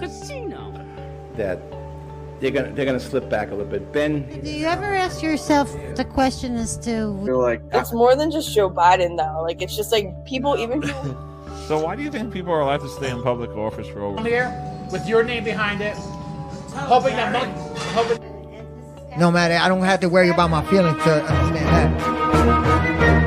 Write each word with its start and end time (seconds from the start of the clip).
casino. 0.00 0.72
that 1.36 1.58
they're 2.40 2.50
gonna 2.50 2.72
they're 2.72 2.86
gonna 2.86 2.98
slip 2.98 3.28
back 3.28 3.48
a 3.48 3.54
little 3.54 3.70
bit. 3.70 3.92
Ben, 3.92 4.22
Do 4.42 4.50
you 4.50 4.66
ever 4.66 4.94
ask 4.94 5.22
yourself 5.22 5.70
the 5.94 6.04
question 6.04 6.56
as 6.56 6.76
to 6.78 7.06
like 7.08 7.60
It's 7.72 7.92
ah. 7.92 7.96
more 7.96 8.16
than 8.16 8.30
just 8.30 8.54
Joe 8.54 8.70
Biden, 8.70 9.16
though. 9.16 9.42
Like, 9.42 9.60
it's 9.62 9.76
just 9.76 9.92
like 9.92 10.24
people, 10.24 10.56
even 10.58 10.80
people. 10.80 11.16
So 11.68 11.78
why 11.84 11.94
do 11.94 12.02
you 12.02 12.10
think 12.10 12.32
people 12.32 12.52
are 12.52 12.60
allowed 12.62 12.80
to 12.80 12.88
stay 12.88 13.10
in 13.10 13.22
public 13.22 13.50
office 13.50 13.86
for 13.86 14.00
over? 14.02 14.20
here 14.26 14.50
with 14.90 15.06
your 15.06 15.22
name 15.22 15.44
behind 15.44 15.80
it, 15.80 15.94
hoping 16.74 17.14
that 17.14 17.30
mo- 17.32 17.62
hoping 17.94 18.18
No 19.16 19.30
matter, 19.30 19.54
I 19.54 19.68
don't 19.68 19.82
have 19.82 20.00
to 20.00 20.08
worry 20.08 20.30
about 20.30 20.50
my 20.50 20.64
feelings 20.66 21.00
to 21.04 21.22
understand 21.22 21.94
that. 21.94 23.19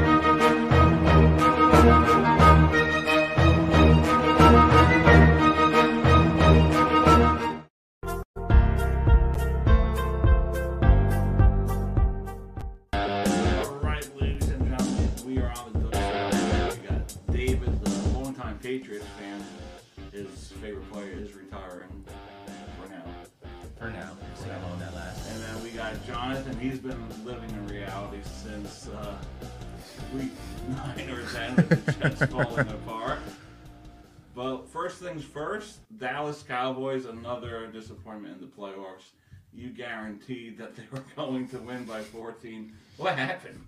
First, 35.64 35.80
Dallas 35.98 36.44
Cowboys, 36.44 37.06
another 37.06 37.68
disappointment 37.68 38.36
in 38.36 38.42
the 38.42 38.48
playoffs. 38.48 39.12
You 39.54 39.70
guaranteed 39.70 40.58
that 40.58 40.76
they 40.76 40.84
were 40.92 41.04
going 41.16 41.48
to 41.50 41.60
win 41.60 41.86
by 41.86 42.02
14. 42.02 42.74
What 42.98 43.18
happened? 43.18 43.62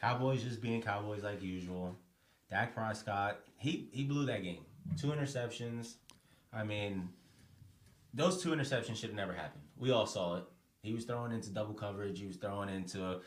Cowboys 0.00 0.42
just 0.42 0.62
being 0.62 0.80
Cowboys 0.80 1.22
like 1.22 1.42
usual. 1.42 1.96
Dak 2.50 2.74
Prescott, 2.74 3.40
he 3.56 3.88
he 3.92 4.04
blew 4.04 4.26
that 4.26 4.42
game. 4.42 4.64
Two 4.98 5.08
interceptions. 5.08 5.94
I 6.52 6.62
mean, 6.62 7.08
those 8.14 8.40
two 8.40 8.50
interceptions 8.50 8.96
should 8.96 9.10
have 9.10 9.14
never 9.14 9.32
happened. 9.32 9.64
We 9.76 9.90
all 9.90 10.06
saw 10.06 10.36
it. 10.36 10.44
He 10.82 10.94
was 10.94 11.04
throwing 11.04 11.32
into 11.32 11.50
double 11.50 11.74
coverage. 11.74 12.20
He 12.20 12.26
was 12.26 12.36
throwing 12.36 12.68
into 12.68 13.20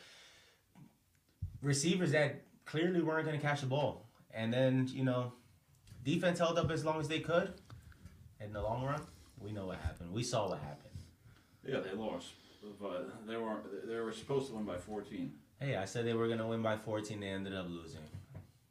receivers 1.60 2.12
that 2.12 2.44
clearly 2.64 3.02
weren't 3.02 3.26
going 3.26 3.38
to 3.38 3.46
catch 3.46 3.60
the 3.60 3.66
ball. 3.66 4.08
And 4.32 4.52
then 4.52 4.88
you 4.90 5.04
know, 5.04 5.34
defense 6.04 6.38
held 6.38 6.58
up 6.58 6.70
as 6.70 6.84
long 6.84 7.00
as 7.00 7.08
they 7.08 7.20
could. 7.20 7.54
In 8.40 8.52
the 8.52 8.62
long 8.62 8.84
run, 8.84 9.02
we 9.38 9.52
know 9.52 9.66
what 9.66 9.78
happened. 9.80 10.12
We 10.12 10.22
saw 10.22 10.48
what 10.48 10.58
happened. 10.60 10.94
Yeah, 11.66 11.80
they 11.80 11.92
lost, 11.92 12.28
but 12.80 13.26
they 13.26 13.36
were 13.36 13.56
they 13.86 13.96
were 14.00 14.12
supposed 14.12 14.48
to 14.48 14.54
win 14.54 14.64
by 14.64 14.78
14. 14.78 15.32
Hey, 15.60 15.76
I 15.76 15.84
said 15.84 16.06
they 16.06 16.14
were 16.14 16.26
gonna 16.28 16.46
win 16.48 16.62
by 16.62 16.76
14. 16.76 17.20
They 17.20 17.26
ended 17.28 17.54
up 17.54 17.66
losing. 17.68 18.00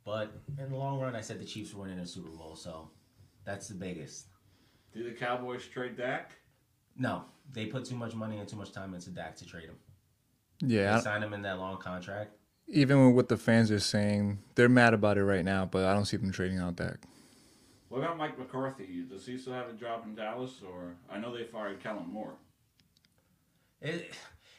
But 0.04 0.32
in 0.58 0.72
the 0.72 0.76
long 0.78 1.00
run, 1.00 1.16
I 1.16 1.22
said 1.22 1.40
the 1.40 1.46
Chiefs 1.46 1.74
were 1.74 1.84
winning 1.84 2.00
a 2.00 2.06
Super 2.06 2.30
Bowl. 2.30 2.56
So 2.56 2.90
that's 3.46 3.68
the 3.68 3.76
biggest. 3.76 4.26
Did 4.92 5.06
the 5.06 5.12
Cowboys 5.12 5.68
trade 5.68 5.96
Dak? 5.98 6.32
No, 6.98 7.26
they 7.54 7.68
put 7.68 7.86
too 7.86 7.96
much 7.96 8.16
money 8.16 8.40
and 8.40 8.48
too 8.50 8.56
much 8.58 8.72
time 8.72 8.96
into 8.96 9.12
Dak 9.12 9.36
to 9.38 9.46
trade 9.46 9.66
him. 9.66 9.76
Yeah, 10.62 10.96
They 10.98 11.02
signed 11.04 11.24
him 11.24 11.34
in 11.34 11.44
that 11.44 11.60
long 11.60 11.78
contract. 11.78 12.32
even 12.68 13.06
with 13.06 13.16
what 13.16 13.30
the 13.30 13.38
fans 13.38 13.70
are 13.72 13.80
saying, 13.80 14.40
they're 14.56 14.68
mad 14.68 14.94
about 14.96 15.18
it 15.20 15.24
right 15.24 15.46
now, 15.46 15.66
but 15.66 15.86
I 15.86 15.94
don't 15.94 16.06
see 16.06 16.18
them 16.18 16.32
trading 16.32 16.58
out 16.58 16.76
Dak. 16.76 16.98
What 17.90 18.00
about 18.00 18.18
Mike 18.18 18.38
McCarthy? 18.38 19.04
Does 19.10 19.26
he 19.26 19.38
still 19.38 19.54
have 19.54 19.70
a 19.70 19.74
job 19.74 20.04
in 20.06 20.16
Dallas, 20.16 20.62
or 20.66 20.96
I 21.12 21.20
know 21.20 21.36
they 21.36 21.44
fired 21.44 21.82
Kellen 21.82 22.08
Moore. 22.08 22.36
It, 23.82 24.12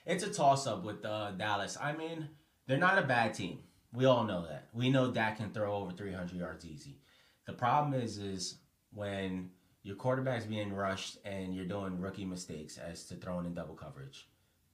it's 0.04 0.24
a 0.24 0.32
toss 0.32 0.66
up 0.66 0.84
with 0.84 1.04
uh, 1.04 1.30
Dallas. 1.32 1.78
I 1.80 1.92
mean, 1.92 2.28
they're 2.66 2.78
not 2.78 2.98
a 2.98 3.02
bad 3.02 3.34
team. 3.34 3.60
We 3.92 4.04
all 4.04 4.24
know 4.24 4.46
that. 4.46 4.68
We 4.72 4.90
know 4.90 5.10
Dak 5.10 5.38
can 5.38 5.50
throw 5.50 5.74
over 5.74 5.92
300 5.92 6.36
yards 6.36 6.64
easy. 6.64 6.98
The 7.46 7.52
problem 7.52 8.00
is, 8.00 8.18
is 8.18 8.58
when 8.92 9.50
your 9.82 9.96
quarterback's 9.96 10.46
being 10.46 10.72
rushed 10.72 11.18
and 11.24 11.54
you're 11.54 11.64
doing 11.64 12.00
rookie 12.00 12.24
mistakes 12.24 12.78
as 12.78 13.04
to 13.06 13.14
throwing 13.14 13.46
in 13.46 13.54
double 13.54 13.74
coverage. 13.74 14.28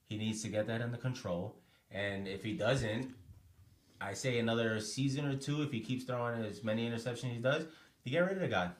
He 0.06 0.16
needs 0.16 0.42
to 0.42 0.48
get 0.48 0.66
that 0.66 0.82
under 0.82 0.96
control. 0.96 1.56
And 1.90 2.26
if 2.26 2.42
he 2.42 2.54
doesn't, 2.54 3.14
I 4.00 4.12
say 4.12 4.38
another 4.38 4.80
season 4.80 5.26
or 5.26 5.36
two, 5.36 5.62
if 5.62 5.72
he 5.72 5.80
keeps 5.80 6.04
throwing 6.04 6.44
as 6.44 6.62
many 6.62 6.88
interceptions 6.88 7.30
as 7.30 7.36
he 7.36 7.38
does, 7.38 7.66
you 8.06 8.12
get 8.12 8.20
rid 8.20 8.36
of 8.36 8.40
the 8.40 8.48
guy. 8.48 8.70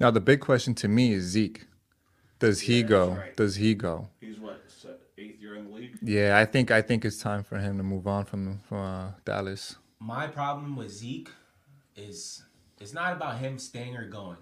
Now 0.00 0.10
the 0.10 0.20
big 0.20 0.40
question 0.40 0.74
to 0.76 0.88
me 0.88 1.12
is 1.12 1.24
Zeke. 1.24 1.66
Does 2.38 2.60
he 2.62 2.76
Yeah, 2.76 2.82
that's 2.82 2.88
go? 2.90 3.08
right. 3.14 3.36
Does 3.36 3.56
he 3.56 3.74
go? 3.74 4.08
He's 4.20 4.38
what 4.38 4.60
eighth 5.18 5.40
year 5.40 5.56
in 5.56 5.66
the 5.66 5.70
league. 5.70 5.98
Yeah, 6.02 6.38
I 6.38 6.44
think 6.44 6.70
I 6.70 6.80
think 6.82 7.04
it's 7.04 7.18
time 7.18 7.44
for 7.44 7.58
him 7.58 7.76
to 7.76 7.82
move 7.82 8.06
on 8.06 8.24
from 8.24 8.60
from 8.60 8.78
uh, 8.78 9.10
Dallas. 9.24 9.76
my 10.00 10.26
problem 10.26 10.74
with 10.76 10.90
Zeke 10.90 11.30
is 11.94 12.42
it's 12.80 12.94
not 12.94 13.12
about 13.12 13.38
him 13.38 13.58
staying 13.58 13.96
or 13.96 14.08
going 14.08 14.38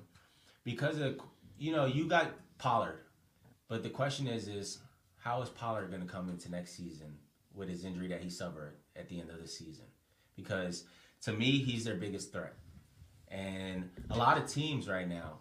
because 0.65 0.99
of 0.99 1.19
you 1.59 1.73
know 1.73 1.87
you 1.87 2.07
got 2.09 2.31
Pollard, 2.59 3.01
but 3.69 3.83
the 3.83 3.91
question 3.91 4.27
is 4.27 4.49
is 4.49 4.79
how 5.19 5.43
is 5.43 5.49
Pollard 5.51 5.91
going 5.91 6.03
to 6.03 6.09
come 6.09 6.29
into 6.31 6.51
next 6.51 6.77
season 6.77 7.19
with 7.55 7.69
his 7.69 7.85
injury 7.85 8.09
that 8.09 8.23
he 8.23 8.31
suffered 8.31 8.77
at 8.97 9.09
the 9.09 9.21
end 9.21 9.31
of 9.31 9.41
the 9.43 9.49
season? 9.49 9.85
Because 10.37 10.85
to 11.23 11.33
me 11.33 11.59
he's 11.59 11.85
their 11.85 11.97
biggest 11.97 12.33
threat, 12.33 12.55
and 13.31 13.89
a 14.11 14.17
lot 14.17 14.37
of 14.37 14.47
teams 14.47 14.89
right 14.89 15.09
now 15.09 15.39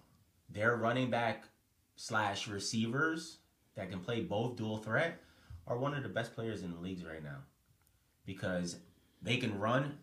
their 0.50 0.76
running 0.76 1.10
back 1.10 1.46
slash 1.96 2.48
receivers 2.48 3.38
that 3.76 3.90
can 3.90 4.00
play 4.00 4.22
both 4.22 4.56
dual 4.56 4.78
threat 4.78 5.22
are 5.68 5.78
one 5.78 5.94
of 5.94 6.04
the 6.04 6.10
best 6.10 6.34
players 6.34 6.64
in 6.64 6.72
the 6.72 6.80
leagues 6.80 7.06
right 7.06 7.24
now 7.24 7.38
because 8.26 8.78
they 9.22 9.38
can 9.38 9.58
run, 9.60 9.98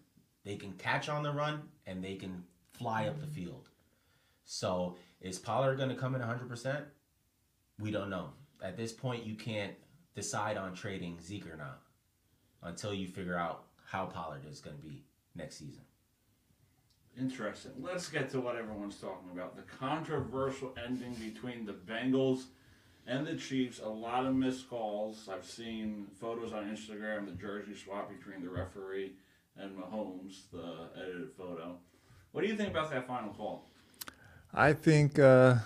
they 0.44 0.56
can 0.56 0.72
catch 0.72 1.08
on 1.08 1.22
the 1.22 1.32
run, 1.32 1.62
and 1.86 2.02
they 2.02 2.14
can 2.14 2.44
fly 2.72 3.06
up 3.06 3.20
the 3.20 3.26
field. 3.26 3.68
So 4.44 4.96
is 5.20 5.38
Pollard 5.38 5.76
going 5.76 5.88
to 5.88 5.94
come 5.94 6.14
in 6.14 6.20
100%? 6.20 6.84
We 7.78 7.90
don't 7.90 8.10
know. 8.10 8.30
At 8.62 8.76
this 8.76 8.92
point, 8.92 9.26
you 9.26 9.34
can't 9.34 9.74
decide 10.14 10.56
on 10.56 10.74
trading 10.74 11.20
Zeke 11.20 11.52
or 11.52 11.56
not 11.56 11.80
until 12.62 12.94
you 12.94 13.06
figure 13.06 13.36
out 13.36 13.64
how 13.84 14.06
Pollard 14.06 14.46
is 14.48 14.60
going 14.60 14.76
to 14.76 14.82
be 14.82 15.04
next 15.34 15.56
season. 15.56 15.82
Interesting. 17.18 17.72
Let's 17.80 18.08
get 18.08 18.28
to 18.30 18.40
what 18.40 18.56
everyone's 18.56 18.96
talking 18.96 19.30
about. 19.32 19.56
The 19.56 19.62
controversial 19.62 20.74
ending 20.84 21.14
between 21.14 21.64
the 21.64 21.72
Bengals 21.72 22.44
and 23.06 23.26
the 23.26 23.36
Chiefs. 23.36 23.80
A 23.82 23.88
lot 23.88 24.26
of 24.26 24.34
missed 24.34 24.68
calls. 24.68 25.28
I've 25.32 25.44
seen 25.46 26.08
photos 26.20 26.52
on 26.52 26.64
Instagram, 26.64 27.24
the 27.26 27.32
jersey 27.32 27.74
swap 27.74 28.10
between 28.10 28.42
the 28.44 28.50
referee 28.50 29.12
and 29.56 29.76
Mahomes, 29.78 30.42
the 30.52 30.88
edited 31.00 31.32
photo. 31.38 31.76
What 32.32 32.42
do 32.42 32.48
you 32.48 32.56
think 32.56 32.70
about 32.70 32.90
that 32.90 33.06
final 33.06 33.32
call? 33.32 33.64
I 34.52 34.74
think. 34.74 35.18
Uh, 35.18 35.56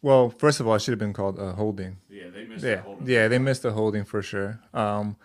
well, 0.00 0.30
first 0.30 0.60
of 0.60 0.68
all, 0.68 0.74
it 0.76 0.82
should 0.82 0.92
have 0.92 0.98
been 1.00 1.12
called 1.12 1.40
uh, 1.40 1.54
holding. 1.54 1.96
Yeah, 2.08 2.28
they 2.32 2.44
missed 2.44 2.62
Yeah, 2.64 2.76
the 2.76 2.82
holding. 2.82 3.06
yeah, 3.08 3.26
they 3.28 3.38
missed 3.38 3.62
the 3.62 3.72
holding 3.72 4.04
for 4.04 4.22
sure. 4.22 4.60
Um, 4.72 5.16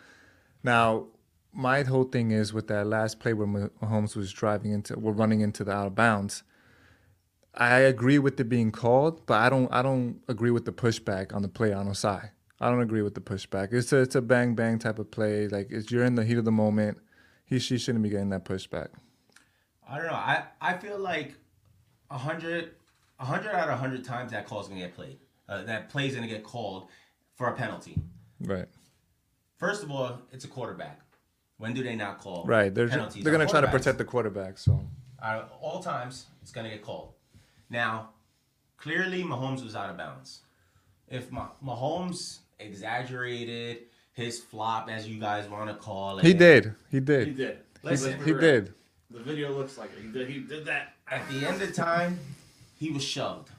now, 0.64 1.06
my 1.54 1.84
whole 1.84 2.04
thing 2.04 2.32
is 2.32 2.54
with 2.54 2.68
that 2.68 2.88
last 2.88 3.20
play 3.20 3.34
where 3.34 3.48
Mah- 3.48 3.70
Mahomes 3.82 4.16
was 4.16 4.32
driving 4.32 4.72
into, 4.72 4.98
we're 4.98 5.12
running 5.12 5.42
into 5.42 5.64
the 5.64 5.72
out 5.72 5.88
of 5.88 5.96
bounds. 5.96 6.44
I 7.54 7.80
agree 7.80 8.20
with 8.20 8.40
it 8.40 8.46
being 8.46 8.72
called, 8.72 9.26
but 9.26 9.42
I 9.42 9.50
don't, 9.50 9.68
I 9.74 9.82
don't 9.82 10.22
agree 10.28 10.52
with 10.52 10.66
the 10.66 10.72
pushback 10.72 11.34
on 11.34 11.42
the 11.42 11.48
play 11.48 11.74
on 11.74 11.88
Ossai. 11.88 12.30
I 12.62 12.70
don't 12.70 12.82
agree 12.82 13.02
with 13.02 13.16
the 13.16 13.22
pushback. 13.22 13.74
It's 13.74 13.92
a, 13.94 13.98
it's 13.98 14.16
a 14.16 14.22
bang 14.22 14.54
bang 14.54 14.80
type 14.80 15.00
of 15.00 15.12
play. 15.12 15.48
Like 15.48 15.68
it's, 15.72 15.92
you're 15.92 16.04
in 16.04 16.16
the 16.16 16.26
heat 16.26 16.38
of 16.38 16.46
the 16.46 16.52
moment. 16.52 17.00
He, 17.46 17.58
she 17.58 17.78
shouldn't 17.78 18.04
be 18.04 18.10
getting 18.10 18.30
that 18.30 18.46
pushback. 18.46 18.90
I 19.88 19.98
don't 19.98 20.08
know. 20.08 20.14
I, 20.14 20.44
I 20.62 20.78
feel 20.78 21.00
like 21.00 21.36
a 22.12 22.16
100, 22.16 22.72
100 23.18 23.50
out 23.50 23.70
of 23.70 23.80
100 23.80 24.04
times 24.04 24.32
that 24.32 24.46
call's 24.46 24.68
going 24.68 24.82
to 24.82 24.88
get 24.88 24.96
played. 24.96 25.18
Uh, 25.48 25.64
that 25.64 25.90
play's 25.90 26.16
going 26.16 26.28
to 26.28 26.34
get 26.34 26.44
called 26.44 26.90
for 27.36 27.48
a 27.48 27.56
penalty. 27.56 27.98
Right. 28.40 28.68
First 29.58 29.82
of 29.82 29.90
all, 29.90 30.22
it's 30.32 30.46
a 30.46 30.48
quarterback. 30.48 31.00
When 31.60 31.74
do 31.74 31.84
they 31.84 31.96
not 31.96 32.20
call 32.20 32.46
Right. 32.46 32.74
They're, 32.74 32.86
ju- 32.88 32.92
penalties? 32.92 33.24
they're 33.24 33.34
going 33.34 33.46
to 33.46 33.52
try 33.52 33.62
to 33.62 33.68
protect 33.68 33.98
the 33.98 34.06
quarterback. 34.06 34.58
So. 34.58 34.82
Uh, 35.22 35.44
all 35.62 35.84
times, 35.84 36.26
it's 36.42 36.52
going 36.52 36.64
to 36.64 36.72
get 36.72 36.82
called. 36.82 37.14
Now, 37.70 38.10
clearly, 38.78 39.24
Mahomes 39.24 39.62
was 39.62 39.76
out 39.76 39.90
of 39.90 39.98
bounds. 39.98 40.40
If 41.10 41.32
Ma- 41.32 41.50
Mahomes 41.64 42.40
exaggerated 42.60 43.84
his 44.14 44.40
flop, 44.40 44.90
as 44.90 45.08
you 45.08 45.20
guys 45.20 45.50
want 45.50 45.70
to 45.70 45.76
call 45.76 46.20
it, 46.20 46.26
He 46.26 46.34
did. 46.34 46.76
He 46.90 47.02
did. 47.02 47.28
He 47.28 47.34
did. 47.34 47.60
Listen, 47.84 48.12
Let's 48.12 48.26
He 48.26 48.34
be 48.34 48.40
did. 48.40 48.74
The 49.12 49.20
video 49.20 49.52
looks 49.52 49.78
like 49.78 49.90
it. 49.98 50.02
He 50.04 50.12
did, 50.12 50.30
he 50.30 50.40
did 50.40 50.66
that. 50.66 50.94
At 51.10 51.28
the 51.30 51.46
end 51.46 51.62
of 51.62 51.74
time, 51.74 52.20
he 52.78 52.90
was 52.92 53.04
shoved. 53.04 53.50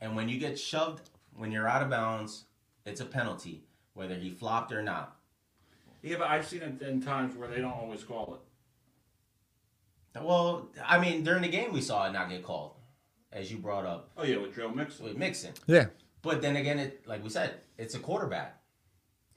And 0.00 0.16
when 0.16 0.28
you 0.28 0.38
get 0.38 0.58
shoved, 0.58 1.10
when 1.36 1.52
you're 1.52 1.68
out 1.68 1.82
of 1.82 1.90
bounds, 1.90 2.44
it's 2.86 3.00
a 3.00 3.04
penalty, 3.04 3.64
whether 3.94 4.14
he 4.14 4.30
flopped 4.30 4.72
or 4.72 4.82
not. 4.82 5.16
Yeah, 6.02 6.16
but 6.18 6.28
I've 6.28 6.46
seen 6.46 6.62
it 6.62 6.82
in 6.82 7.02
times 7.02 7.36
where 7.36 7.48
they 7.48 7.60
don't 7.60 7.72
always 7.72 8.02
call 8.04 8.34
it. 10.14 10.20
Well, 10.22 10.68
I 10.84 10.98
mean, 10.98 11.22
during 11.24 11.42
the 11.42 11.48
game, 11.48 11.72
we 11.72 11.80
saw 11.80 12.08
it 12.08 12.12
not 12.12 12.28
get 12.28 12.42
called. 12.42 12.72
as 13.32 13.50
you 13.50 13.58
brought 13.58 13.86
up 13.86 14.10
Oh 14.16 14.24
yeah, 14.24 14.38
with 14.38 14.54
Joe 14.56 14.68
Mixon. 14.70 15.04
with 15.04 15.16
Mixon. 15.16 15.52
Yeah, 15.66 15.86
But 16.22 16.42
then 16.42 16.56
again, 16.56 16.78
it 16.78 17.06
like 17.06 17.22
we 17.22 17.28
said, 17.30 17.54
it's 17.78 17.94
a 17.94 17.98
quarterback. 18.00 18.58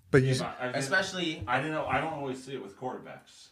but 0.10 0.24
you. 0.24 0.36
But 0.36 0.58
I 0.60 0.68
Especially 0.70 1.44
I 1.48 1.58
didn't 1.58 1.74
know. 1.74 1.86
I 1.86 2.00
don't 2.02 2.14
always 2.14 2.44
see 2.44 2.54
it 2.56 2.64
with 2.64 2.76
quarterbacks. 2.80 3.50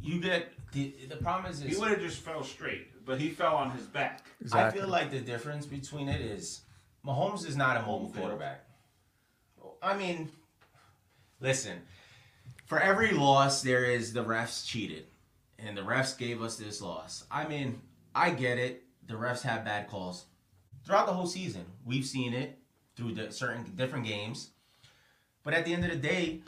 you 0.00 0.20
get 0.20 0.52
the 0.72 0.94
the 1.08 1.16
problem 1.16 1.50
is, 1.50 1.58
He 1.60 1.74
would 1.76 1.90
have 1.90 2.00
just 2.00 2.18
fell 2.18 2.44
straight, 2.44 3.04
but 3.04 3.20
he 3.20 3.30
fell 3.30 3.56
on 3.56 3.70
his 3.72 3.86
back. 3.86 4.24
Exactly. 4.40 4.80
I 4.80 4.82
feel 4.82 4.90
like 4.90 5.10
the 5.10 5.20
difference 5.20 5.66
between 5.66 6.08
it 6.08 6.20
is 6.20 6.60
Mahomes 7.04 7.46
is 7.48 7.56
not 7.56 7.76
a 7.78 7.82
mobile 7.82 8.10
quarterback. 8.16 8.64
I 9.82 9.96
mean, 9.96 10.28
listen, 11.40 11.78
for 12.68 12.78
every 12.78 13.10
loss 13.10 13.62
there 13.62 13.84
is 13.84 14.12
the 14.12 14.24
refs 14.24 14.64
cheated, 14.64 15.06
and 15.58 15.76
the 15.76 15.82
refs 15.82 16.16
gave 16.16 16.40
us 16.40 16.54
this 16.56 16.80
loss. 16.80 17.24
I 17.28 17.48
mean, 17.48 17.82
I 18.14 18.30
get 18.30 18.58
it. 18.58 18.84
The 19.08 19.14
refs 19.14 19.42
have 19.42 19.64
bad 19.64 19.88
calls 19.88 20.26
throughout 20.84 21.06
the 21.06 21.12
whole 21.12 21.26
season. 21.26 21.64
We've 21.84 22.06
seen 22.06 22.32
it 22.32 22.56
through 22.94 23.14
the 23.14 23.32
certain 23.32 23.64
different 23.74 24.06
games, 24.06 24.50
but 25.42 25.52
at 25.52 25.64
the 25.64 25.74
end 25.74 25.84
of 25.84 25.90
the 25.90 25.96
day, 25.96 26.42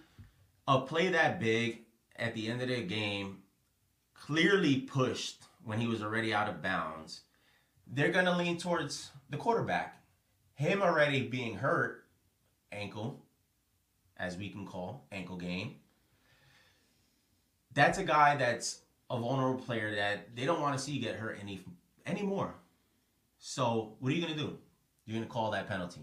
a 0.69 0.81
play 0.83 1.09
that 1.09 1.41
big 1.41 1.81
at 2.15 2.35
the 2.35 2.49
end 2.49 2.63
of 2.63 2.69
the 2.69 2.83
game 2.83 3.39
clearly 4.15 4.77
pushed 4.77 5.43
when 5.65 5.81
he 5.81 5.89
was 5.89 6.03
already 6.03 6.33
out 6.33 6.49
of 6.49 6.63
bounds 6.63 7.23
they're 7.93 8.13
going 8.13 8.27
to 8.27 8.37
lean 8.37 8.57
towards 8.57 9.11
the 9.31 9.37
quarterback. 9.37 10.01
Him 10.55 10.83
already 10.83 11.23
being 11.23 11.57
hurt, 11.57 12.05
ankle, 12.71 13.25
as 14.17 14.37
we 14.37 14.49
can 14.49 14.67
call 14.67 15.07
ankle 15.11 15.37
game. 15.37 15.77
That's 17.81 17.99
a 17.99 18.05
guy 18.05 18.37
that's 18.37 18.81
a 19.09 19.19
vulnerable 19.19 19.59
player 19.59 19.95
that 19.97 20.37
they 20.37 20.45
don't 20.45 20.61
want 20.61 20.77
to 20.77 20.83
see 20.85 20.99
get 20.99 21.17
hurt 21.17 21.39
any 21.41 21.63
anymore. 22.07 22.53
So 23.39 23.95
what 24.01 24.13
are 24.13 24.15
you 24.15 24.21
going 24.21 24.35
to 24.35 24.39
do? 24.39 24.59
You're 25.07 25.17
going 25.17 25.27
to 25.27 25.33
call 25.33 25.51
that 25.53 25.67
penalty. 25.67 26.03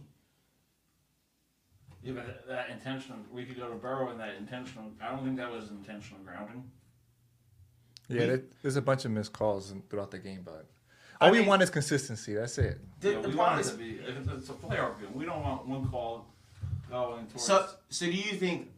Yeah, 2.04 2.14
but 2.14 2.26
that- 2.26 2.48
that 2.48 2.70
intentional. 2.72 3.20
We 3.32 3.46
could 3.46 3.58
go 3.58 3.70
to 3.70 3.76
Burrow 3.76 4.10
and 4.10 4.20
that 4.20 4.36
intentional. 4.36 4.92
I 5.02 5.10
don't 5.12 5.24
think 5.24 5.38
that 5.38 5.52
was 5.52 5.70
intentional 5.70 6.24
grounding. 6.24 6.64
Yeah, 8.10 8.26
We- 8.34 8.44
there's 8.64 8.76
a 8.78 8.82
bunch 8.82 9.06
of 9.06 9.12
missed 9.12 9.34
calls 9.34 9.72
throughout 9.90 10.10
the 10.10 10.18
game, 10.20 10.42
but 10.44 10.66
I 11.22 11.26
all 11.28 11.32
we 11.32 11.40
mean- 11.40 11.48
want 11.48 11.62
is 11.62 11.70
consistency. 11.70 12.34
That's 12.34 12.58
it. 12.58 12.80
The, 13.02 13.10
You 13.10 13.16
know, 13.18 13.22
the 13.22 13.30
we 13.30 13.36
problem 13.36 13.56
want 13.58 13.68
it 13.68 13.72
to 13.72 13.78
be. 13.78 14.00
If 14.00 14.28
it's 14.30 14.50
a 14.50 14.54
playoff 14.54 15.00
game, 15.00 15.14
we 15.14 15.26
don't 15.26 15.44
want 15.44 15.68
one 15.68 15.88
call 15.92 16.26
going 16.90 17.28
towards. 17.28 17.44
so 17.44 17.70
so 17.90 18.06
do 18.08 18.12
you 18.14 18.36
think, 18.38 18.72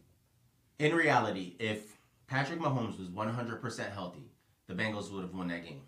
in 0.78 0.94
reality, 0.94 1.56
if 1.58 1.96
Patrick 2.30 2.60
Mahomes 2.60 2.96
was 2.96 3.08
100% 3.08 3.92
healthy, 3.92 4.30
the 4.68 4.74
Bengals 4.74 5.12
would 5.12 5.22
have 5.22 5.34
won 5.34 5.48
that 5.48 5.64
game? 5.64 5.82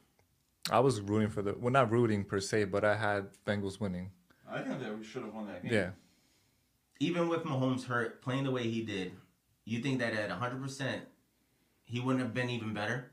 I 0.70 0.80
was 0.80 1.00
rooting 1.00 1.30
for 1.30 1.40
the 1.40 1.54
well, 1.58 1.72
not 1.72 1.90
rooting 1.90 2.24
per 2.24 2.40
se, 2.40 2.64
but 2.64 2.84
I 2.84 2.96
had 2.96 3.28
Bengals 3.46 3.80
winning. 3.80 4.10
I 4.50 4.60
think 4.60 4.80
that 4.80 4.96
we 4.96 5.04
should 5.04 5.22
have 5.22 5.32
won 5.32 5.46
that 5.46 5.62
game. 5.62 5.72
Yeah, 5.72 5.90
even 7.00 7.28
with 7.28 7.44
Mahomes 7.44 7.84
hurt, 7.84 8.22
playing 8.22 8.44
the 8.44 8.50
way 8.50 8.64
he 8.68 8.82
did, 8.82 9.12
you 9.64 9.80
think 9.80 10.00
that 10.00 10.14
at 10.14 10.30
100%, 10.30 11.00
he 11.84 12.00
wouldn't 12.00 12.22
have 12.22 12.34
been 12.34 12.50
even 12.50 12.72
better? 12.72 13.10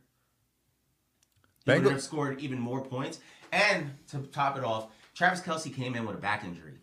He 1.65 1.71
Bengal- 1.71 1.85
would 1.85 1.93
have 1.93 2.03
scored 2.03 2.39
even 2.39 2.59
more 2.59 2.83
points. 2.83 3.19
And 3.51 3.93
to 4.09 4.19
top 4.19 4.57
it 4.57 4.63
off, 4.63 4.89
Travis 5.15 5.41
Kelce 5.41 5.73
came 5.73 5.95
in 5.95 6.05
with 6.05 6.15
a 6.15 6.19
back 6.19 6.43
injury 6.43 6.77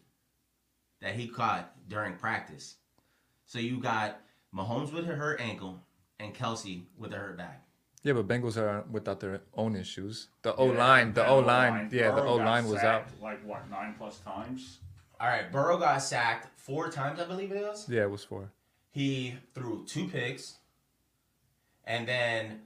that 1.01 1.15
he 1.15 1.29
caught 1.29 1.73
during 1.89 2.17
practice. 2.17 2.77
So 3.45 3.61
you 3.61 3.79
got 3.79 4.21
Mahomes 4.53 4.93
with 4.93 5.09
a 5.09 5.15
hurt 5.15 5.41
ankle 5.41 5.86
and 6.19 6.35
Kelce 6.35 6.83
with 6.99 7.13
a 7.13 7.17
hurt 7.17 7.37
back. 7.37 7.63
yeah, 8.03 8.13
but 8.13 8.27
Bengals 8.29 8.57
are 8.57 8.85
without 8.91 9.21
their 9.21 9.41
own 9.55 9.77
issues. 9.77 10.29
The 10.43 10.55
O 10.57 10.73
Yeah, 10.73 10.79
line, 10.79 11.09
the 11.13 11.23
that 11.23 11.29
O 11.31 11.39
line, 11.41 11.91
yeah, 11.93 12.11
the 12.11 12.23
Burrow 12.23 12.29
O 12.31 12.37
line 12.37 12.69
was 12.69 12.83
out. 12.83 13.07
Like 13.21 13.45
what, 13.45 13.69
nine 13.71 13.95
plus 13.99 14.19
times? 14.21 14.79
All 15.21 15.29
right, 15.29 15.51
Burrow 15.51 15.79
got 15.79 15.99
sacked 16.03 16.59
four 16.59 16.91
times, 16.91 17.19
I 17.21 17.25
believe 17.25 17.51
it 17.53 17.63
was. 17.63 17.89
Yeah, 17.89 18.03
it 18.03 18.11
was 18.11 18.23
four. 18.25 18.51
He 18.91 19.35
threw 19.55 19.85
two 19.87 20.09
picks, 20.09 20.57
and 21.85 22.07
then 22.07 22.61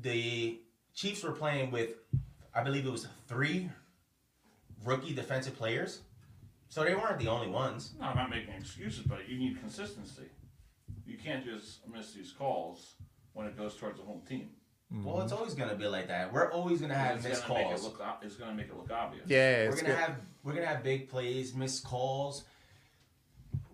the 0.00 0.58
Chiefs 0.94 1.22
were 1.22 1.32
playing 1.32 1.70
with, 1.70 1.90
I 2.54 2.62
believe 2.62 2.86
it 2.86 2.90
was 2.90 3.06
three 3.28 3.70
rookie 4.84 5.14
defensive 5.14 5.56
players. 5.56 6.00
So 6.68 6.84
they 6.84 6.94
weren't 6.94 7.18
the 7.18 7.26
only 7.28 7.48
ones. 7.48 7.92
No, 7.98 8.06
I'm 8.06 8.16
not 8.16 8.30
making 8.30 8.54
excuses, 8.54 9.04
but 9.04 9.28
you 9.28 9.38
need 9.38 9.58
consistency. 9.58 10.22
You 11.22 11.30
can't 11.30 11.44
just 11.44 11.86
miss 11.92 12.12
these 12.12 12.32
calls 12.32 12.94
when 13.34 13.46
it 13.46 13.56
goes 13.56 13.76
towards 13.76 13.98
the 13.98 14.04
home 14.06 14.22
team. 14.26 14.48
Well, 15.04 15.20
it's 15.20 15.32
always 15.32 15.54
gonna 15.54 15.76
be 15.76 15.86
like 15.86 16.08
that. 16.08 16.32
We're 16.32 16.50
always 16.50 16.80
gonna 16.80 16.94
have 16.94 17.16
it's 17.18 17.24
missed 17.28 17.46
gonna 17.46 17.60
make 17.60 17.66
it 17.66 17.70
calls. 17.70 17.84
look. 17.84 18.00
o- 18.00 18.16
It's 18.22 18.36
gonna 18.36 18.54
make 18.54 18.66
it 18.68 18.76
look 18.76 18.90
obvious. 18.90 19.24
Yeah, 19.28 19.68
We're 19.68 19.76
gonna 19.76 19.88
good. 19.88 19.96
have 19.98 20.16
we're 20.42 20.54
gonna 20.54 20.66
have 20.66 20.82
big 20.82 21.08
plays, 21.08 21.54
missed 21.54 21.84
calls, 21.84 22.44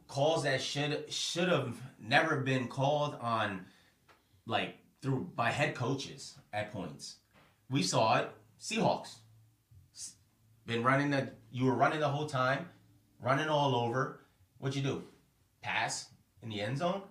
calls 0.09 0.43
that 0.43 0.61
should 0.61 1.11
should 1.13 1.49
have 1.49 1.79
never 2.01 2.41
been 2.41 2.69
called 2.69 3.15
on, 3.21 3.65
like 4.45 4.77
through 5.01 5.31
by 5.37 5.51
head 5.53 5.75
coaches 5.75 6.37
at 6.53 6.71
points. 6.73 7.17
We 7.71 7.83
saw 7.83 8.19
it. 8.19 8.31
Seahawks 8.61 9.17
been 10.67 10.83
running 10.83 11.11
the 11.11 11.31
you 11.51 11.65
were 11.65 11.75
running 11.75 12.01
the 12.01 12.09
whole 12.09 12.27
time, 12.27 12.69
running 13.23 13.49
all 13.49 13.75
over. 13.75 14.21
What 14.59 14.75
you 14.77 14.83
do? 14.83 15.05
Pass 15.63 16.11
in 16.43 16.49
the 16.51 16.61
end 16.61 16.77
zone. 16.79 17.03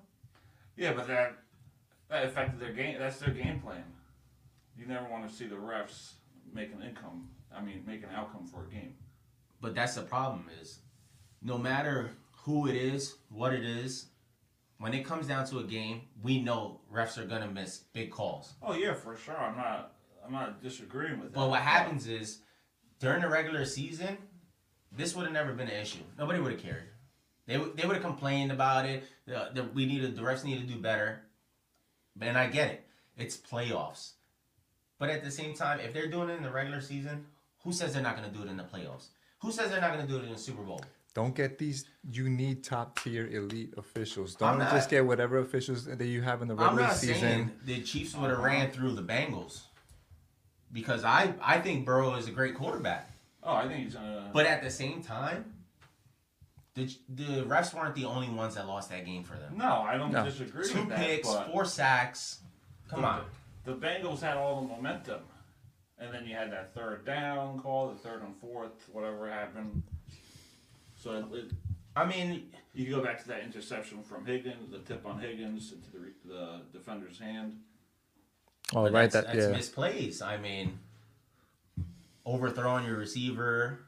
Yeah, 0.78 0.94
but 0.94 1.08
that 1.08 1.38
that 2.10 2.26
affected 2.26 2.60
their 2.60 2.74
game. 2.74 2.98
That's 3.00 3.20
their 3.20 3.34
game 3.34 3.60
plan. 3.60 3.84
You 4.78 4.86
never 4.86 5.08
want 5.10 5.28
to 5.28 5.34
see 5.34 5.46
the 5.46 5.56
refs 5.56 6.14
make 6.54 6.74
an 6.74 6.82
income. 6.82 7.30
I 7.56 7.62
mean, 7.62 7.84
make 7.88 8.04
an 8.04 8.10
outcome 8.14 8.46
for 8.46 8.66
a 8.66 8.70
game. 8.70 8.96
But 9.62 9.74
that's 9.74 9.96
the 9.96 10.02
problem 10.02 10.46
is, 10.62 10.80
no 11.42 11.58
matter 11.58 12.12
who 12.44 12.68
it 12.68 12.76
is, 12.76 13.16
what 13.30 13.54
it 13.54 13.64
is, 13.64 14.08
when 14.78 14.94
it 14.94 15.06
comes 15.06 15.28
down 15.28 15.46
to 15.48 15.60
a 15.60 15.64
game, 15.64 16.02
we 16.22 16.42
know 16.42 16.82
refs 16.94 17.18
are 17.18 17.26
gonna 17.26 17.50
miss 17.50 17.80
big 17.94 18.12
calls. 18.12 18.54
Oh 18.62 18.74
yeah, 18.74 18.94
for 18.94 19.16
sure. 19.16 19.38
I'm 19.38 19.58
not. 19.58 19.94
I'm 20.26 20.34
not 20.34 20.62
disagreeing 20.62 21.20
with 21.20 21.34
that. 21.34 21.40
But 21.40 21.50
what 21.50 21.62
happens 21.62 22.08
is, 22.08 22.40
during 23.00 23.22
the 23.22 23.30
regular 23.30 23.64
season, 23.64 24.18
this 24.92 25.16
would 25.16 25.26
have 25.26 25.34
never 25.34 25.54
been 25.54 25.68
an 25.68 25.80
issue. 25.82 26.00
Nobody 26.18 26.40
would 26.40 26.52
have 26.52 26.62
cared. 26.62 26.90
They, 27.48 27.58
would- 27.58 27.78
they 27.78 27.86
would 27.86 27.96
have 27.96 28.04
complained 28.06 28.52
about 28.52 28.86
it. 28.86 29.04
The, 29.26 29.50
the, 29.54 29.64
we 29.64 29.86
needed 29.86 30.16
the 30.16 30.22
refs 30.22 30.44
need 30.44 30.60
to 30.68 30.74
do 30.74 30.80
better. 30.80 31.22
And 32.20 32.38
I 32.38 32.48
get 32.48 32.72
it. 32.72 32.86
It's 33.18 33.38
playoffs. 33.38 34.12
But 34.98 35.10
at 35.10 35.24
the 35.24 35.32
same 35.32 35.54
time, 35.54 35.80
if 35.80 35.94
they're 35.94 36.08
doing 36.08 36.30
it 36.30 36.34
in 36.38 36.44
the 36.44 36.52
regular 36.52 36.82
season, 36.82 37.26
who 37.64 37.72
says 37.74 37.94
they're 37.94 38.02
not 38.04 38.16
going 38.18 38.30
to 38.30 38.36
do 38.36 38.44
it 38.44 38.50
in 38.50 38.58
the 38.58 38.64
playoffs? 38.64 39.08
Who 39.40 39.52
says 39.52 39.70
they're 39.70 39.82
not 39.82 39.94
going 39.94 40.06
to 40.06 40.12
do 40.12 40.18
it 40.20 40.24
in 40.26 40.32
the 40.32 40.38
Super 40.38 40.62
Bowl? 40.64 40.82
Don't 41.14 41.36
get 41.36 41.58
these. 41.58 41.86
You 42.12 42.30
need 42.30 42.64
top 42.64 43.00
tier 43.00 43.28
elite 43.28 43.74
officials. 43.78 44.36
Don't 44.36 44.60
not- 44.60 44.72
just 44.72 44.90
get 44.90 45.06
whatever 45.06 45.40
officials 45.40 45.86
that 45.86 46.02
you 46.06 46.22
have 46.22 46.42
in 46.42 46.48
the 46.48 46.56
I'm 46.56 46.62
regular 46.76 46.84
not 46.88 46.96
season. 46.96 47.52
the 47.64 47.82
Chiefs 47.82 48.16
would 48.16 48.30
have 48.30 48.40
ran 48.40 48.72
through 48.72 48.94
the 48.96 49.02
Bengals 49.04 49.62
because 50.72 51.04
I, 51.04 51.34
I 51.42 51.60
think 51.60 51.86
Burrow 51.86 52.16
is 52.16 52.28
a 52.28 52.32
great 52.32 52.56
quarterback. 52.56 53.12
Oh, 53.44 53.54
I 53.54 53.68
think 53.68 53.84
he's 53.84 53.94
gonna. 53.96 54.30
But 54.34 54.46
at 54.46 54.62
the 54.64 54.70
same 54.70 55.02
time, 55.02 55.46
the, 56.76 56.94
the 57.10 57.44
refs 57.44 57.74
weren't 57.74 57.96
the 57.96 58.06
only 58.06 58.30
ones 58.30 58.56
that 58.56 58.68
lost 58.68 58.90
that 58.92 59.06
game 59.06 59.24
for 59.24 59.36
them. 59.38 59.58
no, 59.58 59.82
I 59.82 59.98
don't 59.98 60.12
No. 60.12 60.24
disagree 60.26 60.68
Two 60.68 60.80
with 60.82 60.90
that. 60.90 60.98
picks, 61.00 61.28
but 61.28 61.52
four 61.52 61.66
sacks. 61.66 62.40
Come 62.90 63.02
the, 63.02 63.08
on. 63.08 63.26
The 63.64 63.74
Bengals 63.74 64.20
had 64.22 64.38
all 64.38 64.62
the 64.62 64.68
momentum, 64.68 65.22
and 65.98 66.14
then 66.14 66.26
you 66.26 66.36
had 66.36 66.52
that 66.52 66.74
third 66.76 67.06
down 67.06 67.60
call, 67.62 67.90
the 67.90 67.96
third 67.96 68.22
and 68.22 68.36
fourth, 68.38 68.72
whatever 68.92 69.30
happened. 69.30 69.82
So 70.98 71.12
it, 71.14 71.26
it, 71.38 71.52
I 71.96 72.06
mean, 72.06 72.52
you 72.74 72.90
go 72.94 73.02
back 73.02 73.22
to 73.22 73.28
that 73.30 73.42
interception 73.44 74.04
from 74.04 74.26
Higgins, 74.26 74.70
the 74.72 74.80
tip 74.80 75.06
on 75.06 75.20
Higgins 75.20 75.72
into 75.72 75.92
the, 75.92 76.00
re- 76.00 76.12
the 76.26 76.62
defender's 76.78 77.18
hand. 77.18 77.58
Oh, 78.74 78.84
but 78.84 78.92
right. 78.92 79.10
that's, 79.10 79.26
That 79.28 79.36
that's 79.38 79.48
yeah. 79.74 79.82
misplays. 79.82 80.22
I 80.22 80.38
mean, 80.38 80.78
overthrowing 82.26 82.86
your 82.86 82.98
receiver, 82.98 83.80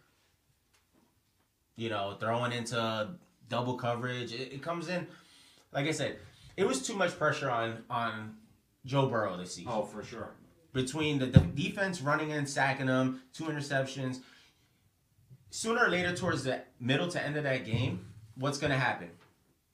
you 1.78 1.90
know, 1.90 2.18
throwing 2.20 2.52
into 2.52 3.08
double 3.48 3.76
coverage. 3.76 4.34
It, 4.34 4.52
it 4.54 4.62
comes 4.62 4.90
in, 4.90 5.08
like 5.72 5.88
I 5.88 5.92
said, 5.92 6.18
it 6.58 6.68
was 6.68 6.86
too 6.86 6.96
much 6.96 7.18
pressure 7.18 7.50
on 7.50 7.84
on 7.90 8.36
Joe 8.86 9.08
Burrow 9.08 9.38
this 9.38 9.56
season. 9.56 9.72
Oh, 9.74 9.84
for 9.84 10.04
sure. 10.04 10.32
between 10.74 11.20
the 11.20 11.28
de- 11.28 11.40
defense 11.40 12.02
running 12.02 12.34
and 12.34 12.48
sacking 12.50 12.88
him, 12.88 13.22
two 13.34 13.46
interceptions. 13.46 14.20
Sooner 15.50 15.86
or 15.86 15.90
later, 15.90 16.16
towards 16.16 16.44
the 16.44 16.62
middle 16.80 17.08
to 17.08 17.22
end 17.24 17.38
of 17.38 17.44
that 17.44 17.66
game, 17.66 18.06
what's 18.36 18.58
going 18.58 18.72
to 18.72 18.78
happen? 18.78 19.10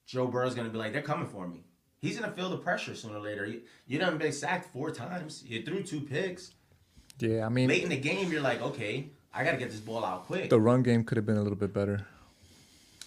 Joe 0.06 0.28
Burrow's 0.28 0.54
going 0.56 0.68
to 0.68 0.72
be 0.72 0.78
like, 0.78 0.94
they're 0.94 1.02
coming 1.02 1.28
for 1.28 1.48
me. 1.48 1.64
He's 2.00 2.18
going 2.18 2.30
to 2.30 2.36
feel 2.36 2.50
the 2.50 2.58
pressure 2.58 2.94
sooner 2.96 3.18
or 3.18 3.22
later. 3.22 3.46
You, 3.46 3.62
you 3.88 3.98
done 3.98 4.18
been 4.18 4.32
sacked 4.32 4.72
four 4.72 4.92
times. 4.92 5.44
You 5.48 5.64
threw 5.64 5.82
two 5.84 6.02
picks. 6.02 6.52
Yeah, 7.20 7.46
I 7.46 7.50
mean, 7.50 7.70
Late 7.70 7.84
in 7.84 7.90
the 7.90 7.98
game, 7.98 8.32
you're 8.32 8.42
like, 8.42 8.62
okay, 8.62 9.10
I 9.34 9.44
got 9.44 9.52
to 9.52 9.58
get 9.58 9.72
this 9.72 9.80
ball 9.80 10.06
out 10.06 10.26
quick. 10.26 10.50
the 10.50 10.60
run 10.60 10.84
game 10.84 11.04
could 11.04 11.18
have 11.18 11.26
been 11.26 11.38
a 11.38 11.42
little 11.42 11.58
bit 11.58 11.74
better. 11.74 12.06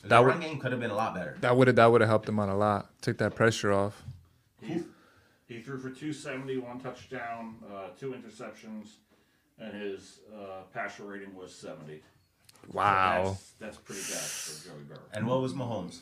the 0.02 0.08
that 0.08 0.18
would- 0.20 0.28
run 0.28 0.40
game 0.40 0.58
could 0.58 0.72
have 0.72 0.80
been 0.80 0.90
a 0.90 0.94
lot 0.94 1.14
better. 1.14 1.36
That 1.40 1.56
would 1.56 1.66
have 1.68 1.76
that 1.76 1.86
would 1.86 2.00
have 2.00 2.10
helped 2.10 2.28
him 2.28 2.38
out 2.40 2.48
a 2.48 2.54
lot. 2.54 2.90
Took 3.02 3.18
that 3.18 3.34
pressure 3.34 3.72
off. 3.72 4.02
He, 4.60 4.82
he 5.46 5.60
threw 5.60 5.78
for 5.78 5.90
270, 5.90 6.58
one 6.58 6.80
touchdown, 6.80 7.56
uh, 7.72 7.88
two 7.98 8.12
interceptions. 8.14 8.94
and 9.58 9.72
his 9.80 10.18
uh, 10.36 10.62
passer 10.74 11.04
rating 11.04 11.34
was 11.34 11.54
70. 11.54 11.96
So 11.98 12.02
Wow. 12.72 13.24
that's, 13.24 13.52
that's 13.60 13.76
pretty 13.76 14.00
bad 14.00 14.18
for 14.20 14.68
Joey 14.68 14.82
Burrow. 14.88 14.98
And 15.12 15.26
what 15.26 15.40
was 15.40 15.52
Mahomes? 15.54 15.98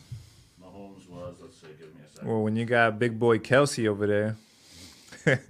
Mahomes 0.63 1.07
was, 1.11 1.35
let's 1.43 1.61
see, 1.61 1.67
give 1.79 1.95
me 1.95 2.01
a 2.05 2.09
second. 2.11 2.29
Well, 2.29 2.43
when 2.43 2.57
you 2.57 2.65
got 2.65 2.99
big 2.99 3.19
boy 3.19 3.39
Kelce 3.39 3.87
over 3.87 4.07
there, 4.07 4.37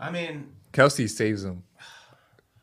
I 0.00 0.10
mean, 0.10 0.52
Kelce 0.72 1.08
saves 1.08 1.44
him. 1.44 1.62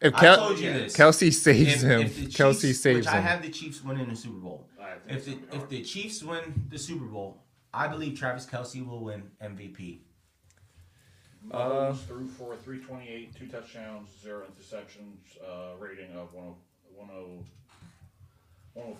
If 0.01 0.15
I 0.15 0.35
told 0.35 0.59
you 0.59 0.71
this. 0.73 0.95
Kelce 0.95 1.33
saves 1.33 1.83
If- 1.83 1.89
him, 1.89 2.01
if 2.01 2.15
the 2.15 2.25
Kelce 2.27 2.73
saves 2.73 3.05
which 3.05 3.07
I 3.07 3.19
have 3.19 3.41
the 3.41 3.49
Chiefs 3.49 3.83
winning 3.83 4.09
the 4.09 4.15
Super 4.15 4.39
Bowl. 4.39 4.67
If 5.07 5.25
the 5.25 5.37
if 5.55 5.67
the 5.69 5.83
Chiefs 5.83 6.23
win 6.23 6.67
the 6.69 6.77
Super 6.77 7.05
Bowl, 7.05 7.43
I 7.73 7.87
believe 7.87 8.17
Travis 8.17 8.45
Kelce 8.45 8.85
will 8.85 9.03
win 9.03 9.23
MVP. 9.41 9.99
Mahomes 11.47 12.05
threw 12.05 12.27
for 12.27 12.55
328, 12.55 13.35
two 13.35 13.47
touchdowns, 13.47 14.09
zero 14.21 14.45
interceptions, 14.45 15.17
uh, 15.41 15.75
rating 15.79 16.11
of 16.15 16.33
10, 16.33 16.53
10, 16.97 17.45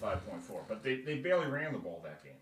105.4. 0.02 0.62
But 0.68 0.82
they, 0.84 1.02
they 1.02 1.18
barely 1.18 1.48
ran 1.48 1.74
the 1.74 1.80
ball 1.80 2.02
that 2.06 2.24
game. 2.24 2.34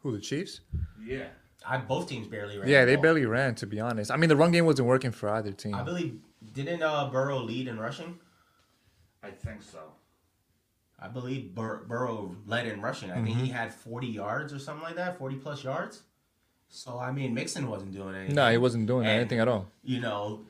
Who 0.00 0.12
the 0.12 0.20
Chiefs? 0.20 0.60
Yeah. 1.02 1.28
I 1.66 1.78
both 1.78 2.08
teams 2.08 2.26
barely 2.26 2.58
ran. 2.58 2.68
Yeah, 2.68 2.80
the 2.80 2.86
they 2.86 2.96
ball. 2.96 3.02
barely 3.04 3.26
ran. 3.26 3.54
To 3.56 3.66
be 3.66 3.80
honest, 3.80 4.10
I 4.10 4.16
mean 4.16 4.28
the 4.28 4.36
run 4.36 4.50
game 4.52 4.66
wasn't 4.66 4.88
working 4.88 5.12
for 5.12 5.28
either 5.30 5.52
team. 5.52 5.74
I 5.74 5.82
believe 5.82 6.18
didn't 6.52 6.82
uh, 6.82 7.08
Burrow 7.10 7.38
lead 7.38 7.68
in 7.68 7.78
rushing? 7.78 8.18
I 9.22 9.30
think 9.30 9.62
so. 9.62 9.78
I 11.00 11.08
believe 11.08 11.54
Bur- 11.54 11.84
Burrow 11.88 12.36
led 12.46 12.66
in 12.66 12.80
rushing. 12.80 13.10
I 13.10 13.16
Mm-hmm. 13.16 13.24
think 13.26 13.38
he 13.38 13.48
had 13.48 13.72
40 13.72 14.06
yards 14.06 14.52
or 14.52 14.58
something 14.58 14.82
like 14.84 14.96
that, 14.96 15.18
40 15.18 15.36
plus 15.36 15.64
yards. 15.64 16.02
So 16.68 16.98
I 16.98 17.10
mean, 17.12 17.32
Mixon 17.34 17.68
wasn't 17.68 17.92
doing 17.92 18.14
anything. 18.14 18.34
No, 18.34 18.50
he 18.50 18.58
wasn't 18.58 18.86
doing 18.86 19.06
And- 19.06 19.20
anything 19.20 19.40
at 19.40 19.48
all. 19.48 19.66
You 19.82 20.00
know, 20.00 20.44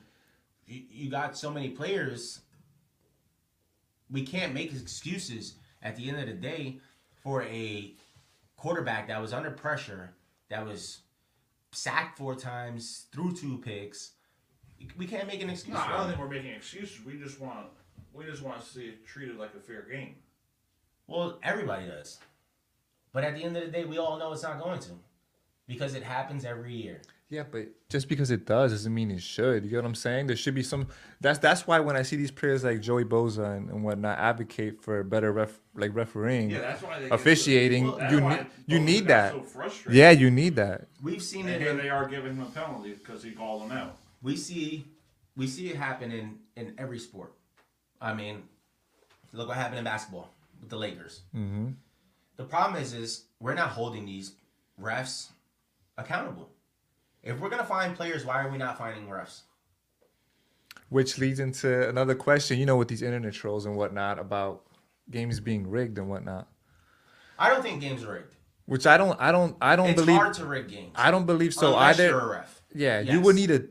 you, 0.67 0.81
you 0.89 1.09
got 1.09 1.37
so 1.37 1.49
many 1.51 1.69
players. 1.69 2.41
We 4.11 4.23
can't 4.25 4.53
make 4.53 4.71
excuses 4.73 5.55
at 5.81 5.95
the 5.95 6.09
end 6.09 6.19
of 6.19 6.27
the 6.27 6.33
day 6.33 6.79
for 7.23 7.43
a 7.43 7.93
quarterback 8.57 9.07
that 9.07 9.21
was 9.21 9.33
under 9.33 9.51
pressure, 9.51 10.13
that 10.49 10.65
was 10.65 10.99
sacked 11.75 12.17
four 12.17 12.35
times, 12.35 13.05
threw 13.11 13.33
two 13.33 13.57
picks. 13.59 14.11
We 14.97 15.07
can't 15.07 15.27
make 15.27 15.41
an 15.41 15.49
excuse. 15.49 15.75
No, 15.75 15.81
I 15.81 15.97
don't 15.97 16.07
think 16.07 16.19
we're 16.19 16.29
making 16.29 16.51
excuses. 16.51 17.03
We 17.05 17.17
just 17.17 17.39
want 17.39 17.67
we 18.13 18.25
just 18.25 18.41
want 18.41 18.61
to 18.61 18.65
see 18.65 18.85
it 18.87 19.05
treated 19.05 19.37
like 19.37 19.51
a 19.55 19.59
fair 19.59 19.81
game. 19.81 20.15
Well, 21.07 21.39
everybody 21.43 21.87
does. 21.87 22.19
But 23.11 23.23
at 23.23 23.35
the 23.35 23.43
end 23.43 23.55
of 23.55 23.63
the 23.63 23.71
day, 23.71 23.85
we 23.85 23.97
all 23.97 24.17
know 24.17 24.33
it's 24.33 24.43
not 24.43 24.59
going 24.59 24.79
to. 24.79 24.91
Because 25.67 25.95
it 25.95 26.03
happens 26.03 26.45
every 26.45 26.73
year. 26.73 27.01
Yeah, 27.29 27.43
but 27.51 27.67
just 27.89 28.07
because 28.07 28.29
it 28.29 28.45
does 28.45 28.71
doesn't 28.71 28.93
mean 28.93 29.09
it 29.09 29.21
should. 29.21 29.63
You 29.63 29.71
get 29.71 29.77
what 29.77 29.85
I'm 29.85 29.95
saying? 29.95 30.27
There 30.27 30.35
should 30.35 30.53
be 30.53 30.61
some. 30.61 30.87
That's 31.21 31.39
that's 31.39 31.65
why 31.65 31.79
when 31.79 31.95
I 31.95 32.03
see 32.03 32.15
these 32.17 32.29
players 32.29 32.63
like 32.63 32.81
Joey 32.81 33.03
Bosa 33.03 33.57
and, 33.57 33.69
and 33.71 33.83
whatnot 33.83 34.19
advocate 34.19 34.83
for 34.83 35.03
better 35.03 35.31
ref 35.33 35.59
like 35.73 35.95
refereeing, 35.95 36.51
Yeah, 36.51 36.59
that's 36.61 36.83
why 36.83 36.99
they 36.99 37.09
officiating, 37.09 37.87
so- 37.89 37.97
that's 37.97 38.13
you 38.13 38.21
need 38.21 38.45
you 38.67 38.79
need 38.79 39.07
that. 39.07 39.33
So. 39.33 39.89
Yeah, 39.89 40.11
you 40.11 40.29
need 40.29 40.55
that. 40.57 40.87
We've 41.01 41.21
seen 41.21 41.47
And 41.47 41.55
it 41.55 41.61
here 41.61 41.71
in, 41.71 41.77
they 41.77 41.89
are 41.89 42.07
giving 42.07 42.35
him 42.35 42.41
a 42.43 42.45
penalty 42.45 42.93
because 42.93 43.23
he 43.23 43.31
called 43.31 43.63
them 43.63 43.71
out. 43.71 43.97
we 44.21 44.37
see 44.37 44.85
we 45.35 45.47
see 45.47 45.69
it 45.69 45.77
happen 45.77 46.11
in 46.11 46.37
in 46.55 46.75
every 46.77 46.99
sport. 46.99 47.33
I 47.99 48.13
mean, 48.13 48.43
look 49.33 49.47
what 49.47 49.57
happened 49.57 49.79
in 49.79 49.83
basketball 49.83 50.29
with 50.61 50.69
the 50.69 50.77
Lakers. 50.77 51.21
hmm 51.31 51.69
The 52.37 52.43
problem 52.43 52.79
is 52.79 52.93
is 52.93 53.23
we're 53.39 53.55
not 53.55 53.69
holding 53.69 54.05
these 54.05 54.33
refs 54.79 55.29
accountable. 55.97 56.49
If 57.25 57.39
we're 57.39 57.49
gonna 57.49 57.65
find 57.65 57.95
players, 57.95 58.23
why 58.23 58.43
are 58.43 58.49
we 58.49 58.57
not 58.57 58.77
finding 58.77 59.07
refs? 59.07 59.41
Which 60.89 61.17
leads 61.17 61.39
into 61.39 61.89
another 61.89 62.15
question. 62.15 62.59
You 62.59 62.65
know, 62.67 62.77
with 62.77 62.87
these 62.87 63.01
internet 63.01 63.33
trolls 63.33 63.65
and 63.65 63.75
whatnot 63.75 64.19
about 64.19 64.61
games 65.09 65.39
being 65.39 65.67
rigged 65.67 65.97
and 65.97 66.07
whatnot. 66.09 66.47
I 67.37 67.49
don't 67.49 67.61
think 67.63 67.81
games 67.81 68.03
are 68.03 68.13
rigged. 68.13 68.35
Which 68.67 68.87
I 68.87 68.97
don't, 68.97 69.19
I 69.19 69.31
don't, 69.31 69.55
I 69.61 69.75
don't 69.75 69.89
it's 69.89 70.01
believe. 70.01 70.15
hard 70.17 70.33
to 70.35 70.45
rig 70.45 70.69
games. 70.69 70.91
I 70.95 71.11
don't 71.11 71.25
believe 71.25 71.53
so 71.53 71.73
unless 71.73 71.99
either. 71.99 72.09
you're 72.09 72.19
a 72.19 72.29
ref. 72.37 72.61
Yeah, 72.73 72.99
you 73.01 73.13
Yes. 73.17 73.25
would 73.25 73.35
need 73.35 73.51
a 73.51 73.63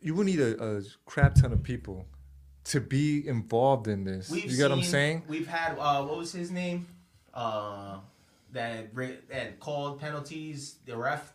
you 0.00 0.14
would 0.14 0.26
need 0.26 0.40
a, 0.40 0.76
a 0.78 0.82
crap 1.06 1.34
ton 1.34 1.52
of 1.52 1.62
people 1.62 2.06
to 2.64 2.80
be 2.80 3.26
involved 3.26 3.88
in 3.88 4.04
this. 4.04 4.30
We've 4.30 4.50
you 4.50 4.56
get 4.56 4.70
what 4.70 4.78
I'm 4.78 4.84
saying? 4.84 5.22
We've 5.28 5.46
had 5.46 5.76
uh, 5.78 6.04
what 6.04 6.18
was 6.18 6.32
his 6.32 6.50
name? 6.50 6.86
Uh, 7.34 7.98
that 8.52 8.94
that 9.28 9.60
called 9.60 10.00
penalties. 10.00 10.76
The 10.86 10.96
ref. 10.96 11.32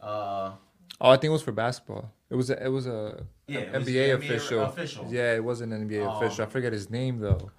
Uh, 0.00 0.52
Oh, 1.00 1.10
I 1.10 1.14
think 1.16 1.24
it 1.24 1.30
was 1.30 1.42
for 1.42 1.52
basketball. 1.52 2.12
It 2.30 2.34
was 2.34 2.50
a, 2.50 2.62
it 2.64 2.68
was 2.68 2.86
a 2.86 3.24
Yeah, 3.46 3.60
it 3.60 3.72
NBA, 3.72 3.84
the 3.84 4.08
NBA 4.10 4.14
official. 4.16 4.64
official. 4.64 5.06
Yeah, 5.10 5.34
it 5.34 5.44
wasn't 5.44 5.72
an 5.72 5.88
NBA 5.88 6.16
official. 6.16 6.42
I 6.42 6.44
Um, 6.46 6.50
forget 6.50 6.72
his 6.72 6.90
name 6.90 7.20
though. 7.20 7.50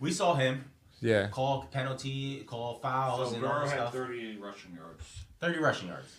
we 0.00 0.12
saw 0.12 0.34
him 0.34 0.64
Yeah. 1.00 1.28
call 1.28 1.64
penalty, 1.64 2.44
call 2.44 2.78
fouls, 2.78 3.30
So 3.30 3.36
and 3.36 3.44
all 3.44 3.52
Burrow 3.52 3.64
that 3.64 3.70
had 3.70 3.78
stuff. 3.88 3.92
38 3.94 4.40
rushing 4.40 4.74
yards. 4.74 5.24
30 5.40 5.58
rushing 5.58 5.88
yards. 5.88 6.14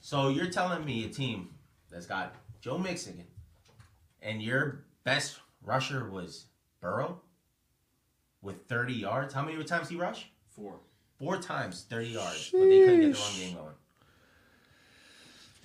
So 0.00 0.28
you're 0.28 0.50
telling 0.50 0.84
me 0.84 1.04
a 1.04 1.08
team 1.08 1.54
that's 1.90 2.06
got 2.06 2.34
Joe 2.60 2.78
Mixon 2.78 3.24
and 4.22 4.40
your 4.40 4.84
best 5.04 5.40
rusher 5.62 6.08
was 6.08 6.46
Burrow 6.80 7.20
with 8.40 8.66
30 8.68 8.94
yards? 8.94 9.34
How 9.34 9.42
many 9.42 9.62
times 9.64 9.88
he 9.88 9.96
rushed? 9.96 10.28
Four. 10.50 10.78
Four 11.18 11.38
times 11.38 11.86
30 11.90 12.08
yards, 12.08 12.50
but 12.50 12.60
they 12.60 12.80
couldn't 12.84 13.00
get 13.00 13.12
the 13.14 13.18
run 13.18 13.34
game 13.36 13.54
going. 13.56 13.74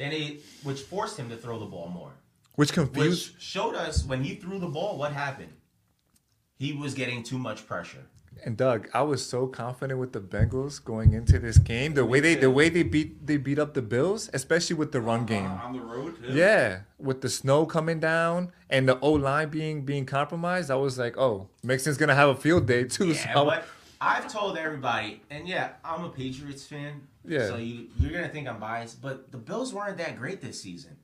Then 0.01 0.09
they, 0.09 0.37
which 0.63 0.81
forced 0.81 1.15
him 1.17 1.29
to 1.29 1.37
throw 1.37 1.59
the 1.59 1.65
ball 1.67 1.87
more. 1.87 2.11
Which 2.55 2.73
confused 2.73 3.35
Which 3.35 3.43
showed 3.43 3.75
us 3.75 4.03
when 4.03 4.23
he 4.23 4.33
threw 4.33 4.57
the 4.57 4.67
ball 4.67 4.97
what 4.97 5.13
happened. 5.13 5.53
He 6.57 6.73
was 6.73 6.95
getting 6.95 7.21
too 7.21 7.37
much 7.37 7.67
pressure. 7.67 8.07
and 8.43 8.57
Doug, 8.57 8.89
I 8.95 9.03
was 9.03 9.23
so 9.23 9.45
confident 9.45 9.99
with 9.99 10.13
the 10.13 10.19
Bengals 10.19 10.83
going 10.83 11.13
into 11.13 11.37
this 11.37 11.59
game. 11.59 11.93
The 11.93 12.03
way 12.03 12.19
they 12.19 12.33
the 12.33 12.49
way 12.49 12.69
they 12.69 12.81
beat 12.81 13.27
they 13.27 13.37
beat 13.37 13.59
up 13.59 13.75
the 13.75 13.83
Bills, 13.83 14.27
especially 14.33 14.75
with 14.75 14.91
the 14.91 15.01
run 15.01 15.27
game. 15.27 15.45
Uh, 15.45 15.65
on 15.65 15.73
the 15.73 15.81
road, 15.81 16.15
too. 16.19 16.33
Yeah, 16.33 16.81
with 16.97 17.21
the 17.21 17.29
snow 17.29 17.67
coming 17.67 17.99
down 17.99 18.51
and 18.71 18.89
the 18.89 18.99
O 19.01 19.11
line 19.11 19.49
being 19.49 19.85
being 19.85 20.07
compromised, 20.07 20.71
I 20.71 20.77
was 20.77 20.97
like, 20.97 21.15
oh, 21.15 21.49
Mixon's 21.61 21.97
gonna 21.97 22.15
have 22.15 22.29
a 22.29 22.35
field 22.35 22.65
day 22.65 22.85
too. 22.85 23.09
Yeah, 23.09 23.33
so 23.35 23.45
but 23.45 23.65
I've 23.99 24.27
told 24.27 24.57
everybody, 24.57 25.21
and 25.29 25.47
yeah, 25.47 25.73
I'm 25.85 26.03
a 26.05 26.09
Patriots 26.09 26.65
fan. 26.65 27.07
Yeah. 27.25 27.47
So 27.47 27.57
you 27.57 27.87
you're 27.99 28.11
gonna 28.11 28.29
think 28.29 28.47
I'm 28.47 28.59
biased, 28.59 29.01
but 29.01 29.31
the 29.31 29.37
Bills 29.37 29.73
weren't 29.73 29.97
that 29.97 30.17
great 30.17 30.41
this 30.41 30.61
season. 30.61 30.97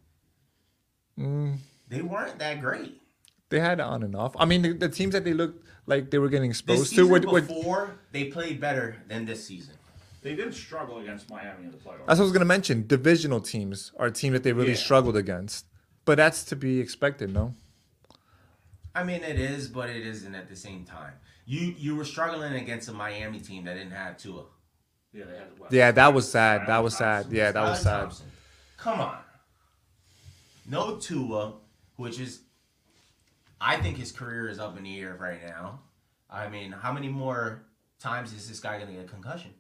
mm, 1.17 1.57
They 1.87 2.01
weren't 2.01 2.39
that 2.39 2.59
great. 2.61 3.01
they 3.49 3.59
had 3.59 3.79
on 3.79 4.03
and 4.03 4.15
off. 4.15 4.35
I 4.37 4.45
mean, 4.45 4.61
the, 4.61 4.73
the 4.73 4.89
teams 4.89 5.13
that 5.13 5.23
they 5.23 5.33
looked 5.33 5.65
like 5.85 6.09
they 6.11 6.17
were 6.19 6.29
getting 6.29 6.49
The 6.49 6.53
exposed 6.55 6.83
to 6.83 6.87
season 6.89 7.09
were, 7.09 7.19
were, 7.19 7.41
before 7.41 7.95
they 8.11 8.25
played 8.25 8.59
better 8.59 8.97
than 9.07 9.25
this 9.25 9.45
season. 9.45 9.75
They 10.21 10.35
did 10.35 10.53
struggle 10.53 10.97
against 10.99 11.29
Miami 11.29 11.65
in 11.65 11.71
the 11.71 11.77
playoffs. 11.77 12.05
That's 12.07 12.19
what 12.19 12.19
I 12.19 12.23
was 12.23 12.31
gonna 12.31 12.45
mention. 12.45 12.85
Divisional 12.87 13.39
teams 13.39 13.91
are 13.97 14.07
a 14.07 14.11
team 14.11 14.33
that 14.33 14.43
they 14.43 14.51
really 14.53 14.71
Yeah. 14.71 14.75
struggled 14.77 15.15
against, 15.15 15.65
but 16.03 16.15
that's 16.17 16.43
to 16.45 16.55
be 16.55 16.79
expected, 16.79 17.31
no? 17.33 17.53
I 18.95 19.03
mean, 19.03 19.21
it 19.23 19.39
is, 19.39 19.67
but 19.67 19.89
it 19.89 20.05
isn't 20.05 20.33
at 20.33 20.47
the 20.49 20.55
same 20.55 20.83
time. 20.83 21.13
You 21.45 21.73
you 21.77 21.95
were 21.95 22.03
struggling 22.03 22.53
against 22.55 22.89
a 22.89 22.93
Miami 22.93 23.39
team 23.39 23.63
that 23.65 23.75
didn't 23.75 23.91
have 23.91 24.17
Tua. 24.17 24.43
Yeah, 25.17 25.25
they 25.25 25.37
had 25.37 25.47
what, 25.57 25.71
Yeah, 25.73 25.91
that 25.91 26.13
was 26.13 26.31
sad. 26.31 26.67
That 26.67 26.83
was 26.83 26.95
sad. 26.95 27.27
Yeah, 27.31 27.51
that 27.51 27.61
was 27.61 27.81
sad. 27.81 28.13
Come 28.77 28.99
on. 28.99 29.17
No 30.69 30.97
Tua, 30.97 31.53
which 31.95 32.19
is, 32.19 32.41
I 33.59 33.77
think 33.77 33.97
his 33.97 34.11
career 34.11 34.49
is 34.49 34.59
up 34.59 34.77
in 34.77 34.83
the 34.83 34.99
air 34.99 35.17
right 35.19 35.39
now. 35.45 35.79
I 36.29 36.49
mean, 36.49 36.71
how 36.71 36.91
many 36.91 37.07
more 37.07 37.63
times 37.99 38.33
is 38.33 38.47
this 38.47 38.59
guy 38.59 38.77
going 38.77 38.89
to 38.89 38.93
get 38.93 39.05
a 39.05 39.07
concussion 39.07 39.51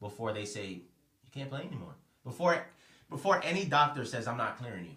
before 0.00 0.32
they 0.32 0.44
say 0.44 0.66
you 0.66 1.30
can't 1.32 1.48
play 1.48 1.60
anymore? 1.60 1.94
Before, 2.24 2.60
before 3.08 3.40
any 3.44 3.64
doctor 3.64 4.04
says 4.04 4.26
I'm 4.26 4.36
not 4.36 4.58
clearing 4.58 4.84
you. 4.84 4.96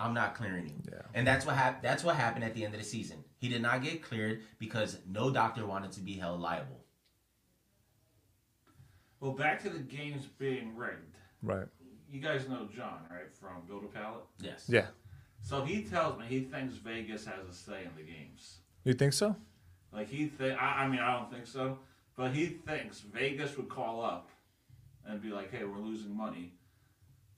I'm 0.00 0.14
not 0.14 0.34
clearing 0.34 0.66
you. 0.68 0.90
Yeah. 0.90 1.02
And 1.14 1.26
that's 1.26 1.44
what 1.44 1.54
hap- 1.56 1.82
That's 1.82 2.02
what 2.02 2.16
happened 2.16 2.42
at 2.42 2.54
the 2.54 2.64
end 2.64 2.74
of 2.74 2.80
the 2.80 2.86
season. 2.86 3.22
He 3.36 3.48
did 3.48 3.60
not 3.60 3.82
get 3.82 4.02
cleared 4.02 4.40
because 4.58 4.98
no 5.06 5.30
doctor 5.30 5.66
wanted 5.66 5.92
to 5.92 6.00
be 6.00 6.14
held 6.14 6.40
liable. 6.40 6.79
Well, 9.20 9.32
back 9.32 9.62
to 9.62 9.70
the 9.70 9.78
games 9.78 10.26
being 10.38 10.74
rigged. 10.76 11.16
Right. 11.42 11.66
You 12.10 12.20
guys 12.20 12.48
know 12.48 12.68
John, 12.74 13.00
right, 13.10 13.32
from 13.32 13.62
Go 13.68 13.78
to 13.78 13.86
Pallet? 13.86 14.24
Yes. 14.40 14.64
Yeah. 14.68 14.86
So 15.42 15.62
he 15.64 15.82
tells 15.82 16.18
me 16.18 16.24
he 16.28 16.40
thinks 16.40 16.74
Vegas 16.74 17.24
has 17.24 17.46
a 17.48 17.54
say 17.54 17.82
in 17.84 17.90
the 17.96 18.02
games. 18.02 18.56
You 18.84 18.94
think 18.94 19.12
so? 19.12 19.36
Like 19.92 20.08
he 20.08 20.26
think, 20.26 20.60
I, 20.60 20.84
I 20.84 20.88
mean, 20.88 21.00
I 21.00 21.16
don't 21.16 21.30
think 21.30 21.46
so, 21.46 21.78
but 22.16 22.32
he 22.32 22.46
thinks 22.46 23.00
Vegas 23.00 23.56
would 23.56 23.68
call 23.68 24.02
up 24.02 24.30
and 25.06 25.20
be 25.20 25.30
like, 25.30 25.50
"Hey, 25.50 25.64
we're 25.64 25.78
losing 25.78 26.16
money. 26.16 26.52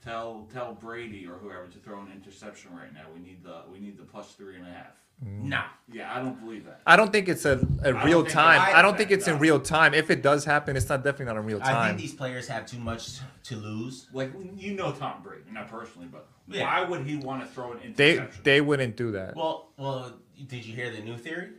Tell 0.03 0.47
tell 0.53 0.73
Brady 0.73 1.25
or 1.25 1.35
whoever 1.35 1.67
to 1.67 1.79
throw 1.79 2.01
an 2.01 2.11
interception 2.13 2.75
right 2.75 2.93
now. 2.93 3.05
We 3.13 3.21
need 3.21 3.43
the 3.43 3.61
we 3.71 3.79
need 3.79 3.97
the 3.97 4.03
plus 4.03 4.33
three 4.33 4.57
and 4.57 4.67
a 4.67 4.69
half." 4.71 5.02
Mm. 5.23 5.43
Nah. 5.43 5.63
Yeah, 5.91 6.13
I 6.13 6.21
don't 6.21 6.39
believe 6.43 6.65
that. 6.65 6.81
I 6.87 6.95
don't 6.95 7.11
think 7.11 7.27
it's 7.29 7.45
a, 7.45 7.53
a 7.83 7.93
don't 7.93 8.03
real 8.05 8.21
think 8.21 8.33
time. 8.33 8.61
it- 8.69 8.75
I 8.75 8.81
don't 8.81 8.97
think 8.97 9.11
it's 9.11 9.27
in 9.27 9.37
real 9.39 9.59
time. 9.59 9.93
If 9.93 10.09
it 10.09 10.21
does 10.21 10.43
happen, 10.45 10.75
it's 10.75 10.87
not 10.89 11.03
definitely 11.03 11.25
not 11.33 11.37
in 11.37 11.45
real 11.45 11.59
time. 11.59 11.75
I 11.77 11.87
think 11.89 11.99
these 11.99 12.13
players 12.13 12.47
have 12.47 12.65
too 12.65 12.79
much 12.79 13.19
to 13.43 13.55
lose. 13.55 14.07
Like 14.13 14.31
you 14.57 14.73
know 14.73 14.91
Tom 14.91 15.21
Brady, 15.23 15.43
not 15.51 15.69
personally, 15.69 16.07
but 16.11 16.27
Yeah. 16.47 16.63
why 16.65 16.89
would 16.89 17.05
he 17.05 17.17
want 17.17 17.41
to 17.41 17.47
throw 17.47 17.73
an 17.73 17.93
they 17.95 18.13
interception? 18.13 18.41
they 18.43 18.61
wouldn't 18.61 18.95
do 18.97 19.11
that. 19.11 19.35
Well, 19.35 19.69
well, 19.77 20.13
did 20.47 20.65
you 20.65 20.75
hear 20.75 20.89
the 20.91 20.99
new 21.01 21.17
theory? 21.17 21.49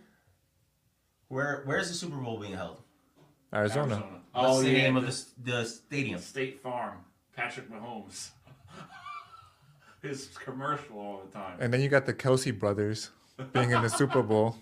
Where 1.28 1.62
Where's 1.64 1.88
the 1.88 1.94
Super 1.94 2.16
Bowl 2.16 2.38
being 2.38 2.54
held? 2.54 2.80
Arizona. 3.54 3.94
Arizona. 3.94 4.20
What's 4.32 4.48
Oh 4.48 4.62
the 4.62 4.70
yeah, 4.70 4.78
name 4.82 4.96
of 4.96 5.06
the 5.06 5.24
the, 5.50 5.58
the 5.58 5.64
stadium? 5.64 6.20
State 6.20 6.60
Farm. 6.62 6.98
Patrick 7.36 7.70
Mahomes. 7.70 8.30
His 10.02 10.28
commercial 10.44 10.98
all 10.98 11.22
the 11.24 11.32
time. 11.32 11.56
And 11.60 11.72
then 11.72 11.80
you 11.80 11.88
got 11.88 12.04
the 12.06 12.12
Kelce 12.14 12.56
brothers 12.56 13.10
being 13.52 13.70
in 13.70 13.82
the 13.82 13.88
Super 13.88 14.22
Bowl. 14.22 14.56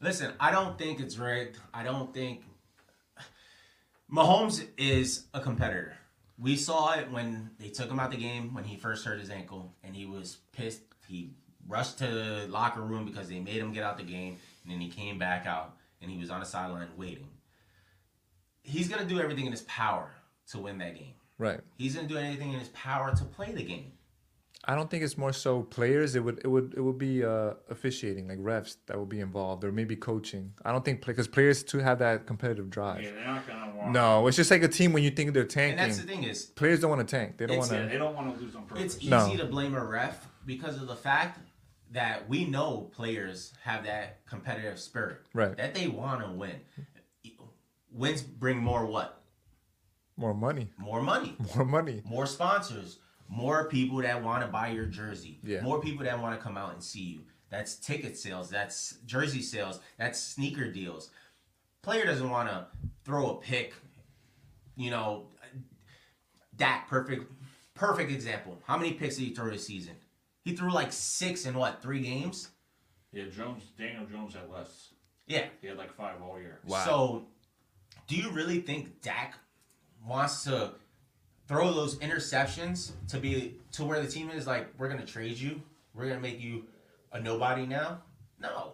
Listen, 0.00 0.32
I 0.38 0.50
don't 0.50 0.78
think 0.78 1.00
it's 1.00 1.16
rigged. 1.18 1.58
I 1.72 1.82
don't 1.82 2.12
think 2.12 2.42
Mahomes 4.10 4.66
is 4.76 5.26
a 5.32 5.40
competitor. 5.40 5.96
We 6.38 6.56
saw 6.56 6.94
it 6.94 7.10
when 7.10 7.50
they 7.58 7.68
took 7.68 7.90
him 7.90 8.00
out 8.00 8.10
the 8.10 8.16
game 8.16 8.54
when 8.54 8.64
he 8.64 8.76
first 8.76 9.04
hurt 9.04 9.20
his 9.20 9.30
ankle, 9.30 9.72
and 9.82 9.94
he 9.94 10.04
was 10.04 10.38
pissed. 10.52 10.82
He 11.06 11.30
rushed 11.68 11.98
to 11.98 12.06
the 12.06 12.46
locker 12.48 12.82
room 12.82 13.04
because 13.04 13.28
they 13.28 13.38
made 13.38 13.56
him 13.56 13.72
get 13.72 13.84
out 13.84 13.96
the 13.96 14.04
game, 14.04 14.36
and 14.62 14.72
then 14.72 14.80
he 14.80 14.88
came 14.88 15.18
back 15.18 15.46
out 15.46 15.76
and 16.04 16.10
he 16.10 16.18
was 16.18 16.30
on 16.30 16.40
the 16.40 16.46
sideline 16.46 16.88
waiting. 16.96 17.28
He's 18.62 18.88
gonna 18.88 19.06
do 19.06 19.20
everything 19.20 19.46
in 19.46 19.52
his 19.52 19.62
power 19.62 20.10
to 20.48 20.58
win 20.58 20.78
that 20.78 20.94
game. 20.94 21.14
Right. 21.38 21.60
He's 21.76 21.96
gonna 21.96 22.08
do 22.08 22.18
anything 22.18 22.52
in 22.52 22.58
his 22.58 22.68
power 22.68 23.14
to 23.14 23.24
play 23.24 23.52
the 23.52 23.64
game. 23.64 23.92
I 24.66 24.74
don't 24.74 24.88
think 24.90 25.04
it's 25.04 25.18
more 25.18 25.32
so 25.32 25.62
players. 25.62 26.14
It 26.16 26.24
would 26.24 26.38
it 26.42 26.48
would 26.48 26.74
it 26.74 26.80
would 26.80 26.96
be 26.98 27.22
uh, 27.24 27.54
officiating 27.68 28.28
like 28.28 28.38
refs 28.38 28.76
that 28.86 28.98
would 28.98 29.10
be 29.10 29.20
involved 29.20 29.62
or 29.64 29.70
maybe 29.72 29.94
coaching. 29.94 30.52
I 30.64 30.72
don't 30.72 30.84
think 30.84 31.04
because 31.04 31.28
players 31.28 31.62
too 31.62 31.78
have 31.78 31.98
that 31.98 32.26
competitive 32.26 32.70
drive. 32.70 33.02
yeah, 33.02 33.10
they're 33.12 33.26
not 33.26 33.46
gonna 33.46 33.76
want. 33.76 33.92
No, 33.92 34.26
it's 34.26 34.36
just 34.38 34.50
like 34.50 34.62
a 34.62 34.68
team 34.68 34.92
when 34.94 35.02
you 35.02 35.10
think 35.10 35.34
they're 35.34 35.44
tanking. 35.44 35.78
And 35.78 35.90
that's 35.90 36.00
the 36.00 36.06
thing 36.06 36.24
is, 36.24 36.46
Players 36.46 36.80
don't 36.80 36.90
want 36.90 37.06
to 37.06 37.16
tank. 37.16 37.36
They 37.36 37.46
don't 37.46 37.56
It's- 37.56 37.68
want 37.70 37.80
Yeah, 37.82 37.86
to. 37.88 37.92
they 37.92 37.98
don't 37.98 38.14
want 38.14 38.34
to 38.38 38.42
lose 38.42 38.56
on 38.56 38.64
purpose. 38.64 38.84
It's 38.84 38.96
easy 38.98 39.10
No. 39.10 39.36
to 39.36 39.44
blame 39.44 39.74
a 39.74 39.84
ref 39.84 40.26
because 40.46 40.80
of 40.80 40.88
the 40.88 40.96
fact 40.96 41.40
that 41.92 42.26
we 42.28 42.44
know 42.46 42.90
players 42.94 43.52
have 43.62 43.84
that 43.84 44.24
competitive 44.26 44.78
spirit. 44.80 45.18
Right. 45.34 45.54
That 45.56 45.74
they 45.74 45.88
want 45.88 46.24
to 46.24 46.32
win. 46.32 46.56
Wins 47.92 48.22
bring 48.22 48.58
more 48.58 48.86
what? 48.86 49.20
More 50.16 50.34
money. 50.34 50.70
More 50.78 51.02
money, 51.02 51.36
More 51.56 51.64
money. 51.64 52.02
more 52.04 52.26
sponsors, 52.26 52.98
more 53.28 53.68
people 53.68 53.98
that 54.02 54.22
want 54.22 54.42
to 54.42 54.48
buy 54.48 54.68
your 54.68 54.86
jersey, 54.86 55.38
Yeah. 55.42 55.60
more 55.62 55.80
people 55.80 56.04
that 56.04 56.20
want 56.20 56.38
to 56.38 56.42
come 56.42 56.56
out 56.56 56.72
and 56.74 56.82
see 56.82 57.00
you. 57.02 57.20
That's 57.50 57.76
ticket 57.76 58.16
sales, 58.18 58.50
that's 58.50 58.98
jersey 59.06 59.42
sales, 59.42 59.80
that's 59.96 60.18
sneaker 60.20 60.70
deals. 60.70 61.10
Player 61.82 62.04
doesn't 62.04 62.28
want 62.28 62.48
to 62.48 62.66
throw 63.04 63.30
a 63.30 63.36
pick, 63.40 63.74
you 64.76 64.90
know, 64.90 65.28
Dak, 66.56 66.88
perfect, 66.88 67.30
perfect 67.74 68.10
example. 68.12 68.58
How 68.64 68.76
many 68.76 68.92
picks 68.92 69.16
did 69.16 69.24
he 69.24 69.34
throw 69.34 69.50
this 69.50 69.66
season? 69.66 69.94
He 70.44 70.54
threw 70.54 70.72
like 70.72 70.92
six 70.92 71.46
in 71.46 71.54
what 71.54 71.82
three 71.82 72.00
games? 72.00 72.50
Yeah, 73.12 73.24
Jones. 73.24 73.62
Daniel 73.78 74.06
Jones 74.06 74.34
had 74.34 74.48
less. 74.50 74.90
Yeah. 75.26 75.46
He 75.60 75.68
had 75.68 75.76
like 75.78 75.92
five 75.94 76.20
all 76.22 76.38
year. 76.38 76.60
Wow. 76.66 76.84
So, 76.84 77.26
do 78.06 78.16
you 78.16 78.30
really 78.30 78.60
think 78.60 79.00
Dak 79.02 79.34
wants 80.06 80.44
to 80.44 80.74
throw 81.46 81.72
those 81.72 81.96
interceptions 81.96 82.92
to 83.08 83.18
be 83.18 83.56
to 83.72 83.84
where 83.84 84.00
the 84.00 84.08
team 84.08 84.30
is 84.30 84.46
like, 84.46 84.68
we're 84.78 84.88
gonna 84.88 85.06
trade 85.06 85.38
you, 85.38 85.60
we're 85.94 86.08
gonna 86.08 86.20
make 86.20 86.40
you 86.40 86.64
a 87.12 87.20
nobody 87.20 87.66
now? 87.66 88.02
No, 88.40 88.72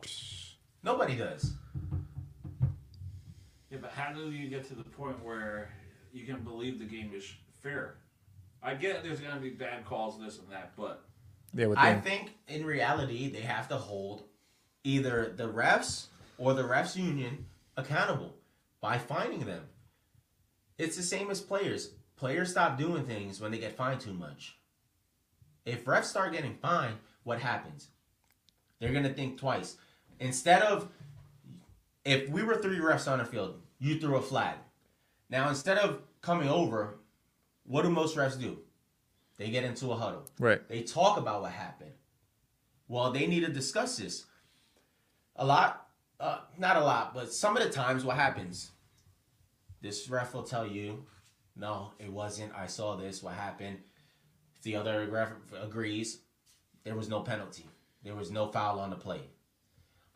nobody 0.82 1.16
does. 1.16 1.52
Yeah, 3.70 3.78
but 3.80 3.90
how 3.92 4.12
do 4.12 4.30
you 4.30 4.48
get 4.48 4.66
to 4.68 4.74
the 4.74 4.82
point 4.82 5.22
where 5.22 5.70
you 6.12 6.26
can 6.26 6.42
believe 6.42 6.78
the 6.78 6.84
game 6.84 7.12
is 7.14 7.24
fair? 7.62 7.96
I 8.62 8.74
get 8.74 9.02
there's 9.02 9.20
gonna 9.20 9.40
be 9.40 9.50
bad 9.50 9.84
calls, 9.84 10.18
this 10.18 10.38
and 10.38 10.50
that, 10.50 10.72
but 10.76 11.04
Yeah, 11.54 11.66
with 11.66 11.78
I 11.78 11.94
think 11.94 12.32
in 12.48 12.64
reality 12.64 13.30
they 13.30 13.40
have 13.40 13.68
to 13.68 13.76
hold 13.76 14.24
either 14.84 15.32
the 15.36 15.48
refs 15.48 16.06
or 16.38 16.54
the 16.54 16.62
refs 16.62 16.96
union 16.96 17.46
accountable 17.76 18.34
by 18.80 18.98
fining 18.98 19.40
them. 19.40 19.62
It's 20.78 20.96
the 20.96 21.02
same 21.02 21.30
as 21.30 21.40
players. 21.40 21.90
Players 22.20 22.50
stop 22.50 22.76
doing 22.76 23.06
things 23.06 23.40
when 23.40 23.50
they 23.50 23.56
get 23.56 23.78
fined 23.78 23.98
too 23.98 24.12
much. 24.12 24.58
If 25.64 25.86
refs 25.86 26.04
start 26.04 26.34
getting 26.34 26.54
fined, 26.54 26.96
what 27.22 27.40
happens? 27.40 27.88
They're 28.78 28.92
gonna 28.92 29.14
think 29.14 29.38
twice. 29.38 29.78
Instead 30.18 30.60
of 30.60 30.90
if 32.04 32.28
we 32.28 32.42
were 32.42 32.56
three 32.56 32.76
refs 32.76 33.10
on 33.10 33.20
a 33.20 33.24
field, 33.24 33.62
you 33.78 33.98
threw 33.98 34.16
a 34.16 34.20
flag. 34.20 34.56
Now 35.30 35.48
instead 35.48 35.78
of 35.78 36.02
coming 36.20 36.50
over, 36.50 36.98
what 37.64 37.84
do 37.84 37.88
most 37.88 38.18
refs 38.18 38.38
do? 38.38 38.58
They 39.38 39.48
get 39.48 39.64
into 39.64 39.90
a 39.90 39.96
huddle. 39.96 40.26
Right. 40.38 40.60
They 40.68 40.82
talk 40.82 41.16
about 41.16 41.40
what 41.40 41.52
happened. 41.52 41.92
Well, 42.86 43.12
they 43.12 43.26
need 43.26 43.46
to 43.46 43.52
discuss 43.52 43.96
this. 43.96 44.26
A 45.36 45.46
lot, 45.46 45.86
uh, 46.20 46.40
not 46.58 46.76
a 46.76 46.84
lot, 46.84 47.14
but 47.14 47.32
some 47.32 47.56
of 47.56 47.62
the 47.62 47.70
times, 47.70 48.04
what 48.04 48.16
happens? 48.16 48.72
This 49.80 50.10
ref 50.10 50.34
will 50.34 50.42
tell 50.42 50.66
you, 50.66 51.06
no, 51.56 51.92
it 51.98 52.10
wasn't. 52.10 52.54
I 52.54 52.66
saw 52.66 52.96
this. 52.96 53.22
What 53.22 53.34
happened? 53.34 53.78
If 54.56 54.62
the 54.62 54.76
other 54.76 55.06
ref 55.10 55.32
agrees, 55.60 56.18
there 56.84 56.96
was 56.96 57.08
no 57.08 57.20
penalty. 57.20 57.66
There 58.02 58.14
was 58.14 58.30
no 58.30 58.48
foul 58.48 58.80
on 58.80 58.90
the 58.90 58.96
play. 58.96 59.20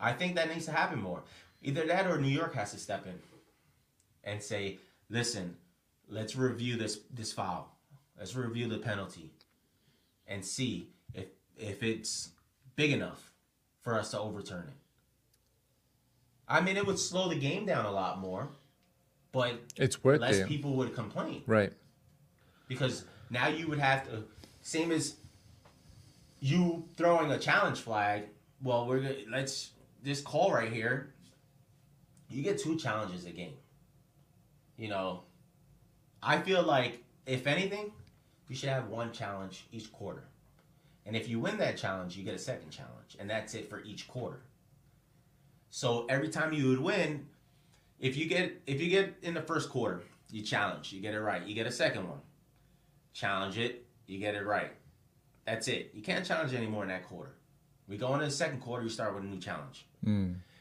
I 0.00 0.12
think 0.12 0.34
that 0.34 0.52
needs 0.52 0.66
to 0.66 0.72
happen 0.72 1.00
more. 1.00 1.22
Either 1.62 1.86
that 1.86 2.06
or 2.06 2.18
New 2.18 2.28
York 2.28 2.54
has 2.54 2.72
to 2.72 2.78
step 2.78 3.06
in 3.06 3.18
and 4.22 4.42
say, 4.42 4.78
listen, 5.08 5.56
let's 6.08 6.36
review 6.36 6.76
this 6.76 7.00
this 7.12 7.32
foul. 7.32 7.70
Let's 8.18 8.34
review 8.34 8.68
the 8.68 8.78
penalty 8.78 9.30
and 10.26 10.44
see 10.44 10.88
if 11.14 11.26
if 11.56 11.82
it's 11.82 12.30
big 12.76 12.92
enough 12.92 13.32
for 13.82 13.98
us 13.98 14.10
to 14.12 14.20
overturn 14.20 14.64
it. 14.68 14.74
I 16.46 16.60
mean, 16.60 16.76
it 16.76 16.86
would 16.86 16.98
slow 16.98 17.28
the 17.28 17.36
game 17.36 17.64
down 17.64 17.86
a 17.86 17.90
lot 17.90 18.18
more, 18.18 18.48
but 19.34 19.60
It's 19.76 20.02
worth 20.02 20.20
less 20.20 20.36
it. 20.36 20.46
people 20.48 20.76
would 20.76 20.94
complain 20.94 21.42
Right. 21.46 21.72
because 22.68 23.04
now 23.30 23.48
you 23.48 23.66
would 23.68 23.80
have 23.80 24.06
to 24.08 24.24
same 24.62 24.92
as 24.92 25.16
you 26.40 26.88
throwing 26.96 27.30
a 27.32 27.38
challenge 27.38 27.80
flag. 27.80 28.28
Well, 28.62 28.86
we're 28.86 29.00
gonna 29.00 29.16
let's 29.28 29.72
this 30.02 30.20
call 30.22 30.52
right 30.52 30.72
here. 30.72 31.12
You 32.30 32.42
get 32.42 32.58
two 32.58 32.78
challenges 32.78 33.26
a 33.26 33.30
game. 33.30 33.56
You 34.78 34.88
know, 34.88 35.24
I 36.22 36.40
feel 36.40 36.62
like 36.62 37.02
if 37.26 37.46
anything, 37.46 37.92
you 38.48 38.54
should 38.56 38.68
have 38.68 38.88
one 38.88 39.12
challenge 39.12 39.66
each 39.72 39.92
quarter. 39.92 40.24
And 41.06 41.16
if 41.16 41.28
you 41.28 41.38
win 41.40 41.58
that 41.58 41.76
challenge, 41.76 42.16
you 42.16 42.24
get 42.24 42.34
a 42.34 42.38
second 42.38 42.70
challenge, 42.70 43.16
and 43.18 43.28
that's 43.28 43.54
it 43.54 43.68
for 43.68 43.82
each 43.82 44.08
quarter. 44.08 44.40
So 45.70 46.06
every 46.06 46.28
time 46.28 46.52
you 46.52 46.68
would 46.68 46.80
win, 46.80 47.26
if 48.00 48.16
you 48.16 48.26
get 48.26 48.60
if 48.66 48.80
you 48.80 48.88
get 48.90 49.14
in 49.22 49.34
the 49.34 49.42
first 49.42 49.70
quarter, 49.70 50.02
you 50.30 50.42
challenge, 50.42 50.92
you 50.92 51.00
get 51.00 51.14
it 51.14 51.20
right, 51.20 51.42
you 51.46 51.54
get 51.54 51.66
a 51.66 51.72
second 51.72 52.08
one. 52.08 52.18
Challenge 53.12 53.58
it, 53.58 53.84
you 54.06 54.18
get 54.18 54.34
it 54.34 54.44
right. 54.44 54.72
That's 55.46 55.68
it. 55.68 55.90
You 55.94 56.02
can't 56.02 56.24
challenge 56.24 56.52
anymore 56.54 56.82
in 56.82 56.88
that 56.88 57.06
quarter. 57.06 57.32
We 57.86 57.96
go 57.96 58.12
into 58.14 58.24
the 58.26 58.30
second 58.30 58.60
quarter, 58.60 58.82
you 58.84 58.88
start 58.90 59.14
with 59.14 59.24
a 59.24 59.26
new 59.26 59.38
challenge. 59.38 59.86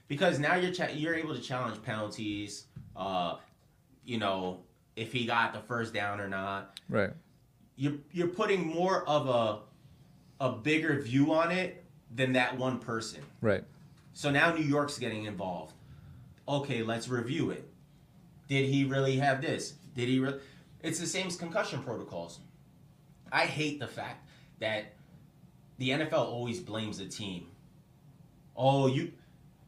Because 0.07 0.39
now 0.39 0.55
you're 0.55 0.71
cha- 0.73 0.89
you're 0.93 1.15
able 1.15 1.33
to 1.35 1.41
challenge 1.41 1.81
penalties, 1.81 2.65
uh, 2.95 3.37
you 4.05 4.17
know, 4.17 4.59
if 4.95 5.11
he 5.11 5.25
got 5.25 5.53
the 5.53 5.59
first 5.61 5.93
down 5.93 6.19
or 6.21 6.27
not 6.27 6.79
Right. 6.87 7.11
you're 7.77 7.93
you're 8.11 8.27
putting 8.27 8.67
more 8.67 9.07
of 9.09 9.27
a 9.27 9.59
a 10.43 10.51
bigger 10.51 11.01
view 11.01 11.33
on 11.33 11.51
it 11.51 11.83
than 12.13 12.33
that 12.33 12.57
one 12.57 12.77
person. 12.79 13.21
Right. 13.41 13.63
So 14.13 14.29
now 14.29 14.53
New 14.53 14.63
York's 14.63 14.99
getting 14.99 15.25
involved. 15.25 15.73
Okay, 16.47 16.83
let's 16.83 17.07
review 17.07 17.51
it. 17.51 17.69
Did 18.47 18.69
he 18.69 18.83
really 18.83 19.17
have 19.17 19.41
this? 19.41 19.73
Did 19.95 20.09
he 20.09 20.19
really? 20.19 20.39
It's 20.81 20.99
the 20.99 21.07
same 21.07 21.27
as 21.27 21.35
concussion 21.35 21.81
protocols. 21.81 22.39
I 23.31 23.45
hate 23.45 23.79
the 23.79 23.87
fact 23.87 24.27
that 24.59 24.93
the 25.77 25.89
NFL 25.89 26.13
always 26.13 26.59
blames 26.59 26.97
the 26.97 27.05
team. 27.05 27.47
Oh, 28.55 28.87
you 28.87 29.13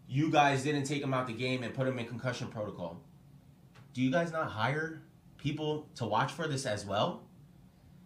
you 0.07 0.29
guys 0.29 0.63
didn't 0.63 0.83
take 0.83 1.01
him 1.01 1.13
out 1.13 1.27
the 1.27 1.33
game 1.33 1.63
and 1.63 1.73
put 1.73 1.87
him 1.87 1.97
in 1.97 2.05
concussion 2.05 2.47
protocol. 2.47 3.01
Do 3.93 4.01
you 4.01 4.11
guys 4.11 4.31
not 4.31 4.49
hire 4.49 5.01
people 5.37 5.87
to 5.95 6.05
watch 6.05 6.33
for 6.33 6.47
this 6.47 6.65
as 6.65 6.85
well? 6.85 7.23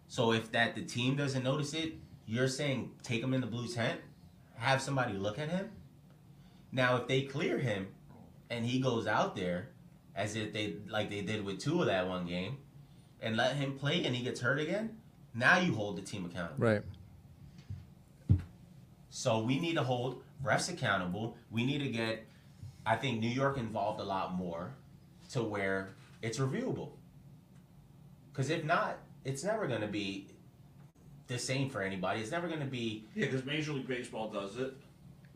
So 0.08 0.32
if 0.32 0.50
that 0.52 0.74
the 0.74 0.82
team 0.82 1.16
doesn't 1.16 1.42
notice 1.42 1.74
it, 1.74 1.94
you're 2.26 2.48
saying 2.48 2.92
take 3.02 3.22
him 3.22 3.34
in 3.34 3.40
the 3.40 3.46
blue 3.46 3.68
tent, 3.68 4.00
have 4.56 4.80
somebody 4.80 5.14
look 5.14 5.38
at 5.38 5.48
him. 5.48 5.70
Now 6.72 6.96
if 6.96 7.08
they 7.08 7.22
clear 7.22 7.58
him 7.58 7.88
and 8.50 8.66
he 8.66 8.80
goes 8.80 9.06
out 9.06 9.36
there 9.36 9.68
as 10.14 10.36
if 10.36 10.52
they 10.52 10.74
like 10.88 11.08
they 11.08 11.22
did 11.22 11.44
with 11.44 11.58
Tua 11.58 11.82
of 11.82 11.86
that 11.86 12.06
one 12.06 12.26
game 12.26 12.58
and 13.22 13.36
let 13.36 13.56
him 13.56 13.78
play 13.78 14.04
and 14.04 14.14
he 14.14 14.22
gets 14.22 14.40
hurt 14.40 14.58
again, 14.58 14.98
now 15.34 15.58
you 15.58 15.72
hold 15.74 15.96
the 15.96 16.02
team 16.02 16.24
accountable. 16.24 16.66
Right. 16.66 16.82
So 19.10 19.40
we 19.40 19.58
need 19.58 19.74
to 19.74 19.82
hold 19.82 20.22
refs 20.44 20.72
accountable. 20.72 21.36
We 21.50 21.64
need 21.64 21.78
to 21.78 21.88
get, 21.88 22.26
I 22.86 22.96
think, 22.96 23.20
New 23.20 23.28
York 23.28 23.56
involved 23.56 24.00
a 24.00 24.04
lot 24.04 24.34
more 24.34 24.72
to 25.32 25.42
where 25.42 25.90
it's 26.22 26.38
reviewable. 26.38 26.90
Because 28.32 28.50
if 28.50 28.64
not, 28.64 28.98
it's 29.24 29.44
never 29.44 29.66
going 29.66 29.80
to 29.80 29.86
be 29.86 30.28
the 31.26 31.38
same 31.38 31.68
for 31.70 31.82
anybody. 31.82 32.20
It's 32.20 32.30
never 32.30 32.48
going 32.48 32.60
to 32.60 32.66
be. 32.66 33.04
Yeah, 33.14 33.26
because 33.26 33.44
Major 33.44 33.72
League 33.72 33.86
Baseball 33.86 34.30
does 34.30 34.56
it. 34.56 34.74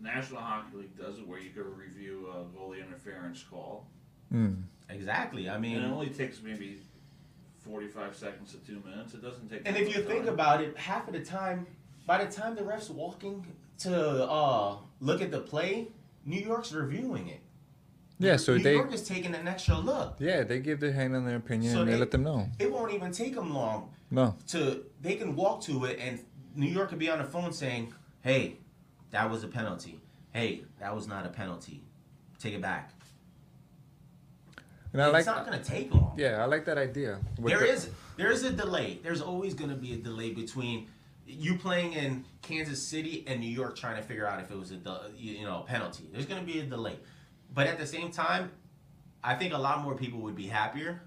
National 0.01 0.41
Hockey 0.41 0.77
League 0.77 0.99
does 0.99 1.19
it, 1.19 1.27
where 1.27 1.39
you 1.41 1.51
can 1.51 1.65
review 1.77 2.29
a 2.33 2.45
goalie 2.57 2.85
interference 2.85 3.43
call, 3.43 3.87
Exactly. 4.91 5.49
I 5.49 5.59
mean, 5.59 5.77
and 5.77 5.87
it 5.87 5.89
only 5.89 6.09
takes 6.09 6.43
maybe 6.43 6.79
forty-five 7.65 8.15
seconds 8.17 8.53
to 8.53 8.59
two 8.59 8.83
minutes. 8.87 9.15
It 9.15 9.23
doesn't 9.23 9.49
take. 9.49 9.63
And 9.65 9.77
if 9.77 9.89
you 9.95 10.03
much 10.03 10.11
think 10.11 10.25
time. 10.27 10.35
about 10.35 10.61
it, 10.61 10.77
half 10.77 11.07
of 11.09 11.15
the 11.15 11.21
time, 11.25 11.67
by 12.07 12.23
the 12.25 12.31
time 12.31 12.55
the 12.55 12.65
ref's 12.65 12.91
walking 12.91 13.47
to 13.79 14.25
uh, 14.29 14.77
look 15.01 15.23
at 15.23 15.31
the 15.31 15.41
play, 15.41 15.89
New 16.27 16.41
York's 16.41 16.73
reviewing 16.73 17.29
it. 17.29 17.41
Yeah, 18.19 18.37
so 18.37 18.57
New 18.57 18.63
they 18.63 18.75
York 18.75 18.93
is 18.93 19.03
taking 19.09 19.35
an 19.35 19.49
extra 19.49 19.77
look. 19.77 20.17
yeah 20.21 20.45
they 20.45 20.61
give 20.61 20.79
their 20.81 20.93
hand 20.93 21.17
on 21.17 21.25
their 21.27 21.37
opinion 21.37 21.73
So 21.73 21.81
and 21.81 21.89
they, 21.89 21.95
they- 21.95 21.99
let 21.99 22.11
them 22.13 22.23
know. 22.23 22.49
It 22.59 22.71
won't 22.71 22.93
even 22.93 23.11
take 23.11 23.35
them 23.35 23.53
long 23.55 23.91
No, 24.11 24.37
to. 24.49 24.85
They 25.01 25.17
can 25.17 25.35
walk 25.35 25.63
to 25.63 25.85
it, 25.87 25.99
and 26.01 26.21
New 26.55 26.69
York 26.71 26.91
could 26.91 26.99
be 27.01 27.11
on 27.11 27.19
the 27.19 27.25
phone 27.25 27.53
saying, 27.53 27.93
"Hey, 28.23 28.59
that 29.15 29.31
was 29.31 29.45
a 29.45 29.49
penalty. 29.49 30.01
Hey, 30.33 30.65
that 30.81 30.95
was 30.95 31.07
not 31.07 31.25
a 31.25 31.29
penalty. 31.29 31.83
Take 32.39 32.55
it 32.55 32.61
back." 32.61 32.91
and 34.93 35.03
I 35.03 35.07
it's 35.07 35.13
like 35.13 35.27
not 35.27 35.45
going 35.47 35.59
to 35.61 35.65
take 35.65 35.93
long. 35.93 36.15
yeah 36.17 36.41
I 36.43 36.45
like 36.47 36.65
that 36.67 36.79
idea. 36.79 37.21
There 37.39 37.59
the- 37.59 37.69
is 37.69 37.91
there 38.17 38.31
is 38.31 38.45
a 38.45 38.51
delay. 38.53 39.01
There's 39.03 39.21
always 39.21 39.55
going 39.55 39.71
to 39.71 39.77
be 39.77 39.93
a 39.95 39.97
delay 39.97 40.31
between 40.33 40.89
you 41.27 41.57
playing 41.57 41.95
in 41.95 42.25
Kansas 42.43 42.81
City 42.83 43.25
and 43.27 43.41
New 43.41 43.51
York 43.51 43.77
trying 43.77 43.97
to 43.97 44.03
figure 44.03 44.27
out 44.27 44.41
if 44.41 44.51
it 44.51 44.59
was 44.59 44.71
a 44.73 44.79
you 45.17 45.33
you 45.39 45.45
know 45.45 45.61
a 45.61 45.65
penalty. 45.65 46.05
There's 46.13 46.27
going 46.27 46.45
to 46.45 46.53
be 46.53 46.61
a 46.61 46.65
delay, 46.65 46.97
but 47.53 47.67
at 47.67 47.79
the 47.79 47.87
same 47.87 48.11
time, 48.11 48.51
I 49.23 49.35
think 49.37 49.53
a 49.53 49.59
lot 49.59 49.83
more 49.83 49.95
people 49.95 50.21
would 50.21 50.37
be 50.37 50.47
happier 50.47 51.03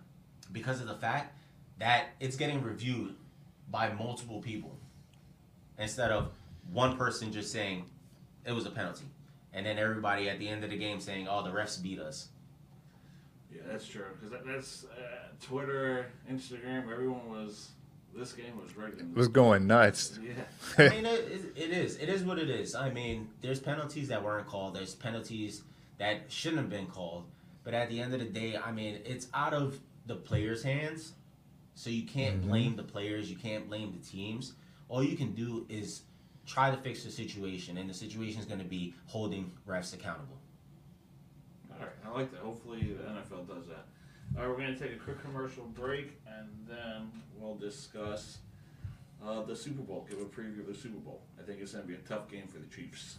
because 0.52 0.80
of 0.82 0.88
the 0.88 0.96
fact 0.96 1.38
that 1.80 2.08
it's 2.20 2.38
getting 2.38 2.62
reviewed 2.64 3.16
by 3.70 3.92
multiple 3.94 4.42
people 4.42 4.78
instead 5.78 6.12
of 6.12 6.32
one 6.72 6.98
person 6.98 7.32
just 7.32 7.52
saying 7.52 7.86
it 8.48 8.54
was 8.54 8.66
a 8.66 8.72
penalty, 8.72 9.06
and 9.54 9.66
then 9.66 9.78
everybody 9.78 10.30
at 10.30 10.40
the 10.40 10.48
end 10.48 10.64
of 10.64 10.72
the 10.72 10.78
game 10.78 11.00
saying, 11.00 11.28
"Oh, 11.30 11.44
the 11.44 11.52
refs 11.52 11.82
beat 11.82 12.00
us." 12.00 12.30
yeah, 13.54 13.62
that's 13.72 13.88
true. 13.88 14.06
Because 14.16 14.32
that, 14.32 14.46
that's 14.46 14.86
uh, 14.86 15.28
Twitter, 15.42 16.08
Instagram. 16.32 16.92
Everyone 16.92 17.30
was. 17.30 17.70
This 18.16 18.34
game 18.34 18.60
was 18.60 18.76
rigged. 18.76 19.00
It 19.00 19.16
was 19.16 19.28
going 19.28 19.68
nuts. 19.68 20.18
Yeah. 20.80 20.86
I 20.86 20.90
mean, 20.90 21.06
it, 21.06 21.54
it, 21.56 21.64
it 21.64 21.70
is. 21.70 21.98
It 21.98 22.10
is 22.10 22.24
what 22.24 22.40
it 22.40 22.50
is. 22.50 22.74
I 22.74 22.90
mean, 22.90 23.30
there's 23.42 23.60
penalties 23.60 24.08
that 24.08 24.24
weren't 24.24 24.48
called. 24.48 24.76
There's 24.76 24.96
penalties 24.96 25.62
that 26.00 26.22
shouldn't 26.28 26.62
have 26.62 26.70
been 26.70 26.88
called. 26.88 27.26
But 27.64 27.76
at 27.76 27.90
the 27.90 28.00
end 28.00 28.14
of 28.14 28.20
the 28.20 28.26
day, 28.26 28.58
I 28.58 28.72
mean, 28.72 29.00
it's 29.06 29.28
out 29.36 29.54
of 29.54 29.80
the 30.08 30.16
players' 30.16 30.64
hands. 30.64 31.14
So 31.76 31.92
you 31.92 32.08
can't 32.08 32.42
blame 32.42 32.76
the 32.76 32.84
players. 32.84 33.30
You 33.30 33.36
can't 33.36 33.68
blame 33.68 33.92
the 33.92 34.04
teams. 34.04 34.54
All 34.90 35.04
you 35.04 35.16
can 35.16 35.34
do 35.34 35.68
is 35.70 36.02
try 36.48 36.72
to 36.72 36.78
fix 36.78 37.04
the 37.04 37.12
situation, 37.12 37.78
and 37.78 37.88
the 37.90 37.94
situation 37.94 38.40
is 38.40 38.46
going 38.46 38.60
to 38.60 38.66
be 38.66 38.96
holding 39.06 39.52
refs 39.68 39.94
accountable. 39.94 40.38
All 41.72 41.80
right, 41.80 41.96
I 42.06 42.18
like 42.18 42.32
that. 42.32 42.40
Hopefully, 42.40 42.98
the 42.98 43.04
NFL 43.04 43.48
does 43.48 43.68
that. 43.68 43.86
All 44.36 44.42
right, 44.42 44.50
we're 44.50 44.58
going 44.58 44.74
to 44.74 44.80
take 44.80 44.94
a 44.94 45.00
quick 45.00 45.22
commercial 45.22 45.66
break, 45.66 46.20
and 46.26 46.50
then 46.68 47.12
we'll 47.38 47.56
discuss 47.56 48.40
uh, 49.24 49.44
the 49.44 49.56
Super 49.56 49.84
Bowl. 49.84 50.08
Give 50.10 50.20
a 50.20 50.26
preview 50.26 50.62
of 50.62 50.68
the 50.68 50.74
Super 50.74 50.98
Bowl. 50.98 51.22
I 51.40 51.44
think 51.44 51.62
it's 51.62 51.74
going 51.74 51.84
to 51.84 51.88
be 51.88 51.96
a 51.96 52.08
tough 52.08 52.30
game 52.32 52.48
for 52.48 52.60
the 52.60 52.68
Chiefs. 52.68 53.18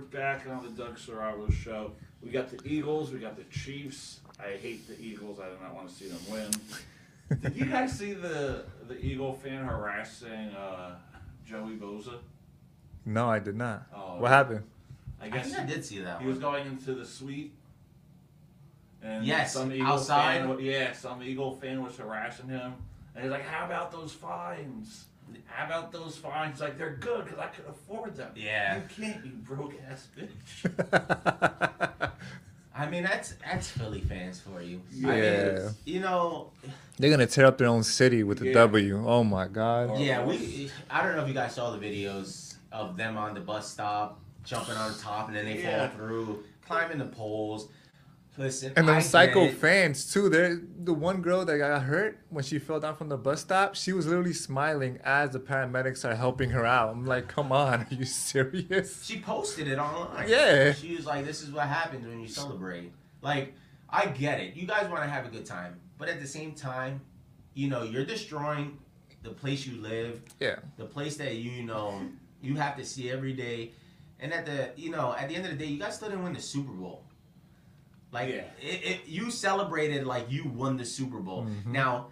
Back 0.00 0.46
on 0.48 0.62
the 0.62 0.70
Doug 0.70 0.96
Serravo 0.98 1.52
show. 1.52 1.92
We 2.22 2.30
got 2.30 2.50
the 2.50 2.60
Eagles, 2.68 3.12
we 3.12 3.18
got 3.18 3.36
the 3.36 3.44
Chiefs. 3.44 4.20
I 4.38 4.56
hate 4.56 4.86
the 4.88 5.00
Eagles. 5.00 5.38
I 5.40 5.46
do 5.46 5.54
not 5.62 5.74
want 5.74 5.88
to 5.88 5.94
see 5.94 6.08
them 6.08 6.18
win. 6.30 6.50
Did 7.40 7.56
you 7.56 7.66
guys 7.66 7.96
see 7.96 8.12
the 8.14 8.64
the 8.88 8.98
Eagle 8.98 9.32
fan 9.34 9.64
harassing 9.64 10.48
uh, 10.50 10.96
Joey 11.46 11.76
Bosa? 11.76 12.14
No, 13.06 13.28
I 13.28 13.38
did 13.38 13.56
not. 13.56 13.86
Oh. 13.94 14.18
What 14.18 14.30
happened? 14.30 14.64
I 15.20 15.26
I 15.26 15.28
guess 15.28 15.46
think 15.46 15.60
I 15.60 15.64
did 15.64 15.84
see 15.84 16.00
that 16.00 16.20
he 16.20 16.26
was 16.26 16.38
going 16.38 16.66
into 16.66 16.94
the 16.94 17.04
suite. 17.04 17.52
And 19.02 19.24
Yes, 19.24 19.54
some 19.54 19.72
Eagle 19.72 19.86
outside. 19.86 20.42
Fan, 20.42 20.58
yeah, 20.60 20.92
some 20.92 21.22
Eagle 21.22 21.56
fan 21.56 21.82
was 21.82 21.96
harassing 21.96 22.48
him. 22.48 22.74
And 23.14 23.24
he's 23.24 23.30
like, 23.30 23.44
"How 23.46 23.64
about 23.66 23.90
those 23.92 24.12
fines? 24.12 25.06
How 25.46 25.66
about 25.66 25.92
those 25.92 26.16
fines? 26.16 26.60
Like 26.60 26.78
they're 26.78 26.96
good 27.00 27.24
because 27.24 27.38
I 27.38 27.46
could 27.46 27.66
afford 27.68 28.16
them. 28.16 28.30
Yeah. 28.34 28.76
you 28.76 28.82
can't, 29.04 29.24
you 29.24 29.32
broke 29.32 29.74
ass 29.90 30.08
bitch." 30.16 32.10
I 32.74 32.88
mean, 32.88 33.02
that's 33.02 33.34
that's 33.44 33.68
Philly 33.70 34.00
fans 34.00 34.40
for 34.40 34.62
you. 34.62 34.80
I 35.04 35.06
mean, 35.06 35.18
Yeah. 35.18 35.68
you 35.84 36.00
know, 36.00 36.50
They're 36.98 37.10
gonna 37.10 37.26
tear 37.26 37.46
up 37.46 37.58
their 37.58 37.66
own 37.68 37.82
city 37.82 38.22
with 38.22 38.38
the 38.38 38.46
Yeah. 38.48 38.54
W. 38.54 39.04
Oh 39.06 39.22
my 39.24 39.46
God. 39.48 39.98
Yeah, 39.98 40.24
we. 40.24 40.70
I 40.88 41.02
don't 41.02 41.16
know 41.16 41.22
if 41.22 41.28
you 41.28 41.34
guys 41.34 41.54
saw 41.54 41.70
the 41.76 41.78
videos 41.78 42.54
of 42.72 42.96
them 42.96 43.16
on 43.18 43.34
the 43.34 43.40
bus 43.40 43.70
stop, 43.70 44.20
jumping 44.44 44.76
on 44.76 44.96
top, 44.98 45.28
and 45.28 45.36
then 45.36 45.44
they 45.44 45.60
Yeah. 45.62 45.88
fall 45.88 45.96
through, 45.96 46.44
climbing 46.66 46.98
the 46.98 47.06
poles. 47.06 47.68
Listen, 48.38 48.72
And 48.76 48.88
I 48.88 48.94
those 48.94 49.06
psycho 49.06 49.48
fans 49.50 50.10
too. 50.12 50.28
There, 50.28 50.60
the 50.78 50.94
one 50.94 51.20
girl 51.20 51.44
that 51.44 51.58
got 51.58 51.82
hurt 51.82 52.18
when 52.30 52.44
she 52.44 52.58
fell 52.58 52.80
down 52.80 52.96
from 52.96 53.08
the 53.08 53.16
bus 53.18 53.40
stop, 53.42 53.74
she 53.74 53.92
was 53.92 54.06
literally 54.06 54.32
smiling 54.32 54.98
as 55.04 55.30
the 55.30 55.40
paramedics 55.40 56.04
are 56.08 56.14
helping 56.14 56.50
her 56.50 56.64
out. 56.64 56.90
I'm 56.90 57.04
like, 57.04 57.28
come 57.28 57.52
on, 57.52 57.80
are 57.80 57.86
you 57.90 58.04
serious? 58.04 59.04
She 59.04 59.20
posted 59.20 59.68
it 59.68 59.78
online. 59.78 60.28
Yeah. 60.28 60.72
She 60.72 60.94
was 60.96 61.06
like, 61.06 61.24
"This 61.26 61.42
is 61.42 61.50
what 61.50 61.66
happens 61.66 62.06
when 62.06 62.20
you 62.20 62.28
celebrate." 62.28 62.92
Like, 63.20 63.52
I 63.90 64.06
get 64.06 64.40
it. 64.40 64.54
You 64.54 64.66
guys 64.66 64.88
want 64.88 65.02
to 65.02 65.08
have 65.10 65.26
a 65.26 65.28
good 65.28 65.44
time, 65.44 65.80
but 65.98 66.08
at 66.08 66.20
the 66.20 66.26
same 66.26 66.52
time, 66.54 67.00
you 67.54 67.68
know, 67.68 67.82
you're 67.82 68.06
destroying 68.06 68.78
the 69.22 69.30
place 69.30 69.66
you 69.66 69.82
live, 69.82 70.22
Yeah. 70.38 70.60
the 70.78 70.86
place 70.86 71.16
that 71.18 71.34
you 71.34 71.64
know 71.64 72.00
you 72.40 72.54
have 72.56 72.76
to 72.76 72.84
see 72.84 73.10
every 73.10 73.32
day, 73.34 73.72
and 74.20 74.32
at 74.32 74.46
the 74.46 74.70
you 74.76 74.90
know 74.90 75.14
at 75.18 75.28
the 75.28 75.34
end 75.34 75.44
of 75.44 75.50
the 75.50 75.58
day, 75.58 75.66
you 75.70 75.78
guys 75.78 75.96
still 75.96 76.08
didn't 76.08 76.22
win 76.24 76.32
the 76.32 76.40
Super 76.40 76.72
Bowl. 76.72 77.04
Like 78.12 78.28
Yeah. 78.28 78.42
it, 78.60 78.84
it, 78.84 79.00
you 79.06 79.30
celebrated 79.30 80.06
like 80.06 80.30
you 80.30 80.44
won 80.44 80.76
the 80.76 80.84
Super 80.84 81.18
Bowl. 81.20 81.44
Mm-hmm. 81.44 81.72
Now, 81.72 82.08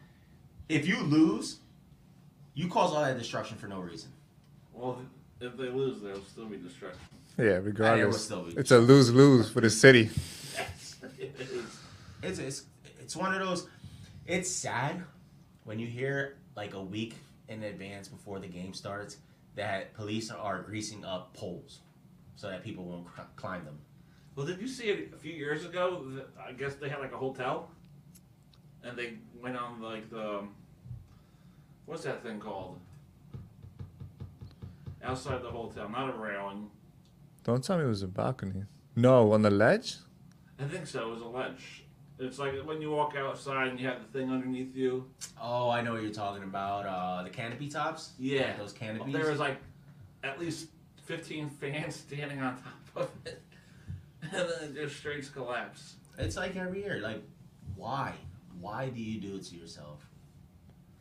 if 0.69 0.87
you 0.87 0.99
lose, 1.01 1.59
you 2.55 2.69
cause 2.69 2.93
all 2.93 3.03
that 3.03 3.19
destruction 3.19 3.57
for 3.57 3.67
no 3.69 3.81
reason. 3.81 4.11
Well, 4.73 5.01
if 5.41 5.57
they 5.57 5.69
lose, 5.69 6.01
there'll 6.01 6.23
still 6.25 6.47
be 6.47 6.57
destruction. 6.57 7.01
Yeah, 7.37 7.59
regardless. 7.63 8.25
still 8.25 8.43
be- 8.45 8.57
It's 8.57 8.71
a 8.71 8.79
lose 8.79 9.13
lose 9.13 9.49
for 9.51 9.61
the 9.61 9.71
city. 9.71 10.11
Yes, 10.55 10.97
it 11.19 11.35
is. 11.41 11.79
It's 12.23 12.39
it's 12.41 12.65
it's 13.01 13.17
one 13.17 13.33
of 13.35 13.41
those. 13.47 13.69
It's 14.27 14.51
sad 14.51 15.03
when 15.65 15.79
you 15.79 15.87
hear 15.87 16.37
like 16.57 16.75
a 16.75 16.83
week 16.83 17.15
in 17.49 17.63
advance 17.63 18.09
before 18.09 18.41
the 18.41 18.49
game 18.49 18.75
starts 18.75 19.19
that 19.55 19.95
police 19.95 20.31
are 20.31 20.63
greasing 20.63 21.05
up 21.05 21.33
poles 21.35 21.81
so 22.37 22.49
that 22.49 22.63
people 22.65 22.85
won't 22.85 23.07
cl- 23.15 23.29
climb 23.37 23.65
them. 23.65 23.79
Well, 24.39 24.47
did 24.47 24.61
you 24.61 24.69
see 24.69 24.85
it 24.85 25.11
a 25.13 25.19
few 25.19 25.33
years 25.33 25.65
ago? 25.65 26.23
I 26.41 26.53
guess 26.53 26.77
they 26.77 26.89
had 26.89 27.01
like 27.01 27.13
a 27.13 27.17
hotel, 27.17 27.73
and 28.85 28.97
they 28.97 29.15
went 29.43 29.57
on 29.57 29.83
like 29.83 30.09
the 30.11 30.45
what's 31.87 32.05
that 32.05 32.23
thing 32.23 32.39
called? 32.39 32.79
Outside 35.03 35.43
the 35.43 35.51
hotel, 35.51 35.89
not 35.89 36.15
a 36.15 36.17
railing. 36.17 36.71
Don't 37.43 37.65
tell 37.65 37.79
me 37.79 37.85
it 37.85 37.89
was 37.89 38.05
a 38.05 38.07
balcony. 38.07 38.63
No, 38.95 39.33
on 39.33 39.43
the 39.43 39.51
ledge? 39.51 39.97
I 40.61 40.67
think 40.67 40.87
so. 40.87 41.09
It 41.09 41.15
was 41.15 41.23
a 41.23 41.27
ledge. 41.27 41.83
It's 42.21 42.39
like 42.39 42.65
when 42.65 42.81
you 42.81 42.93
walk 42.93 43.17
outside 43.19 43.67
and 43.67 43.81
you 43.81 43.89
have 43.89 44.01
the 44.01 44.17
thing 44.17 44.31
underneath 44.31 44.77
you. 44.77 45.11
Oh, 45.43 45.69
I 45.69 45.81
know 45.81 45.95
what 45.95 46.03
you're 46.03 46.13
talking 46.13 46.45
about. 46.45 46.87
Uh, 46.87 47.25
the 47.25 47.31
canopy 47.31 47.69
tops. 47.69 48.13
Yeah, 48.21 48.43
Like 48.43 48.59
those 48.59 48.73
canopies. 48.73 49.13
There 49.13 49.29
was 49.29 49.41
like 49.41 49.57
at 50.23 50.39
least 50.39 50.69
fifteen 51.07 51.51
fans 51.51 51.97
standing 52.07 52.41
on 52.41 52.55
top 52.55 52.73
of 52.95 53.11
it, 53.27 53.43
and 54.33 54.49
then 54.49 54.71
it 54.71 54.75
just 54.75 54.97
straight 54.97 55.31
collapse. 55.33 55.95
It's 56.19 56.37
like 56.37 56.57
every 56.57 56.83
year. 56.83 57.01
Like, 57.03 57.23
why? 57.77 58.15
Why 58.61 58.89
do 58.89 59.01
you 59.01 59.21
do 59.21 59.37
it 59.37 59.45
to 59.45 59.57
yourself? 59.57 60.05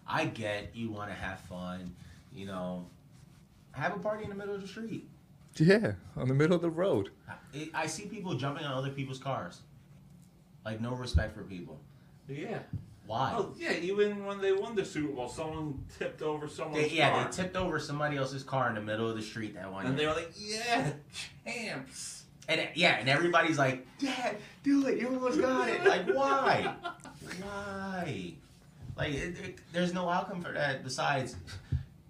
I 0.07 0.25
get 0.25 0.75
you 0.75 0.91
want 0.91 1.09
to 1.09 1.15
have 1.15 1.39
fun. 1.41 1.95
You 2.33 2.45
know, 2.45 2.87
have 3.71 3.95
a 3.95 3.99
party 3.99 4.23
in 4.23 4.29
the 4.29 4.35
middle 4.35 4.55
of 4.55 4.61
the 4.61 4.67
street. 4.67 5.07
Yeah, 5.57 5.93
on 6.15 6.27
the 6.27 6.35
middle 6.35 6.55
of 6.55 6.61
the 6.61 6.69
road. 6.69 7.09
I, 7.27 7.69
I 7.73 7.87
see 7.87 8.05
people 8.05 8.35
jumping 8.35 8.63
on 8.63 8.73
other 8.73 8.91
people's 8.91 9.17
cars. 9.17 9.61
Like 10.63 10.81
no 10.81 10.93
respect 10.93 11.35
for 11.35 11.43
people. 11.43 11.79
Yeah, 12.27 12.59
Why? 13.05 13.33
Oh 13.37 13.53
yeah, 13.57 13.73
even 13.73 14.25
when 14.25 14.41
they 14.41 14.51
won 14.51 14.75
the 14.75 14.83
Super 14.83 15.13
Bowl, 15.13 15.29
someone 15.29 15.83
tipped 15.97 16.21
over 16.21 16.47
someone's 16.47 16.89
They, 16.89 16.95
yeah, 16.95 17.11
car, 17.11 17.23
they 17.23 17.31
tipped 17.31 17.55
over 17.55 17.79
somebody 17.79 18.17
else's 18.17 18.43
car 18.43 18.67
in 18.69 18.75
the 18.75 18.81
middle 18.81 19.09
of 19.09 19.15
the 19.15 19.21
street 19.21 19.55
that 19.55 19.71
one 19.71 19.85
and 19.85 19.97
they 19.97 20.05
were 20.05 20.13
like, 20.13 20.31
"Yeah, 20.37 20.91
champs." 21.45 22.16
And 22.47 22.67
yeah, 22.75 22.97
and 22.99 23.10
everybody's 23.10 23.57
like, 23.57 23.86
"Dad, 23.99 24.38
do 24.63 24.88
it! 24.88 24.97
You 24.99 25.07
almost 25.10 25.39
got 25.41 25.67
it!" 25.67 25.83
Like, 25.86 26.07
why? 26.15 26.73
why? 27.41 28.33
Like, 28.95 29.13
it, 29.13 29.38
it- 29.39 29.60
there's 29.73 29.93
no 29.93 30.10
outcome 30.10 30.41
for 30.41 30.53
that 30.53 30.83
besides 30.83 31.36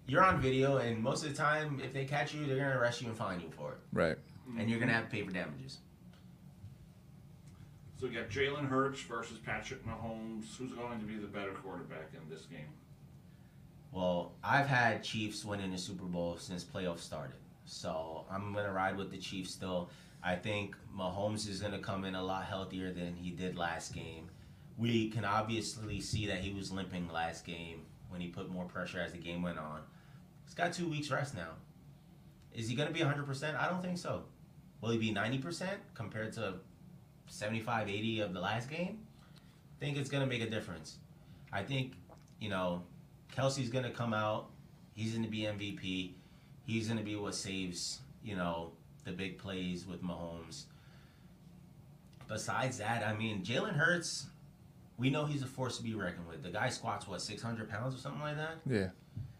you're 0.06 0.22
on 0.24 0.40
video, 0.40 0.76
and 0.78 1.02
most 1.02 1.24
of 1.24 1.30
the 1.30 1.36
time, 1.36 1.80
if 1.84 1.92
they 1.92 2.04
catch 2.04 2.32
you, 2.34 2.46
they're 2.46 2.56
gonna 2.56 2.78
arrest 2.78 3.02
you 3.02 3.08
and 3.08 3.16
fine 3.16 3.40
you 3.40 3.50
for 3.50 3.72
it, 3.72 3.78
Right. 3.92 4.16
and 4.58 4.70
you're 4.70 4.78
gonna 4.80 4.92
have 4.92 5.04
to 5.04 5.10
pay 5.10 5.22
for 5.22 5.32
damages. 5.32 5.78
So 8.00 8.06
we 8.06 8.14
got 8.14 8.28
Jalen 8.30 8.68
Hurts 8.68 9.00
versus 9.02 9.38
Patrick 9.38 9.84
Mahomes. 9.84 10.56
Who's 10.56 10.72
going 10.72 11.00
to 11.00 11.04
be 11.04 11.16
the 11.16 11.26
better 11.26 11.50
quarterback 11.50 12.10
in 12.14 12.30
this 12.30 12.42
game? 12.42 12.68
Well, 13.90 14.32
I've 14.44 14.68
had 14.68 15.02
Chiefs 15.02 15.44
winning 15.44 15.72
the 15.72 15.78
Super 15.78 16.04
Bowl 16.04 16.36
since 16.38 16.62
playoffs 16.64 17.00
started. 17.00 17.34
So 17.66 18.24
I'm 18.30 18.54
gonna 18.54 18.72
ride 18.72 18.96
with 18.96 19.10
the 19.10 19.18
Chiefs 19.18 19.50
still. 19.50 19.90
I 20.22 20.34
think 20.34 20.76
Mahomes 20.96 21.48
is 21.48 21.60
gonna 21.60 21.78
come 21.78 22.04
in 22.04 22.14
a 22.14 22.22
lot 22.22 22.44
healthier 22.44 22.92
than 22.92 23.14
he 23.14 23.30
did 23.30 23.56
last 23.56 23.94
game. 23.94 24.28
We 24.76 25.10
can 25.10 25.24
obviously 25.24 26.00
see 26.00 26.26
that 26.26 26.38
he 26.38 26.52
was 26.52 26.70
limping 26.70 27.08
last 27.08 27.44
game 27.44 27.82
when 28.08 28.20
he 28.20 28.28
put 28.28 28.48
more 28.48 28.64
pressure 28.64 29.00
as 29.00 29.12
the 29.12 29.18
game 29.18 29.42
went 29.42 29.58
on. 29.58 29.80
He's 30.44 30.54
got 30.54 30.72
two 30.72 30.88
weeks 30.88 31.10
rest 31.10 31.34
now. 31.34 31.50
Is 32.52 32.68
he 32.68 32.74
gonna 32.74 32.90
be 32.90 33.00
100%? 33.00 33.56
I 33.56 33.68
don't 33.68 33.82
think 33.82 33.98
so. 33.98 34.24
Will 34.80 34.90
he 34.90 34.98
be 34.98 35.12
90% 35.12 35.68
compared 35.94 36.32
to 36.34 36.54
75, 37.26 37.88
80 37.88 38.20
of 38.20 38.32
the 38.32 38.40
last 38.40 38.70
game? 38.70 39.00
I 39.36 39.84
think 39.84 39.96
it's 39.96 40.10
gonna 40.10 40.26
make 40.26 40.42
a 40.42 40.50
difference. 40.50 40.96
I 41.52 41.62
think, 41.62 41.94
you 42.40 42.48
know, 42.48 42.82
Kelce's 43.34 43.68
gonna 43.68 43.90
come 43.90 44.12
out. 44.12 44.50
He's 44.94 45.14
gonna 45.14 45.28
be 45.28 45.46
MVP. 45.46 46.14
He's 46.66 46.88
gonna 46.88 47.02
be 47.02 47.16
what 47.16 47.34
saves, 47.34 48.00
you 48.22 48.36
know, 48.36 48.72
the 49.04 49.12
big 49.12 49.38
plays 49.38 49.86
with 49.86 50.02
Mahomes. 50.02 50.64
Besides 52.28 52.78
that, 52.78 53.06
I 53.06 53.14
mean, 53.14 53.42
Jalen 53.42 53.74
Hurts, 53.74 54.26
we 54.98 55.08
know 55.08 55.24
he's 55.24 55.42
a 55.42 55.46
force 55.46 55.78
to 55.78 55.82
be 55.82 55.94
reckoned 55.94 56.28
with. 56.28 56.42
The 56.42 56.50
guy 56.50 56.68
squats 56.68 57.08
what, 57.08 57.22
six 57.22 57.42
hundred 57.42 57.70
pounds 57.70 57.94
or 57.94 57.98
something 57.98 58.20
like 58.20 58.36
that? 58.36 58.58
Yeah. 58.66 58.88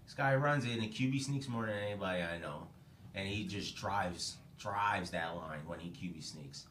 This 0.04 0.14
guy 0.14 0.34
runs 0.36 0.64
it, 0.64 0.70
and 0.70 0.82
the 0.82 0.88
QB 0.88 1.20
sneaks 1.20 1.48
more 1.48 1.66
than 1.66 1.74
anybody 1.74 2.22
I 2.22 2.38
know, 2.38 2.66
and 3.14 3.28
he 3.28 3.44
just 3.44 3.76
drives 3.76 4.38
drives 4.58 5.10
that 5.10 5.36
line 5.36 5.60
when 5.66 5.78
he 5.78 5.90
QB 5.90 6.22
sneaks. 6.22 6.66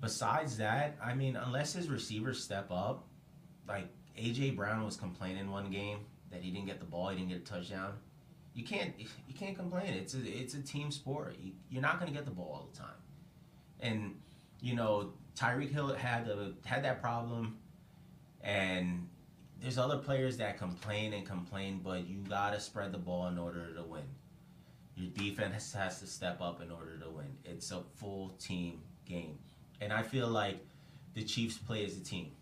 Besides 0.00 0.56
that, 0.58 0.96
I 1.02 1.14
mean, 1.14 1.36
unless 1.36 1.72
his 1.74 1.88
receivers 1.88 2.42
step 2.42 2.70
up, 2.70 3.04
like 3.68 3.88
AJ 4.16 4.56
Brown 4.56 4.84
was 4.84 4.96
complaining 4.96 5.50
one 5.50 5.70
game 5.70 5.98
that 6.30 6.42
he 6.42 6.50
didn't 6.50 6.66
get 6.66 6.78
the 6.78 6.86
ball, 6.86 7.08
he 7.08 7.16
didn't 7.16 7.30
get 7.30 7.38
a 7.38 7.40
touchdown. 7.40 7.92
You 8.54 8.64
can't 8.64 8.92
you 8.98 9.34
can't 9.38 9.56
complain. 9.56 9.94
It's 9.94 10.14
a 10.14 10.20
it's 10.22 10.54
a 10.54 10.60
team 10.60 10.90
sport. 10.90 11.36
You, 11.40 11.52
you're 11.70 11.82
not 11.82 12.00
going 12.00 12.12
to 12.12 12.16
get 12.16 12.24
the 12.24 12.32
ball 12.32 12.50
all 12.52 12.68
the 12.72 12.78
time, 12.78 12.98
and 13.80 14.16
you 14.60 14.74
know 14.74 15.12
Tyreek 15.36 15.70
Hill 15.70 15.94
had 15.94 16.26
the 16.26 16.54
had 16.64 16.84
that 16.84 17.00
problem, 17.00 17.56
and 18.42 19.08
there's 19.60 19.78
other 19.78 19.98
players 19.98 20.36
that 20.38 20.58
complain 20.58 21.12
and 21.12 21.26
complain, 21.26 21.80
but 21.82 22.06
you 22.06 22.18
gotta 22.28 22.58
spread 22.60 22.92
the 22.92 22.98
ball 22.98 23.28
in 23.28 23.38
order 23.38 23.72
to 23.74 23.82
win. 23.82 24.02
Your 24.96 25.10
defense 25.10 25.72
has 25.72 26.00
to 26.00 26.06
step 26.06 26.40
up 26.40 26.60
in 26.60 26.70
order 26.70 26.98
to 26.98 27.08
win. 27.08 27.36
It's 27.44 27.70
a 27.70 27.82
full 27.96 28.30
team 28.40 28.80
game, 29.06 29.38
and 29.80 29.92
I 29.92 30.02
feel 30.02 30.28
like 30.28 30.58
the 31.14 31.24
Chiefs 31.24 31.56
play 31.58 31.84
as 31.84 31.96
a 31.96 32.00
team. 32.00 32.32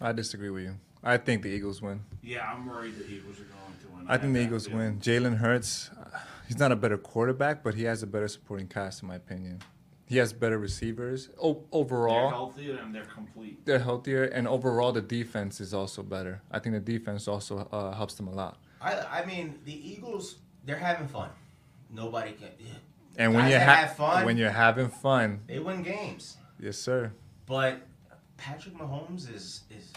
I 0.00 0.12
disagree 0.12 0.50
with 0.50 0.64
you. 0.64 0.74
I 1.02 1.16
think 1.16 1.42
the 1.42 1.48
Eagles 1.48 1.82
win. 1.82 2.00
Yeah, 2.22 2.50
I'm 2.52 2.66
worried 2.66 2.96
the 2.96 3.06
Eagles 3.10 3.40
are 3.40 3.44
going 3.44 3.76
to 3.82 3.88
win. 3.96 4.06
I 4.08 4.18
think 4.18 4.34
the 4.34 4.40
Eagles 4.40 4.66
feeling. 4.66 4.78
win. 4.78 4.98
Jalen 5.00 5.38
Hurts, 5.38 5.90
uh, 5.90 6.18
he's 6.48 6.58
not 6.58 6.70
a 6.72 6.76
better 6.76 6.96
quarterback, 6.98 7.62
but 7.62 7.74
he 7.74 7.84
has 7.84 8.02
a 8.02 8.06
better 8.06 8.28
supporting 8.28 8.68
cast, 8.68 9.02
in 9.02 9.08
my 9.08 9.16
opinion. 9.16 9.60
He 10.06 10.18
has 10.18 10.32
better 10.32 10.58
receivers. 10.58 11.30
O- 11.40 11.54
They're 11.54 11.62
overall, 11.72 12.28
healthy 12.28 12.70
and 12.70 12.94
they're 12.94 13.04
complete. 13.06 13.64
they're 13.64 13.78
healthier, 13.78 14.24
and 14.24 14.46
overall, 14.46 14.92
the 14.92 15.00
defense 15.00 15.60
is 15.60 15.72
also 15.72 16.02
better. 16.02 16.42
I 16.50 16.58
think 16.58 16.74
the 16.74 16.80
defense 16.98 17.26
also 17.26 17.66
uh, 17.72 17.92
helps 17.94 18.14
them 18.14 18.28
a 18.28 18.32
lot. 18.32 18.58
I 18.80 19.20
I 19.22 19.24
mean 19.24 19.58
the 19.64 19.72
Eagles, 19.92 20.36
they're 20.66 20.76
having 20.76 21.08
fun. 21.08 21.30
Nobody 21.90 22.32
can. 22.32 22.48
And 23.16 23.34
when 23.34 23.44
Guys 23.44 23.52
you 23.52 23.58
ha- 23.58 23.74
have 23.76 23.96
fun- 23.96 24.24
when 24.24 24.36
you're 24.36 24.50
having 24.50 24.88
fun, 24.88 25.40
They 25.46 25.58
win 25.58 25.82
games, 25.82 26.36
yes, 26.60 26.76
sir. 26.78 27.12
but 27.46 27.82
Patrick 28.36 28.74
Mahomes 28.76 29.32
is 29.34 29.62
is 29.70 29.92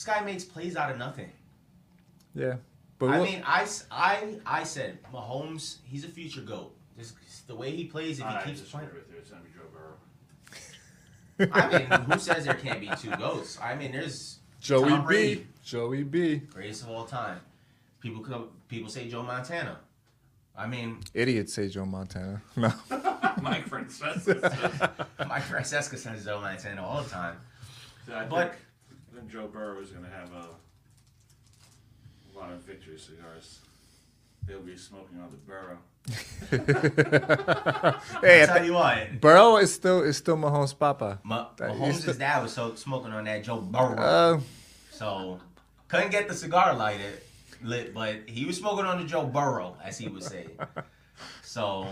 this 0.00 0.06
guy 0.06 0.24
makes 0.24 0.44
plays 0.44 0.76
out 0.76 0.90
of 0.90 0.96
nothing. 0.96 1.28
Yeah, 2.34 2.54
but 2.98 3.10
I 3.10 3.18
what- 3.18 3.28
mean, 3.28 3.42
I 3.44 4.64
said 4.64 4.98
Mahomes, 5.12 5.76
he's 5.84 6.04
a 6.04 6.08
future 6.08 6.40
goat. 6.40 6.74
Just 6.96 7.46
the 7.46 7.54
way 7.54 7.70
he 7.70 7.84
plays, 7.84 8.18
if 8.18 8.24
he 8.26 8.30
I 8.34 8.42
keeps 8.44 8.60
disagree 8.60 8.86
playing. 8.86 8.94
with 9.04 9.10
you. 9.12 9.18
It's 9.18 9.30
going 9.30 9.42
to 9.42 9.48
be 9.48 9.54
Joe 9.54 9.66
Burrow. 9.74 11.52
I 11.52 11.78
mean, 11.78 12.00
who 12.10 12.18
says 12.18 12.44
there 12.46 12.54
can't 12.54 12.80
be 12.80 12.90
two 12.98 13.10
goats? 13.16 13.58
I 13.62 13.74
mean, 13.74 13.92
there's 13.92 14.38
Joey 14.60 14.88
Tom 14.90 15.06
B, 15.06 15.46
Joey 15.64 16.02
B, 16.02 16.36
greatest 16.38 16.82
of 16.84 16.90
all 16.90 17.04
time. 17.04 17.40
People 18.00 18.22
come, 18.22 18.48
people 18.68 18.88
say 18.90 19.06
Joe 19.08 19.22
Montana. 19.22 19.80
I 20.56 20.66
mean, 20.66 21.00
idiots 21.14 21.52
say 21.54 21.68
Joe 21.68 21.84
Montana. 21.84 22.40
No, 22.56 22.72
Mike 23.42 23.68
Francesa. 23.68 25.06
Mike 25.28 25.42
Francesca 25.44 25.96
says 25.98 26.24
Joe 26.24 26.40
Montana 26.40 26.82
all 26.84 27.02
the 27.02 27.10
time. 27.10 27.36
So 28.06 28.14
I 28.14 28.24
But- 28.24 28.50
think, 28.52 28.62
I 28.62 28.69
think 29.20 29.32
Joe 29.32 29.46
Burrow 29.48 29.80
is 29.80 29.90
going 29.90 30.04
to 30.04 30.10
have 30.10 30.30
a, 30.32 30.46
a 32.34 32.38
lot 32.38 32.52
of 32.52 32.60
victory 32.60 32.98
cigars. 32.98 33.60
They'll 34.46 34.60
be 34.60 34.76
smoking 34.76 35.20
on 35.20 35.30
the 35.30 35.36
Burrow. 35.36 35.78
hey, 38.22 38.40
I 38.40 38.42
I 38.42 38.46
tell 38.46 38.58
thi- 38.60 38.66
you 38.66 38.72
what, 38.74 39.20
Burrow 39.20 39.56
is 39.58 39.72
still 39.72 40.02
is 40.02 40.16
still 40.16 40.36
Mahomes' 40.36 40.76
papa. 40.76 41.20
Ma- 41.22 41.48
Mahomes' 41.56 41.86
he's 41.86 42.04
the- 42.06 42.14
dad 42.14 42.42
was 42.42 42.52
so 42.52 42.74
smoking 42.74 43.12
on 43.12 43.24
that 43.24 43.44
Joe 43.44 43.60
Burrow, 43.60 43.96
Uh, 43.98 44.40
so 44.90 45.38
couldn't 45.88 46.10
get 46.10 46.26
the 46.26 46.34
cigar 46.34 46.74
lighted 46.74 47.20
lit, 47.62 47.92
but 47.92 48.20
he 48.26 48.46
was 48.46 48.56
smoking 48.56 48.86
on 48.86 48.98
the 48.98 49.04
Joe 49.06 49.26
Burrow, 49.26 49.76
as 49.84 49.98
he 49.98 50.08
would 50.08 50.24
say. 50.24 50.46
So, 51.42 51.86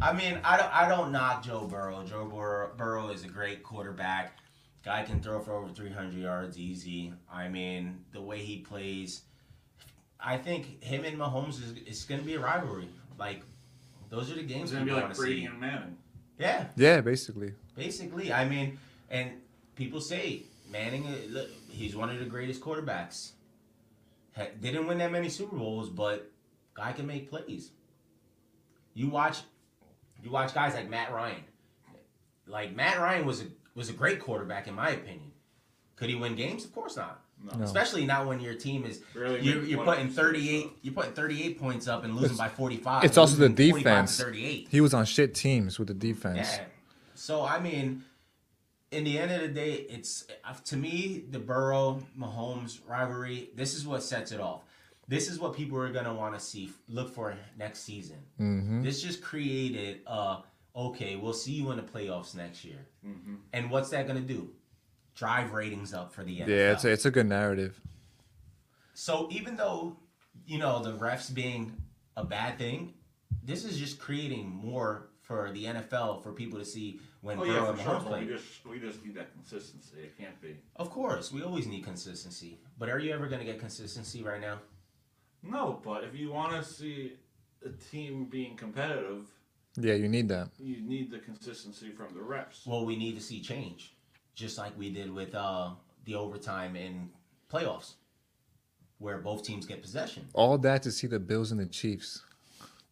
I 0.00 0.12
mean, 0.12 0.38
I 0.44 0.56
don't, 0.58 0.72
I 0.72 0.88
don't 0.88 1.10
knock 1.10 1.42
Joe 1.42 1.66
Burrow. 1.66 2.04
Joe 2.04 2.26
Burrow, 2.26 2.70
Burrow 2.76 3.08
is 3.08 3.24
a 3.24 3.28
great 3.28 3.62
quarterback. 3.64 4.38
Guy 4.86 5.02
can 5.02 5.20
throw 5.20 5.40
for 5.40 5.52
over 5.56 5.68
300 5.68 6.14
yards 6.14 6.56
easy. 6.56 7.12
I 7.30 7.48
mean, 7.48 8.04
the 8.12 8.20
way 8.22 8.38
he 8.38 8.58
plays, 8.58 9.22
I 10.20 10.38
think 10.38 10.80
him 10.82 11.04
and 11.04 11.18
Mahomes 11.18 11.54
is, 11.60 11.72
is 11.84 12.04
going 12.04 12.20
to 12.20 12.26
be 12.26 12.34
a 12.34 12.38
rivalry. 12.40 12.88
Like, 13.18 13.42
those 14.10 14.30
are 14.30 14.36
the 14.36 14.44
games 14.44 14.70
It's 14.70 14.72
going 14.74 14.86
to 14.86 14.90
be 14.90 14.94
like 14.94 15.02
want 15.02 15.14
to 15.14 15.20
Brady 15.20 15.40
see. 15.40 15.46
and 15.46 15.58
Manning. 15.58 15.96
Yeah, 16.38 16.66
yeah, 16.76 17.00
basically. 17.00 17.52
basically. 17.74 18.32
I 18.32 18.48
mean, 18.48 18.78
and 19.10 19.32
people 19.74 20.00
say 20.00 20.44
Manning, 20.70 21.04
uh, 21.04 21.16
look, 21.30 21.48
he's 21.68 21.96
one 21.96 22.08
of 22.08 22.20
the 22.20 22.24
greatest 22.24 22.60
quarterbacks. 22.60 23.32
Didn't 24.60 24.86
win 24.86 24.98
that 24.98 25.10
many 25.10 25.30
Super 25.30 25.56
Bowls, 25.56 25.88
but 25.88 26.30
guy 26.74 26.92
can 26.92 27.08
make 27.08 27.28
plays. 27.28 27.72
You 28.94 29.08
watch, 29.08 29.40
you 30.22 30.30
watch 30.30 30.54
guys 30.54 30.74
like 30.74 30.88
Matt 30.88 31.12
Ryan. 31.12 31.42
Like 32.46 32.76
Matt 32.76 33.00
Ryan 33.00 33.26
was 33.26 33.40
a 33.40 33.46
was 33.76 33.88
a 33.90 33.92
great 33.92 34.18
quarterback 34.20 34.66
in 34.66 34.74
my 34.74 34.90
opinion. 34.90 35.30
Could 35.94 36.08
he 36.08 36.14
win 36.14 36.34
games? 36.34 36.64
Of 36.64 36.74
course 36.74 36.96
not. 36.96 37.22
No. 37.42 37.62
Especially 37.62 38.06
not 38.06 38.26
when 38.26 38.40
your 38.40 38.54
team 38.54 38.84
is 38.84 39.02
Really 39.14 39.40
you're, 39.40 39.62
you're 39.62 39.84
putting 39.84 40.08
38 40.08 40.70
you're 40.82 40.94
putting 40.94 41.12
38 41.12 41.60
points 41.60 41.86
up 41.86 42.02
and 42.04 42.16
losing 42.16 42.36
by 42.36 42.48
45. 42.48 43.04
It's 43.04 43.18
also 43.18 43.36
the 43.36 43.48
losing 43.50 43.70
45 43.70 43.82
to 43.82 43.84
defense. 43.84 44.18
38. 44.18 44.68
He 44.70 44.80
was 44.80 44.94
on 44.94 45.04
shit 45.04 45.34
teams 45.34 45.78
with 45.78 45.88
the 45.88 45.94
defense. 45.94 46.56
Yeah. 46.58 46.64
So 47.14 47.44
I 47.44 47.60
mean, 47.60 48.04
in 48.90 49.04
the 49.04 49.18
end 49.18 49.32
of 49.32 49.40
the 49.42 49.48
day, 49.48 49.86
it's 49.90 50.26
uh, 50.44 50.54
to 50.64 50.76
me 50.76 51.24
the 51.30 51.38
Burrow 51.38 52.02
Mahomes 52.18 52.80
rivalry. 52.88 53.50
This 53.54 53.74
is 53.74 53.86
what 53.86 54.02
sets 54.02 54.32
it 54.32 54.40
off. 54.40 54.62
This 55.08 55.30
is 55.30 55.38
what 55.38 55.54
people 55.54 55.78
are 55.78 55.92
gonna 55.92 56.14
want 56.14 56.34
to 56.34 56.40
see, 56.40 56.72
look 56.88 57.14
for 57.14 57.36
next 57.58 57.80
season. 57.80 58.16
hmm 58.38 58.82
This 58.82 59.02
just 59.02 59.22
created 59.22 60.00
uh 60.06 60.40
okay, 60.76 61.16
we'll 61.16 61.32
see 61.32 61.52
you 61.52 61.70
in 61.70 61.76
the 61.78 61.82
playoffs 61.82 62.34
next 62.34 62.64
year. 62.64 62.86
Mm-hmm. 63.06 63.36
And 63.52 63.70
what's 63.70 63.90
that 63.90 64.06
gonna 64.06 64.20
do? 64.20 64.50
Drive 65.14 65.52
ratings 65.52 65.94
up 65.94 66.12
for 66.12 66.22
the 66.22 66.40
NFL. 66.40 66.48
Yeah, 66.48 66.72
it's 66.72 66.84
a, 66.84 66.90
it's 66.92 67.06
a 67.06 67.10
good 67.10 67.26
narrative. 67.26 67.80
So 68.92 69.28
even 69.30 69.56
though, 69.56 69.96
you 70.46 70.58
know, 70.58 70.82
the 70.82 70.92
refs 70.92 71.32
being 71.32 71.74
a 72.16 72.24
bad 72.24 72.58
thing, 72.58 72.94
this 73.42 73.64
is 73.64 73.78
just 73.78 73.98
creating 73.98 74.48
more 74.48 75.08
for 75.20 75.50
the 75.52 75.64
NFL 75.64 76.22
for 76.22 76.32
people 76.32 76.58
to 76.58 76.64
see 76.64 77.00
when 77.20 77.38
Oh, 77.38 77.44
Burrow 77.44 77.64
yeah, 77.64 77.68
and 77.70 77.78
for 77.78 77.84
sure. 77.84 78.00
Play. 78.00 78.20
We 78.20 78.26
just, 78.26 78.66
we 78.66 78.78
just 78.78 79.04
need 79.04 79.14
that 79.16 79.32
consistency. 79.32 79.96
It 80.02 80.16
can't 80.16 80.40
be. 80.40 80.56
Of 80.76 80.90
course, 80.90 81.32
we 81.32 81.42
always 81.42 81.66
need 81.66 81.84
consistency. 81.84 82.60
But 82.78 82.88
are 82.88 82.98
you 82.98 83.12
ever 83.12 83.26
going 83.26 83.40
to 83.40 83.44
get 83.44 83.58
consistency 83.58 84.22
right 84.22 84.40
now? 84.40 84.58
No, 85.42 85.80
but 85.84 86.04
if 86.04 86.14
you 86.14 86.30
want 86.30 86.52
to 86.52 86.62
see 86.62 87.14
a 87.64 87.70
team 87.70 88.26
being 88.26 88.56
competitive, 88.56 89.26
Yeah, 89.76 89.94
you 89.94 90.08
need 90.08 90.28
that. 90.28 90.48
you 90.58 90.80
need 90.80 91.10
the 91.10 91.18
consistency 91.18 91.90
from 91.90 92.14
the 92.14 92.22
reps. 92.22 92.66
Well, 92.66 92.86
we 92.86 92.96
need 92.96 93.14
to 93.16 93.22
see 93.22 93.40
change, 93.40 93.94
just 94.34 94.58
like 94.58 94.76
we 94.78 94.90
did 94.90 95.12
with 95.12 95.34
uh, 95.34 95.70
the 96.04 96.14
overtime 96.14 96.76
in 96.76 97.10
playoffs, 97.52 97.94
where 98.98 99.18
both 99.18 99.42
teams 99.42 99.66
get 99.66 99.82
possession. 99.82 100.26
All 100.32 100.56
that 100.58 100.82
to 100.84 100.90
see 100.90 101.06
the 101.06 101.18
Bills 101.18 101.50
and 101.52 101.60
the 101.60 101.66
Chiefs. 101.66 102.22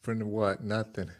For 0.02 0.14
what? 0.14 0.62
Nothing. 0.62 1.10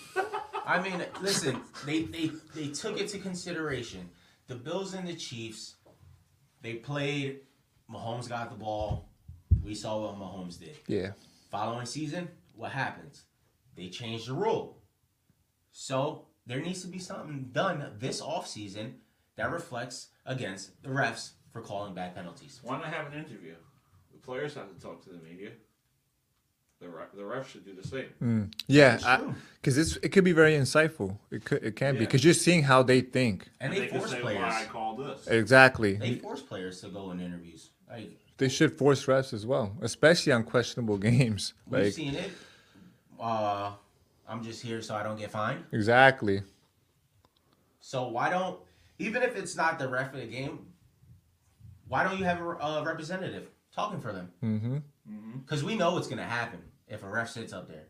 I 0.66 0.82
mean, 0.82 1.00
listen, 1.22 1.60
they, 1.84 2.02
they 2.02 2.32
they 2.54 2.68
took 2.68 3.00
it 3.00 3.08
to 3.10 3.18
consideration. 3.18 4.08
The 4.48 4.56
Bills 4.56 4.94
and 4.94 5.06
the 5.06 5.14
Chiefs, 5.14 5.76
they 6.62 6.74
played. 6.74 7.40
Mahomes 7.88 8.28
got 8.28 8.50
the 8.50 8.56
ball. 8.56 9.08
We 9.62 9.76
saw 9.76 10.00
what 10.00 10.18
Mahomes 10.18 10.58
did. 10.58 10.76
Yeah. 10.88 11.12
Following 11.52 11.86
season, 11.86 12.28
what 12.56 12.72
happens? 12.72 13.22
They 13.76 13.88
changed 13.88 14.26
the 14.28 14.32
rule. 14.32 14.78
So 15.78 16.22
there 16.46 16.62
needs 16.62 16.80
to 16.82 16.88
be 16.88 16.98
something 16.98 17.50
done 17.52 17.84
this 17.98 18.22
offseason 18.22 18.92
that 19.36 19.50
reflects 19.52 20.08
against 20.24 20.82
the 20.82 20.88
refs 20.88 21.32
for 21.52 21.60
calling 21.60 21.92
bad 21.92 22.14
penalties. 22.14 22.60
Why 22.62 22.78
not 22.78 22.86
I 22.86 22.88
have 22.88 23.12
an 23.12 23.18
interview? 23.18 23.54
The 24.10 24.18
players 24.18 24.54
have 24.54 24.74
to 24.74 24.80
talk 24.80 25.04
to 25.04 25.10
the 25.10 25.18
media. 25.18 25.50
The 26.80 26.88
ref, 26.88 27.12
the 27.12 27.22
refs 27.22 27.48
should 27.48 27.66
do 27.66 27.74
the 27.74 27.86
same. 27.86 28.50
Yeah, 28.68 29.20
because 29.60 29.76
it's 29.76 29.96
it 29.96 30.12
could 30.12 30.24
be 30.24 30.32
very 30.32 30.54
insightful. 30.54 31.18
It 31.30 31.44
could 31.44 31.62
it 31.62 31.76
can 31.76 31.94
be 31.94 32.00
because 32.00 32.24
you're 32.24 32.32
seeing 32.32 32.62
how 32.62 32.82
they 32.82 33.02
think. 33.02 33.50
And 33.60 33.74
And 33.74 33.82
they, 33.82 33.86
can 33.88 33.98
force 33.98 34.12
say 34.12 34.20
players. 34.22 34.40
why 34.40 34.62
I 34.62 34.64
called 34.64 34.98
this. 35.04 35.26
Exactly. 35.26 35.92
They 35.94 36.14
force 36.14 36.40
players 36.40 36.80
to 36.80 36.88
go 36.88 37.10
in 37.10 37.20
interviews. 37.20 37.68
Like 37.88 38.12
They 38.38 38.48
should 38.48 38.72
force 38.78 39.04
refs 39.04 39.34
as 39.34 39.44
well, 39.44 39.76
especially 39.82 40.32
on 40.32 40.44
questionable 40.44 40.96
games. 41.10 41.52
we've 41.68 41.84
Like 41.84 41.92
seen 41.92 42.14
it. 42.14 42.30
Uh, 43.20 43.72
I'm 44.28 44.42
just 44.42 44.62
here 44.62 44.82
so 44.82 44.94
I 44.94 45.02
don't 45.02 45.18
get 45.18 45.30
fined. 45.30 45.64
exactly. 45.72 46.42
So 47.80 48.08
why 48.08 48.30
don't 48.30 48.58
even 48.98 49.22
if 49.22 49.36
it's 49.36 49.54
not 49.56 49.78
the 49.78 49.88
ref 49.88 50.12
of 50.14 50.20
the 50.20 50.26
game, 50.26 50.66
why 51.88 52.02
don't 52.02 52.18
you 52.18 52.24
have 52.24 52.40
a, 52.40 52.44
a 52.48 52.84
representative 52.84 53.48
talking 53.74 54.00
for 54.00 54.12
them? 54.12 54.32
Mm-hmm. 54.42 54.76
Because 55.40 55.62
we 55.62 55.76
know 55.76 55.92
what's 55.94 56.08
gonna 56.08 56.24
happen 56.24 56.60
if 56.88 57.02
a 57.04 57.08
ref 57.08 57.30
sits 57.30 57.52
up 57.52 57.68
there, 57.68 57.84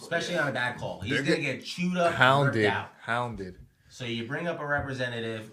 especially 0.00 0.38
on 0.38 0.48
a 0.48 0.52
bad 0.52 0.78
call. 0.78 1.00
He's 1.00 1.12
They're 1.12 1.22
gonna 1.22 1.36
get- 1.36 1.58
get 1.58 1.64
chewed 1.64 1.96
up, 1.98 2.14
Hounded, 2.14 2.54
ripped 2.62 2.74
out. 2.74 2.92
hounded. 3.02 3.56
So 3.90 4.04
you 4.04 4.26
bring 4.26 4.46
up 4.48 4.60
a 4.60 4.66
representative 4.66 5.50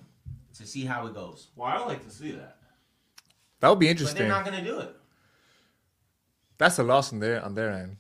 to 0.56 0.66
see 0.66 0.86
how 0.86 1.06
it 1.08 1.14
goes, 1.14 1.50
Well, 1.56 1.68
I 1.68 1.78
would 1.80 1.88
like 1.88 2.04
to 2.06 2.10
see 2.12 2.32
that. 2.32 2.58
That 3.60 3.70
would 3.70 3.80
be 3.80 3.88
but 3.88 3.92
interesting. 3.92 4.20
they're 4.20 4.28
not 4.30 4.46
gonna 4.46 4.64
do 4.64 4.80
it. 4.80 4.96
That's 6.58 6.80
a 6.80 6.84
loss 6.84 7.12
on 7.12 7.20
their 7.20 7.44
on 7.44 7.56
their 7.56 7.72
end, 7.72 7.98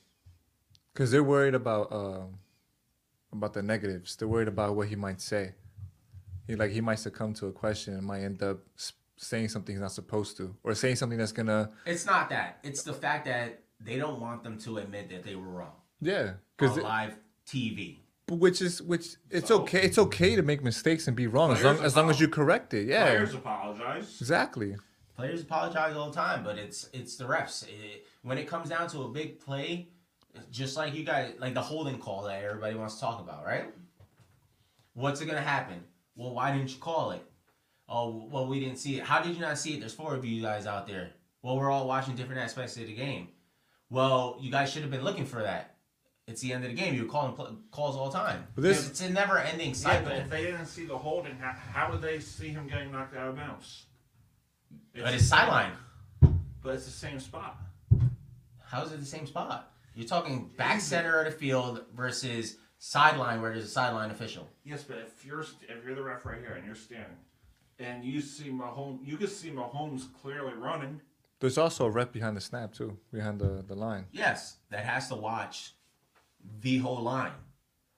because 0.98 1.12
they're 1.12 1.24
worried 1.24 1.54
about 1.54 1.92
um, 1.92 2.40
about 3.32 3.54
the 3.54 3.62
negatives. 3.62 4.16
They're 4.16 4.28
worried 4.28 4.48
about 4.48 4.76
what 4.76 4.88
he 4.88 4.96
might 4.96 5.22
say. 5.22 5.54
He 6.48 6.56
like 6.56 6.72
he 6.72 6.82
might 6.82 6.98
succumb 7.00 7.34
to 7.36 7.48
a 7.48 7.52
question 7.52 7.94
and 7.94 8.04
might 8.04 8.22
end 8.24 8.42
up 8.42 8.58
saying 9.18 9.50
something 9.50 9.76
he's 9.76 9.82
not 9.82 9.92
supposed 9.92 10.38
to, 10.38 10.56
or 10.64 10.74
saying 10.74 10.96
something 10.96 11.20
that's 11.20 11.32
gonna 11.32 11.70
It's 11.86 12.06
not 12.08 12.30
that. 12.30 12.58
It's 12.64 12.82
the 12.82 12.94
fact 12.94 13.26
that 13.26 13.60
they 13.80 13.98
don't 13.98 14.20
want 14.20 14.44
them 14.44 14.58
to 14.60 14.80
admit 14.80 15.10
that 15.12 15.24
they 15.24 15.36
were 15.36 15.48
wrong 15.48 15.76
yeah, 16.02 16.34
because 16.58 16.78
live 16.78 17.16
TV. 17.46 18.00
which 18.30 18.60
is 18.62 18.82
which 18.82 19.18
it's 19.30 19.50
So? 19.50 19.62
okay. 19.62 19.82
It's 19.84 20.00
okay 20.00 20.36
to 20.36 20.42
make 20.42 20.64
mistakes 20.64 21.08
and 21.08 21.16
be 21.16 21.28
wrong 21.28 21.52
as 21.52 21.64
long 21.64 21.78
as 21.84 21.96
long 21.96 22.10
as 22.10 22.20
you 22.20 22.28
correct 22.28 22.74
it. 22.74 22.88
Yeah, 22.88 23.04
Players 23.06 23.36
apologize. 23.36 24.18
exactly. 24.20 24.76
Players 25.16 25.42
apologize 25.42 25.96
all 25.96 26.10
the 26.10 26.16
time, 26.16 26.44
but 26.44 26.58
it's 26.58 26.90
it's 26.92 27.18
the 27.18 27.26
refs. 27.26 27.68
It- 27.68 28.04
when 28.24 28.38
it 28.38 28.48
comes 28.48 28.68
down 28.70 28.90
to 28.90 29.04
a 29.04 29.08
big 29.10 29.40
play, 29.40 29.88
just 30.52 30.78
like 30.78 30.94
you 30.96 31.04
guys, 31.04 31.34
like 31.40 31.54
the 31.54 31.62
holding 31.62 31.98
call 32.00 32.24
that 32.24 32.44
everybody 32.44 32.76
wants 32.76 32.96
to 32.96 33.02
talk 33.02 33.20
about, 33.20 33.46
right? 33.46 33.66
What's 34.94 35.22
it 35.22 35.26
gonna 35.26 35.42
happen? 35.42 35.84
Well, 36.16 36.34
why 36.34 36.52
didn't 36.56 36.72
you 36.74 36.80
call 36.80 37.12
it? 37.12 37.24
Oh, 37.90 38.28
well, 38.32 38.48
we 38.48 38.60
didn't 38.60 38.78
see 38.78 38.98
it. 38.98 39.04
How 39.04 39.22
did 39.22 39.36
you 39.36 39.42
not 39.42 39.58
see 39.58 39.76
it? 39.76 39.80
There's 39.80 39.94
four 39.94 40.14
of 40.16 40.26
you 40.26 40.42
guys 40.42 40.66
out 40.66 40.88
there. 40.88 41.12
Well, 41.42 41.58
we're 41.58 41.72
all 41.72 41.88
watching 41.88 42.16
different 42.16 42.42
aspects 42.42 42.76
of 42.78 42.88
the 42.88 42.94
game. 42.96 43.30
Well, 43.90 44.38
you 44.42 44.52
guys 44.52 44.72
should 44.72 44.82
have 44.82 44.92
been 44.92 45.04
looking 45.04 45.26
for 45.26 45.42
that. 45.44 45.76
It's 46.28 46.42
the 46.42 46.52
end 46.52 46.66
of 46.66 46.72
the 46.72 46.76
game. 46.76 46.94
You're 46.96 47.06
calling 47.06 47.34
pl- 47.36 47.56
calls 47.72 47.96
all 47.96 48.10
the 48.10 48.18
time. 48.18 48.46
But 48.56 48.64
this- 48.64 48.90
it's 48.90 49.00
a 49.02 49.10
never-ending 49.10 49.70
Yeah, 49.70 49.74
cycle. 49.76 50.10
but 50.10 50.18
if 50.18 50.30
they 50.30 50.44
didn't 50.44 50.66
see 50.66 50.86
the 50.86 50.98
holding, 50.98 51.38
how, 51.38 51.52
how 51.54 51.92
would 51.92 52.02
they 52.02 52.20
see 52.20 52.50
him 52.50 52.68
getting 52.68 52.92
knocked 52.92 53.16
out 53.16 53.30
of 53.30 53.36
bounds? 53.38 53.86
but 54.94 55.14
it's 55.14 55.26
sideline. 55.28 55.72
But 56.62 56.74
it's 56.76 56.86
the 56.86 56.92
same 56.92 57.20
spot. 57.22 57.56
How 58.66 58.82
is 58.84 58.92
it 58.92 59.00
the 59.00 59.06
same 59.06 59.26
spot? 59.28 59.72
You're 59.98 60.06
talking 60.06 60.52
back 60.56 60.80
center 60.80 61.20
of 61.22 61.26
the 61.26 61.32
field 61.32 61.84
versus 61.96 62.58
sideline 62.78 63.42
where 63.42 63.52
there's 63.52 63.66
a 63.66 63.68
sideline 63.68 64.12
official. 64.12 64.48
Yes, 64.64 64.84
but 64.84 65.00
if 65.00 65.26
you're 65.26 65.42
if 65.42 65.84
you're 65.84 65.96
the 65.96 66.04
ref 66.04 66.24
right 66.24 66.38
here 66.40 66.54
and 66.54 66.64
you're 66.64 66.76
standing, 66.76 67.18
and 67.80 68.06
you 68.06 68.22
see 68.22 68.52
Mahomes, 68.52 69.00
you 69.04 69.18
can 69.18 69.26
see 69.26 69.50
Mahomes 69.50 70.04
clearly 70.22 70.54
running. 70.54 71.02
There's 71.40 71.58
also 71.58 71.88
a 71.88 71.90
rep 71.90 72.12
behind 72.12 72.38
the 72.38 72.42
snap 72.42 72.74
too, 72.74 72.96
behind 73.12 73.40
the 73.40 73.64
the 73.68 73.74
line. 73.74 74.06
Yes, 74.12 74.58
that 74.70 74.86
has 74.86 75.08
to 75.08 75.16
watch 75.16 75.74
the 76.62 76.78
whole 76.78 77.02
line 77.02 77.32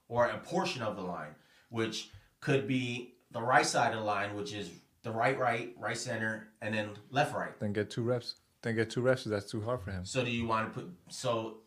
or 0.08 0.28
a 0.28 0.38
portion 0.38 0.82
of 0.82 0.96
the 0.96 1.04
line, 1.04 1.36
which 1.68 2.12
could 2.40 2.66
be 2.66 3.16
the 3.32 3.42
right 3.42 3.66
side 3.66 3.92
of 3.92 4.00
the 4.00 4.06
line, 4.06 4.38
which 4.38 4.54
is 4.54 4.70
the 5.04 5.12
right, 5.12 5.38
right, 5.38 5.76
right 5.78 5.98
center, 5.98 6.48
and 6.62 6.74
then 6.74 6.92
left, 7.12 7.36
right. 7.36 7.60
Then 7.60 7.74
get 7.74 7.90
two 7.90 8.04
reps. 8.04 8.36
Then 8.62 8.76
get 8.76 8.90
two 8.90 9.02
reps. 9.02 9.26
That's 9.26 9.52
too 9.52 9.62
hard 9.62 9.82
for 9.82 9.92
him. 9.92 10.06
So 10.06 10.24
do 10.24 10.32
you 10.32 10.48
want 10.48 10.74
to 10.74 10.80
put? 10.80 10.90
So, 11.10 11.58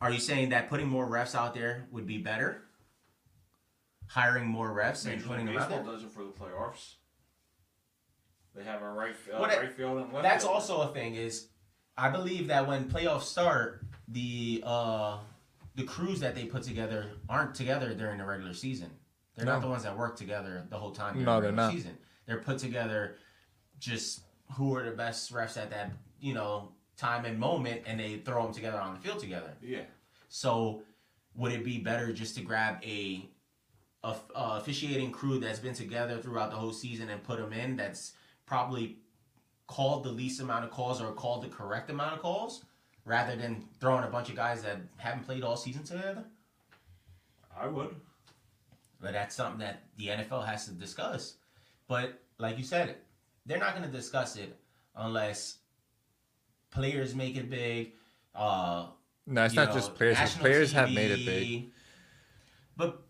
are 0.00 0.10
you 0.10 0.20
saying 0.20 0.50
that 0.50 0.68
putting 0.68 0.88
more 0.88 1.08
refs 1.08 1.34
out 1.34 1.54
there 1.54 1.86
would 1.90 2.06
be 2.06 2.18
better? 2.18 2.62
Hiring 4.06 4.46
more 4.46 4.70
refs 4.70 5.06
and 5.06 5.22
putting 5.24 5.46
League 5.46 5.54
them 5.56 5.62
out 5.62 5.68
Baseball 5.68 5.84
there. 5.84 5.92
does 5.94 6.04
it 6.04 6.10
for 6.10 6.24
the 6.24 6.30
playoffs. 6.30 6.94
They 8.54 8.64
have 8.64 8.80
a 8.82 8.88
right, 8.90 9.14
uh, 9.32 9.38
What 9.38 9.50
right 9.50 9.72
field 9.72 9.98
and 9.98 10.12
left. 10.12 10.22
That's 10.22 10.44
field. 10.44 10.54
also 10.54 10.80
a 10.80 10.88
thing. 10.94 11.14
Is 11.14 11.48
I 11.96 12.08
believe 12.08 12.48
that 12.48 12.66
when 12.66 12.88
playoffs 12.88 13.22
start, 13.24 13.84
the 14.08 14.62
uh, 14.64 15.18
the 15.74 15.84
crews 15.84 16.20
that 16.20 16.34
they 16.34 16.44
put 16.46 16.62
together 16.62 17.10
aren't 17.28 17.54
together 17.54 17.92
during 17.94 18.18
the 18.18 18.24
regular 18.24 18.54
season. 18.54 18.90
They're 19.36 19.46
not 19.46 19.60
the 19.60 19.68
ones 19.68 19.84
that 19.84 19.96
work 19.96 20.16
together 20.16 20.64
the 20.70 20.76
whole 20.76 20.90
time 20.90 21.12
during 21.12 21.26
No, 21.26 21.36
the 21.36 21.42
they're 21.42 21.50
regular 21.50 21.66
not. 21.68 21.72
season. 21.74 21.98
They're 22.26 22.40
put 22.40 22.58
together 22.58 23.16
just 23.78 24.22
who 24.54 24.74
are 24.74 24.82
the 24.82 24.90
best 24.96 25.32
refs 25.32 25.56
at 25.56 25.70
that 25.70 25.92
you 26.18 26.34
know 26.34 26.72
time 26.98 27.24
and 27.24 27.38
moment, 27.38 27.82
and 27.86 27.98
they 27.98 28.16
throw 28.16 28.42
them 28.42 28.52
together 28.52 28.78
on 28.78 28.94
the 28.94 29.00
field 29.00 29.20
together. 29.20 29.54
Yeah. 29.62 29.82
So, 30.28 30.82
would 31.34 31.52
it 31.52 31.64
be 31.64 31.78
better 31.78 32.12
just 32.12 32.34
to 32.34 32.42
grab 32.42 32.82
a, 32.84 33.26
a, 34.02 34.16
a 34.34 34.58
officiating 34.58 35.12
crew 35.12 35.38
that's 35.38 35.60
been 35.60 35.74
together 35.74 36.18
throughout 36.18 36.50
the 36.50 36.56
whole 36.56 36.72
season 36.72 37.08
and 37.08 37.22
put 37.22 37.38
them 37.38 37.52
in? 37.52 37.76
That's 37.76 38.12
probably 38.44 38.98
called 39.68 40.04
the 40.04 40.10
least 40.10 40.40
amount 40.40 40.64
of 40.64 40.70
calls 40.70 41.00
or 41.00 41.12
called 41.12 41.44
the 41.44 41.48
correct 41.48 41.88
amount 41.88 42.14
of 42.14 42.20
calls, 42.20 42.64
rather 43.04 43.36
than 43.36 43.64
throwing 43.80 44.04
a 44.04 44.08
bunch 44.08 44.28
of 44.28 44.36
guys 44.36 44.62
that 44.62 44.78
haven't 44.96 45.24
played 45.24 45.44
all 45.44 45.56
season 45.56 45.84
together. 45.84 46.24
I 47.56 47.68
would. 47.68 47.94
But 49.00 49.12
that's 49.12 49.36
something 49.36 49.60
that 49.60 49.84
the 49.96 50.08
NFL 50.08 50.44
has 50.46 50.66
to 50.66 50.72
discuss. 50.72 51.36
But 51.86 52.20
like 52.38 52.58
you 52.58 52.64
said, 52.64 52.96
they're 53.46 53.58
not 53.58 53.76
going 53.76 53.88
to 53.88 53.96
discuss 53.96 54.36
it 54.36 54.56
unless 54.96 55.58
players 56.70 57.14
make 57.14 57.36
it 57.36 57.48
big. 57.50 57.92
Uh, 58.34 58.86
No, 59.26 59.44
it's 59.44 59.54
not 59.54 59.68
know, 59.68 59.74
just 59.74 59.94
players. 59.94 60.16
Players 60.36 60.72
have 60.72 60.90
made 60.92 61.10
it 61.10 61.26
big. 61.26 61.70
But 62.76 63.02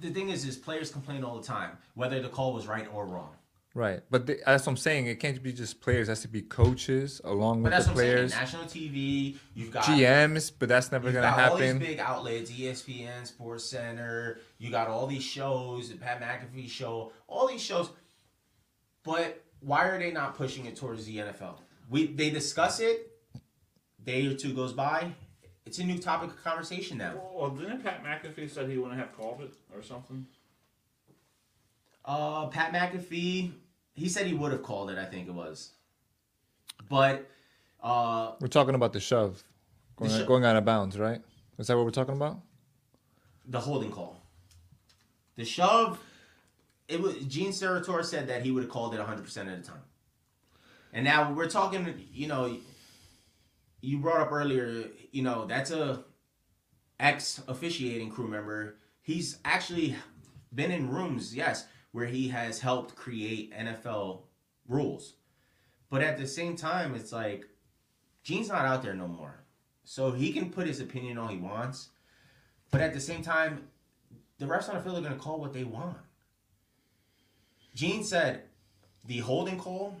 the 0.00 0.10
thing 0.10 0.30
is, 0.30 0.44
is 0.46 0.56
players 0.56 0.90
complain 0.90 1.24
all 1.24 1.36
the 1.38 1.46
time, 1.46 1.76
whether 1.94 2.20
the 2.22 2.28
call 2.28 2.52
was 2.54 2.66
right 2.66 2.86
or 2.92 3.06
wrong. 3.06 3.30
Right, 3.74 4.00
but 4.10 4.24
the, 4.26 4.38
that's 4.46 4.64
what 4.64 4.72
I'm 4.72 4.76
saying. 4.78 5.06
It 5.06 5.16
can't 5.20 5.42
be 5.42 5.52
just 5.52 5.82
players. 5.82 6.08
It 6.08 6.12
has 6.12 6.22
to 6.22 6.28
be 6.28 6.40
coaches 6.40 7.20
along 7.24 7.62
But 7.62 7.64
with 7.64 7.72
that's 7.72 7.84
the 7.84 7.90
what 7.90 7.96
players, 7.96 8.32
I'm 8.32 8.46
saying. 8.46 8.64
National 8.64 8.92
TV, 8.94 9.36
you've 9.54 9.70
got 9.70 9.84
GMs. 9.84 10.50
But 10.58 10.70
that's 10.70 10.90
never 10.90 11.08
You've 11.08 11.16
gonna 11.16 11.36
got 11.36 11.50
all 11.50 11.56
these 11.58 11.66
happen. 11.66 11.78
big 11.86 11.98
outlets, 11.98 12.50
ESPN, 12.50 13.26
Sports 13.26 13.64
Center. 13.66 14.38
You 14.56 14.70
got 14.70 14.88
all 14.88 15.06
these 15.06 15.22
shows, 15.24 15.90
the 15.90 15.96
Pat 15.96 16.22
McAfee 16.22 16.70
show, 16.70 17.12
all 17.28 17.46
these 17.48 17.60
shows. 17.60 17.90
But 19.04 19.44
why 19.60 19.86
are 19.88 19.98
they 19.98 20.10
not 20.10 20.36
pushing 20.38 20.64
it 20.64 20.76
towards 20.76 21.04
the 21.04 21.18
NFL? 21.18 21.58
We 21.88 22.06
they 22.06 22.30
discuss 22.30 22.80
it. 22.80 23.12
Day 24.04 24.26
or 24.26 24.34
two 24.34 24.52
goes 24.54 24.72
by. 24.72 25.12
It's 25.64 25.78
a 25.80 25.84
new 25.84 25.98
topic 25.98 26.30
of 26.30 26.44
conversation 26.44 26.98
now. 26.98 27.14
Well, 27.34 27.50
didn't 27.50 27.82
Pat 27.82 28.04
McAfee 28.04 28.48
said 28.48 28.70
he 28.70 28.78
wouldn't 28.78 29.00
have 29.00 29.16
called 29.16 29.40
it 29.40 29.52
or 29.74 29.82
something? 29.82 30.26
Uh, 32.04 32.46
Pat 32.46 32.72
McAfee, 32.72 33.50
he 33.94 34.08
said 34.08 34.26
he 34.26 34.34
would 34.34 34.52
have 34.52 34.62
called 34.62 34.90
it. 34.90 34.98
I 34.98 35.04
think 35.06 35.26
it 35.26 35.34
was, 35.34 35.72
but 36.88 37.28
uh, 37.82 38.32
We're 38.40 38.46
talking 38.46 38.76
about 38.76 38.92
the 38.92 39.00
shove, 39.00 39.42
going, 39.96 40.12
sho- 40.12 40.24
going 40.24 40.44
out 40.44 40.54
of 40.54 40.64
bounds, 40.64 40.96
right? 40.98 41.20
Is 41.58 41.66
that 41.66 41.76
what 41.76 41.84
we're 41.84 41.90
talking 41.90 42.14
about? 42.14 42.40
the 43.48 43.60
holding 43.60 43.90
call, 43.92 44.20
the 45.36 45.44
shove. 45.44 46.00
It 46.88 47.00
was 47.00 47.14
Gene 47.26 47.50
Steratore 47.50 48.04
said 48.04 48.28
that 48.28 48.42
he 48.42 48.50
would 48.52 48.62
have 48.64 48.70
called 48.70 48.94
it 48.94 48.98
100 48.98 49.22
percent 49.24 49.48
of 49.48 49.60
the 49.60 49.66
time. 49.66 49.82
And 50.96 51.04
now 51.04 51.30
we're 51.30 51.46
talking. 51.46 52.08
You 52.10 52.26
know, 52.26 52.56
you 53.82 53.98
brought 53.98 54.22
up 54.22 54.32
earlier. 54.32 54.86
You 55.12 55.22
know, 55.22 55.44
that's 55.44 55.70
a 55.70 56.04
ex 56.98 57.42
officiating 57.46 58.10
crew 58.10 58.26
member. 58.26 58.78
He's 59.02 59.38
actually 59.44 59.94
been 60.54 60.70
in 60.70 60.88
rooms, 60.88 61.36
yes, 61.36 61.66
where 61.92 62.06
he 62.06 62.28
has 62.28 62.60
helped 62.60 62.96
create 62.96 63.52
NFL 63.52 64.22
rules. 64.66 65.16
But 65.90 66.00
at 66.00 66.16
the 66.16 66.26
same 66.26 66.56
time, 66.56 66.94
it's 66.94 67.12
like 67.12 67.46
Gene's 68.22 68.48
not 68.48 68.64
out 68.64 68.82
there 68.82 68.94
no 68.94 69.06
more. 69.06 69.44
So 69.84 70.12
he 70.12 70.32
can 70.32 70.50
put 70.50 70.66
his 70.66 70.80
opinion 70.80 71.18
all 71.18 71.28
he 71.28 71.36
wants. 71.36 71.90
But 72.70 72.80
at 72.80 72.94
the 72.94 73.00
same 73.00 73.20
time, 73.20 73.68
the 74.38 74.46
refs 74.46 74.70
on 74.70 74.76
the 74.76 74.80
field 74.80 74.96
are 74.96 75.02
gonna 75.02 75.16
call 75.16 75.40
what 75.40 75.52
they 75.52 75.64
want. 75.64 75.98
Gene 77.74 78.02
said 78.02 78.44
the 79.04 79.18
holding 79.18 79.58
call 79.58 80.00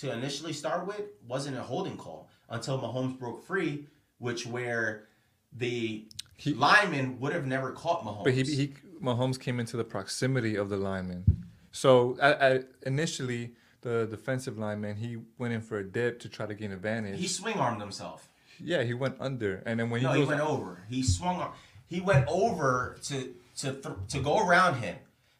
to 0.00 0.12
initially 0.12 0.52
start 0.52 0.86
with 0.86 1.02
wasn't 1.26 1.56
a 1.56 1.62
holding 1.62 1.96
call 1.96 2.28
until 2.48 2.78
Mahomes 2.78 3.18
broke 3.18 3.42
free, 3.44 3.86
which 4.18 4.46
where 4.46 5.06
the 5.52 6.06
He- 6.36 6.54
lineman 6.54 7.18
would 7.20 7.32
have 7.32 7.46
never 7.46 7.72
caught 7.72 8.02
Mahomes. 8.04 8.24
But 8.24 8.34
he, 8.34 8.42
he 8.44 8.74
Mahomes 9.02 9.38
came 9.40 9.58
into 9.60 9.76
the 9.76 9.84
proximity 9.84 10.56
of 10.56 10.68
the 10.68 10.76
lineman. 10.76 11.24
So 11.72 12.16
at, 12.20 12.40
at 12.40 12.68
initially, 12.86 13.52
the 13.82 14.06
defensive 14.10 14.58
lineman 14.58 14.96
he 14.96 15.18
went 15.38 15.54
in 15.54 15.60
for 15.60 15.78
a 15.78 15.84
dip 15.84 16.20
to 16.20 16.28
try 16.28 16.46
to 16.46 16.54
gain 16.54 16.72
advantage. 16.72 17.18
he 17.20 17.26
swing 17.28 17.56
armed 17.58 17.80
himself. 17.80 18.28
yeah, 18.58 18.82
he 18.82 18.94
went 18.94 19.16
under, 19.20 19.62
and 19.66 19.78
then 19.80 19.90
when 19.90 20.00
he 20.00 20.06
No, 20.06 20.12
he 20.12 20.20
he 20.20 20.26
went 20.26 20.40
over. 20.40 20.82
He 20.88 21.02
swung. 21.02 21.52
He 21.86 22.00
went 22.00 22.26
over 22.28 22.96
to 23.04 23.34
to 23.58 23.72
th- 23.72 23.94
to 24.08 24.18
go 24.20 24.46
around 24.46 24.80
him. 24.80 24.96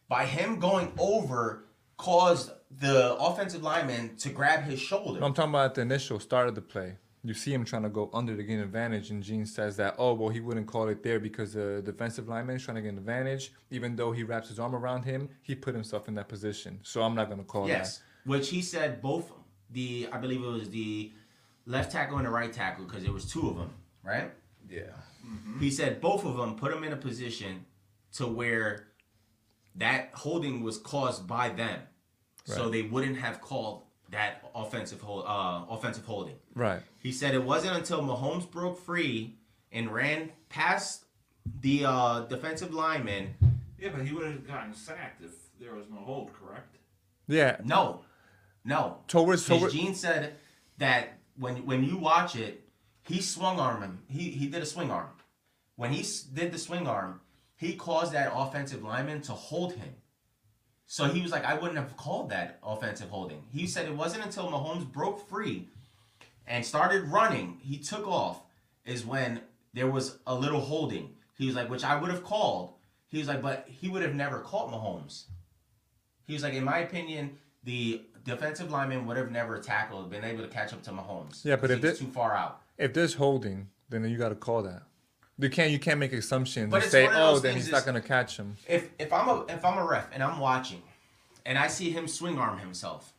By 0.07 0.25
him 0.25 0.59
going 0.59 0.93
over, 0.97 1.65
caused 1.97 2.51
the 2.69 3.15
offensive 3.15 3.63
lineman 3.63 4.15
to 4.17 4.29
grab 4.29 4.63
his 4.63 4.79
shoulder. 4.79 5.23
I'm 5.23 5.33
talking 5.33 5.51
about 5.51 5.75
the 5.75 5.81
initial 5.81 6.19
start 6.19 6.47
of 6.47 6.55
the 6.55 6.61
play. 6.61 6.97
You 7.23 7.33
see 7.33 7.53
him 7.53 7.65
trying 7.65 7.83
to 7.83 7.89
go 7.89 8.09
under 8.13 8.37
to 8.37 8.43
gain 8.43 8.59
advantage, 8.59 9.09
and 9.09 9.21
Gene 9.21 9.45
says 9.45 9.75
that, 9.77 9.95
oh, 9.97 10.13
well, 10.13 10.29
he 10.29 10.39
wouldn't 10.39 10.67
call 10.67 10.87
it 10.87 11.03
there 11.03 11.19
because 11.19 11.53
the 11.53 11.81
defensive 11.83 12.29
lineman 12.29 12.57
is 12.57 12.63
trying 12.63 12.75
to 12.75 12.81
get 12.81 12.89
an 12.89 12.97
advantage. 12.97 13.51
Even 13.69 13.95
though 13.95 14.11
he 14.11 14.23
wraps 14.23 14.47
his 14.49 14.59
arm 14.59 14.75
around 14.75 15.03
him, 15.03 15.27
he 15.41 15.55
put 15.55 15.73
himself 15.73 16.07
in 16.07 16.15
that 16.15 16.29
position. 16.29 16.79
So 16.83 17.01
I'm 17.01 17.15
not 17.15 17.27
going 17.27 17.39
to 17.39 17.45
call 17.45 17.63
that. 17.63 17.69
Yes, 17.69 18.01
which 18.25 18.49
he 18.49 18.61
said 18.61 19.01
both 19.01 19.31
the 19.71 20.07
I 20.11 20.17
believe 20.17 20.43
it 20.43 20.47
was 20.47 20.69
the 20.69 21.11
left 21.65 21.91
tackle 21.91 22.17
and 22.17 22.25
the 22.25 22.29
right 22.31 22.53
tackle 22.53 22.85
because 22.85 23.03
there 23.03 23.11
was 23.11 23.29
two 23.29 23.49
of 23.49 23.57
them, 23.57 23.71
right? 24.03 24.31
Yeah. 24.69 24.81
Mm-hmm. 25.25 25.59
He 25.59 25.71
said 25.71 25.99
both 25.99 26.23
of 26.25 26.37
them 26.37 26.55
put 26.55 26.71
him 26.71 26.83
in 26.83 26.93
a 26.93 26.97
position 26.97 27.65
to 28.13 28.27
where 28.27 28.87
that 29.75 30.11
holding 30.13 30.63
was 30.63 30.77
caused 30.77 31.27
by 31.27 31.49
them, 31.49 31.81
so 32.55 32.69
they 32.69 32.81
wouldn't 32.83 33.17
have 33.17 33.41
called 33.41 33.83
that 34.11 34.41
offensive 34.55 35.01
hold, 35.01 35.25
uh, 35.27 35.65
offensive 35.69 36.05
holding. 36.05 36.35
Right. 36.55 36.81
He 36.99 37.11
said 37.11 37.33
it 37.33 37.43
wasn't 37.43 37.75
until 37.75 38.01
Mahomes 38.01 38.49
broke 38.49 38.79
free 38.79 39.35
and 39.71 39.91
ran 39.93 40.31
past 40.49 41.03
the 41.61 41.85
uh, 41.85 42.21
defensive 42.21 42.73
lineman. 42.73 43.35
Yeah, 43.79 43.89
but 43.95 44.05
he 44.05 44.13
would 44.13 44.25
have 44.25 44.47
gotten 44.47 44.73
sacked 44.73 45.21
if 45.23 45.31
there 45.59 45.73
was 45.75 45.85
no 45.89 45.97
hold, 45.97 46.31
correct? 46.33 46.77
Yeah. 47.27 47.57
No, 47.63 48.01
no. 48.63 48.99
Towards 49.07 49.43
Because 49.43 49.59
towards. 49.59 49.73
Gene 49.73 49.93
said 49.93 50.35
that 50.77 51.17
when 51.37 51.65
when 51.65 51.83
you 51.83 51.97
watch 51.97 52.35
it, 52.35 52.63
he 53.03 53.21
swung 53.21 53.59
arm 53.59 53.81
him. 53.81 53.99
He 54.07 54.29
he 54.31 54.47
did 54.47 54.61
a 54.61 54.65
swing 54.65 54.89
arm. 54.89 55.09
When 55.75 55.91
he 55.91 55.99
s- 55.99 56.21
did 56.21 56.51
the 56.53 56.57
swing 56.57 56.87
arm, 56.87 57.19
he 57.57 57.75
caused 57.75 58.13
that 58.13 58.31
offensive 58.33 58.83
lineman 58.83 59.21
to 59.23 59.33
hold 59.33 59.73
him. 59.73 59.93
So 60.87 61.05
he 61.05 61.21
was 61.21 61.31
like, 61.31 61.43
I 61.43 61.53
wouldn't 61.53 61.77
have 61.77 61.95
called 61.97 62.29
that 62.29 62.59
offensive 62.63 63.09
holding. 63.09 63.43
He 63.51 63.67
said 63.67 63.87
it 63.87 63.95
wasn't 63.95 64.23
until 64.23 64.49
Mahomes 64.49 64.89
broke 64.89 65.27
free 65.29 65.67
and 66.47 66.65
started 66.65 67.03
running, 67.03 67.59
he 67.61 67.77
took 67.77 68.07
off, 68.07 68.41
is 68.85 69.05
when 69.05 69.41
there 69.73 69.91
was 69.91 70.17
a 70.25 70.33
little 70.33 70.61
holding. 70.61 71.09
He 71.37 71.45
was 71.45 71.55
like, 71.55 71.69
which 71.69 71.83
I 71.83 71.99
would 71.99 72.09
have 72.09 72.23
called. 72.23 72.73
He 73.09 73.17
was 73.17 73.27
like, 73.27 73.41
but 73.41 73.67
he 73.67 73.89
would 73.89 74.01
have 74.01 74.15
never 74.15 74.39
caught 74.39 74.71
Mahomes. 74.71 75.25
He 76.25 76.33
was 76.33 76.41
like, 76.41 76.53
in 76.53 76.63
my 76.63 76.79
opinion, 76.79 77.37
the 77.65 78.01
defensive 78.23 78.71
lineman 78.71 79.05
would 79.07 79.17
have 79.17 79.29
never 79.29 79.59
tackled, 79.59 80.09
been 80.09 80.23
able 80.23 80.41
to 80.41 80.49
catch 80.49 80.71
up 80.71 80.83
to 80.83 80.91
Mahomes. 80.91 81.43
Yeah, 81.43 81.57
but 81.57 81.69
if 81.69 81.81
was 81.81 81.99
too 81.99 82.07
far 82.07 82.33
out. 82.33 82.61
If 82.77 82.93
there's 82.93 83.15
holding, 83.15 83.67
then 83.89 84.09
you 84.09 84.17
got 84.17 84.29
to 84.29 84.35
call 84.35 84.63
that. 84.63 84.83
You 85.39 85.49
can't 85.49 85.71
you 85.71 85.79
can't 85.79 85.99
make 85.99 86.13
assumptions 86.13 86.71
But 86.71 86.83
and 86.83 86.91
say, 86.91 87.07
oh, 87.11 87.39
then 87.39 87.53
things 87.53 87.65
he's 87.65 87.71
not 87.71 87.85
going 87.85 88.01
to 88.01 88.07
catch 88.07 88.37
him. 88.37 88.55
If 88.67 88.89
if 88.97 89.13
I'm 89.13 89.27
a 89.27 89.45
if 89.49 89.63
I'm 89.63 89.77
a 89.77 89.85
ref 89.85 90.09
and 90.11 90.23
I'm 90.23 90.39
watching, 90.39 90.81
and 91.45 91.57
I 91.57 91.67
see 91.67 91.91
him 91.91 92.07
swing 92.07 92.39
arm 92.39 92.57
himself, 92.57 93.13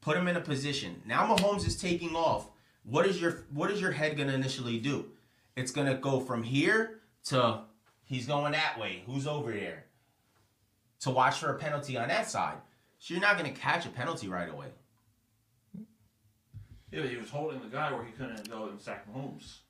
put 0.00 0.16
him 0.16 0.28
in 0.28 0.36
a 0.36 0.40
position. 0.40 1.00
Now 1.06 1.26
Mahomes 1.26 1.66
is 1.66 1.76
taking 1.76 2.14
off. 2.14 2.48
What 2.84 3.06
is 3.06 3.20
your 3.20 3.44
what 3.50 3.70
is 3.70 3.80
your 3.80 3.92
head 3.92 4.16
gonna 4.18 4.34
initially 4.34 4.78
do? 4.78 5.06
It's 5.56 5.70
gonna 5.70 5.94
go 5.94 6.20
from 6.20 6.42
here 6.42 7.00
to 7.26 7.60
he's 8.04 8.26
going 8.26 8.52
that 8.52 8.78
way. 8.78 9.02
Who's 9.06 9.26
over 9.26 9.50
there? 9.50 9.86
To 11.00 11.10
watch 11.10 11.38
for 11.38 11.50
a 11.50 11.58
penalty 11.58 11.96
on 11.96 12.08
that 12.08 12.28
side. 12.28 12.56
So 12.98 13.14
you're 13.14 13.22
not 13.22 13.38
gonna 13.38 13.52
catch 13.52 13.86
a 13.86 13.90
penalty 13.90 14.28
right 14.28 14.50
away. 14.50 14.68
Yeah, 16.92 17.00
but 17.00 17.08
he 17.08 17.16
was 17.16 17.30
holding 17.30 17.60
the 17.60 17.68
guy 17.68 17.90
where 17.90 18.04
he 18.04 18.12
couldn't 18.12 18.50
go 18.50 18.68
and 18.68 18.78
sack 18.78 19.06
Mahomes. 19.10 19.60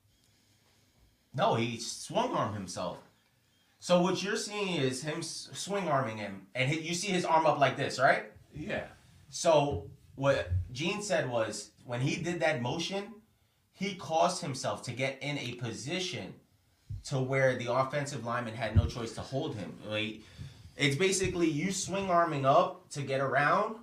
No, 1.34 1.54
he 1.54 1.78
swung 1.78 2.32
arm 2.32 2.54
himself. 2.54 2.98
So 3.80 4.00
what 4.00 4.22
you're 4.22 4.36
seeing 4.36 4.76
is 4.76 5.02
him 5.02 5.22
swing 5.22 5.88
arming 5.88 6.16
him, 6.16 6.46
and 6.54 6.70
he, 6.70 6.80
you 6.80 6.94
see 6.94 7.08
his 7.08 7.24
arm 7.24 7.44
up 7.44 7.58
like 7.58 7.76
this, 7.76 7.98
right? 7.98 8.24
Yeah. 8.54 8.84
So 9.28 9.90
what 10.14 10.50
Gene 10.72 11.02
said 11.02 11.28
was 11.28 11.70
when 11.84 12.00
he 12.00 12.22
did 12.22 12.40
that 12.40 12.62
motion, 12.62 13.14
he 13.72 13.94
caused 13.94 14.40
himself 14.40 14.82
to 14.84 14.92
get 14.92 15.18
in 15.20 15.36
a 15.38 15.54
position 15.54 16.34
to 17.04 17.18
where 17.18 17.56
the 17.56 17.72
offensive 17.72 18.24
lineman 18.24 18.54
had 18.54 18.76
no 18.76 18.86
choice 18.86 19.12
to 19.14 19.20
hold 19.20 19.56
him. 19.56 19.76
Like, 19.86 20.20
it's 20.76 20.96
basically 20.96 21.50
you 21.50 21.70
swing 21.72 22.08
arming 22.08 22.46
up 22.46 22.88
to 22.90 23.02
get 23.02 23.20
around. 23.20 23.76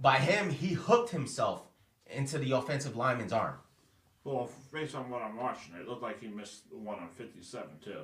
By 0.00 0.16
him, 0.16 0.50
he 0.50 0.74
hooked 0.74 1.10
himself 1.10 1.62
into 2.06 2.38
the 2.38 2.52
offensive 2.52 2.96
lineman's 2.96 3.32
arm. 3.32 3.54
Well, 4.26 4.50
based 4.72 4.96
on 4.96 5.08
what 5.08 5.22
I'm 5.22 5.36
watching, 5.36 5.74
it 5.80 5.86
looked 5.86 6.02
like 6.02 6.20
he 6.20 6.26
missed 6.26 6.68
the 6.68 6.76
one 6.76 6.98
on 6.98 7.08
57 7.16 7.68
too. 7.84 8.00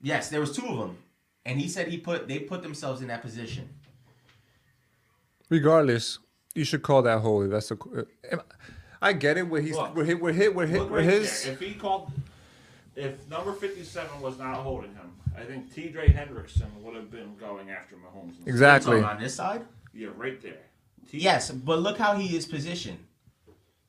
Yes, 0.00 0.30
there 0.30 0.40
was 0.40 0.56
two 0.56 0.66
of 0.66 0.78
them, 0.78 0.96
and 1.44 1.60
he 1.60 1.68
said 1.68 1.88
he 1.88 1.98
put 1.98 2.26
they 2.26 2.38
put 2.38 2.62
themselves 2.62 3.02
in 3.02 3.08
that 3.08 3.20
position. 3.20 3.68
Regardless, 5.50 6.18
you 6.54 6.64
should 6.64 6.82
call 6.82 7.02
that 7.02 7.18
holy. 7.20 7.48
That's 7.48 7.70
a. 7.70 7.74
Uh, 7.74 8.36
I 9.02 9.12
get 9.12 9.36
it. 9.36 9.42
Where 9.42 9.60
he's 9.60 9.76
Look. 9.76 9.94
we're 9.94 10.04
hit. 10.04 10.20
We're 10.22 10.32
hit. 10.32 10.54
We're 10.54 10.66
hit. 10.66 10.80
Look 10.80 10.90
We're 10.90 10.98
right 11.00 11.04
his. 11.10 11.44
there. 11.44 11.52
If 11.52 11.60
he 11.60 11.74
called, 11.74 12.10
if 12.96 13.28
number 13.28 13.52
57 13.52 14.20
was 14.22 14.38
not 14.38 14.56
holding 14.56 14.94
him, 14.94 15.12
I 15.36 15.42
think 15.42 15.72
T. 15.74 15.90
J. 15.90 16.06
Hendrickson 16.08 16.72
would 16.80 16.94
have 16.94 17.10
been 17.10 17.36
going 17.36 17.70
after 17.70 17.96
Mahomes. 17.96 18.28
instead. 18.38 18.48
Exactly. 18.48 19.02
On 19.02 19.20
this 19.20 19.34
side. 19.34 19.66
Yeah, 19.92 20.08
right 20.16 20.40
there. 20.40 20.62
T- 21.10 21.18
Yes, 21.18 21.50
but 21.50 21.80
look 21.80 21.98
how 21.98 22.14
he 22.16 22.34
is 22.36 22.46
positioned. 22.46 22.98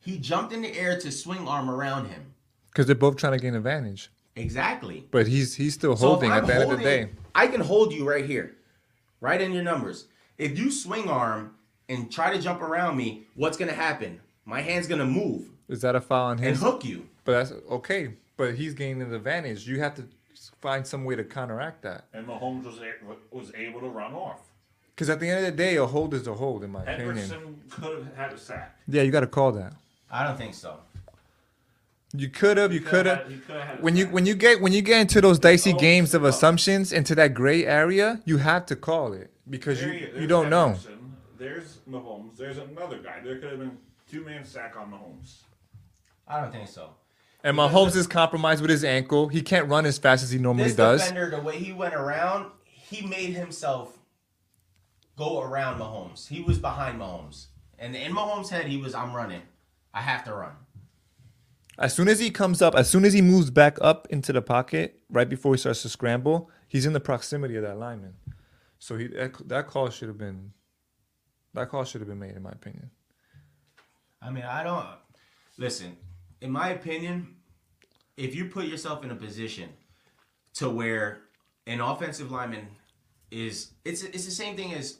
He 0.04 0.18
jumped 0.18 0.54
in 0.54 0.62
the 0.62 0.78
air 0.78 0.99
to 0.99 1.12
swing 1.12 1.47
arm 1.47 1.70
around 1.70 2.08
him. 2.08 2.34
Because 2.72 2.86
they're 2.88 2.95
both 2.95 3.18
trying 3.18 3.34
to 3.34 3.39
gain 3.39 3.56
advantage. 3.56 4.10
Exactly. 4.36 5.06
But 5.12 5.28
he's 5.28 5.56
he's 5.56 5.74
still 5.76 5.95
So 5.95 6.08
holding 6.08 6.32
at 6.32 6.39
I'm 6.39 6.47
the 6.47 6.54
end 6.56 6.72
of 6.72 6.78
the 6.78 6.84
day. 6.84 7.10
I 7.36 7.47
can 7.47 7.62
hold 7.62 7.93
you 7.93 8.08
right 8.10 8.26
here, 8.26 8.56
right 9.22 9.39
in 9.39 9.51
your 9.54 9.64
numbers. 9.64 10.08
If 10.38 10.58
you 10.58 10.72
swing 10.72 11.08
arm 11.08 11.54
and 11.88 12.12
try 12.12 12.36
to 12.36 12.41
jump 12.41 12.62
around 12.62 12.97
me, 12.97 13.28
what's 13.36 13.58
gonna 13.58 13.74
happen? 13.74 14.20
My 14.45 14.62
hand's 14.62 14.88
gonna 14.88 15.06
move 15.06 15.49
Is 15.70 15.82
that 15.82 15.95
a 15.95 16.01
foul 16.01 16.32
on 16.32 16.39
and 16.43 16.58
hook 16.58 16.84
you. 16.84 17.08
But 17.26 17.34
that's 17.34 17.51
okay. 17.72 18.14
But 18.36 18.56
he's 18.56 18.74
gaining 18.74 19.04
an 19.04 19.14
advantage. 19.14 19.68
You 19.68 19.80
have 19.80 19.93
to 19.95 20.04
find 20.60 20.86
some 20.86 21.06
way 21.06 21.16
to 21.16 21.24
counteract 21.24 21.84
that. 21.84 22.06
And 22.14 22.26
Mahomes 22.28 22.66
was 22.66 22.80
a- 22.80 23.36
was 23.36 23.54
able 23.56 23.80
to 23.82 23.88
run 23.88 24.14
off. 24.14 24.41
Because 24.95 25.10
at 25.10 25.20
the 25.20 25.30
end 25.30 25.45
of 25.45 25.51
the 25.51 25.58
day, 25.58 25.76
a 25.78 25.86
hold 25.86 26.14
is 26.14 26.28
a 26.28 26.34
hold, 26.34 26.64
in 26.64 26.72
my 26.72 26.84
opinion. 26.84 27.18
Hendrickson 27.18 27.70
could 27.70 27.97
have 28.06 28.16
had 28.16 28.34
a 28.34 28.38
sack. 28.38 28.80
Yeah, 28.88 29.01
you 29.04 29.12
got 29.12 29.22
to 29.22 29.28
call 29.28 29.51
that. 29.54 29.74
I 30.14 30.24
don't 30.28 30.38
think 30.38 30.53
so. 30.53 30.78
You 32.16 32.30
could 32.30 32.57
have. 32.57 32.72
You 32.72 32.80
could 32.82 33.07
have. 33.07 33.28
he 33.28 33.38
could 33.38 33.55
have 33.55 33.64
had 33.68 33.80
a 33.80 33.82
When 33.82 33.95
you 33.97 34.05
when 34.07 34.26
you 34.28 34.36
get 34.36 34.61
when 34.61 34.72
you 34.72 34.84
get 34.84 35.01
into 35.01 35.20
those 35.20 35.39
dicey 35.39 35.74
Oh, 35.74 35.80
games 35.80 36.14
of 36.14 36.24
oh. 36.24 36.28
assumptions 36.28 36.93
into 36.93 37.16
that 37.16 37.34
gray 37.34 37.66
area, 37.66 38.22
you 38.24 38.38
have 38.38 38.68
to 38.68 38.76
call 38.76 39.14
it 39.14 39.32
because 39.49 39.80
There 39.80 39.91
you 39.91 40.07
you- 40.14 40.22
you 40.22 40.28
don't 40.28 40.49
know. 40.51 40.76
Hendrickson, 40.78 40.99
There's 41.39 41.78
Mahomes. 41.89 42.38
There's 42.38 42.59
another 42.59 42.99
guy. 42.99 43.20
There 43.24 43.39
could 43.39 43.49
have 43.49 43.59
been 43.59 43.78
two 44.09 44.24
man 44.24 44.45
sack 44.45 44.76
on 44.80 44.91
Mahomes. 44.91 45.41
I 46.28 46.39
don't 46.39 46.51
think 46.51 46.70
so. 46.70 46.91
And 47.43 47.57
Mahomes 47.57 47.95
is 47.95 48.05
compromised 48.07 48.61
with 48.61 48.70
his 48.70 48.84
ankle. 48.86 49.28
He 49.28 49.41
can't 49.41 49.68
run 49.68 49.86
as 49.88 49.97
fast 49.97 50.24
as 50.24 50.30
he 50.32 50.38
normally 50.38 50.66
This 50.70 50.76
does. 50.78 51.01
defender, 51.01 51.30
the 51.32 51.41
way 51.41 51.57
he 51.57 51.74
went 51.74 51.93
around, 51.95 52.51
he 52.64 53.05
made 53.05 53.34
himself 53.34 53.97
go 55.18 55.41
around 55.41 55.80
Mahomes. 55.80 56.28
He 56.30 56.41
was 56.41 56.59
behind 56.59 56.99
Mahomes. 57.01 57.47
And 57.80 57.95
in 57.95 58.14
Mahomes' 58.14 58.49
head, 58.49 58.68
he 58.68 58.78
was, 58.78 58.95
I'm 58.95 59.14
running. 59.14 59.41
I 59.94 60.02
have 60.02 60.24
to 60.26 60.34
run. 60.34 60.54
As 61.78 61.94
soon 61.94 62.08
as 62.08 62.20
he 62.20 62.30
comes 62.30 62.62
up, 62.62 62.76
as 62.76 62.89
soon 62.89 63.04
as 63.04 63.14
he 63.14 63.22
moves 63.22 63.50
back 63.50 63.78
up 63.82 64.08
into 64.10 64.32
the 64.32 64.41
pocket, 64.41 65.00
right 65.10 65.28
before 65.28 65.54
he 65.54 65.58
starts 65.58 65.82
to 65.82 65.89
scramble, 65.89 66.50
he's 66.68 66.86
in 66.86 66.94
the 66.94 67.00
proximity 67.00 67.56
of 67.56 67.64
that 67.64 67.78
lineman. 67.78 68.14
So 68.80 68.98
he 68.98 69.08
that, 69.08 69.48
that 69.48 69.68
call 69.68 69.89
should 69.89 70.08
have 70.08 70.18
been 70.18 70.52
that 71.54 71.70
call 71.70 71.84
should 71.84 72.02
have 72.02 72.08
been 72.08 72.20
made, 72.20 72.36
in 72.36 72.44
my 72.44 72.52
opinion. 72.52 72.91
I 74.22 74.30
mean, 74.30 74.44
I 74.44 74.64
don't. 74.64 74.86
Listen, 75.58 75.98
in 76.41 76.52
my 76.52 76.70
opinion, 76.70 77.36
if 78.18 78.36
you 78.36 78.46
put 78.46 78.66
yourself 78.66 79.04
in 79.04 79.12
a 79.12 79.16
position 79.16 79.70
to 80.56 80.70
where 80.70 81.22
an 81.66 81.82
offensive 81.82 82.32
lineman 82.32 82.68
is, 83.32 83.72
it's 83.84 84.04
it's 84.04 84.26
the 84.26 84.32
same 84.32 84.56
thing 84.56 84.74
as 84.74 84.98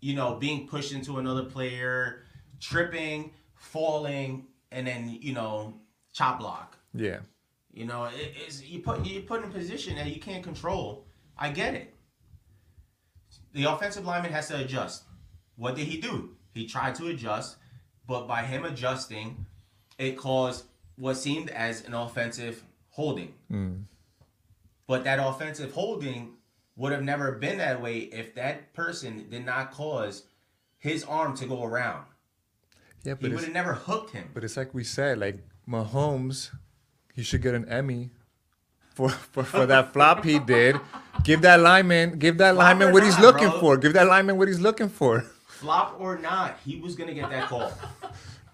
you 0.00 0.14
know, 0.14 0.34
being 0.36 0.66
pushed 0.66 0.92
into 0.92 1.18
another 1.18 1.44
player, 1.44 2.22
tripping, 2.60 3.32
falling, 3.58 4.46
and 4.72 4.86
then 4.86 5.18
you 5.20 5.32
know, 5.32 5.74
chop 6.12 6.38
block. 6.38 6.78
Yeah. 6.94 7.18
You 7.72 7.84
know, 7.84 8.04
it, 8.04 8.34
it's 8.46 8.64
you 8.64 8.80
put 8.80 9.04
you 9.04 9.20
put 9.20 9.42
in 9.42 9.50
a 9.50 9.52
position 9.52 9.96
that 9.96 10.06
you 10.06 10.20
can't 10.20 10.42
control. 10.42 11.06
I 11.36 11.50
get 11.50 11.74
it. 11.74 11.94
The 13.52 13.64
offensive 13.64 14.04
lineman 14.04 14.32
has 14.32 14.48
to 14.48 14.58
adjust. 14.58 15.04
What 15.56 15.76
did 15.76 15.86
he 15.86 16.00
do? 16.00 16.36
He 16.54 16.66
tried 16.66 16.94
to 16.96 17.08
adjust, 17.08 17.56
but 18.06 18.26
by 18.26 18.42
him 18.42 18.64
adjusting, 18.64 19.46
it 19.98 20.16
caused 20.16 20.64
what 20.96 21.14
seemed 21.14 21.50
as 21.50 21.84
an 21.86 21.94
offensive 21.94 22.64
holding. 22.90 23.34
Mm. 23.50 23.84
But 24.86 25.04
that 25.04 25.18
offensive 25.20 25.72
holding 25.72 26.34
would 26.76 26.92
have 26.92 27.02
never 27.02 27.32
been 27.32 27.58
that 27.58 27.82
way 27.82 27.98
if 27.98 28.34
that 28.34 28.72
person 28.72 29.28
did 29.30 29.44
not 29.44 29.72
cause 29.72 30.24
his 30.78 31.04
arm 31.04 31.36
to 31.36 31.46
go 31.46 31.64
around. 31.64 32.06
Yeah, 33.04 33.14
He 33.20 33.28
but 33.28 33.30
would 33.36 33.44
have 33.44 33.52
never 33.52 33.74
hooked 33.74 34.12
him. 34.12 34.28
but 34.34 34.44
it's 34.44 34.56
like 34.56 34.74
we 34.74 34.84
said, 34.84 35.18
like 35.18 35.38
Mahomes, 35.68 36.50
he 37.14 37.22
should 37.22 37.42
get 37.42 37.54
an 37.54 37.68
Emmy 37.68 38.10
for 38.94 39.08
for, 39.10 39.44
for 39.44 39.66
that 39.66 39.92
flop 39.92 40.24
he 40.24 40.38
did. 40.38 40.76
Give 41.24 41.40
that 41.42 41.60
lineman, 41.60 42.18
give 42.18 42.38
that 42.38 42.54
Flop 42.54 42.64
lineman 42.64 42.92
what 42.92 43.02
he's 43.02 43.18
looking 43.18 43.48
bro. 43.50 43.60
for. 43.60 43.76
Give 43.76 43.92
that 43.92 44.06
lineman 44.06 44.36
what 44.38 44.48
he's 44.48 44.60
looking 44.60 44.88
for. 44.88 45.20
Flop 45.46 45.96
or 46.00 46.18
not, 46.18 46.58
he 46.64 46.80
was 46.80 46.94
gonna 46.96 47.14
get 47.14 47.30
that 47.30 47.48
call. 47.48 47.72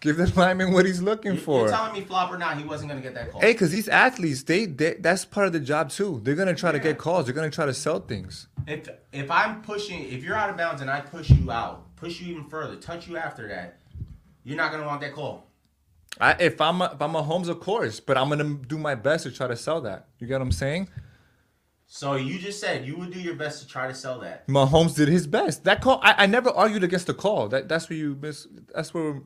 Give 0.01 0.19
that 0.19 0.37
lineman 0.37 0.71
what 0.75 0.85
he's 0.85 1.01
looking 1.01 1.35
for. 1.39 1.61
You're 1.61 1.69
for. 1.69 1.75
telling 1.75 1.95
me 1.95 2.03
flop 2.03 2.31
or 2.31 2.37
not, 2.37 2.59
he 2.59 2.65
wasn't 2.65 2.91
gonna 2.91 3.01
get 3.01 3.15
that 3.15 3.33
call. 3.33 3.41
Hey, 3.41 3.53
because 3.53 3.71
these 3.71 3.89
athletes, 3.89 4.43
they, 4.43 4.67
they 4.67 4.95
that's 5.01 5.25
part 5.25 5.47
of 5.47 5.55
the 5.55 5.61
job 5.61 5.89
too. 5.89 6.21
They're 6.23 6.35
gonna 6.35 6.55
try 6.55 6.73
to 6.73 6.79
get 6.79 6.99
calls. 6.99 7.25
They're 7.25 7.35
gonna 7.35 7.49
try 7.49 7.65
to 7.65 7.73
sell 7.73 8.01
things. 8.01 8.49
If 8.67 8.87
if 9.15 9.31
I'm 9.31 9.63
pushing, 9.63 10.03
if 10.03 10.23
you're 10.23 10.35
out 10.35 10.51
of 10.51 10.59
bounds 10.59 10.83
and 10.83 10.91
I 10.91 11.01
push 11.01 11.31
you 11.31 11.51
out, 11.51 11.97
push 11.97 12.21
you 12.21 12.33
even 12.33 12.45
further, 12.51 12.77
touch 12.77 13.09
you 13.09 13.17
after 13.17 13.49
that, 13.49 13.79
you're 14.45 14.57
not 14.57 14.71
gonna 14.71 14.87
want 14.87 15.01
that 15.01 15.13
call. 15.13 15.51
I, 16.21 16.37
if 16.39 16.61
I'm 16.61 16.81
a, 16.81 16.93
if 16.95 17.03
I'm 17.03 17.17
a 17.17 17.23
Holmes, 17.23 17.49
of 17.49 17.59
course, 17.61 17.99
but 17.99 18.17
I'm 18.17 18.29
gonna 18.29 18.55
do 18.69 18.79
my 18.79 18.95
best 18.95 19.25
to 19.25 19.33
try 19.33 19.49
to 19.49 19.57
sell 19.57 19.81
that. 19.81 20.09
You 20.19 20.27
get 20.27 20.35
what 20.35 20.43
I'm 20.43 20.53
saying? 20.53 20.89
So 21.87 22.15
you 22.17 22.39
just 22.39 22.61
said 22.61 22.87
you 22.87 22.97
would 22.97 23.13
do 23.13 23.21
your 23.21 23.35
best 23.35 23.63
to 23.63 23.69
try 23.69 23.89
to 23.89 23.95
sell 23.95 24.19
that. 24.21 24.47
Mahomes 24.49 24.97
did 24.97 25.09
his 25.09 25.27
best. 25.27 25.65
That 25.65 25.81
call, 25.81 26.01
I, 26.03 26.25
I 26.25 26.27
never 26.27 26.51
argued 26.51 26.83
against 26.83 27.07
the 27.07 27.15
call. 27.15 27.49
That 27.49 27.69
that's 27.69 27.89
where 27.89 27.99
you 27.99 28.17
miss. 28.21 28.47
That's 28.75 28.95
where 28.95 29.23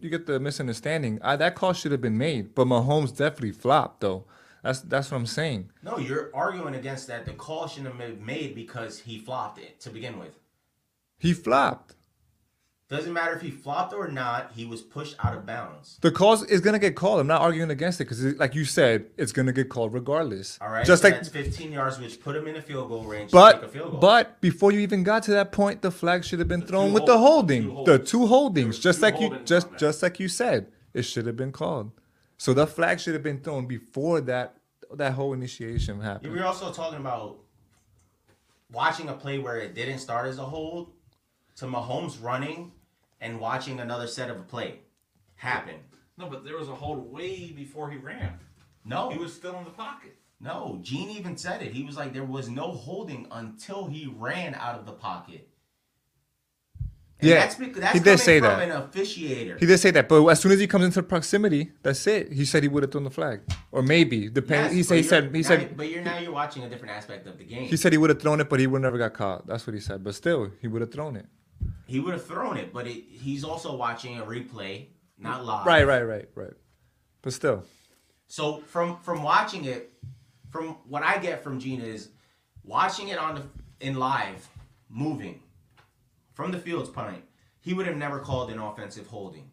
you 0.00 0.10
get 0.10 0.26
the 0.26 0.40
misunderstanding. 0.40 1.18
I, 1.22 1.36
that 1.36 1.54
call 1.54 1.72
should 1.72 1.92
have 1.92 2.00
been 2.00 2.18
made, 2.18 2.54
but 2.54 2.66
Mahomes 2.66 3.16
definitely 3.16 3.52
flopped 3.52 4.00
though. 4.00 4.24
That's 4.62 4.80
that's 4.80 5.10
what 5.10 5.16
I'm 5.16 5.26
saying. 5.26 5.70
No, 5.82 5.98
you're 5.98 6.30
arguing 6.34 6.74
against 6.74 7.08
that. 7.08 7.24
The 7.24 7.32
call 7.32 7.66
shouldn't 7.66 7.88
have 7.88 7.98
been 7.98 8.24
made 8.24 8.54
because 8.54 9.00
he 9.00 9.18
flopped 9.18 9.58
it 9.58 9.80
to 9.80 9.90
begin 9.90 10.18
with. 10.18 10.38
He 11.18 11.32
flopped. 11.32 11.94
Doesn't 12.92 13.14
matter 13.14 13.32
if 13.32 13.40
he 13.40 13.50
flopped 13.50 13.94
or 13.94 14.06
not, 14.06 14.52
he 14.54 14.66
was 14.66 14.82
pushed 14.82 15.16
out 15.24 15.34
of 15.34 15.46
bounds. 15.46 15.96
The 16.02 16.10
call 16.10 16.34
is 16.42 16.60
gonna 16.60 16.78
get 16.78 16.94
called. 16.94 17.20
I'm 17.20 17.26
not 17.26 17.40
arguing 17.40 17.70
against 17.70 18.02
it 18.02 18.04
because, 18.04 18.22
like 18.38 18.54
you 18.54 18.66
said, 18.66 19.06
it's 19.16 19.32
gonna 19.32 19.54
get 19.54 19.70
called 19.70 19.94
regardless. 19.94 20.58
All 20.60 20.68
right, 20.68 20.84
Just 20.84 21.00
so 21.00 21.08
like 21.08 21.14
that's 21.14 21.30
15 21.30 21.72
yards, 21.72 21.98
which 21.98 22.20
put 22.20 22.36
him 22.36 22.46
in 22.46 22.56
a 22.56 22.60
field 22.60 22.90
goal 22.90 23.04
range 23.04 23.30
to 23.30 23.36
take 23.36 23.56
a 23.56 23.60
But 23.62 23.70
field 23.72 23.92
goal. 23.92 24.00
but 24.00 24.42
before 24.42 24.72
you 24.72 24.80
even 24.80 25.04
got 25.04 25.22
to 25.22 25.30
that 25.30 25.52
point, 25.52 25.80
the 25.80 25.90
flag 25.90 26.22
should 26.22 26.38
have 26.40 26.48
been 26.48 26.60
thrown 26.60 26.88
two 26.88 26.92
with 26.92 27.06
the 27.06 27.16
holding, 27.16 27.62
two 27.62 27.84
the 27.86 27.98
two 27.98 28.26
holdings, 28.26 28.78
just 28.78 28.98
two 28.98 29.06
like 29.06 29.18
you 29.18 29.38
just 29.46 29.68
just 29.78 30.02
like 30.02 30.20
you 30.20 30.28
said, 30.28 30.66
it 30.92 31.04
should 31.04 31.24
have 31.24 31.36
been 31.36 31.50
called. 31.52 31.92
So 32.36 32.52
the 32.52 32.66
flag 32.66 33.00
should 33.00 33.14
have 33.14 33.22
been 33.22 33.40
thrown 33.40 33.64
before 33.64 34.20
that 34.20 34.56
that 34.92 35.14
whole 35.14 35.32
initiation 35.32 35.98
happened. 36.02 36.30
we're 36.34 36.44
also 36.44 36.70
talking 36.70 36.98
about 36.98 37.38
watching 38.70 39.08
a 39.08 39.14
play 39.14 39.38
where 39.38 39.56
it 39.56 39.74
didn't 39.74 40.00
start 40.00 40.26
as 40.26 40.36
a 40.36 40.44
hold 40.44 40.92
to 41.56 41.64
Mahomes 41.64 42.22
running 42.22 42.72
and 43.22 43.40
watching 43.40 43.80
another 43.80 44.06
set 44.06 44.28
of 44.28 44.36
a 44.38 44.42
play 44.42 44.80
happen. 45.36 45.76
No, 46.18 46.28
but 46.28 46.44
there 46.44 46.58
was 46.58 46.68
a 46.68 46.74
hold 46.74 47.10
way 47.10 47.52
before 47.56 47.90
he 47.90 47.96
ran. 47.96 48.38
No, 48.84 49.08
He 49.10 49.18
was 49.18 49.32
still 49.32 49.56
in 49.58 49.64
the 49.64 49.70
pocket. 49.70 50.16
no. 50.40 50.78
Gene 50.82 51.08
even 51.10 51.36
said 51.36 51.62
it. 51.62 51.72
He 51.72 51.84
was 51.84 51.96
like, 51.96 52.12
there 52.12 52.24
was 52.24 52.48
no 52.50 52.72
holding 52.72 53.26
until 53.30 53.86
he 53.86 54.12
ran 54.18 54.54
out 54.54 54.78
of 54.78 54.84
the 54.86 54.92
pocket. 54.92 55.48
And 57.20 57.30
Yeah, 57.30 57.36
that's, 57.40 57.54
bec- 57.54 57.74
that's 57.74 57.92
he 57.92 57.98
did 58.00 58.04
coming 58.04 58.18
say 58.18 58.40
from 58.40 58.58
that. 58.58 58.68
an 58.68 58.82
officiator. 58.90 59.58
He 59.60 59.66
did 59.66 59.78
say 59.78 59.92
that, 59.92 60.08
but 60.08 60.26
as 60.26 60.40
soon 60.40 60.50
as 60.50 60.58
he 60.58 60.66
comes 60.66 60.84
into 60.84 61.02
proximity, 61.04 61.70
that's 61.82 62.04
it. 62.08 62.32
He 62.32 62.44
said 62.44 62.64
he 62.64 62.68
would 62.68 62.82
have 62.82 62.90
thrown 62.90 63.04
the 63.04 63.10
flag, 63.10 63.42
or 63.70 63.82
maybe 63.82 64.28
depending. 64.28 64.66
Yes, 64.66 64.74
he 64.74 64.82
said 64.82 64.94
he 64.96 65.00
you're- 65.00 65.08
said 65.08 65.24
now- 65.32 65.36
he 65.38 65.42
said 65.44 65.76
but 65.76 65.88
you're 65.88 66.02
now 66.02 66.18
you're 66.18 66.32
watching 66.32 66.64
a 66.64 66.68
different 66.68 66.92
aspect 66.96 67.28
of 67.28 67.38
the 67.38 67.44
game. 67.44 67.62
he 67.68 67.76
said 67.76 67.92
he 67.92 67.98
would 67.98 68.10
have 68.10 68.20
thrown 68.20 68.40
it, 68.40 68.48
but 68.50 68.58
he 68.58 68.66
would 68.66 68.82
never 68.82 68.98
got 68.98 69.14
caught. 69.14 69.46
That's 69.46 69.64
what 69.66 69.74
he 69.74 69.80
said. 69.80 70.02
But 70.02 70.16
still, 70.16 70.50
he 70.60 70.66
would 70.66 70.80
have 70.80 70.90
thrown 70.92 71.14
it. 71.14 71.26
He 71.86 72.00
would 72.00 72.12
have 72.14 72.24
thrown 72.26 72.56
it, 72.56 72.72
but 72.72 72.86
it, 72.86 73.04
he's 73.08 73.44
also 73.44 73.76
watching 73.76 74.18
a 74.18 74.22
replay, 74.22 74.86
not 75.18 75.44
live. 75.44 75.66
Right, 75.66 75.86
right, 75.86 76.02
right, 76.02 76.28
right. 76.34 76.54
But 77.22 77.32
still, 77.32 77.64
So 78.26 78.58
from 78.66 78.98
from 79.00 79.22
watching 79.22 79.64
it, 79.66 79.92
from 80.50 80.76
what 80.88 81.02
I 81.02 81.18
get 81.18 81.42
from 81.42 81.60
Gina 81.60 81.84
is 81.84 82.08
watching 82.64 83.08
it 83.08 83.18
on 83.18 83.34
the 83.36 83.42
in 83.86 83.96
live, 83.96 84.48
moving 84.88 85.40
from 86.32 86.50
the 86.50 86.58
field's 86.58 86.88
point, 86.90 87.22
he 87.60 87.74
would 87.74 87.86
have 87.86 87.96
never 87.96 88.20
called 88.20 88.50
an 88.50 88.58
offensive 88.58 89.06
holding, 89.06 89.50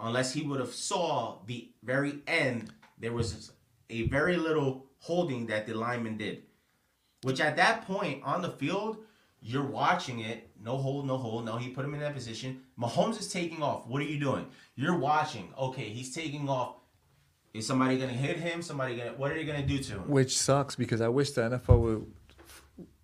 unless 0.00 0.32
he 0.32 0.42
would 0.42 0.60
have 0.60 0.72
saw 0.72 1.38
the 1.46 1.70
very 1.82 2.20
end. 2.26 2.72
There 2.98 3.12
was 3.12 3.52
a 3.90 4.08
very 4.08 4.36
little 4.36 4.86
holding 4.98 5.46
that 5.46 5.66
the 5.66 5.74
lineman 5.74 6.16
did, 6.16 6.42
which 7.22 7.40
at 7.40 7.56
that 7.56 7.86
point 7.86 8.22
on 8.24 8.42
the 8.42 8.50
field, 8.50 8.98
you're 9.40 9.64
watching 9.66 10.20
it. 10.20 10.50
No 10.62 10.76
hold, 10.76 11.06
no 11.06 11.16
hold. 11.16 11.44
No, 11.44 11.56
he 11.56 11.68
put 11.70 11.84
him 11.84 11.94
in 11.94 12.00
that 12.00 12.14
position. 12.14 12.60
Mahomes 12.78 13.18
is 13.20 13.28
taking 13.32 13.62
off. 13.62 13.86
What 13.86 14.02
are 14.02 14.06
you 14.06 14.18
doing? 14.18 14.46
You're 14.74 14.96
watching. 14.98 15.52
Okay, 15.58 15.88
he's 15.90 16.14
taking 16.14 16.48
off. 16.48 16.74
Is 17.54 17.66
somebody 17.66 17.98
gonna 17.98 18.12
hit 18.12 18.38
him? 18.38 18.60
Somebody 18.62 18.96
gonna? 18.96 19.12
What 19.12 19.30
are 19.30 19.34
they 19.34 19.44
gonna 19.44 19.66
do 19.66 19.78
to 19.78 19.92
him? 19.94 20.08
which 20.08 20.36
sucks 20.36 20.74
because 20.76 21.00
I 21.00 21.08
wish 21.08 21.30
the 21.32 21.42
NFL 21.42 21.78
would, 21.80 22.06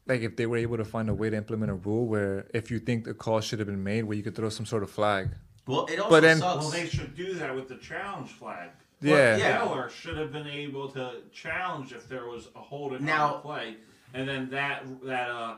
like, 0.06 0.20
if 0.20 0.36
they 0.36 0.46
were 0.46 0.58
able 0.58 0.76
to 0.76 0.84
find 0.84 1.08
a 1.08 1.14
way 1.14 1.30
to 1.30 1.36
implement 1.36 1.70
a 1.70 1.74
rule 1.74 2.06
where 2.06 2.46
if 2.52 2.70
you 2.70 2.78
think 2.78 3.04
the 3.04 3.14
call 3.14 3.40
should 3.40 3.58
have 3.60 3.66
been 3.68 3.82
made, 3.82 4.04
where 4.04 4.16
you 4.16 4.22
could 4.22 4.34
throw 4.36 4.48
some 4.50 4.66
sort 4.66 4.82
of 4.82 4.90
flag. 4.90 5.30
Well, 5.66 5.86
it 5.86 5.98
also 5.98 6.10
But 6.10 6.20
then- 6.20 6.38
sucks. 6.38 6.60
Well, 6.64 6.70
they 6.70 6.86
should 6.86 7.14
do 7.14 7.34
that 7.34 7.54
with 7.54 7.68
the 7.68 7.76
challenge 7.76 8.30
flag. 8.32 8.70
Yeah. 9.00 9.36
yeah. 9.36 9.58
Taylor 9.58 9.88
should 9.88 10.16
have 10.18 10.30
been 10.32 10.46
able 10.46 10.88
to 10.90 11.22
challenge 11.32 11.92
if 11.92 12.08
there 12.08 12.26
was 12.26 12.48
a 12.54 12.60
holding 12.60 13.04
Now- 13.04 13.26
on 13.28 13.32
the 13.34 13.38
play, 13.38 13.76
and 14.12 14.28
then 14.28 14.50
that 14.50 14.84
that 15.04 15.30
uh, 15.30 15.56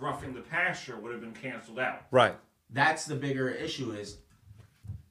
roughing 0.00 0.34
the 0.34 0.40
passer 0.40 0.96
would 0.98 1.12
have 1.12 1.20
been 1.20 1.32
canceled 1.32 1.78
out. 1.78 2.02
Right. 2.10 2.34
That's 2.70 3.04
the 3.04 3.14
bigger 3.16 3.48
issue. 3.50 3.92
Is 3.92 4.18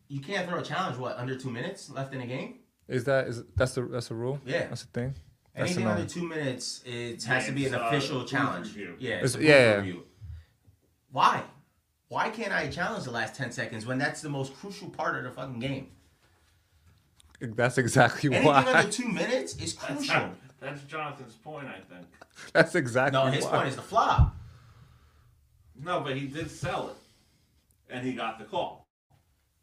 you 0.07 0.19
can't 0.19 0.47
throw 0.49 0.59
a 0.59 0.63
challenge. 0.63 0.97
What 0.97 1.17
under 1.17 1.35
two 1.37 1.49
minutes 1.49 1.89
left 1.89 2.13
in 2.13 2.21
a 2.21 2.27
game? 2.27 2.59
Is 2.87 3.03
that 3.05 3.27
is 3.27 3.43
that's 3.55 3.73
the 3.75 3.83
that's 3.83 4.11
a 4.11 4.15
rule? 4.15 4.39
Yeah. 4.45 4.67
That's 4.67 4.83
a 4.83 4.87
thing. 4.87 5.13
That's 5.55 5.67
Anything 5.71 5.83
annoying. 5.83 6.01
under 6.01 6.09
two 6.13 6.27
minutes, 6.27 6.81
it 6.85 7.23
has 7.25 7.45
to 7.47 7.51
be 7.51 7.65
an 7.67 7.73
It's, 7.73 7.81
uh, 7.83 7.85
official 7.87 8.23
challenge. 8.25 8.75
Yeah, 8.75 8.85
It's- 9.17 9.23
it's 9.23 9.35
a 9.35 9.37
booth 9.37 9.47
yeah. 9.47 9.93
Why? 11.11 11.43
Why 12.07 12.29
can't 12.29 12.53
I 12.53 12.67
challenge 12.67 13.03
the 13.05 13.11
last 13.11 13.35
ten 13.35 13.51
seconds 13.51 13.85
when 13.85 13.97
that's 13.97 14.21
the 14.21 14.29
most 14.29 14.53
crucial 14.55 14.89
part 14.89 15.17
of 15.17 15.23
the 15.23 15.31
fucking 15.31 15.59
game? 15.59 15.91
That's 17.41 17.77
exactly 17.77 18.29
why. 18.29 18.35
Anything 18.37 18.51
why. 18.53 18.73
under 18.79 18.91
two 18.91 19.07
minutes 19.09 19.55
is 19.57 19.75
That's, 19.75 19.93
crucial. 19.93 20.15
not, 20.15 20.35
that's 20.59 20.83
Jonathan's 20.83 21.35
point, 21.35 21.67
I 21.67 21.79
think. 21.93 22.07
That's 22.53 22.75
exactly. 22.75 23.19
No, 23.19 23.27
his 23.31 23.45
why. 23.45 23.51
point 23.51 23.67
is 23.69 23.75
the 23.75 23.81
flop. 23.81 24.35
No, 25.83 26.01
but 26.01 26.15
he 26.15 26.27
did 26.27 26.51
sell 26.51 26.89
it, 26.89 26.95
and 27.89 28.05
he 28.05 28.13
got 28.13 28.37
the 28.39 28.45
call. 28.45 28.85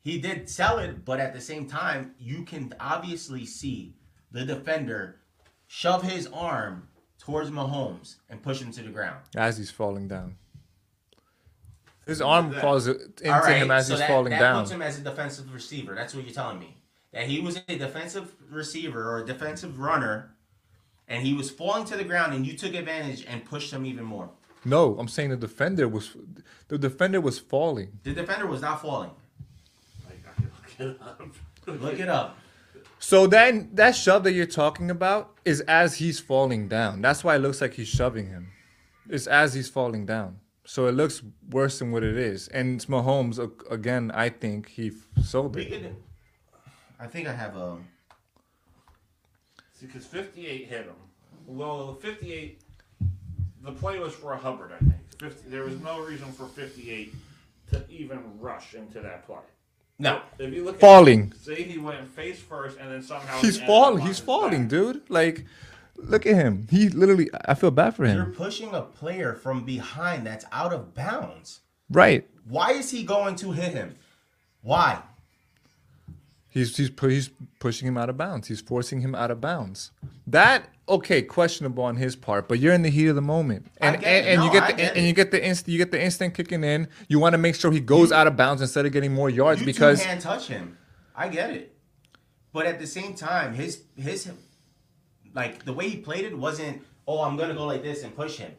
He 0.02 0.18
did 0.18 0.48
sell 0.48 0.78
it, 0.78 1.04
but 1.04 1.20
at 1.20 1.32
the 1.34 1.40
same 1.40 1.66
time, 1.68 2.14
you 2.18 2.42
can 2.44 2.72
obviously 2.80 3.44
see 3.46 3.94
the 4.32 4.44
defender 4.44 5.20
shove 5.66 6.02
his 6.02 6.26
arm 6.28 6.88
towards 7.18 7.50
Mahomes 7.50 8.16
and 8.30 8.42
push 8.42 8.60
him 8.60 8.72
to 8.72 8.82
the 8.82 8.88
ground. 8.90 9.18
as 9.36 9.58
he's 9.58 9.70
falling 9.70 10.08
down. 10.08 10.36
His 12.06 12.22
arm 12.22 12.50
that? 12.52 12.62
falls 12.62 12.86
into 12.86 13.30
All 13.30 13.40
right, 13.40 13.56
him 13.62 13.70
as 13.70 13.86
so 13.86 13.92
he's 13.92 14.00
that, 14.00 14.08
falling 14.08 14.30
that 14.30 14.38
down. 14.40 14.62
puts 14.62 14.70
him 14.70 14.80
as 14.80 14.98
a 14.98 15.02
defensive 15.02 15.52
receiver. 15.52 15.94
That's 15.94 16.14
what 16.14 16.24
you're 16.24 16.32
telling 16.32 16.58
me. 16.58 16.78
That 17.12 17.26
he 17.26 17.40
was 17.40 17.60
a 17.68 17.76
defensive 17.76 18.34
receiver 18.50 19.10
or 19.10 19.18
a 19.22 19.26
defensive 19.26 19.78
runner, 19.78 20.34
and 21.06 21.22
he 21.26 21.34
was 21.34 21.50
falling 21.50 21.84
to 21.86 21.96
the 21.96 22.04
ground, 22.04 22.32
and 22.32 22.46
you 22.46 22.56
took 22.56 22.74
advantage 22.74 23.26
and 23.28 23.44
pushed 23.44 23.70
him 23.72 23.84
even 23.84 24.04
more. 24.04 24.30
No, 24.64 24.98
I'm 24.98 25.08
saying 25.08 25.30
the 25.30 25.36
defender 25.36 25.88
was 25.88 26.16
the 26.68 26.78
defender 26.78 27.20
was 27.20 27.38
falling. 27.38 27.98
The 28.02 28.12
defender 28.12 28.46
was 28.46 28.60
not 28.60 28.82
falling. 28.82 29.10
Like, 30.06 30.22
I 30.28 30.40
can 30.40 30.50
look 30.80 30.92
it 30.96 31.00
up. 31.00 31.82
Look 31.82 32.00
it 32.00 32.08
up. 32.08 32.38
So 32.98 33.26
then 33.26 33.70
that 33.74 33.94
shove 33.94 34.24
that 34.24 34.32
you're 34.32 34.46
talking 34.46 34.90
about 34.90 35.38
is 35.44 35.60
as 35.62 35.96
he's 35.96 36.18
falling 36.18 36.68
down. 36.68 37.00
That's 37.00 37.22
why 37.22 37.36
it 37.36 37.38
looks 37.38 37.60
like 37.60 37.74
he's 37.74 37.88
shoving 37.88 38.26
him. 38.28 38.48
It's 39.08 39.26
as 39.26 39.54
he's 39.54 39.68
falling 39.68 40.04
down. 40.04 40.40
So 40.64 40.86
it 40.86 40.92
looks 40.92 41.22
worse 41.50 41.78
than 41.78 41.92
what 41.92 42.02
it 42.02 42.18
is. 42.18 42.48
And 42.48 42.76
it's 42.76 42.86
Mahomes 42.86 43.38
again. 43.70 44.10
I 44.12 44.28
think 44.28 44.68
he 44.68 44.88
f- 44.88 45.24
sold 45.24 45.56
it. 45.56 45.94
I 47.00 47.06
think 47.06 47.28
I 47.28 47.32
have 47.32 47.56
a. 47.56 47.78
See, 49.72 49.86
because 49.86 50.04
58 50.04 50.66
hit 50.66 50.84
him. 50.86 50.94
Well, 51.46 51.94
58, 51.94 52.60
the 53.68 53.78
play 53.78 53.98
was 53.98 54.14
for 54.14 54.32
a 54.32 54.38
Hubbard, 54.38 54.70
I 54.74 54.78
think. 54.78 54.94
50, 55.18 55.50
there 55.50 55.64
was 55.64 55.78
no 55.80 56.00
reason 56.00 56.30
for 56.32 56.46
58 56.46 57.14
to 57.70 57.84
even 57.90 58.20
rush 58.38 58.74
into 58.74 59.00
that 59.00 59.26
play. 59.26 59.36
No. 59.98 60.22
If 60.38 60.54
you 60.54 60.64
look 60.64 60.76
at 60.76 60.80
Falling. 60.80 61.32
see, 61.32 61.62
he 61.64 61.78
went 61.78 62.08
face 62.08 62.38
first, 62.38 62.78
and 62.78 62.90
then 62.90 63.02
somehow 63.02 63.40
He's 63.40 63.58
he 63.58 63.66
falling. 63.66 64.06
He's 64.06 64.20
falling, 64.20 64.62
back. 64.62 64.70
dude. 64.70 65.10
Like, 65.10 65.44
look 65.96 66.24
at 66.24 66.34
him. 66.36 66.66
He 66.70 66.88
literally. 66.88 67.28
I 67.46 67.54
feel 67.54 67.72
bad 67.72 67.96
for 67.96 68.04
him. 68.04 68.16
You're 68.16 68.26
pushing 68.26 68.72
a 68.72 68.82
player 68.82 69.34
from 69.34 69.64
behind 69.64 70.24
that's 70.24 70.44
out 70.52 70.72
of 70.72 70.94
bounds. 70.94 71.60
Right. 71.90 72.28
Why 72.48 72.72
is 72.72 72.90
he 72.90 73.02
going 73.02 73.34
to 73.36 73.52
hit 73.52 73.72
him? 73.74 73.96
Why? 74.62 75.02
He's 76.48 76.76
he's 76.76 76.90
pu- 76.90 77.08
he's 77.08 77.30
pushing 77.58 77.88
him 77.88 77.98
out 77.98 78.08
of 78.08 78.16
bounds. 78.16 78.48
He's 78.48 78.60
forcing 78.60 79.00
him 79.00 79.14
out 79.14 79.30
of 79.30 79.40
bounds. 79.40 79.90
That 80.26 80.68
okay, 80.88 81.22
questionable 81.22 81.84
on 81.84 81.96
his 81.96 82.16
part, 82.16 82.48
but 82.48 82.58
you're 82.58 82.72
in 82.72 82.82
the 82.82 82.90
heat 82.90 83.06
of 83.06 83.14
the 83.14 83.22
moment, 83.22 83.66
and 83.80 83.96
and, 83.96 84.06
and 84.06 84.42
you 84.42 84.50
get 84.50 84.62
I 84.62 84.70
the 84.70 84.76
get 84.76 84.96
and 84.96 85.06
you 85.06 85.12
get 85.12 85.30
the 85.30 85.44
instant 85.44 85.72
you 85.72 85.78
get 85.78 85.90
the 85.90 86.02
instant 86.02 86.34
kicking 86.34 86.64
in. 86.64 86.88
You 87.08 87.18
want 87.18 87.34
to 87.34 87.38
make 87.38 87.54
sure 87.54 87.70
he 87.70 87.80
goes 87.80 88.12
out 88.12 88.26
of 88.26 88.36
bounds 88.36 88.62
instead 88.62 88.86
of 88.86 88.92
getting 88.92 89.12
more 89.12 89.30
yards 89.30 89.60
You 89.60 89.66
because 89.66 90.00
two 90.00 90.06
can't 90.06 90.20
touch 90.20 90.48
him. 90.48 90.78
I 91.14 91.28
get 91.28 91.50
it, 91.50 91.76
but 92.52 92.66
at 92.66 92.78
the 92.78 92.86
same 92.86 93.14
time, 93.14 93.54
his 93.54 93.82
his 93.96 94.30
like 95.34 95.64
the 95.64 95.72
way 95.72 95.88
he 95.88 95.96
played 95.98 96.24
it 96.24 96.36
wasn't. 96.36 96.82
Oh, 97.06 97.22
I'm 97.22 97.36
gonna 97.36 97.54
go 97.54 97.66
like 97.66 97.82
this 97.82 98.02
and 98.02 98.14
push 98.14 98.36
him. 98.36 98.52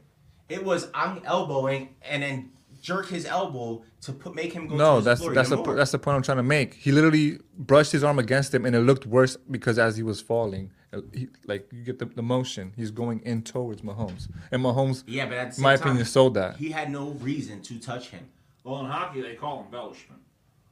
It 0.47 0.63
was 0.63 0.89
I'm 0.93 1.21
elbowing 1.25 1.95
and 2.01 2.23
then 2.23 2.51
jerk 2.82 3.07
his 3.07 3.25
elbow 3.25 3.84
to 4.01 4.13
put 4.13 4.36
make 4.36 4.53
him 4.53 4.67
go. 4.67 4.73
to 4.73 4.77
no, 4.77 5.01
that's 5.01 5.25
that's 5.30 5.49
the 5.49 5.57
more. 5.57 5.75
that's 5.75 5.91
the 5.91 5.99
point 5.99 6.15
I'm 6.15 6.23
trying 6.23 6.38
to 6.38 6.43
make. 6.43 6.73
He 6.73 6.91
literally 6.91 7.39
brushed 7.57 7.91
his 7.91 8.03
arm 8.03 8.19
against 8.19 8.53
him, 8.53 8.65
and 8.65 8.75
it 8.75 8.80
looked 8.80 9.05
worse 9.05 9.38
because 9.49 9.77
as 9.77 9.97
he 9.97 10.03
was 10.03 10.21
falling, 10.21 10.71
he, 11.13 11.27
like 11.45 11.67
you 11.71 11.83
get 11.83 11.99
the, 11.99 12.05
the 12.05 12.21
motion. 12.23 12.73
He's 12.75 12.91
going 12.91 13.19
in 13.21 13.43
towards 13.43 13.81
Mahomes, 13.81 14.27
and 14.51 14.63
Mahomes, 14.63 15.03
yeah, 15.07 15.25
but 15.25 15.37
at 15.37 15.49
the 15.49 15.55
same 15.55 15.63
my 15.63 15.75
time, 15.75 15.87
opinion, 15.89 16.05
sold 16.05 16.33
that. 16.35 16.57
He 16.57 16.69
had 16.71 16.91
no 16.91 17.09
reason 17.11 17.61
to 17.63 17.79
touch 17.79 18.09
him. 18.09 18.27
Well, 18.63 18.79
in 18.79 18.85
hockey, 18.87 19.21
they 19.21 19.35
call 19.35 19.63
embellishment 19.63 20.21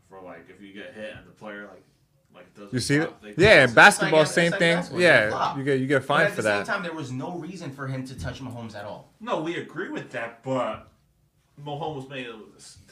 for 0.10 0.22
like 0.22 0.46
if 0.50 0.62
you 0.62 0.74
get 0.74 0.94
hit 0.94 1.14
and 1.18 1.28
the 1.28 1.32
player 1.32 1.68
like 1.68 1.84
like 2.34 2.54
doesn't. 2.56 2.74
You 2.74 2.80
see 2.80 2.96
it? 2.98 3.14
Yeah, 3.38 3.50
it's- 3.64 3.74
basketball, 3.74 4.20
like- 4.22 4.28
same 4.28 4.52
like 4.52 4.60
thing. 4.60 4.76
basketball, 4.78 5.02
Yeah, 5.02 5.58
you 5.58 5.64
get 5.64 5.80
you 5.80 5.88
get 5.88 6.00
But 6.00 6.08
fined 6.08 6.28
at 6.30 6.36
the 6.36 6.42
same 6.42 6.64
time, 6.66 6.84
there 6.84 6.94
was 6.94 7.12
no 7.12 7.38
reason 7.38 7.72
for 7.72 7.88
him 7.88 8.06
to 8.08 8.20
touch 8.20 8.42
Mahomes 8.42 8.76
at 8.76 8.86
all. 8.86 9.12
No, 9.20 9.42
we 9.42 9.58
agree 9.58 9.90
with 9.90 10.12
that, 10.12 10.44
but 10.44 10.88
Mahomes 11.64 12.10
made 12.10 12.28
it 12.28 12.36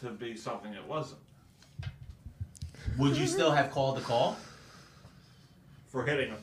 to 0.01 0.09
be 0.11 0.35
something 0.37 0.73
it 0.73 0.85
wasn't 0.87 1.19
Would 2.97 3.17
you 3.17 3.27
still 3.27 3.51
have 3.51 3.71
called 3.71 3.97
the 3.97 4.01
call 4.01 4.37
for 5.87 6.03
hitting 6.05 6.31
a 6.31 6.37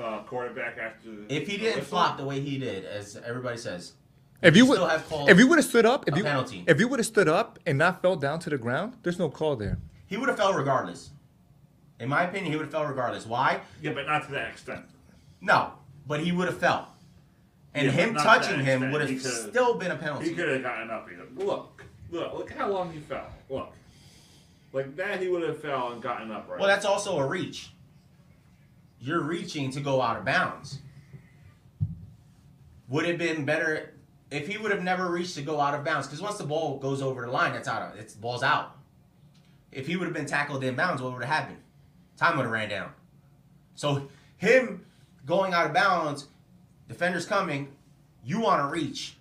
uh, 0.00 0.22
quarterback 0.22 0.78
after. 0.78 1.10
if 1.28 1.46
he 1.46 1.56
didn't 1.56 1.76
whistle. 1.76 1.82
flop 1.82 2.16
the 2.16 2.24
way 2.24 2.40
he 2.40 2.58
did, 2.58 2.84
as 2.84 3.16
everybody 3.24 3.56
says? 3.58 3.92
If 4.42 4.56
you 4.56 4.64
you 4.64 4.70
would, 4.70 4.78
have 4.80 5.06
called 5.08 5.28
if 5.28 5.38
you 5.38 5.46
would 5.48 5.58
have 5.58 5.66
stood 5.66 5.84
up, 5.84 6.08
if 6.08 6.14
a 6.14 6.16
you 6.18 6.24
penalty. 6.24 6.64
if 6.66 6.80
you 6.80 6.88
would 6.88 6.98
have 6.98 7.06
stood 7.06 7.28
up 7.28 7.58
and 7.66 7.76
not 7.76 8.00
fell 8.00 8.16
down 8.16 8.38
to 8.40 8.50
the 8.50 8.56
ground, 8.56 8.96
there's 9.02 9.18
no 9.18 9.28
call 9.28 9.54
there. 9.56 9.78
He 10.06 10.16
would 10.16 10.28
have 10.28 10.38
fell 10.38 10.54
regardless. 10.54 11.10
In 11.98 12.08
my 12.08 12.22
opinion, 12.22 12.50
he 12.50 12.56
would 12.56 12.64
have 12.64 12.72
fell 12.72 12.86
regardless. 12.86 13.26
Why? 13.26 13.60
Yeah, 13.82 13.92
but 13.92 14.06
not 14.06 14.24
to 14.26 14.32
that 14.32 14.48
extent. 14.48 14.86
No, 15.42 15.72
but 16.06 16.20
he 16.20 16.32
would 16.32 16.48
have 16.48 16.58
fell. 16.58 16.94
And 17.74 17.86
Yeah, 17.86 17.92
him 17.92 18.14
touching 18.14 18.60
him 18.64 18.90
would 18.90 19.08
have 19.08 19.20
still 19.20 19.74
been 19.74 19.90
a 19.90 19.96
penalty. 19.96 20.30
He 20.30 20.34
could 20.34 20.48
have 20.48 20.62
gotten 20.62 20.90
up 20.90 21.06
either. 21.12 21.26
Look, 21.36 21.84
look, 22.10 22.32
look 22.32 22.50
how 22.52 22.70
long 22.70 22.92
he 22.92 23.00
fell. 23.00 23.28
Look, 23.48 23.72
like 24.72 24.96
that, 24.96 25.20
he 25.20 25.28
would 25.28 25.42
have 25.42 25.60
fell 25.60 25.92
and 25.92 26.02
gotten 26.02 26.30
up 26.30 26.48
right. 26.48 26.58
Well, 26.58 26.68
that's 26.68 26.84
also 26.86 27.18
a 27.18 27.26
reach. 27.26 27.70
You're 29.00 29.22
reaching 29.22 29.70
to 29.72 29.80
go 29.80 30.02
out 30.02 30.18
of 30.18 30.24
bounds. 30.24 30.78
Would 32.88 33.04
it 33.04 33.08
have 33.10 33.18
been 33.18 33.44
better 33.44 33.94
if 34.30 34.46
he 34.46 34.58
would 34.58 34.70
have 34.70 34.82
never 34.82 35.10
reached 35.10 35.34
to 35.36 35.42
go 35.42 35.60
out 35.60 35.74
of 35.74 35.84
bounds? 35.84 36.06
Because 36.06 36.20
once 36.20 36.36
the 36.36 36.44
ball 36.44 36.78
goes 36.78 37.00
over 37.00 37.24
the 37.24 37.30
line, 37.30 37.52
that's 37.52 37.68
out. 37.68 37.82
Of, 37.82 37.98
it's 37.98 38.14
ball's 38.14 38.42
out. 38.42 38.76
If 39.72 39.86
he 39.86 39.96
would 39.96 40.04
have 40.04 40.14
been 40.14 40.26
tackled 40.26 40.64
in 40.64 40.74
bounds, 40.74 41.00
what 41.00 41.12
would 41.12 41.24
have 41.24 41.32
happened? 41.32 41.58
Time 42.16 42.36
would 42.36 42.42
have 42.42 42.52
ran 42.52 42.68
down. 42.68 42.90
So 43.74 44.08
him 44.36 44.84
going 45.24 45.54
out 45.54 45.66
of 45.66 45.72
bounds, 45.72 46.26
defenders 46.88 47.24
coming, 47.24 47.68
you 48.24 48.40
want 48.40 48.60
to 48.62 48.66
reach 48.68 49.16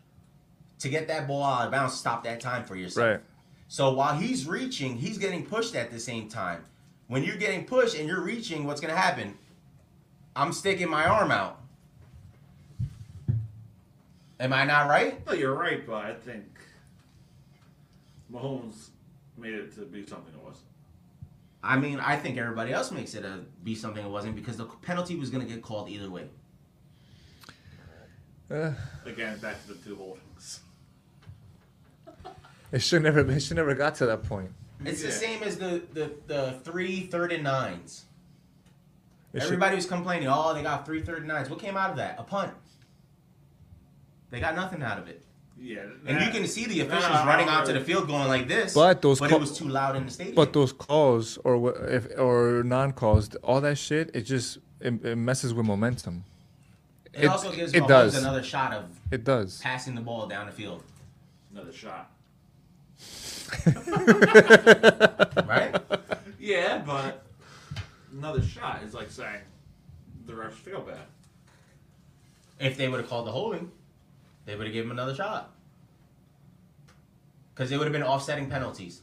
to 0.80 0.90
get 0.90 1.08
that 1.08 1.28
ball 1.28 1.44
out 1.44 1.66
of 1.66 1.72
bounds, 1.72 1.94
stop 1.94 2.24
that 2.24 2.40
time 2.40 2.66
for 2.66 2.76
yourself. 2.76 3.08
Right. 3.08 3.20
So 3.68 3.94
while 3.94 4.18
he's 4.18 4.48
reaching, 4.48 4.98
he's 4.98 5.18
getting 5.18 5.46
pushed 5.46 5.76
at 5.76 5.92
the 5.92 6.00
same 6.00 6.28
time. 6.28 6.64
When 7.08 7.24
you're 7.24 7.38
getting 7.38 7.66
pushed 7.66 7.96
and 7.96 8.08
you're 8.08 8.22
reaching, 8.22 8.66
what's 8.66 8.82
going 8.82 8.94
to 8.94 9.00
happen? 9.00 9.38
I'm 10.36 10.54
sticking 10.54 10.90
my 10.90 11.06
arm 11.06 11.32
out. 11.32 11.60
Am 14.40 14.54
I 14.54 14.64
not 14.64 14.88
right? 14.88 15.26
No, 15.26 15.34
you're 15.34 15.54
right, 15.54 15.86
but 15.86 16.06
I 16.06 16.14
think 16.14 16.46
Mahomes 18.32 18.90
made 19.38 19.54
it 19.54 19.76
to 19.76 19.82
be 19.82 20.06
something 20.06 20.34
it 20.34 20.44
wasn't. 20.44 20.66
I 21.62 21.78
mean, 21.78 22.00
I 22.00 22.16
think 22.16 22.38
everybody 22.38 22.72
else 22.72 22.92
makes 22.92 23.16
it 23.16 23.26
a, 23.26 23.42
be 23.64 23.76
something 23.76 24.06
it 24.06 24.10
wasn't 24.10 24.36
because 24.36 24.56
the 24.56 24.66
penalty 24.66 25.16
was 25.18 25.30
going 25.30 25.46
to 25.46 25.54
get 25.54 25.62
called 25.62 25.90
either 25.90 26.10
way. 26.10 26.30
Uh, 28.50 28.72
Again, 29.06 29.38
back 29.40 29.62
to 29.64 29.74
the 29.74 29.80
two 29.84 29.96
holdings. 29.96 30.62
it 32.72 32.82
should 32.82 33.04
never 33.04 33.20
it 33.20 33.42
should 33.42 33.58
never 33.58 33.76
got 33.76 33.96
to 33.96 34.06
that 34.06 34.24
point. 34.24 34.52
It's 34.86 35.04
the 35.04 35.12
same 35.12 35.44
as 35.44 35.58
the, 35.58 35.84
the, 35.94 36.12
the 36.28 36.60
three 36.64 37.02
third 37.02 37.34
and 37.34 37.44
nines. 37.44 38.06
It 39.34 39.40
should- 39.40 39.46
Everybody 39.48 39.76
was 39.76 39.86
complaining, 39.86 40.28
oh, 40.30 40.54
they 40.54 40.64
got 40.64 40.86
three 40.86 41.02
third 41.02 41.26
nines. 41.28 41.50
What 41.50 41.60
came 41.60 41.78
out 41.78 41.92
of 41.92 41.98
that? 41.98 42.16
A 42.20 42.24
punt. 42.24 42.54
They 44.32 44.40
got 44.40 44.56
nothing 44.56 44.82
out 44.84 44.98
of 45.00 45.08
it. 45.08 45.24
Yeah, 45.62 45.80
And 46.06 46.18
that- 46.18 46.26
you 46.26 46.32
can 46.40 46.48
see 46.48 46.66
the 46.66 46.80
officials 46.82 47.14
no, 47.14 47.26
running 47.26 47.48
no, 47.48 47.52
out 47.52 47.66
to 47.66 47.74
the 47.74 47.82
field 47.82 48.08
going 48.08 48.28
like 48.30 48.48
this. 48.48 48.74
But 48.74 49.02
those 49.02 49.20
but 49.20 49.30
call- 49.30 49.38
it 49.40 49.42
was 49.42 49.58
too 49.58 49.68
loud 49.68 49.96
in 49.98 50.06
the 50.06 50.12
stadium. 50.12 50.36
But 50.36 50.54
those 50.54 50.72
calls 50.72 51.38
or 51.44 51.76
if 51.90 52.08
or 52.18 52.64
non 52.64 52.94
calls, 52.94 53.36
all 53.44 53.60
that 53.62 53.78
shit, 53.78 54.10
it 54.14 54.22
just 54.22 54.60
it, 54.80 55.04
it 55.06 55.18
messes 55.18 55.54
with 55.54 55.66
momentum. 55.66 56.24
it, 57.14 57.26
it- 57.26 57.28
also 57.28 57.52
gives 57.52 57.74
it 57.74 57.84
Mahomes 57.84 57.88
does. 57.90 58.18
another 58.18 58.42
shot 58.44 58.72
of 58.74 58.86
It 59.12 59.24
does. 59.26 59.60
passing 59.62 59.96
the 59.96 60.02
ball 60.02 60.28
down 60.28 60.46
the 60.46 60.52
field, 60.54 60.82
another 61.52 61.74
shot. 61.74 62.10
right? 65.48 65.76
Yeah, 66.40 66.78
but 66.86 67.26
another 68.20 68.42
shot 68.42 68.84
is 68.84 68.94
like 68.94 69.10
saying 69.10 69.42
the 70.26 70.34
refs 70.34 70.52
feel 70.54 70.82
bad. 70.82 70.98
if 72.60 72.78
they 72.78 72.88
would 72.90 73.00
have 73.00 73.10
called 73.10 73.26
the 73.26 73.32
holding, 73.32 73.72
they 74.46 74.56
would 74.56 74.68
have 74.68 74.74
given 74.74 74.92
him 74.92 74.98
another 74.98 75.16
shot. 75.16 75.52
Because 77.56 77.72
it 77.72 77.78
would 77.78 77.86
have 77.86 77.94
been 77.94 78.04
offsetting 78.04 78.50
penalties, 78.50 79.02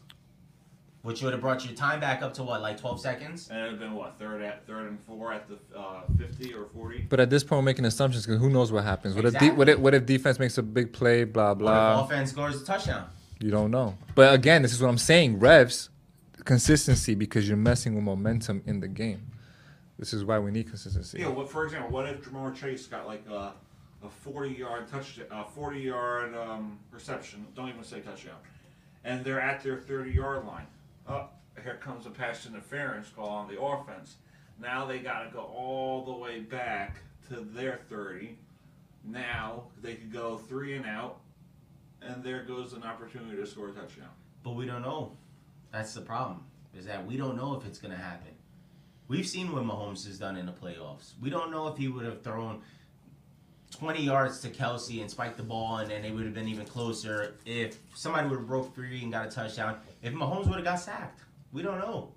which 1.02 1.22
would 1.22 1.32
have 1.32 1.40
brought 1.42 1.64
your 1.64 1.74
time 1.74 2.00
back 2.00 2.22
up 2.22 2.32
to 2.34 2.42
what, 2.42 2.60
like 2.62 2.78
12 2.78 3.00
seconds? 3.00 3.48
And 3.50 3.58
it 3.58 3.62
would 3.62 3.70
have 3.72 3.80
been 3.80 3.92
what 3.94 4.18
third 4.18 4.42
at 4.42 4.66
third 4.66 4.88
and 4.88 5.00
four 5.00 5.32
at 5.32 5.46
the 5.48 5.58
uh, 5.78 6.02
fifty 6.18 6.54
or 6.54 6.66
forty. 6.74 7.00
But 7.08 7.20
at 7.20 7.28
this 7.30 7.44
point, 7.44 7.58
we're 7.60 7.64
making 7.64 7.84
assumptions 7.86 8.24
because 8.26 8.40
who 8.40 8.48
knows 8.50 8.72
what 8.72 8.84
happens. 8.84 9.14
What 9.14 9.24
if 9.26 9.38
de- 9.38 9.50
what 9.50 9.68
if 9.68 9.78
what 9.78 9.94
if 9.94 10.06
defense 10.06 10.38
makes 10.38 10.56
a 10.58 10.62
big 10.62 10.92
play? 10.92 11.24
Blah 11.24 11.48
What 11.50 11.58
blah. 11.58 11.98
if 12.04 12.10
offense 12.10 12.30
scores 12.30 12.60
a 12.62 12.64
touchdown? 12.64 13.08
You 13.40 13.50
don't 13.50 13.70
know. 13.70 13.96
But 14.14 14.32
again, 14.34 14.62
this 14.62 14.72
is 14.72 14.80
what 14.80 14.88
I'm 14.88 14.96
saying. 14.98 15.38
Revs, 15.38 15.90
consistency 16.46 17.14
because 17.14 17.46
you're 17.46 17.58
messing 17.58 17.94
with 17.94 18.04
momentum 18.04 18.62
in 18.64 18.80
the 18.80 18.88
game. 18.88 19.26
This 19.98 20.14
is 20.14 20.24
why 20.24 20.38
we 20.38 20.50
need 20.50 20.68
consistency. 20.68 21.18
Yeah, 21.20 21.28
what 21.28 21.50
for 21.50 21.64
example, 21.64 21.90
what 21.90 22.08
if 22.08 22.22
Ja'Marr 22.22 22.54
Chase 22.54 22.86
got 22.86 23.06
like 23.06 23.24
a, 23.28 23.52
a 24.02 24.08
forty 24.08 24.54
yard 24.54 24.88
touch, 24.88 25.18
a 25.30 25.44
forty 25.44 25.80
yard 25.80 26.34
um, 26.34 26.78
reception? 26.90 27.46
Don't 27.54 27.68
even 27.68 27.84
say 27.84 28.00
touchdown, 28.00 28.36
and 29.04 29.24
they're 29.24 29.40
at 29.40 29.62
their 29.62 29.78
thirty 29.78 30.12
yard 30.12 30.46
line. 30.46 30.66
Oh, 31.08 31.28
here 31.62 31.76
comes 31.76 32.06
a 32.06 32.10
pass 32.10 32.46
interference 32.46 33.08
call 33.08 33.28
on 33.28 33.48
the 33.48 33.60
offense. 33.60 34.16
Now 34.60 34.86
they 34.86 34.98
got 35.00 35.24
to 35.24 35.30
go 35.30 35.40
all 35.40 36.04
the 36.04 36.12
way 36.12 36.40
back 36.40 36.98
to 37.28 37.40
their 37.40 37.80
thirty. 37.88 38.38
Now 39.02 39.64
they 39.82 39.94
could 39.94 40.12
go 40.12 40.36
three 40.36 40.76
and 40.76 40.84
out, 40.84 41.20
and 42.02 42.22
there 42.22 42.42
goes 42.42 42.74
an 42.74 42.82
opportunity 42.82 43.36
to 43.36 43.46
score 43.46 43.68
a 43.68 43.72
touchdown. 43.72 44.10
But 44.44 44.56
we 44.56 44.66
don't 44.66 44.82
know. 44.82 45.12
That's 45.72 45.94
the 45.94 46.00
problem. 46.00 46.44
Is 46.76 46.86
that 46.86 47.06
we 47.06 47.16
don't 47.16 47.36
know 47.36 47.54
if 47.54 47.66
it's 47.66 47.78
gonna 47.78 47.96
happen. 47.96 48.32
We've 49.08 49.26
seen 49.26 49.52
what 49.52 49.62
Mahomes 49.62 50.06
has 50.06 50.18
done 50.18 50.36
in 50.36 50.46
the 50.46 50.52
playoffs. 50.52 51.12
We 51.20 51.30
don't 51.30 51.50
know 51.50 51.68
if 51.68 51.76
he 51.76 51.88
would 51.88 52.04
have 52.04 52.22
thrown 52.22 52.62
20 53.78 54.02
yards 54.02 54.40
to 54.40 54.48
Kelce 54.48 55.00
and 55.00 55.10
spiked 55.10 55.36
the 55.36 55.42
ball, 55.42 55.78
and 55.78 55.90
then 55.90 56.02
they 56.02 56.10
would 56.10 56.24
have 56.24 56.34
been 56.34 56.48
even 56.48 56.66
closer. 56.66 57.36
If 57.44 57.78
somebody 57.94 58.28
would 58.28 58.38
have 58.38 58.46
broke 58.46 58.74
free 58.74 59.02
and 59.02 59.12
got 59.12 59.26
a 59.26 59.30
touchdown, 59.30 59.78
if 60.02 60.12
Mahomes 60.12 60.46
would 60.46 60.56
have 60.56 60.64
got 60.64 60.80
sacked, 60.80 61.20
we 61.52 61.62
don't 61.62 61.78
know. 61.78 62.12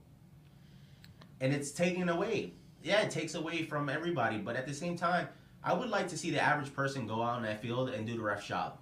And 1.41 1.53
it's 1.53 1.71
taken 1.71 2.09
away. 2.09 2.53
Yeah, 2.83 3.01
it 3.01 3.11
takes 3.11 3.35
away 3.35 3.63
from 3.63 3.89
everybody, 3.89 4.37
but 4.37 4.55
at 4.55 4.65
the 4.65 4.73
same 4.73 4.95
time, 4.97 5.27
I 5.63 5.73
would 5.73 5.89
like 5.89 6.07
to 6.09 6.17
see 6.17 6.31
the 6.31 6.41
average 6.41 6.73
person 6.73 7.05
go 7.05 7.21
out 7.21 7.35
on 7.35 7.43
that 7.43 7.61
field 7.61 7.89
and 7.89 8.07
do 8.07 8.15
the 8.15 8.21
ref 8.21 8.47
job. 8.47 8.79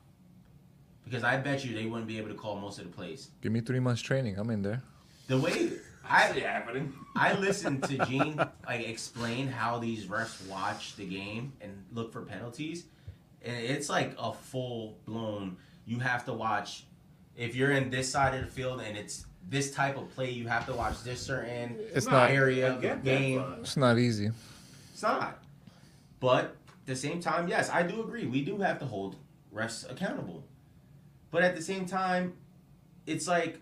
Because 1.07 1.23
I 1.23 1.37
bet 1.37 1.63
you 1.63 1.73
they 1.73 1.85
wouldn't 1.85 2.07
be 2.07 2.17
able 2.17 2.29
to 2.29 2.35
call 2.35 2.57
most 2.57 2.79
of 2.79 2.85
the 2.85 2.91
plays. 2.91 3.29
Give 3.41 3.51
me 3.51 3.61
three 3.61 3.79
months 3.79 4.01
training. 4.01 4.37
I'm 4.37 4.49
in 4.49 4.61
there. 4.61 4.81
The 5.27 5.37
way 5.37 5.71
I 6.09 6.31
see 6.33 6.43
I 6.45 6.51
happening. 6.51 6.93
I 7.15 7.33
listened 7.33 7.83
to 7.83 7.97
Gene 8.05 8.37
like 8.65 8.87
explain 8.87 9.47
how 9.47 9.79
these 9.79 10.05
refs 10.05 10.45
watch 10.47 10.95
the 10.95 11.05
game 11.05 11.53
and 11.61 11.83
look 11.93 12.11
for 12.11 12.21
penalties, 12.21 12.85
and 13.41 13.55
it's 13.57 13.89
like 13.89 14.15
a 14.19 14.33
full 14.33 14.97
blown 15.05 15.57
you 15.85 15.99
have 15.99 16.25
to 16.25 16.33
watch. 16.33 16.85
If 17.35 17.55
you're 17.55 17.71
in 17.71 17.89
this 17.89 18.11
side 18.11 18.33
of 18.33 18.41
the 18.41 18.51
field 18.51 18.81
and 18.81 18.97
it's 18.97 19.25
this 19.49 19.71
type 19.71 19.97
of 19.97 20.09
play, 20.13 20.31
you 20.31 20.47
have 20.47 20.65
to 20.65 20.73
watch 20.73 21.03
this 21.03 21.21
certain 21.21 21.77
It's 21.93 22.07
not- 22.07 22.31
area 22.31 22.69
of 22.73 22.81
the 22.81 22.87
get 22.87 23.03
that, 23.05 23.17
game. 23.19 23.43
It's 23.61 23.77
not 23.77 23.97
easy. 23.97 24.31
It's 24.91 25.03
not. 25.03 25.39
But 26.19 26.45
at 26.45 26.85
the 26.87 26.95
same 26.95 27.21
time, 27.21 27.47
yes, 27.47 27.69
I 27.69 27.83
do 27.83 28.01
agree. 28.01 28.25
We 28.25 28.43
do 28.43 28.57
have 28.57 28.79
to 28.79 28.85
hold 28.85 29.15
refs 29.53 29.89
accountable. 29.89 30.43
But 31.31 31.43
at 31.43 31.55
the 31.55 31.61
same 31.61 31.85
time, 31.85 32.33
it's 33.05 33.27
like 33.27 33.59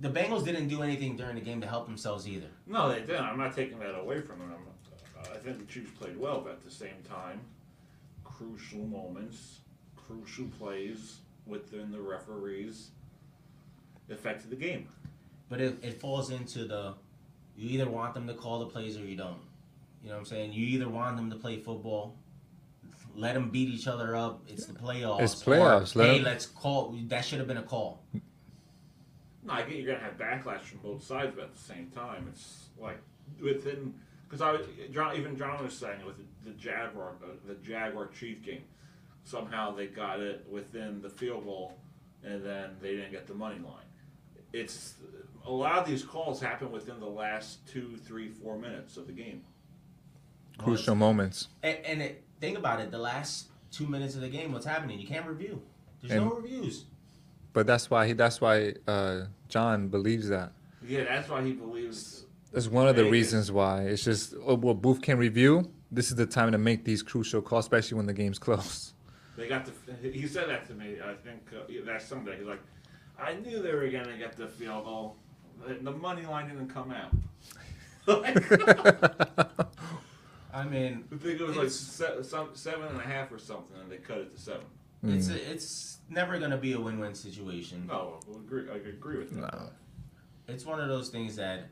the 0.00 0.08
Bengals 0.08 0.44
didn't 0.44 0.68
do 0.68 0.82
anything 0.82 1.16
during 1.16 1.34
the 1.34 1.40
game 1.40 1.60
to 1.60 1.66
help 1.66 1.86
themselves 1.86 2.26
either. 2.26 2.48
No, 2.66 2.88
they 2.88 3.00
didn't. 3.00 3.24
I'm 3.24 3.38
not 3.38 3.54
taking 3.54 3.78
that 3.80 3.98
away 3.98 4.20
from 4.20 4.38
them. 4.38 4.54
Uh, 5.16 5.20
I 5.34 5.38
think 5.38 5.58
the 5.58 5.64
Chiefs 5.66 5.90
played 5.98 6.18
well, 6.18 6.40
but 6.40 6.52
at 6.52 6.64
the 6.64 6.70
same 6.70 7.02
time, 7.08 7.40
crucial 8.24 8.80
moments, 8.80 9.60
crucial 9.96 10.46
plays 10.58 11.16
within 11.46 11.90
the 11.90 12.00
referees 12.00 12.90
affected 14.10 14.50
the 14.50 14.56
game. 14.56 14.88
But 15.48 15.60
it, 15.60 15.78
it 15.82 16.00
falls 16.00 16.30
into 16.30 16.64
the 16.64 16.94
you 17.56 17.70
either 17.70 17.90
want 17.90 18.14
them 18.14 18.26
to 18.28 18.34
call 18.34 18.60
the 18.60 18.66
plays 18.66 18.96
or 18.96 19.00
you 19.04 19.16
don't. 19.16 19.40
You 20.02 20.10
know 20.10 20.14
what 20.14 20.20
I'm 20.20 20.26
saying? 20.26 20.52
You 20.52 20.64
either 20.66 20.88
want 20.88 21.16
them 21.16 21.28
to 21.30 21.36
play 21.36 21.56
football, 21.56 22.14
let 23.18 23.34
them 23.34 23.50
beat 23.50 23.68
each 23.68 23.86
other 23.86 24.14
up. 24.16 24.42
It's 24.48 24.66
the 24.66 24.72
playoffs. 24.74 25.20
It's 25.22 25.42
playoffs, 25.42 25.96
Or, 25.96 25.98
let 26.00 26.08
hey, 26.10 26.18
'em- 26.18 26.24
let's 26.24 26.46
call. 26.46 26.96
That 27.08 27.24
should 27.24 27.38
have 27.38 27.48
been 27.48 27.56
a 27.58 27.62
call. 27.62 28.02
No, 29.44 29.52
I 29.54 29.62
get 29.62 29.76
you're 29.76 29.94
gonna 29.94 30.04
have 30.04 30.18
backlash 30.18 30.60
from 30.60 30.80
both 30.80 31.02
sides, 31.02 31.32
but 31.34 31.44
at 31.44 31.54
the 31.54 31.60
same 31.60 31.90
time, 31.90 32.26
it's 32.30 32.66
like 32.78 32.98
within 33.42 33.94
because 34.24 34.40
I 34.40 34.52
was 34.52 34.66
John, 34.92 35.16
even 35.16 35.36
John 35.36 35.62
was 35.62 35.72
saying 35.76 36.04
with 36.04 36.16
the, 36.18 36.50
the 36.50 36.56
Jaguar 36.56 37.12
uh, 37.22 37.26
the 37.46 37.54
Jaguar 37.54 38.08
Chief 38.08 38.42
game, 38.42 38.64
somehow 39.24 39.74
they 39.74 39.86
got 39.86 40.20
it 40.20 40.46
within 40.50 41.00
the 41.00 41.08
field 41.10 41.44
goal, 41.44 41.78
and 42.22 42.44
then 42.44 42.76
they 42.80 42.96
didn't 42.96 43.10
get 43.12 43.26
the 43.26 43.34
money 43.34 43.58
line. 43.58 43.84
It's 44.52 44.94
a 45.46 45.50
lot 45.50 45.78
of 45.78 45.86
these 45.86 46.02
calls 46.02 46.40
happen 46.40 46.70
within 46.70 47.00
the 47.00 47.06
last 47.06 47.66
two, 47.66 47.96
three, 47.96 48.28
four 48.28 48.58
minutes 48.58 48.96
of 48.96 49.06
the 49.06 49.12
game. 49.12 49.42
Crucial 50.58 50.94
moments. 50.94 51.48
And, 51.62 51.78
and 51.86 52.02
it, 52.02 52.24
think 52.40 52.58
about 52.58 52.80
it. 52.80 52.90
The 52.90 52.98
last 52.98 53.48
two 53.70 53.86
minutes 53.86 54.14
of 54.14 54.20
the 54.20 54.28
game, 54.28 54.52
what's 54.52 54.66
happening? 54.66 54.98
You 54.98 55.06
can't 55.06 55.26
review. 55.26 55.62
There's 56.02 56.20
no 56.20 56.30
reviews. 56.34 56.84
But 57.52 57.66
that's 57.66 57.90
why 57.90 58.06
he. 58.06 58.12
That's 58.12 58.40
why 58.40 58.74
uh, 58.86 59.22
John 59.48 59.88
believes 59.88 60.28
that. 60.28 60.52
Yeah, 60.86 61.04
that's 61.04 61.28
why 61.28 61.42
he 61.42 61.52
believes. 61.52 62.24
That's 62.52 62.68
one 62.68 62.88
of 62.88 62.96
the 62.96 63.04
reasons 63.04 63.50
why. 63.50 63.82
It's 63.82 64.04
just 64.04 64.34
oh, 64.46 64.56
what 64.56 64.80
Booth 64.80 65.02
can 65.02 65.18
review. 65.18 65.70
This 65.90 66.10
is 66.10 66.16
the 66.16 66.26
time 66.26 66.52
to 66.52 66.58
make 66.58 66.84
these 66.84 67.02
crucial 67.02 67.42
calls, 67.42 67.64
especially 67.64 67.96
when 67.96 68.06
the 68.06 68.12
game's 68.12 68.38
close. 68.46 68.94
They 69.36 69.48
got 69.48 69.66
the. 69.66 69.72
He 70.10 70.26
said 70.26 70.48
that 70.48 70.66
to 70.68 70.74
me. 70.74 70.96
I 71.04 71.14
think 71.14 71.42
uh, 71.52 71.62
yeah, 71.68 71.80
that 71.86 72.02
Sunday. 72.02 72.38
He's 72.38 72.46
like, 72.46 72.62
I 73.20 73.34
knew 73.34 73.62
they 73.62 73.72
were 73.72 73.88
gonna 73.88 74.16
get 74.16 74.36
the 74.36 74.48
field 74.48 74.84
goal. 74.84 75.16
The, 75.66 75.74
the 75.74 75.92
money 75.92 76.24
line 76.26 76.48
didn't 76.48 76.68
come 76.68 76.92
out. 76.92 77.12
I 80.52 80.64
mean, 80.64 81.04
I 81.12 81.16
think 81.16 81.40
it 81.40 81.46
was 81.46 81.56
like 81.56 81.70
se- 81.70 82.22
some, 82.22 82.50
seven 82.54 82.86
and 82.88 82.98
a 82.98 83.02
half 83.02 83.30
or 83.30 83.38
something, 83.38 83.76
and 83.80 83.90
they 83.90 83.98
cut 83.98 84.18
it 84.18 84.30
to 84.34 84.40
seven. 84.40 84.66
Hmm. 85.02 85.12
it's 85.14 85.28
a, 85.28 85.50
it's 85.52 85.98
never 86.08 86.38
gonna 86.38 86.56
be 86.56 86.72
a 86.72 86.80
win-win 86.80 87.14
situation. 87.14 87.86
No, 87.86 88.20
I 88.28 88.36
agree. 88.38 88.68
I 88.70 88.76
agree 88.76 89.18
with 89.18 89.30
that. 89.30 89.52
No. 89.52 89.70
It's 90.48 90.64
one 90.64 90.80
of 90.80 90.88
those 90.88 91.10
things 91.10 91.36
that, 91.36 91.68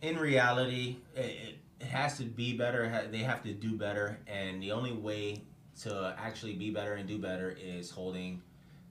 in 0.00 0.16
reality, 0.16 0.96
it, 1.16 1.20
it, 1.20 1.58
it 1.80 1.86
has 1.86 2.16
to 2.18 2.24
be 2.24 2.56
better. 2.56 3.08
They 3.10 3.18
have 3.18 3.42
to 3.42 3.52
do 3.52 3.76
better, 3.76 4.18
and 4.26 4.62
the 4.62 4.72
only 4.72 4.92
way 4.92 5.42
to 5.82 6.14
actually 6.18 6.54
be 6.54 6.70
better 6.70 6.94
and 6.94 7.08
do 7.08 7.18
better 7.18 7.56
is 7.60 7.90
holding 7.90 8.40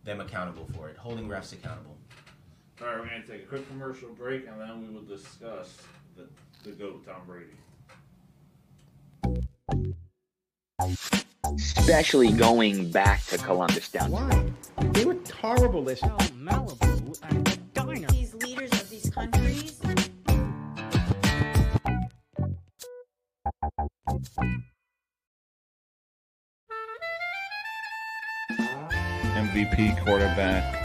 them 0.04 0.20
accountable 0.20 0.68
for 0.76 0.90
it, 0.90 0.98
holding 0.98 1.28
refs 1.30 1.54
accountable. 1.54 1.96
All 2.82 2.88
right, 2.88 3.00
we're 3.00 3.06
gonna 3.06 3.26
take 3.26 3.44
a 3.44 3.46
quick 3.46 3.68
commercial 3.70 4.10
break, 4.10 4.48
and 4.48 4.60
then 4.60 4.82
we 4.86 4.94
will 4.94 5.04
discuss 5.04 5.78
the 6.18 6.28
the 6.64 6.72
goat 6.76 7.06
Tom 7.06 7.22
Brady. 7.26 7.54
Especially 11.56 12.32
going 12.32 12.92
back 12.92 13.24
to 13.26 13.38
Columbus 13.38 13.90
down. 13.90 14.12
Why? 14.12 14.52
They 14.92 15.06
were 15.06 15.18
horrible 15.42 15.84
this 15.84 16.02
Malibu 16.02 17.20
and 17.30 17.48
a 17.48 17.58
diner. 17.74 18.08
these 18.08 18.34
leaders 18.36 18.72
of 18.72 18.90
these 18.90 19.10
countries 19.10 19.80
MVP 29.54 30.04
quarterback. 30.04 30.82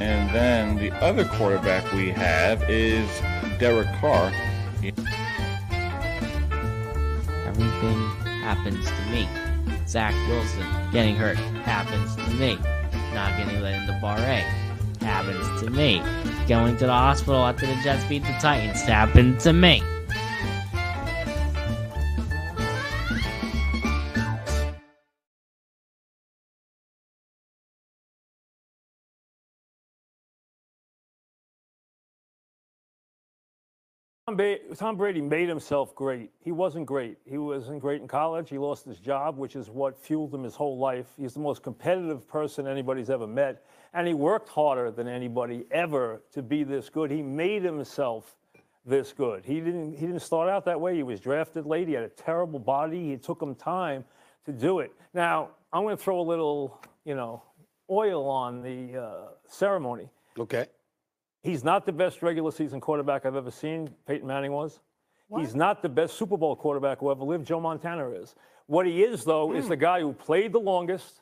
And 0.00 0.34
then 0.34 0.76
the 0.76 0.90
other 1.02 1.24
quarterback 1.24 1.90
we 1.92 2.10
have 2.10 2.68
is 2.68 3.08
Derek 3.58 3.88
Carr. 4.00 4.32
Everything 7.56 8.08
happens 8.42 8.84
to 8.84 9.12
me. 9.12 9.28
Zach 9.86 10.12
Wilson 10.28 10.66
getting 10.90 11.14
hurt 11.14 11.36
happens 11.36 12.16
to 12.16 12.28
me. 12.34 12.58
Not 13.14 13.36
getting 13.36 13.60
let 13.62 13.80
into 13.80 13.96
Bar 14.02 14.18
A 14.18 14.40
happens 15.00 15.62
to 15.62 15.70
me. 15.70 16.02
Going 16.48 16.76
to 16.78 16.86
the 16.86 16.92
hospital 16.92 17.44
after 17.46 17.64
the 17.66 17.76
Jets 17.84 18.04
beat 18.06 18.24
the 18.24 18.36
Titans 18.40 18.82
happened 18.82 19.38
to 19.40 19.52
me. 19.52 19.80
Tom, 34.26 34.36
ba- 34.36 34.58
Tom 34.74 34.96
Brady 34.96 35.20
made 35.20 35.50
himself 35.50 35.94
great. 35.94 36.30
He 36.40 36.50
wasn't 36.50 36.86
great. 36.86 37.18
He 37.26 37.36
wasn't 37.36 37.80
great 37.80 38.00
in 38.00 38.08
college. 38.08 38.48
He 38.48 38.56
lost 38.56 38.86
his 38.86 38.98
job, 38.98 39.36
which 39.36 39.54
is 39.54 39.68
what 39.68 39.98
fueled 39.98 40.32
him 40.32 40.44
his 40.44 40.54
whole 40.54 40.78
life. 40.78 41.08
He's 41.18 41.34
the 41.34 41.40
most 41.40 41.62
competitive 41.62 42.26
person 42.26 42.66
anybody's 42.66 43.10
ever 43.10 43.26
met. 43.26 43.66
And 43.92 44.08
he 44.08 44.14
worked 44.14 44.48
harder 44.48 44.90
than 44.90 45.08
anybody 45.08 45.66
ever 45.70 46.22
to 46.32 46.42
be 46.42 46.64
this 46.64 46.88
good. 46.88 47.10
He 47.10 47.20
made 47.20 47.64
himself 47.64 48.34
this 48.86 49.12
good. 49.12 49.44
He 49.44 49.60
didn't, 49.60 49.92
he 49.92 50.06
didn't 50.06 50.22
start 50.22 50.48
out 50.48 50.64
that 50.64 50.80
way. 50.80 50.96
He 50.96 51.02
was 51.02 51.20
drafted 51.20 51.66
late. 51.66 51.86
He 51.86 51.92
had 51.92 52.04
a 52.04 52.08
terrible 52.08 52.58
body. 52.58 53.12
It 53.12 53.22
took 53.22 53.42
him 53.42 53.54
time 53.54 54.06
to 54.46 54.52
do 54.52 54.78
it. 54.78 54.90
Now, 55.12 55.50
I'm 55.70 55.82
going 55.82 55.98
to 55.98 56.02
throw 56.02 56.20
a 56.20 56.22
little, 56.22 56.80
you 57.04 57.14
know, 57.14 57.42
oil 57.90 58.26
on 58.26 58.62
the 58.62 59.02
uh, 59.02 59.28
ceremony. 59.46 60.08
Okay. 60.38 60.66
He's 61.44 61.62
not 61.62 61.84
the 61.84 61.92
best 61.92 62.22
regular 62.22 62.50
season 62.50 62.80
quarterback 62.80 63.26
I've 63.26 63.36
ever 63.36 63.50
seen. 63.50 63.90
Peyton 64.06 64.26
Manning 64.26 64.52
was. 64.52 64.80
He's 65.36 65.54
not 65.54 65.82
the 65.82 65.88
best 65.88 66.16
Super 66.16 66.36
Bowl 66.36 66.56
quarterback 66.56 67.00
who 67.00 67.10
ever 67.10 67.24
lived. 67.24 67.46
Joe 67.46 67.60
Montana 67.60 68.08
is. 68.10 68.34
What 68.66 68.86
he 68.86 69.02
is, 69.02 69.24
though, 69.24 69.54
is 69.54 69.64
hmm. 69.64 69.70
the 69.70 69.76
guy 69.76 70.00
who 70.00 70.12
played 70.12 70.52
the 70.52 70.60
longest 70.60 71.20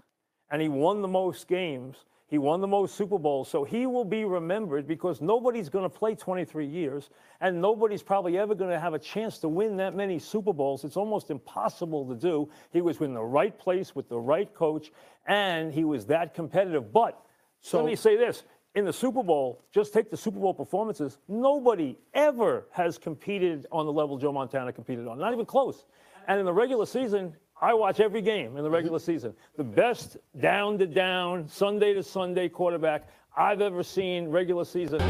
and 0.51 0.63
he 0.63 0.69
won 0.69 1.03
the 1.03 1.09
most 1.09 1.49
games. 1.49 2.05
He 2.29 2.39
won 2.39 2.61
the 2.61 2.67
most 2.69 2.95
Super 2.95 3.19
Bowls. 3.19 3.49
So 3.49 3.65
he 3.65 3.87
will 3.87 4.05
be 4.05 4.25
remembered 4.25 4.87
because 4.87 5.21
nobody's 5.21 5.69
going 5.69 5.85
to 5.85 5.89
play 5.89 6.15
23 6.15 6.67
years 6.67 7.11
and 7.41 7.61
nobody's 7.61 8.03
probably 8.03 8.39
ever 8.39 8.55
going 8.55 8.71
to 8.71 8.79
have 8.79 8.95
a 8.95 8.99
chance 8.99 9.39
to 9.39 9.49
win 9.49 9.77
that 9.79 9.97
many 9.97 10.19
Super 10.19 10.53
Bowls. 10.53 10.85
It's 10.85 10.97
almost 10.97 11.31
impossible 11.31 12.07
to 12.07 12.15
do. 12.15 12.49
He 12.71 12.81
was 12.81 13.01
in 13.01 13.13
the 13.13 13.23
right 13.23 13.59
place 13.59 13.95
with 13.97 14.09
the 14.09 14.19
right 14.19 14.53
coach 14.55 14.93
and 15.27 15.73
he 15.73 15.85
was 15.85 16.07
that 16.07 16.33
competitive. 16.35 16.93
But 16.93 17.21
so 17.61 17.79
let 17.79 17.87
me 17.87 17.97
say 17.97 18.17
this 18.17 18.45
in 18.75 18.85
the 18.85 18.93
Super 18.93 19.23
Bowl, 19.23 19.63
just 19.73 19.93
take 19.93 20.11
the 20.11 20.17
Super 20.17 20.39
Bowl 20.39 20.55
performances. 20.55 21.19
Nobody 21.29 21.99
ever 22.15 22.67
has 22.71 22.99
competed 22.99 23.67
on 23.71 23.87
the 23.87 23.93
level 23.93 24.17
Joe 24.19 24.33
Montana 24.33 24.73
competed 24.73 25.07
on, 25.07 25.19
not 25.19 25.33
even 25.33 25.47
close. 25.47 25.85
And 26.29 26.39
in 26.39 26.47
the 26.47 26.53
regular 26.53 26.87
season, 26.87 27.35
I 27.61 27.75
watch 27.75 28.01
every 28.01 28.23
game 28.23 28.57
in 28.57 28.65
the 28.65 28.71
regular 28.71 28.99
mm-hmm. 28.99 29.13
season. 29.13 29.35
The 29.57 29.65
best 29.65 30.17
down 30.41 30.79
to 30.79 30.87
down, 30.87 31.47
Sunday 31.49 31.95
to 31.95 32.03
Sunday 32.03 32.49
quarterback 32.49 33.09
I've 33.37 33.61
ever 33.61 33.83
seen 33.83 34.29
regular 34.29 34.65
season 34.65 35.01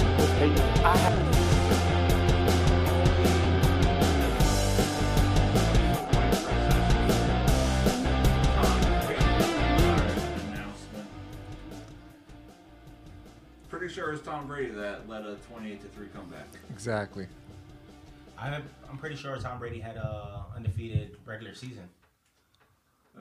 Pretty 13.92 14.06
sure 14.06 14.14
it's 14.14 14.24
Tom 14.26 14.46
Brady 14.46 14.72
that 14.72 15.06
led 15.06 15.26
a 15.26 15.34
28 15.50 15.82
to 15.82 15.88
three 15.88 16.06
comeback. 16.14 16.46
Exactly. 16.70 17.26
I'm, 18.38 18.62
I'm 18.88 18.96
pretty 18.96 19.16
sure 19.16 19.36
Tom 19.36 19.58
Brady 19.58 19.80
had 19.80 19.96
a 19.96 20.46
undefeated 20.56 21.18
regular 21.26 21.54
season. 21.54 21.90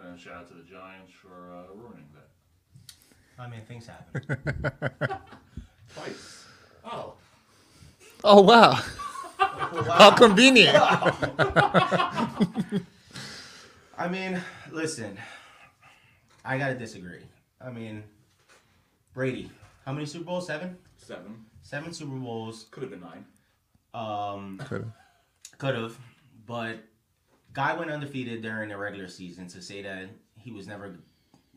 And 0.02 0.18
shout 0.18 0.34
out 0.36 0.48
to 0.48 0.54
the 0.54 0.64
Giants 0.64 1.12
for 1.12 1.52
uh, 1.54 1.64
ruining 1.76 2.06
that 2.14 2.30
I 3.38 3.50
mean, 3.50 3.60
things 3.68 3.86
happen. 3.86 4.22
twice. 5.94 6.46
Oh, 6.86 7.16
Oh 8.24 8.42
wow. 8.42 8.80
How 9.38 10.12
convenient. 10.12 10.78
I 13.98 14.08
mean, 14.10 14.42
listen, 14.72 15.18
I 16.46 16.58
gotta 16.58 16.76
disagree. 16.76 17.26
I 17.60 17.72
mean, 17.72 18.04
Brady. 19.14 19.52
How 19.92 19.96
many 19.96 20.06
Super 20.06 20.24
Bowls? 20.24 20.48
Seven. 20.48 20.78
Seven. 20.96 21.44
Seven 21.64 21.92
Super 21.92 22.16
Bowls. 22.16 22.68
Could 22.72 22.84
have 22.84 22.92
been 22.92 23.02
nine. 23.02 23.26
Um, 23.94 24.58
Could've. 24.64 24.88
Could 25.58 25.76
have, 25.76 25.98
but 26.46 26.78
guy 27.52 27.74
went 27.78 27.92
undefeated 27.92 28.42
during 28.42 28.70
the 28.70 28.78
regular 28.78 29.10
season. 29.10 29.50
To 29.50 29.62
say 29.62 29.82
that 29.82 30.08
he 30.38 30.50
was 30.54 30.66
never 30.66 30.96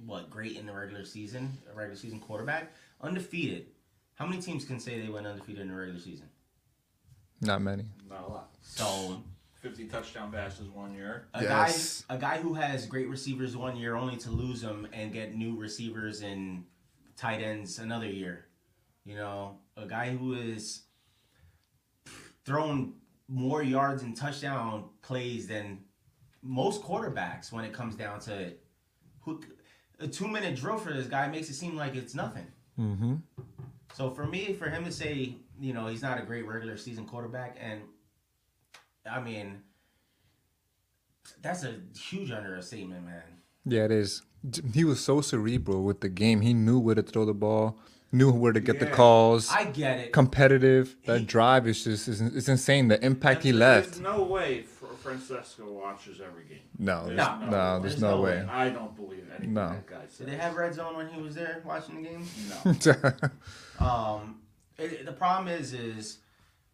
what 0.05 0.31
great 0.31 0.57
in 0.57 0.67
the 0.67 0.73
regular 0.73 1.05
season, 1.05 1.57
a 1.73 1.77
regular 1.77 1.95
season 1.95 2.19
quarterback, 2.19 2.73
undefeated. 3.01 3.67
How 4.15 4.27
many 4.27 4.43
teams 4.43 4.65
can 4.65 4.81
say 4.81 5.01
they 5.01 5.11
went 5.11 5.29
undefeated 5.29 5.63
in 5.63 5.69
the 5.69 5.77
regular 5.77 6.01
season? 6.01 6.29
Not 7.41 7.63
many. 7.63 7.85
Not 8.11 8.25
a 8.25 8.33
lot. 8.33 8.49
So 8.63 9.23
50 9.63 9.85
touchdown 9.87 10.33
passes 10.33 10.69
one 10.69 10.93
year. 10.93 11.29
a 11.35 11.43
Yes. 11.45 12.03
guy, 12.09 12.17
a 12.17 12.19
guy 12.19 12.39
who 12.39 12.55
has 12.55 12.85
great 12.87 13.09
receivers 13.09 13.57
one 13.57 13.77
year, 13.77 13.95
only 13.95 14.17
to 14.17 14.31
lose 14.33 14.61
them 14.61 14.89
and 14.93 15.13
get 15.13 15.37
new 15.37 15.57
receivers 15.57 16.23
and 16.23 16.65
tight 17.17 17.41
ends 17.41 17.79
another 17.79 18.07
year. 18.07 18.47
You 19.05 19.17
know, 19.17 19.59
a 19.77 19.87
guy 19.87 20.11
who 20.11 20.35
is 20.35 20.83
throwing 22.45 22.95
more 23.29 23.63
yards 23.63 24.03
and 24.03 24.17
touchdown 24.17 24.85
plays 25.03 25.47
than 25.47 25.81
most 26.43 26.83
quarterbacks 26.83 27.53
when 27.53 27.65
it 27.65 27.73
comes 27.73 27.95
down 27.95 28.21
to 28.21 28.35
it. 28.35 28.65
Who, 29.21 29.41
a 30.01 30.07
two 30.07 30.29
minute 30.29 30.57
drill 30.57 30.79
for 30.79 30.93
this 30.93 31.07
guy 31.07 31.29
makes 31.29 31.49
it 31.49 31.55
seem 31.55 31.77
like 31.77 31.95
it's 31.95 32.15
nothing. 32.15 32.47
Mm-hmm. 32.79 33.15
So 33.95 34.11
for 34.11 34.27
me, 34.27 34.53
for 34.53 34.69
him 34.69 34.85
to 34.85 34.93
say, 34.93 35.37
you 35.61 35.73
know, 35.73 35.87
he's 35.87 36.03
not 36.03 36.21
a 36.21 36.23
great 36.23 36.47
regular 36.47 36.77
season 36.77 37.07
quarterback, 37.07 37.57
and 37.61 37.81
I 39.11 39.21
mean, 39.21 39.63
that's 41.41 41.65
a 41.65 41.77
huge 41.97 42.31
understatement, 42.31 43.05
man. 43.05 43.23
Yeah, 43.65 43.85
it 43.85 43.93
is. 43.93 44.23
J- 44.51 44.63
He 44.73 44.85
was 44.85 45.01
so 45.05 45.21
cerebral 45.21 45.83
with 45.83 46.01
the 46.01 46.09
game. 46.09 46.41
He 46.41 46.55
knew 46.55 46.79
where 46.79 46.95
to 46.95 47.03
throw 47.03 47.25
the 47.25 47.35
ball, 47.35 47.79
knew 48.13 48.31
where 48.33 48.53
to 48.53 48.61
get 48.61 48.79
the 48.81 48.87
calls. 48.87 49.51
I 49.51 49.65
get 49.65 49.99
it. 49.99 50.13
Competitive. 50.13 50.97
That 51.07 51.27
drive 51.27 51.67
is 51.67 51.85
just 51.85 52.09
it's 52.09 52.49
insane. 52.49 52.89
The 52.89 53.05
impact 53.05 53.43
he 53.43 53.53
left. 53.53 53.91
There's 53.93 54.01
no 54.01 54.23
way 54.23 54.65
Francesa 55.03 55.65
watches 55.71 56.21
every 56.21 56.45
game. 56.45 56.61
No, 56.79 57.05
There's 57.07 57.17
no, 57.19 57.39
no, 57.51 57.81
there's 57.81 58.01
no 58.01 58.21
way. 58.23 58.41
I 58.49 58.71
don't 58.71 58.97
believe 58.97 59.27
anything 59.31 59.53
No. 59.53 59.69
that 59.69 59.87
guy 59.87 60.01
said. 60.09 60.27
Did 60.27 60.33
they 60.35 60.39
have 60.41 60.57
red 60.57 60.73
zone 60.75 60.97
when 60.97 61.09
he 61.09 61.21
was 61.21 61.35
there 61.35 61.61
watching 61.65 62.03
the 62.03 62.09
game? 62.09 62.27
No. 62.87 63.29
Um, 63.85 64.37
it, 64.79 65.05
the 65.05 65.13
problem 65.13 65.49
is, 65.49 65.73
is 65.75 66.19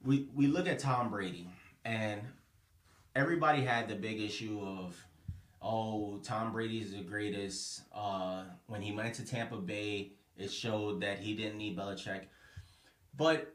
we 0.05 0.29
we 0.35 0.47
look 0.47 0.69
at 0.69 0.79
Tom 0.79 1.11
Brady, 1.11 1.49
and 1.85 2.21
everybody 3.17 3.63
had 3.63 3.89
the 3.89 3.95
big 3.95 4.21
issue 4.21 4.61
of, 4.63 4.95
oh, 5.63 6.19
Tom 6.23 6.53
Brady 6.53 6.81
is 6.81 6.93
the 6.93 7.03
greatest. 7.03 7.83
Uh, 7.95 8.45
when 8.67 8.83
he 8.83 8.93
went 8.93 9.15
to 9.15 9.25
Tampa 9.27 9.57
Bay, 9.57 10.13
it 10.37 10.51
showed 10.51 11.01
that 11.03 11.19
he 11.19 11.35
didn't 11.35 11.59
need 11.59 11.77
Belichick. 11.77 12.23
But 13.17 13.53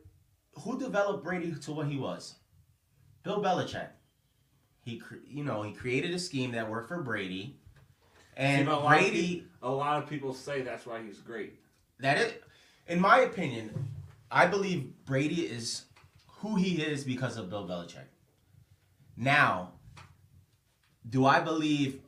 who 0.60 0.78
developed 0.80 1.24
Brady 1.24 1.54
to 1.54 1.72
what 1.72 1.88
he 1.88 1.98
was? 1.98 2.36
Bill 3.24 3.42
Belichick. 3.42 3.88
He, 4.84 4.98
cre- 5.00 5.16
you 5.26 5.44
know, 5.44 5.64
he 5.64 5.72
created 5.74 6.14
a 6.14 6.20
scheme 6.20 6.52
that 6.52 6.70
worked 6.70 6.90
for 6.90 7.02
Brady, 7.02 7.58
and 8.38 8.68
See, 8.68 8.72
a 8.72 8.76
lot 8.76 8.98
of 8.98 9.00
Brady. 9.02 9.48
a 9.64 9.72
lot 9.72 10.04
of 10.04 10.08
people 10.10 10.34
say 10.34 10.62
that's 10.62 10.86
why 10.86 11.02
he's 11.02 11.20
great. 11.20 11.60
That 12.00 12.20
is, 12.20 12.34
in 12.88 13.00
my 13.02 13.22
opinion, 13.22 13.88
I 14.30 14.46
believe 14.46 14.92
Brady 15.06 15.42
is 15.48 15.86
who 16.28 16.56
he 16.56 16.84
is 16.84 17.04
because 17.04 17.38
of 17.38 17.50
Bill 17.50 17.68
Belichick. 17.68 18.06
Now, 19.18 19.72
do 21.10 21.26
I 21.26 21.40
believe 21.40 22.00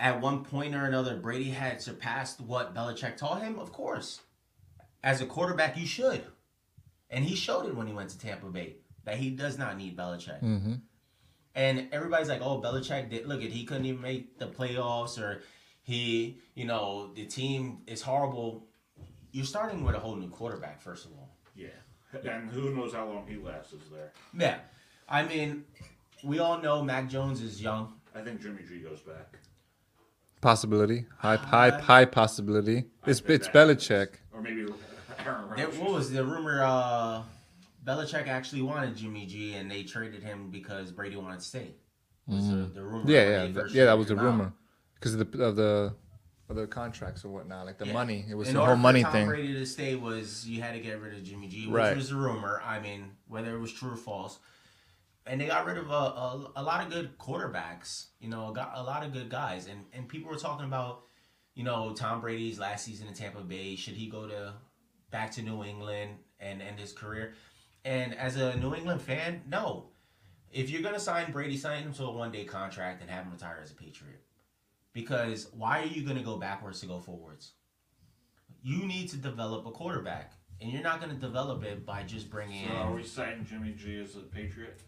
at 0.00 0.20
one 0.20 0.44
point 0.44 0.74
or 0.74 0.84
another 0.84 1.16
Brady 1.16 1.50
had 1.50 1.80
surpassed 1.80 2.40
what 2.40 2.74
Belichick 2.74 3.16
taught 3.16 3.42
him? 3.42 3.58
Of 3.58 3.72
course. 3.72 4.20
As 5.02 5.20
a 5.20 5.26
quarterback, 5.26 5.76
you 5.76 5.86
should. 5.86 6.24
And 7.10 7.24
he 7.24 7.36
showed 7.36 7.66
it 7.66 7.76
when 7.76 7.86
he 7.86 7.92
went 7.92 8.10
to 8.10 8.18
Tampa 8.18 8.46
Bay 8.46 8.76
that 9.04 9.18
he 9.18 9.30
does 9.30 9.58
not 9.58 9.76
need 9.76 9.96
Belichick. 9.96 10.42
Mm-hmm. 10.42 10.74
And 11.54 11.88
everybody's 11.92 12.28
like, 12.28 12.40
"Oh, 12.40 12.60
Belichick 12.60 13.10
did 13.10 13.26
look 13.26 13.42
at 13.42 13.50
he 13.50 13.64
couldn't 13.64 13.84
even 13.84 14.00
make 14.00 14.38
the 14.38 14.48
playoffs, 14.48 15.20
or 15.20 15.42
he, 15.82 16.38
you 16.54 16.64
know, 16.64 17.12
the 17.14 17.26
team 17.26 17.78
is 17.86 18.02
horrible." 18.02 18.66
You're 19.30 19.44
starting 19.44 19.84
with 19.84 19.94
a 19.94 20.00
whole 20.00 20.16
new 20.16 20.28
quarterback, 20.28 20.80
first 20.80 21.06
of 21.06 21.12
all. 21.12 21.36
Yeah. 21.54 21.68
And 22.24 22.50
who 22.50 22.74
knows 22.74 22.94
how 22.94 23.06
long 23.06 23.26
he 23.28 23.36
lasts 23.36 23.74
there. 23.92 24.12
Yeah, 24.36 24.58
I 25.08 25.24
mean, 25.24 25.64
we 26.22 26.38
all 26.38 26.60
know 26.60 26.82
Mac 26.82 27.08
Jones 27.08 27.40
is 27.40 27.60
young. 27.62 27.94
I 28.14 28.20
think 28.20 28.40
Jimmy 28.40 28.62
G 28.68 28.80
goes 28.80 29.00
back. 29.00 29.38
Possibility. 30.40 31.06
High, 31.18 31.36
high, 31.36 31.70
high 31.70 32.04
possibility. 32.04 32.84
It's 33.06 33.20
it's 33.26 33.48
Belichick. 33.48 34.08
Or 34.32 34.42
maybe 34.42 34.62
Aaron 35.26 35.48
There, 35.56 35.66
Rodgers. 35.66 35.78
what 35.78 35.92
was 35.92 36.12
the 36.12 36.24
rumor? 36.24 36.62
Uh, 36.62 37.22
Belichick 37.84 38.28
actually 38.28 38.62
wanted 38.62 38.96
Jimmy 38.96 39.26
G, 39.26 39.54
and 39.54 39.70
they 39.70 39.82
traded 39.82 40.22
him 40.22 40.50
because 40.50 40.92
Brady 40.92 41.16
wanted 41.16 41.40
to 41.40 41.44
stay. 41.44 41.74
Was 42.26 42.48
the, 42.48 42.56
the 42.74 42.82
rumor? 42.82 43.00
Mm-hmm. 43.00 43.10
Yeah, 43.10 43.22
yeah, 43.28 43.38
they 43.38 43.44
th- 43.46 43.54
first 43.54 43.74
yeah. 43.74 43.84
That 43.86 43.98
was 43.98 44.06
the 44.08 44.14
him 44.14 44.18
out. 44.20 44.24
rumor 44.24 44.52
because 44.94 45.14
of 45.14 45.30
the 45.32 45.42
of 45.42 45.56
the 45.56 45.94
of 46.50 46.56
the 46.56 46.66
contracts 46.66 47.24
or 47.24 47.28
whatnot, 47.30 47.64
like 47.64 47.78
the 47.78 47.86
Yeah. 47.86 47.92
money. 47.94 48.24
It 48.28 48.34
was 48.34 48.48
In 48.48 48.54
the 48.54 48.60
order 48.60 48.72
whole 48.72 48.76
for 48.76 48.82
money 48.82 49.02
Tom 49.02 49.12
thing. 49.12 49.26
Brady 49.28 49.54
to 49.54 49.64
stay 49.66 49.94
was 49.94 50.46
you 50.46 50.60
had 50.62 50.74
to 50.74 50.80
get 50.80 51.00
rid 51.00 51.14
of 51.14 51.22
Jimmy 51.24 51.48
G, 51.48 51.66
which 51.66 51.74
Right. 51.74 51.96
was 51.96 52.10
a 52.12 52.16
rumor. 52.16 52.60
I 52.64 52.80
mean, 52.80 53.12
whether 53.28 53.54
it 53.56 53.60
was 53.60 53.72
true 53.72 53.92
or 53.92 53.96
false, 53.96 54.38
and 55.26 55.40
they 55.40 55.46
got 55.46 55.64
rid 55.64 55.78
of 55.78 55.90
a, 55.90 55.92
a, 55.92 56.52
a 56.56 56.62
lot 56.62 56.84
of 56.84 56.92
good 56.92 57.18
quarterbacks. 57.18 58.06
You 58.20 58.28
know, 58.28 58.52
got 58.52 58.72
a 58.74 58.82
lot 58.82 59.04
of 59.04 59.12
good 59.12 59.28
guys, 59.30 59.66
and 59.66 59.84
and 59.92 60.08
people 60.08 60.30
were 60.30 60.38
talking 60.38 60.66
about, 60.66 61.04
you 61.54 61.64
know, 61.64 61.94
Tom 61.94 62.20
Brady's 62.20 62.58
last 62.58 62.84
season 62.84 63.08
in 63.08 63.14
Tampa 63.14 63.40
Bay. 63.40 63.76
Should 63.76 63.94
he 63.94 64.08
go 64.08 64.26
to 64.26 64.54
back 65.10 65.30
to 65.32 65.42
New 65.42 65.64
England 65.64 66.18
and 66.40 66.60
end 66.60 66.78
his 66.78 66.92
career? 66.92 67.34
And 67.84 68.14
as 68.14 68.36
a 68.36 68.56
New 68.56 68.74
England 68.74 69.02
fan, 69.02 69.42
no. 69.48 69.90
If 70.52 70.70
you're 70.70 70.82
gonna 70.82 71.00
sign 71.00 71.32
Brady, 71.32 71.56
sign 71.56 71.82
him 71.82 71.92
to 71.94 72.04
a 72.04 72.12
one 72.12 72.30
day 72.30 72.44
contract 72.44 73.00
and 73.00 73.10
have 73.10 73.24
him 73.24 73.32
retire 73.32 73.60
as 73.62 73.72
a 73.72 73.74
Patriot. 73.74 74.22
Because 74.92 75.48
why 75.52 75.82
are 75.82 75.86
you 75.86 76.06
gonna 76.06 76.22
go 76.22 76.36
backwards 76.36 76.80
to 76.80 76.86
go 76.86 77.00
forwards? 77.00 77.52
You 78.62 78.86
need 78.86 79.08
to 79.10 79.16
develop 79.16 79.66
a 79.66 79.72
quarterback, 79.72 80.33
and 80.60 80.70
you're 80.72 80.82
not 80.82 81.00
gonna 81.00 81.14
develop 81.14 81.62
it 81.64 81.84
by 81.84 82.02
just 82.02 82.30
bringing 82.30 82.66
So 82.66 82.72
in. 82.74 82.76
are 82.80 82.92
we 82.94 83.02
saying 83.02 83.46
Jimmy 83.48 83.72
G 83.72 83.94
is 83.96 84.16
a 84.16 84.20
Patriot? 84.20 84.80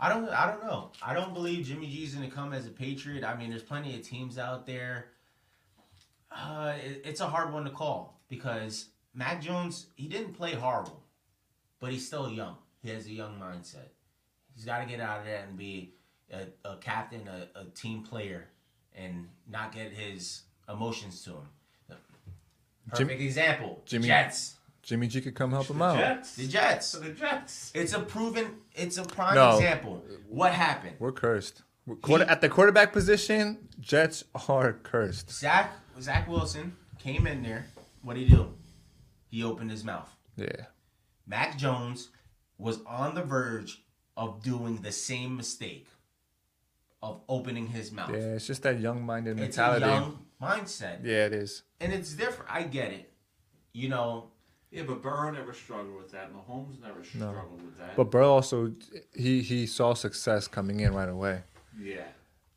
I 0.00 0.08
don't. 0.08 0.28
I 0.28 0.50
don't 0.50 0.62
know. 0.64 0.92
I 1.02 1.12
don't 1.14 1.34
believe 1.34 1.66
Jimmy 1.66 1.88
G 1.88 2.04
is 2.04 2.14
gonna 2.14 2.30
come 2.30 2.52
as 2.52 2.66
a 2.66 2.70
Patriot. 2.70 3.24
I 3.24 3.36
mean, 3.36 3.50
there's 3.50 3.62
plenty 3.62 3.94
of 3.96 4.02
teams 4.02 4.38
out 4.38 4.64
there. 4.66 5.06
Uh, 6.30 6.74
it- 6.82 7.02
it's 7.04 7.20
a 7.20 7.26
hard 7.28 7.52
one 7.52 7.64
to 7.64 7.70
call 7.70 8.20
because 8.28 8.90
Mac 9.14 9.40
Jones 9.42 9.86
he 9.96 10.06
didn't 10.08 10.34
play 10.34 10.54
horrible, 10.54 11.02
but 11.80 11.90
he's 11.90 12.06
still 12.06 12.30
young. 12.30 12.56
He 12.82 12.90
has 12.90 13.06
a 13.06 13.10
young 13.12 13.40
mindset. 13.40 13.88
He's 14.54 14.64
got 14.64 14.80
to 14.80 14.86
get 14.86 15.00
out 15.00 15.20
of 15.20 15.26
that 15.26 15.48
and 15.48 15.56
be 15.56 15.94
a, 16.32 16.46
a 16.64 16.76
captain, 16.76 17.26
a, 17.28 17.48
a 17.58 17.64
team 17.66 18.02
player, 18.02 18.48
and 18.94 19.28
not 19.48 19.72
get 19.72 19.92
his 19.92 20.42
emotions 20.68 21.22
to 21.24 21.30
him. 21.30 21.48
Jim- 21.88 21.98
Perfect 23.06 23.20
example. 23.20 23.82
Jimmy- 23.84 24.06
Jets. 24.06 24.57
Jimmy 24.88 25.06
G 25.06 25.20
could 25.20 25.34
come 25.34 25.50
help 25.50 25.66
him 25.68 25.78
The 25.80 25.84
out. 25.84 25.98
Jets. 25.98 26.34
The 26.36 26.46
Jets. 26.48 26.92
The 26.92 27.10
Jets. 27.10 27.72
It's 27.74 27.92
a 27.92 28.00
proven. 28.00 28.46
It's 28.74 28.96
a 28.96 29.04
prime 29.04 29.34
No. 29.34 29.56
example. 29.56 30.02
What 30.30 30.54
happened? 30.54 30.96
We're 30.98 31.12
cursed. 31.12 31.60
We're 31.84 31.96
quarter, 31.96 32.24
at 32.24 32.40
the 32.40 32.48
quarterback 32.48 32.94
position, 32.94 33.68
Jets 33.78 34.24
are 34.48 34.72
cursed. 34.72 35.30
Zach 35.30 35.72
Zach 36.00 36.26
Wilson 36.26 36.74
came 36.98 37.26
in 37.26 37.42
there. 37.42 37.66
What 38.00 38.14
did 38.14 38.28
he 38.28 38.34
do? 38.34 38.54
He 39.26 39.44
opened 39.44 39.70
his 39.70 39.84
mouth. 39.84 40.08
Yeah. 40.36 40.66
Mac 41.26 41.58
Jones 41.58 42.08
was 42.56 42.80
on 42.86 43.14
the 43.14 43.22
verge 43.22 43.82
of 44.16 44.42
doing 44.42 44.76
the 44.80 44.92
same 44.92 45.36
mistake 45.36 45.86
of 47.02 47.20
opening 47.28 47.66
his 47.66 47.92
mouth. 47.92 48.10
Yeah, 48.10 48.36
it's 48.36 48.46
just 48.46 48.62
that 48.62 48.80
young-minded 48.80 49.32
It's 49.38 49.58
mentality. 49.58 49.84
a 49.84 49.88
young 49.88 50.18
mindset. 50.40 51.04
Yeah, 51.04 51.26
it 51.26 51.34
is. 51.34 51.62
And 51.78 51.92
it's 51.92 52.14
different. 52.14 52.50
I 52.50 52.62
get 52.62 52.90
it. 52.92 53.12
You 53.74 53.90
know, 53.90 54.30
Yeah, 54.70 54.82
but 54.86 55.00
Burrow 55.02 55.30
never 55.30 55.54
struggled 55.54 55.96
with 55.96 56.10
that. 56.12 56.30
Mahomes 56.32 56.80
never 56.82 56.98
No. 57.14 57.30
struggled 57.30 57.62
with 57.62 57.78
that. 57.78 57.96
But 57.96 58.10
Burrow 58.10 58.30
also 58.32 58.72
he 59.14 59.40
he 59.42 59.66
saw 59.66 59.94
success 59.94 60.46
coming 60.48 60.80
in 60.80 60.92
right 60.94 61.08
away. 61.08 61.42
yeah. 61.80 62.02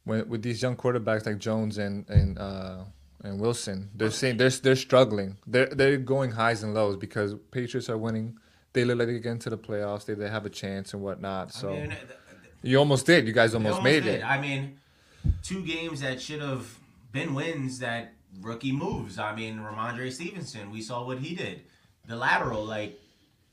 When 0.03 0.27
with 0.27 0.41
these 0.41 0.61
young 0.61 0.75
quarterbacks 0.75 1.25
like 1.25 1.37
Jones 1.37 1.77
and 1.77 2.09
and 2.09 2.37
uh, 2.39 2.83
and 3.23 3.39
Wilson, 3.39 3.91
they're 3.95 4.09
saying 4.11 4.37
they're 4.37 4.49
they're 4.49 4.75
struggling. 4.75 5.37
They're 5.45 5.67
they're 5.67 5.97
going 5.97 6.31
highs 6.31 6.63
and 6.63 6.73
lows 6.73 6.97
because 6.97 7.35
Patriots 7.51 7.87
are 7.89 7.97
winning. 7.97 8.37
They 8.73 8.83
look 8.83 8.97
like 8.99 9.07
they 9.07 9.19
get 9.19 9.31
into 9.33 9.49
the 9.51 9.57
playoffs. 9.59 10.05
They 10.05 10.15
they 10.15 10.27
have 10.29 10.45
a 10.45 10.49
chance 10.49 10.93
and 10.93 11.03
whatnot. 11.03 11.53
So 11.53 11.69
I 11.69 11.73
mean, 11.81 11.95
you 12.63 12.77
almost 12.77 13.05
did. 13.05 13.27
You 13.27 13.33
guys 13.33 13.51
they 13.51 13.57
almost, 13.57 13.83
made 13.83 14.03
did. 14.03 14.15
it. 14.21 14.23
I 14.25 14.41
mean, 14.41 14.79
two 15.43 15.63
games 15.63 16.01
that 16.01 16.19
should 16.19 16.41
have 16.41 16.77
been 17.11 17.33
wins 17.35 17.79
that 17.79 18.13
rookie 18.41 18.71
moves. 18.71 19.19
I 19.19 19.35
mean, 19.35 19.59
Rhamondre 19.59 20.11
Stevenson, 20.11 20.71
we 20.71 20.81
saw 20.81 21.05
what 21.05 21.19
he 21.19 21.35
did. 21.35 21.61
The 22.07 22.15
lateral, 22.15 22.65
like 22.65 22.99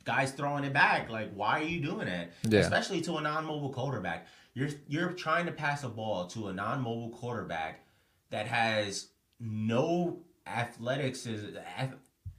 guys 0.04 0.32
throwing 0.32 0.64
it 0.64 0.72
back. 0.72 1.10
Like, 1.10 1.32
why 1.34 1.60
are 1.60 1.64
you 1.64 1.80
doing 1.80 2.06
that? 2.06 2.32
Yeah. 2.44 2.60
Especially 2.60 3.00
to 3.02 3.16
a 3.16 3.20
non-mobile 3.20 3.72
quarterback. 3.72 4.26
You're 4.54 4.70
you're 4.88 5.12
trying 5.12 5.46
to 5.46 5.52
pass 5.52 5.84
a 5.84 5.88
ball 5.88 6.26
to 6.28 6.48
a 6.48 6.52
non-mobile 6.52 7.10
quarterback 7.10 7.84
that 8.30 8.46
has 8.46 9.08
no 9.38 10.20
athletics 10.46 11.26
is 11.26 11.56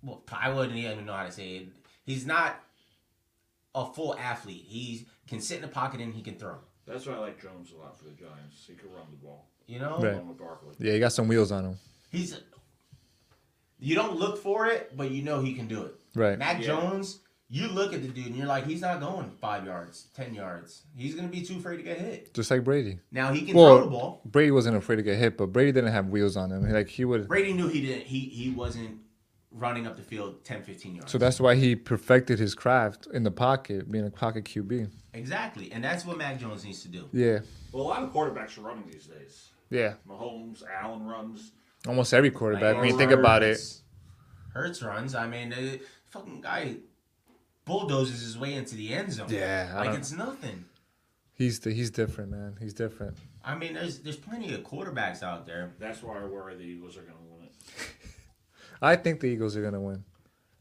well, 0.01 0.24
I 0.32 0.49
wouldn't 0.49 0.78
even 0.78 1.05
know 1.05 1.14
how 1.14 1.26
to 1.26 1.32
say 1.32 1.57
it. 1.57 1.68
He's 2.03 2.26
not 2.26 2.60
a 3.76 3.86
full 3.86 4.18
athlete. 4.18 4.66
He 4.68 5.07
can 5.28 5.39
sit 5.41 5.57
in 5.57 5.62
the 5.62 5.68
pocket 5.68 6.01
and 6.01 6.14
he 6.14 6.22
can 6.22 6.36
throw. 6.36 6.55
That's 6.88 7.05
why 7.05 7.14
I 7.14 7.18
like 7.20 7.41
Jones 7.41 7.72
a 7.72 7.78
lot 7.78 7.97
for 7.97 8.05
the 8.05 8.12
Giants. 8.12 8.66
He 8.68 8.74
can 8.74 8.91
run 8.91 9.05
the 9.12 9.18
ball. 9.18 9.47
You 9.68 9.80
know, 9.80 9.99
Right. 9.99 10.26
With 10.26 10.38
Barkley. 10.39 10.76
Yeah, 10.80 10.93
he 10.93 10.99
got 10.99 11.14
some 11.14 11.28
wheels 11.28 11.51
on 11.51 11.66
him. 11.66 11.78
he's. 12.12 12.39
You 13.80 13.95
don't 13.95 14.17
look 14.17 14.38
for 14.41 14.67
it, 14.67 14.95
but 14.97 15.11
you 15.11 15.21
know 15.23 15.39
he 15.41 15.53
can 15.53 15.67
do 15.67 15.84
it. 15.84 15.95
Right. 16.15 16.38
Mac 16.38 16.59
Yeah. 16.59 16.67
Jones, 16.67 17.19
you 17.49 17.67
look 17.67 17.93
at 17.93 18.01
the 18.01 18.07
dude 18.09 18.27
and 18.27 18.36
you're 18.36 18.45
like, 18.47 18.65
he's 18.65 18.82
not 18.82 18.99
going 18.99 19.32
five 19.39 19.65
yards, 19.65 20.07
ten 20.13 20.34
yards. 20.34 20.84
He's 20.95 21.15
gonna 21.15 21.27
be 21.30 21.41
too 21.41 21.57
afraid 21.57 21.77
to 21.77 21.84
get 21.84 21.97
hit. 21.99 22.34
Just 22.34 22.51
like 22.51 22.63
Brady. 22.63 22.99
Now 23.11 23.32
he 23.32 23.41
can 23.41 23.53
throw 23.53 23.82
the 23.82 23.88
ball. 23.89 24.21
Brady 24.25 24.51
wasn't 24.51 24.75
afraid 24.77 24.97
to 24.97 25.01
get 25.03 25.17
hit, 25.17 25.38
but 25.38 25.47
Brady 25.47 25.71
didn't 25.71 25.91
have 25.91 26.09
wheels 26.09 26.36
on 26.38 26.51
him. 26.51 26.69
Like 26.71 26.89
he 26.89 27.05
would. 27.05 27.27
Brady 27.27 27.53
knew 27.53 27.67
he 27.67 27.82
didn't. 27.82 28.03
He 28.05 28.19
he 28.19 28.51
wasn't 28.51 28.99
running 29.51 29.88
up 29.88 29.95
the 29.95 30.03
field 30.03 30.43
10, 30.43 30.61
15 30.61 30.95
yards. 30.95 31.11
So 31.11 31.17
that's 31.17 31.39
why 31.39 31.55
he 31.55 31.75
perfected 31.75 32.38
his 32.38 32.53
craft 32.53 33.07
in 33.11 33.23
the 33.23 33.32
pocket, 33.32 33.89
being 33.91 34.05
a 34.05 34.11
pocket 34.11 34.43
QB. 34.45 34.91
exactly, 35.15 35.71
and 35.71 35.84
that's 35.84 36.05
what 36.05 36.19
Mac 36.19 36.39
Jones 36.39 36.63
needs 36.63 36.84
to 36.84 36.88
do. 36.88 37.09
Yeah, 37.11 37.39
Well, 37.71 37.84
a 37.84 37.88
lot 37.88 38.03
of 38.03 38.13
quarterbacks 38.13 38.59
are 38.59 38.61
running 38.61 38.84
these 38.91 39.07
days. 39.07 39.49
yeah. 39.71 39.93
Mahomes, 40.07 40.61
Allen 40.82 41.03
runs. 41.07 41.51
Almost 41.90 42.14
every 42.14 42.30
quarterback. 42.32 42.76
When 42.78 42.86
you 42.86 42.92
Like, 42.94 43.00
think 43.00 43.12
about 43.12 43.42
it, 43.44 43.48
Hurts- 43.58 43.82
Hurts 44.54 44.84
runs. 44.84 45.16
I 45.16 45.28
mean, 45.28 45.50
the 45.50 45.82
fucking 46.12 46.42
guy 46.42 46.76
bulldozes 47.66 48.22
his 48.22 48.38
way 48.38 48.54
into 48.54 48.76
the 48.76 48.94
end 48.94 49.12
zone. 49.12 49.28
Yeah, 49.30 49.74
like 49.76 49.98
it's 49.98 50.12
nothing. 50.12 50.66
he's 51.34 51.60
the, 51.60 51.72
he's 51.74 51.90
different, 51.92 52.32
man. 52.32 52.58
He's 52.60 52.74
different. 52.74 53.18
I 53.44 53.56
mean, 53.56 53.74
there's 53.74 54.00
there's 54.00 54.18
plenty 54.18 54.54
of 54.54 54.62
quarterbacks 54.62 55.24
out 55.24 55.46
there. 55.46 55.72
That's 55.80 56.04
why 56.04 56.20
I 56.20 56.26
worry 56.26 56.56
the 56.56 56.64
Eagles 56.64 56.96
are 56.98 57.02
going 57.02 57.14
to 57.18 57.34
win 57.34 57.44
it. 57.46 57.52
I 58.82 58.96
think 58.96 59.20
the 59.20 59.28
Eagles 59.28 59.58
are 59.58 59.62
gonna 59.64 59.82
win. 59.82 60.04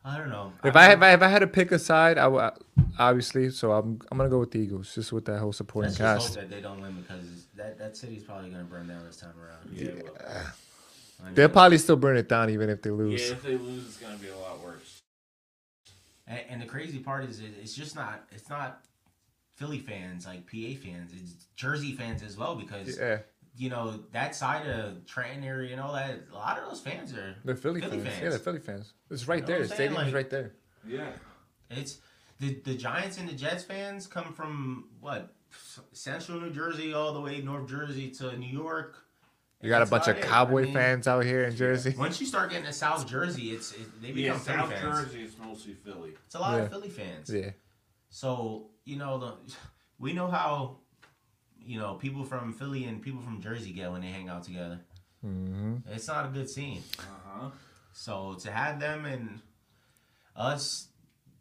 I 0.04 0.16
don't 0.16 0.30
know. 0.30 0.52
If 0.64 0.74
I 0.74 0.92
if 0.92 1.02
I, 1.02 1.12
if 1.12 1.22
I 1.22 1.28
had 1.28 1.40
to 1.40 1.46
pick 1.46 1.70
a 1.72 1.78
side, 1.78 2.18
I 2.18 2.26
would 2.28 2.50
obviously. 2.98 3.50
So 3.50 3.72
I'm 3.72 4.00
I'm 4.10 4.16
gonna 4.18 4.30
go 4.30 4.38
with 4.40 4.50
the 4.52 4.58
Eagles, 4.58 4.94
just 4.94 5.12
with 5.12 5.24
that 5.26 5.38
whole 5.38 5.52
supporting 5.52 5.90
Let's 5.90 5.98
just 5.98 6.18
hope 6.18 6.26
cast. 6.26 6.34
that 6.34 6.50
they 6.50 6.60
don't 6.62 6.80
win 6.80 6.94
because 7.02 7.46
that, 7.56 7.78
that 7.78 7.96
city's 7.96 8.22
probably 8.24 8.50
gonna 8.50 8.64
burn 8.64 8.88
down 8.88 9.04
this 9.04 9.16
time 9.18 9.34
around. 9.40 9.68
Yeah, 9.72 9.90
well, 10.02 10.16
I 10.26 10.32
mean, 10.34 10.42
They'll 11.34 11.48
probably 11.48 11.78
still 11.78 11.96
burn 11.96 12.16
it 12.16 12.28
down 12.28 12.50
even 12.50 12.70
if 12.70 12.82
they 12.82 12.90
lose. 12.90 13.20
yeah, 13.26 13.32
if 13.32 13.42
they 13.42 13.56
lose, 13.56 13.84
it's 13.86 13.96
going 13.96 14.16
to 14.16 14.22
be 14.22 14.28
a 14.28 14.36
lot 14.36 14.62
worse. 14.64 15.02
and, 16.26 16.40
and 16.48 16.62
the 16.62 16.66
crazy 16.66 16.98
part 16.98 17.24
is 17.28 17.40
it, 17.40 17.50
it's 17.60 17.74
just 17.74 17.94
not 17.96 18.24
it's 18.32 18.48
not 18.48 18.84
Philly 19.56 19.78
fans 19.80 20.26
like 20.26 20.46
PA 20.46 20.80
fans. 20.82 21.12
It's 21.20 21.46
Jersey 21.56 21.92
fans 21.92 22.22
as 22.22 22.36
well 22.36 22.54
because 22.54 22.96
Yeah, 22.98 23.18
you 23.56 23.68
know 23.68 23.98
that 24.12 24.34
side 24.36 24.66
of 24.68 25.04
Trenton 25.06 25.42
area 25.44 25.72
and 25.72 25.80
all 25.80 25.92
that. 25.94 26.20
A 26.32 26.34
lot 26.34 26.58
of 26.58 26.68
those 26.68 26.80
fans 26.80 27.12
are 27.14 27.34
they're 27.44 27.56
Philly, 27.56 27.80
Philly 27.80 27.98
fans. 27.98 28.08
fans. 28.10 28.22
Yeah, 28.22 28.28
they're 28.30 28.38
Philly 28.38 28.60
fans. 28.60 28.92
It's 29.10 29.26
right 29.26 29.40
know 29.40 29.46
there. 29.46 29.58
what 29.60 29.68
The 29.68 29.74
I'm 29.74 29.76
saying? 29.78 29.90
stadium's 29.90 30.06
Like- 30.06 30.14
right 30.14 30.30
there. 30.30 30.52
Yeah. 30.86 31.10
It's 31.70 31.98
the 32.38 32.54
the 32.64 32.74
Giants 32.76 33.18
and 33.18 33.28
the 33.28 33.32
Jets 33.34 33.64
fans 33.64 34.06
come 34.06 34.32
from 34.32 34.88
what 35.00 35.34
Central 35.92 36.40
New 36.40 36.50
Jersey 36.50 36.94
all 36.94 37.12
the 37.12 37.20
way 37.20 37.40
North 37.40 37.68
Jersey 37.68 38.10
to 38.12 38.36
New 38.36 38.46
York. 38.46 39.04
You 39.60 39.68
got 39.68 39.82
a 39.82 39.86
bunch 39.86 40.06
of 40.06 40.16
it. 40.16 40.22
Cowboy 40.22 40.62
I 40.62 40.64
mean, 40.66 40.72
fans 40.74 41.08
out 41.08 41.24
here 41.24 41.44
in 41.44 41.56
Jersey. 41.56 41.94
Once 41.98 42.20
you 42.20 42.26
start 42.26 42.50
getting 42.50 42.66
to 42.66 42.72
South 42.72 43.06
Jersey, 43.08 43.50
it's 43.52 43.72
it, 43.72 44.00
they 44.00 44.08
Yeah, 44.08 44.14
become 44.14 44.38
Philly 44.40 44.58
South 44.58 44.70
fans. 44.70 44.82
Jersey 44.82 45.22
is 45.24 45.36
mostly 45.38 45.74
Philly. 45.74 46.12
It's 46.26 46.34
a 46.36 46.38
lot 46.38 46.56
Yeah. 46.56 46.62
of 46.64 46.70
Philly 46.70 46.88
fans. 46.90 47.30
Yeah, 47.30 47.50
So 48.08 48.70
you 48.84 48.96
know 48.96 49.18
the 49.18 49.34
we 49.98 50.12
know 50.12 50.28
how 50.28 50.78
you 51.60 51.78
know 51.80 51.94
people 51.94 52.24
from 52.24 52.52
Philly 52.52 52.84
and 52.84 53.02
people 53.02 53.20
from 53.20 53.40
Jersey 53.40 53.72
get 53.72 53.90
when 53.90 54.00
they 54.00 54.08
hang 54.08 54.28
out 54.28 54.44
together. 54.44 54.80
hmm 55.22 55.76
It's 55.88 56.06
not 56.06 56.26
a 56.26 56.28
good 56.28 56.48
scene. 56.48 56.82
Uh 57.00 57.02
huh. 57.26 57.50
So 57.92 58.34
to 58.34 58.52
have 58.52 58.78
them 58.78 59.06
and 59.06 59.40
us 60.36 60.86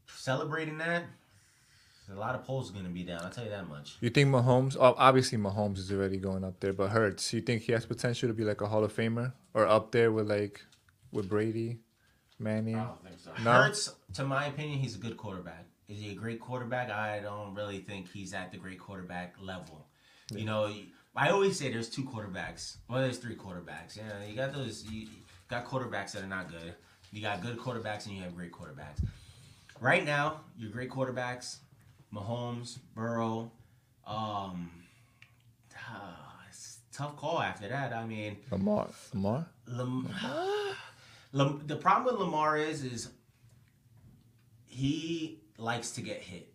celebrating 0.07 0.79
that, 0.79 1.03
a 2.09 2.15
lot 2.15 2.35
of 2.35 2.43
polls 2.43 2.69
are 2.69 2.73
going 2.73 2.85
to 2.85 2.91
be 2.91 3.03
down. 3.03 3.21
I'll 3.21 3.29
tell 3.29 3.43
you 3.43 3.49
that 3.49 3.67
much. 3.67 3.97
You 3.99 4.09
think 4.09 4.29
Mahomes? 4.29 4.77
Oh, 4.79 4.95
obviously 4.97 5.37
Mahomes 5.37 5.77
is 5.77 5.91
already 5.91 6.17
going 6.17 6.43
up 6.43 6.59
there, 6.59 6.73
but 6.73 6.89
Hurts. 6.89 7.33
You 7.33 7.41
think 7.41 7.63
he 7.63 7.73
has 7.73 7.85
potential 7.85 8.29
to 8.29 8.33
be 8.33 8.43
like 8.43 8.61
a 8.61 8.67
Hall 8.67 8.83
of 8.83 8.95
Famer 8.95 9.33
or 9.53 9.67
up 9.67 9.91
there 9.91 10.11
with 10.11 10.29
like 10.29 10.65
with 11.11 11.29
Brady, 11.29 11.79
Manning? 12.39 12.75
I 12.75 12.85
don't 12.85 13.03
think 13.03 13.19
so. 13.19 13.31
No? 13.43 13.51
Hurts, 13.51 13.93
to 14.13 14.23
my 14.23 14.45
opinion, 14.45 14.79
he's 14.79 14.95
a 14.95 14.99
good 14.99 15.17
quarterback. 15.17 15.65
Is 15.89 15.99
he 15.99 16.11
a 16.11 16.15
great 16.15 16.39
quarterback? 16.39 16.89
I 16.89 17.19
don't 17.19 17.53
really 17.55 17.79
think 17.79 18.11
he's 18.11 18.33
at 18.33 18.51
the 18.51 18.57
great 18.57 18.79
quarterback 18.79 19.35
level. 19.41 19.87
You 20.31 20.43
know, 20.45 20.73
I 21.15 21.29
always 21.29 21.57
say 21.57 21.71
there's 21.71 21.89
two 21.89 22.03
quarterbacks. 22.03 22.77
Well, 22.89 23.01
there's 23.01 23.17
three 23.17 23.35
quarterbacks. 23.35 23.95
Yeah, 23.95 24.25
you 24.27 24.35
got 24.35 24.53
those. 24.53 24.85
You 24.91 25.07
got 25.49 25.65
quarterbacks 25.65 26.11
that 26.11 26.23
are 26.23 26.27
not 26.27 26.51
good. 26.51 26.73
You 27.11 27.21
got 27.21 27.41
good 27.41 27.57
quarterbacks 27.57 28.05
and 28.05 28.15
you 28.15 28.21
have 28.23 28.35
great 28.35 28.51
quarterbacks. 28.51 29.01
Right 29.79 30.03
now, 30.05 30.41
your 30.57 30.69
great 30.69 30.89
quarterbacks, 30.89 31.57
Mahomes, 32.13 32.79
Burrow. 32.95 33.51
Um, 34.05 34.71
ah, 35.77 36.39
it's 36.49 36.79
a 36.91 36.95
tough 36.95 37.15
call 37.17 37.41
after 37.41 37.67
that. 37.67 37.93
I 37.93 38.05
mean, 38.05 38.37
Lamar. 38.51 38.87
Lamar. 39.13 39.45
Lam- 39.67 40.09
Lam- 41.33 41.61
the 41.67 41.75
problem 41.75 42.13
with 42.15 42.21
Lamar 42.25 42.57
is 42.57 42.83
is 42.83 43.09
he 44.65 45.39
likes 45.57 45.91
to 45.91 46.01
get 46.01 46.21
hit. 46.21 46.53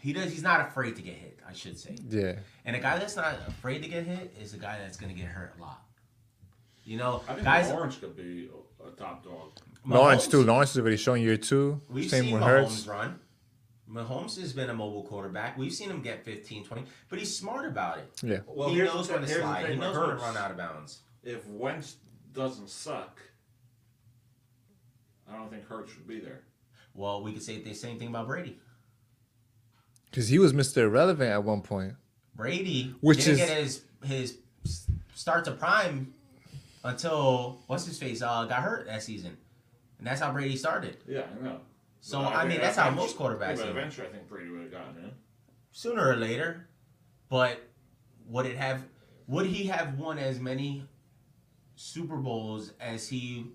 He 0.00 0.12
does. 0.12 0.30
He's 0.32 0.42
not 0.42 0.60
afraid 0.60 0.96
to 0.96 1.02
get 1.02 1.14
hit. 1.14 1.38
I 1.48 1.52
should 1.52 1.78
say. 1.78 1.96
Yeah. 2.08 2.34
And 2.64 2.76
a 2.76 2.78
guy 2.80 2.98
that's 2.98 3.16
not 3.16 3.36
afraid 3.46 3.82
to 3.82 3.88
get 3.88 4.04
hit 4.04 4.34
is 4.40 4.52
a 4.54 4.58
guy 4.58 4.78
that's 4.78 4.96
going 4.96 5.14
to 5.14 5.18
get 5.18 5.28
hurt 5.28 5.54
a 5.58 5.60
lot. 5.60 5.82
You 6.84 6.98
know, 6.98 7.22
I 7.28 7.34
think 7.34 7.44
guys. 7.44 7.70
Orange 7.70 8.00
could 8.00 8.16
be 8.16 8.50
a, 8.82 8.88
a 8.88 8.90
top 8.92 9.24
dog. 9.24 9.52
Lawrence 9.86 10.26
Mahomes- 10.26 10.30
too. 10.30 10.42
Lawrence 10.44 10.70
is 10.72 10.78
already 10.78 10.96
showing 10.96 11.22
year 11.22 11.36
two. 11.36 11.80
We've 11.88 12.10
Same 12.10 12.24
seen 12.24 12.34
with 12.34 12.42
Mahomes 12.42 12.46
Hurts. 12.46 12.86
run. 12.86 13.18
Mahomes 13.92 14.40
has 14.40 14.52
been 14.52 14.70
a 14.70 14.74
mobile 14.74 15.02
quarterback. 15.02 15.58
We've 15.58 15.72
seen 15.72 15.90
him 15.90 16.00
get 16.02 16.24
15, 16.24 16.64
20, 16.64 16.84
but 17.08 17.18
he's 17.18 17.36
smart 17.36 17.66
about 17.66 17.98
it. 17.98 18.10
Yeah. 18.22 18.38
Well, 18.46 18.70
he 18.70 18.76
here's 18.76 18.92
knows 18.94 19.08
the, 19.08 19.14
when 19.14 19.22
to 19.22 19.28
here's 19.28 19.40
the 19.40 19.46
slide. 19.46 19.60
He 19.60 19.66
thing 19.68 19.78
with 19.78 19.86
knows 19.88 19.96
when 19.98 20.06
to 20.06 20.12
Hurts. 20.12 20.22
run 20.22 20.36
out 20.36 20.50
of 20.50 20.56
bounds. 20.56 21.00
If 21.22 21.46
Wentz 21.48 21.96
doesn't 22.32 22.70
suck, 22.70 23.20
I 25.30 25.36
don't 25.36 25.50
think 25.50 25.66
Hurts 25.66 25.94
would 25.96 26.06
be 26.06 26.20
there. 26.20 26.40
Well, 26.94 27.22
we 27.22 27.32
could 27.32 27.42
say 27.42 27.60
the 27.62 27.74
same 27.74 27.98
thing 27.98 28.08
about 28.08 28.26
Brady. 28.26 28.58
Because 30.10 30.28
he 30.28 30.38
was 30.38 30.52
Mr. 30.52 30.78
Irrelevant 30.78 31.30
at 31.30 31.42
one 31.44 31.62
point. 31.62 31.94
Brady 32.34 32.94
Which 33.00 33.18
didn't 33.24 33.32
is- 33.32 33.38
get 33.38 33.56
his 33.58 33.82
his 34.04 34.38
start 35.14 35.44
to 35.44 35.52
prime 35.52 36.12
until 36.84 37.62
what's 37.66 37.86
his 37.86 37.98
face 37.98 38.20
uh, 38.22 38.44
got 38.46 38.62
hurt 38.62 38.86
that 38.86 39.02
season, 39.02 39.36
and 39.98 40.06
that's 40.06 40.20
how 40.20 40.32
Brady 40.32 40.56
started. 40.56 40.96
Yeah, 41.06 41.22
I 41.38 41.44
know. 41.44 41.60
So 42.04 42.20
But 42.20 42.34
I 42.34 42.46
mean, 42.48 42.60
that's 42.60 42.76
how 42.76 42.90
most 42.90 43.16
quarterbacks 43.16 43.58
Yeah, 43.58 43.66
but 43.66 43.68
eventually, 43.68 44.08
I 44.08 44.10
think 44.10 44.28
Brady 44.28 44.50
would 44.50 44.62
have 44.62 44.72
gotten 44.72 44.96
in. 45.04 45.12
sooner 45.70 46.06
or 46.06 46.16
later. 46.16 46.66
But 47.28 47.60
would 48.26 48.44
it 48.44 48.56
have? 48.56 48.84
Would 49.28 49.46
he 49.46 49.68
have 49.68 49.96
won 49.98 50.18
as 50.18 50.40
many 50.40 50.84
Super 51.76 52.16
Bowls 52.16 52.72
as 52.80 53.08
he 53.08 53.46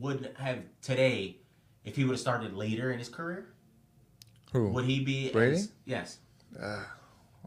would 0.00 0.34
have 0.36 0.58
today 0.82 1.36
if 1.84 1.94
he 1.94 2.04
would 2.04 2.14
have 2.14 2.20
started 2.20 2.54
later 2.54 2.90
in 2.90 2.98
his 2.98 3.08
career? 3.08 3.46
Who? 4.52 4.68
Would 4.70 4.84
he 4.86 5.04
be? 5.04 5.30
Brady? 5.30 5.56
As, 5.56 5.70
yes. 5.84 6.18
Uh, 6.60 6.82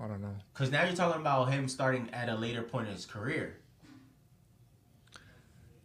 I 0.01 0.07
don't 0.07 0.21
know. 0.21 0.35
Because 0.53 0.71
now 0.71 0.85
you're 0.85 0.95
talking 0.95 1.19
about 1.19 1.51
him 1.51 1.67
starting 1.67 2.09
at 2.13 2.29
a 2.29 2.35
later 2.35 2.61
point 2.63 2.87
in 2.87 2.93
his 2.93 3.05
career, 3.05 3.57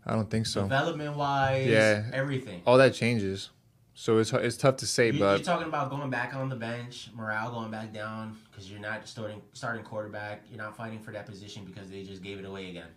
I 0.06 0.12
don't 0.14 0.30
think 0.30 0.46
so. 0.46 0.62
development 0.62 1.16
wise, 1.16 1.66
Yeah. 1.66 2.04
everything. 2.12 2.62
All 2.66 2.78
that 2.78 2.94
changes. 2.94 3.50
So 3.96 4.18
it's 4.18 4.32
it's 4.32 4.56
tough 4.56 4.76
to 4.78 4.86
say, 4.86 5.10
You- 5.10 5.20
but 5.20 5.38
you're 5.38 5.44
talking 5.44 5.68
about 5.68 5.88
going 5.88 6.10
back 6.10 6.34
on 6.34 6.48
the 6.48 6.56
bench, 6.56 7.10
morale 7.14 7.50
going 7.52 7.70
back 7.70 7.92
down 7.92 8.36
because 8.50 8.68
you're 8.70 8.80
not 8.80 9.06
starting 9.06 9.40
starting 9.52 9.84
quarterback. 9.84 10.42
You're 10.50 10.58
not 10.58 10.76
fighting 10.76 10.98
for 10.98 11.12
that 11.12 11.26
position 11.26 11.64
because 11.64 11.88
they 11.90 12.02
just 12.02 12.22
gave 12.22 12.38
it 12.38 12.44
away 12.44 12.70
again. 12.70 12.88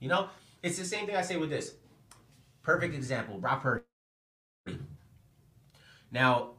You 0.00 0.08
know, 0.08 0.28
it's 0.62 0.76
the 0.78 0.84
same 0.84 1.06
thing 1.06 1.14
I 1.16 1.22
say 1.22 1.36
with 1.36 1.50
this. 1.50 1.74
Perfect 2.62 2.94
example, 2.94 3.38
Brock 3.38 3.62
Purdy. 3.62 3.84
Now, 6.10 6.50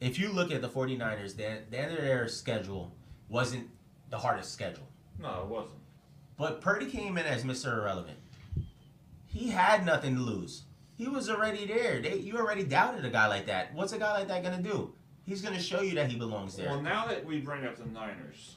if 0.00 0.18
you 0.18 0.30
look 0.30 0.50
at 0.50 0.62
the 0.62 0.68
49ers, 0.68 1.36
the, 1.36 1.58
the 1.70 1.78
end 1.78 1.92
of 1.92 1.98
their 2.02 2.26
schedule 2.28 2.90
wasn't 3.28 3.68
the 4.08 4.18
hardest 4.18 4.52
schedule. 4.52 4.88
No, 5.18 5.42
it 5.42 5.46
wasn't. 5.46 5.78
But 6.38 6.62
Purdy 6.62 6.86
came 6.86 7.18
in 7.18 7.26
as 7.26 7.44
Mr. 7.44 7.76
Irrelevant. 7.76 8.16
He 9.26 9.50
had 9.50 9.84
nothing 9.84 10.14
to 10.16 10.22
lose. 10.22 10.62
He 11.00 11.08
was 11.08 11.30
already 11.30 11.64
there. 11.64 12.02
They, 12.02 12.18
you 12.18 12.36
already 12.36 12.62
doubted 12.62 13.06
a 13.06 13.08
guy 13.08 13.26
like 13.26 13.46
that. 13.46 13.72
What's 13.72 13.94
a 13.94 13.98
guy 13.98 14.12
like 14.12 14.28
that 14.28 14.42
gonna 14.42 14.60
do? 14.60 14.92
He's 15.24 15.40
gonna 15.40 15.58
show 15.58 15.80
you 15.80 15.94
that 15.94 16.10
he 16.10 16.18
belongs 16.18 16.56
there. 16.56 16.68
Well, 16.68 16.82
now 16.82 17.06
that 17.06 17.24
we 17.24 17.40
bring 17.40 17.64
up 17.64 17.76
the 17.76 17.86
Niners, 17.86 18.56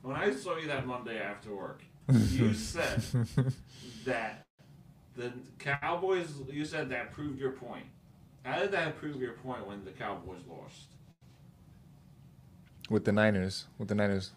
when 0.00 0.16
I 0.16 0.32
saw 0.32 0.56
you 0.56 0.66
that 0.68 0.86
Monday 0.86 1.20
after 1.20 1.54
work, 1.54 1.82
you 2.30 2.54
said 2.54 3.02
that 4.06 4.46
the 5.14 5.34
Cowboys. 5.58 6.30
You 6.50 6.64
said 6.64 6.88
that 6.88 7.12
proved 7.12 7.38
your 7.38 7.52
point. 7.52 7.84
How 8.42 8.58
did 8.58 8.70
that 8.72 8.96
prove 8.96 9.20
your 9.20 9.34
point 9.34 9.66
when 9.66 9.84
the 9.84 9.90
Cowboys 9.90 10.40
lost? 10.48 10.86
with 12.88 13.04
the 13.04 13.12
Niners, 13.12 13.66
with 13.78 13.88
the 13.88 13.94
Niners, 13.94 14.32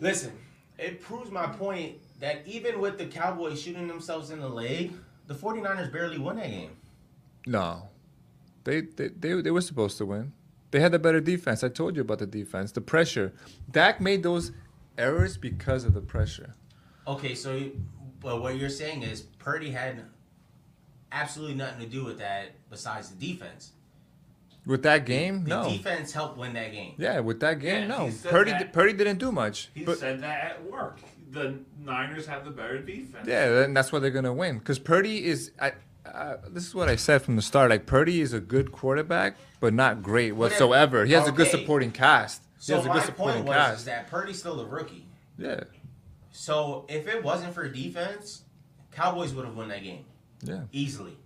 Listen, 0.00 0.32
it 0.78 1.00
proves 1.00 1.30
my 1.30 1.46
point 1.46 1.96
that 2.20 2.42
even 2.46 2.80
with 2.80 2.96
the 2.96 3.06
Cowboys 3.06 3.60
shooting 3.60 3.86
themselves 3.86 4.30
in 4.30 4.40
the 4.40 4.48
leg, 4.48 4.92
the 5.26 5.34
49ers 5.34 5.92
barely 5.92 6.18
won 6.18 6.36
that 6.36 6.48
game. 6.50 6.70
No, 7.46 7.88
they 8.64 8.82
they 8.82 9.08
they, 9.08 9.40
they 9.42 9.50
were 9.50 9.60
supposed 9.60 9.98
to 9.98 10.06
win. 10.06 10.32
They 10.70 10.80
had 10.80 10.92
the 10.92 10.98
better 10.98 11.20
defense. 11.20 11.62
I 11.62 11.68
told 11.68 11.94
you 11.94 12.02
about 12.02 12.18
the 12.18 12.26
defense, 12.26 12.72
the 12.72 12.80
pressure. 12.80 13.32
Dak 13.70 14.00
made 14.00 14.22
those 14.22 14.50
errors 14.98 15.36
because 15.36 15.84
of 15.84 15.94
the 15.94 16.00
pressure. 16.00 16.54
Okay, 17.06 17.34
so 17.34 17.54
you, 17.54 17.80
well, 18.22 18.40
what 18.40 18.56
you're 18.56 18.70
saying 18.70 19.02
is 19.02 19.22
Purdy 19.38 19.70
had 19.70 20.02
absolutely 21.12 21.54
nothing 21.54 21.80
to 21.80 21.86
do 21.86 22.04
with 22.04 22.18
that 22.18 22.52
besides 22.70 23.10
the 23.10 23.16
defense. 23.32 23.72
With 24.66 24.82
that 24.84 25.04
game, 25.04 25.44
The 25.44 25.50
no. 25.50 25.68
defense 25.70 26.10
helped 26.12 26.38
win 26.38 26.54
that 26.54 26.72
game. 26.72 26.94
Yeah, 26.96 27.20
with 27.20 27.38
that 27.40 27.60
game, 27.60 27.82
Yeah, 27.82 28.06
no. 28.06 28.10
Purdy 28.24 28.50
that. 28.52 28.72
Purdy 28.72 28.94
didn't 28.94 29.18
do 29.18 29.30
much. 29.30 29.68
He 29.74 29.84
But 29.84 29.98
said 29.98 30.22
that 30.22 30.44
at 30.44 30.64
work. 30.64 31.00
The 31.30 31.58
Niners 31.80 32.26
have 32.26 32.44
the 32.44 32.50
better 32.50 32.78
defense. 32.80 33.26
yeah, 33.26 33.62
and 33.64 33.76
that's 33.76 33.90
why 33.92 33.98
they're 33.98 34.10
gonna 34.10 34.32
win. 34.34 34.58
Because 34.58 34.78
Purdy 34.78 35.24
is, 35.24 35.50
I, 35.60 35.72
uh, 36.06 36.36
this 36.48 36.66
is 36.66 36.74
what 36.74 36.88
I 36.88 36.96
said 36.96 37.22
from 37.22 37.36
the 37.36 37.42
start. 37.42 37.70
Like 37.70 37.86
Purdy 37.86 38.20
is 38.20 38.32
a 38.32 38.40
good 38.40 38.70
quarterback, 38.72 39.36
but 39.60 39.74
not 39.74 40.02
great 40.02 40.32
whatsoever. 40.32 41.04
He 41.04 41.12
has 41.14 41.26
a 41.26 41.32
good 41.32 41.48
supporting 41.48 41.90
cast. 41.90 42.42
He 42.58 42.62
So 42.66 42.76
has 42.76 42.84
a 42.84 42.88
my 42.88 42.94
good 42.94 43.00
point 43.00 43.06
supporting 43.06 43.44
was 43.46 43.56
is 43.56 43.56
cast. 43.56 43.86
that 43.86 44.06
Purdy's 44.08 44.38
still 44.38 44.60
a 44.60 44.66
rookie. 44.66 45.06
Yeah, 45.36 45.64
So 46.30 46.84
if 46.88 47.08
it 47.08 47.24
wasn't 47.24 47.52
for 47.54 47.68
defense, 47.68 48.42
Cowboys 48.92 49.34
would 49.34 49.44
have 49.44 49.56
won 49.56 49.68
that 49.68 49.82
game 49.82 50.04
yeah. 50.42 50.60
easily. 50.70 51.16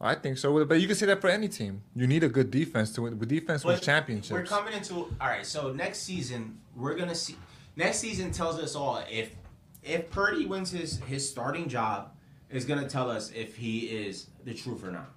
I 0.00 0.14
think 0.16 0.36
so. 0.38 0.64
But 0.64 0.80
you 0.80 0.86
can 0.86 0.96
say 0.96 1.06
that 1.06 1.20
for 1.20 1.28
any 1.30 1.48
team. 1.48 1.82
You 1.94 2.06
need 2.06 2.24
a 2.24 2.28
good 2.28 2.50
defense 2.50 2.92
to 2.94 3.02
win. 3.02 3.18
With 3.18 3.28
defense 3.28 3.64
wins 3.64 3.80
championships. 3.80 4.32
We're 4.32 4.44
coming 4.44 4.74
into 4.74 4.94
all 4.94 5.28
right. 5.28 5.46
So 5.46 5.72
next 5.72 6.00
season, 6.00 6.58
we're 6.76 6.94
gonna 6.96 7.14
see. 7.14 7.36
Next 7.76 7.98
season 7.98 8.30
tells 8.30 8.58
us 8.58 8.74
all 8.74 9.02
if 9.10 9.34
if 9.82 10.10
Purdy 10.10 10.46
wins 10.46 10.70
his 10.70 11.00
his 11.00 11.28
starting 11.28 11.68
job, 11.68 12.12
is 12.50 12.64
gonna 12.64 12.88
tell 12.88 13.10
us 13.10 13.30
if 13.32 13.56
he 13.56 13.80
is 13.80 14.26
the 14.44 14.54
truth 14.54 14.84
or 14.84 14.92
not. 14.92 15.10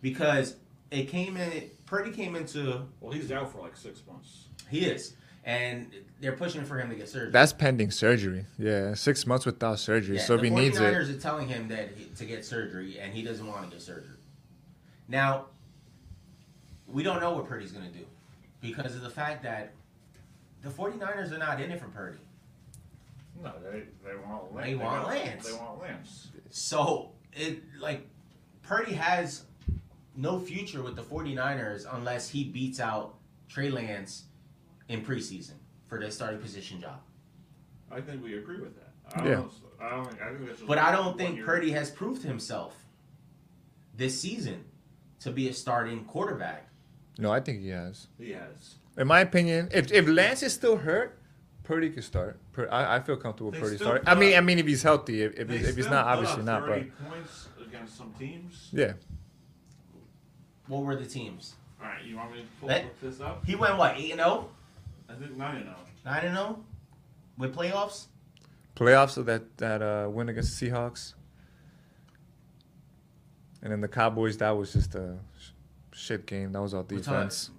Because 0.00 0.56
it 0.90 1.08
came 1.08 1.36
in. 1.36 1.70
Purdy 1.86 2.10
came 2.10 2.36
into. 2.36 2.82
Well, 3.00 3.12
he's 3.12 3.30
out 3.32 3.52
for 3.52 3.58
like 3.58 3.76
six 3.76 4.02
months. 4.06 4.46
He 4.70 4.86
is, 4.86 5.14
and 5.44 5.90
they're 6.20 6.32
pushing 6.32 6.64
for 6.64 6.78
him 6.78 6.88
to 6.90 6.96
get 6.96 7.08
surgery. 7.08 7.30
That's 7.30 7.52
pending 7.52 7.90
surgery. 7.90 8.46
Yeah, 8.58 8.94
six 8.94 9.26
months 9.26 9.44
without 9.44 9.78
surgery. 9.78 10.16
Yeah, 10.16 10.22
so 10.22 10.34
if 10.34 10.42
he 10.42 10.50
needs 10.50 10.78
49ers 10.78 11.10
it, 11.10 11.16
are 11.16 11.20
telling 11.20 11.48
him 11.48 11.68
that 11.68 11.90
he, 11.96 12.04
to 12.16 12.24
get 12.24 12.44
surgery, 12.44 12.98
and 12.98 13.12
he 13.12 13.22
doesn't 13.22 13.46
want 13.46 13.64
to 13.64 13.70
get 13.70 13.82
surgery. 13.82 14.16
Now, 15.08 15.46
we 16.86 17.02
don't 17.02 17.20
know 17.20 17.34
what 17.34 17.46
Purdy's 17.46 17.72
going 17.72 17.90
to 17.90 17.98
do 17.98 18.04
because 18.60 18.94
of 18.94 19.02
the 19.02 19.10
fact 19.10 19.42
that 19.42 19.72
the 20.62 20.70
49ers 20.70 21.32
are 21.32 21.38
not 21.38 21.60
in 21.60 21.70
it 21.70 21.80
for 21.80 21.88
Purdy. 21.88 22.18
No, 23.42 23.52
they 23.62 23.82
they 24.04 24.16
want 24.16 24.54
Lance. 24.54 24.66
They 24.66 24.74
want 24.76 25.02
got- 25.02 25.08
Lance. 25.08 25.46
They 25.46 25.52
want 25.58 25.80
Lance. 25.80 26.28
So, 26.50 27.12
it 27.32 27.62
like 27.80 28.06
Purdy 28.62 28.92
has 28.92 29.44
no 30.16 30.38
future 30.38 30.82
with 30.82 30.94
the 30.96 31.02
49ers 31.02 31.86
unless 31.92 32.28
he 32.28 32.44
beats 32.44 32.78
out 32.78 33.14
Trey 33.48 33.70
Lance 33.70 34.24
in 34.88 35.04
preseason 35.04 35.54
for 35.88 35.98
the 35.98 36.10
starting 36.10 36.40
position 36.40 36.80
job. 36.80 37.00
I 37.90 38.00
think 38.00 38.22
we 38.22 38.36
agree 38.38 38.60
with 38.60 38.74
that. 38.76 38.92
I 39.14 39.18
don't 39.18 39.26
Yeah. 39.28 39.34
know. 39.36 39.50
I 39.80 39.90
don't. 39.90 40.22
I 40.22 40.34
think 40.34 40.46
that's 40.48 40.62
But 40.62 40.78
I 40.78 40.92
don't 40.92 41.16
think 41.18 41.36
year. 41.36 41.44
Purdy 41.46 41.72
has 41.72 41.90
proved 41.90 42.22
himself 42.22 42.84
this 43.96 44.20
season 44.20 44.64
to 45.20 45.30
be 45.32 45.48
a 45.48 45.52
starting 45.54 46.04
quarterback. 46.04 46.68
no, 47.18 47.30
I 47.32 47.40
think 47.40 47.60
he 47.60 47.68
has. 47.70 48.06
He 48.18 48.30
has. 48.32 48.76
In 48.98 49.06
my 49.06 49.20
opinion, 49.20 49.68
if 49.72 49.90
if 49.92 50.06
Lance 50.06 50.42
is 50.42 50.52
still 50.52 50.76
hurt, 50.76 51.18
Purdy 51.64 51.90
could 51.90 52.04
start. 52.04 52.38
Pur- 52.52 52.68
I, 52.70 52.96
I 52.96 53.00
feel 53.00 53.16
comfortable 53.16 53.50
with 53.50 53.60
They 53.60 53.64
Purdy 53.66 53.76
still 53.76 53.86
starting. 53.88 54.08
I 54.08 54.14
mean, 54.14 54.36
I 54.36 54.40
mean, 54.40 54.58
if 54.58 54.66
he's 54.66 54.82
healthy, 54.82 55.22
if, 55.22 55.34
if, 55.34 55.48
They 55.48 55.58
he's, 55.58 55.68
if 55.68 55.76
he's 55.76 55.84
still 55.86 55.94
not, 55.96 56.04
put 56.04 56.10
up 56.12 56.18
obviously 56.18 56.42
not. 56.44 56.60
But 56.66 56.68
30 56.78 56.90
points 57.08 57.48
against 57.66 57.96
some 57.96 58.12
teams. 58.18 58.68
yeah, 58.72 58.92
What 60.66 60.82
were 60.82 60.96
the 60.96 61.06
teams? 61.06 61.54
All 61.80 61.88
right, 61.88 62.04
you 62.04 62.16
want 62.16 62.32
me 62.32 62.38
to 62.40 62.44
pull 62.60 62.68
Let- 62.68 62.84
look 62.84 63.00
this 63.00 63.20
up? 63.20 63.44
He 63.46 63.54
went 63.54 63.78
what 63.78 63.96
eight 63.96 64.10
and 64.12 64.20
zero, 64.20 64.48
I 65.08 65.14
think 65.14 65.36
nine 65.38 65.56
and 65.56 65.68
oh. 65.70 65.72
zero. 65.72 65.76
nine 66.04 66.24
and 66.26 66.36
zero, 66.36 66.64
with 67.38 67.54
playoffs. 67.56 68.06
playoffs 68.76 69.16
of 69.16 69.24
that 69.26 69.56
that 69.56 69.80
uh, 69.82 70.08
win 70.10 70.28
against 70.28 70.60
the 70.60 70.68
Seahawks, 70.70 71.14
and 73.62 73.72
then 73.72 73.80
the 73.80 73.88
Cowboys. 73.88 74.36
That 74.38 74.50
was 74.50 74.72
just 74.74 74.94
a 74.94 75.16
sh- 75.40 75.48
shit 75.92 76.26
game. 76.26 76.52
That 76.52 76.60
was 76.60 76.74
all 76.74 76.82
We're 76.82 76.98
talking- 77.00 77.14
defense. 77.14 77.50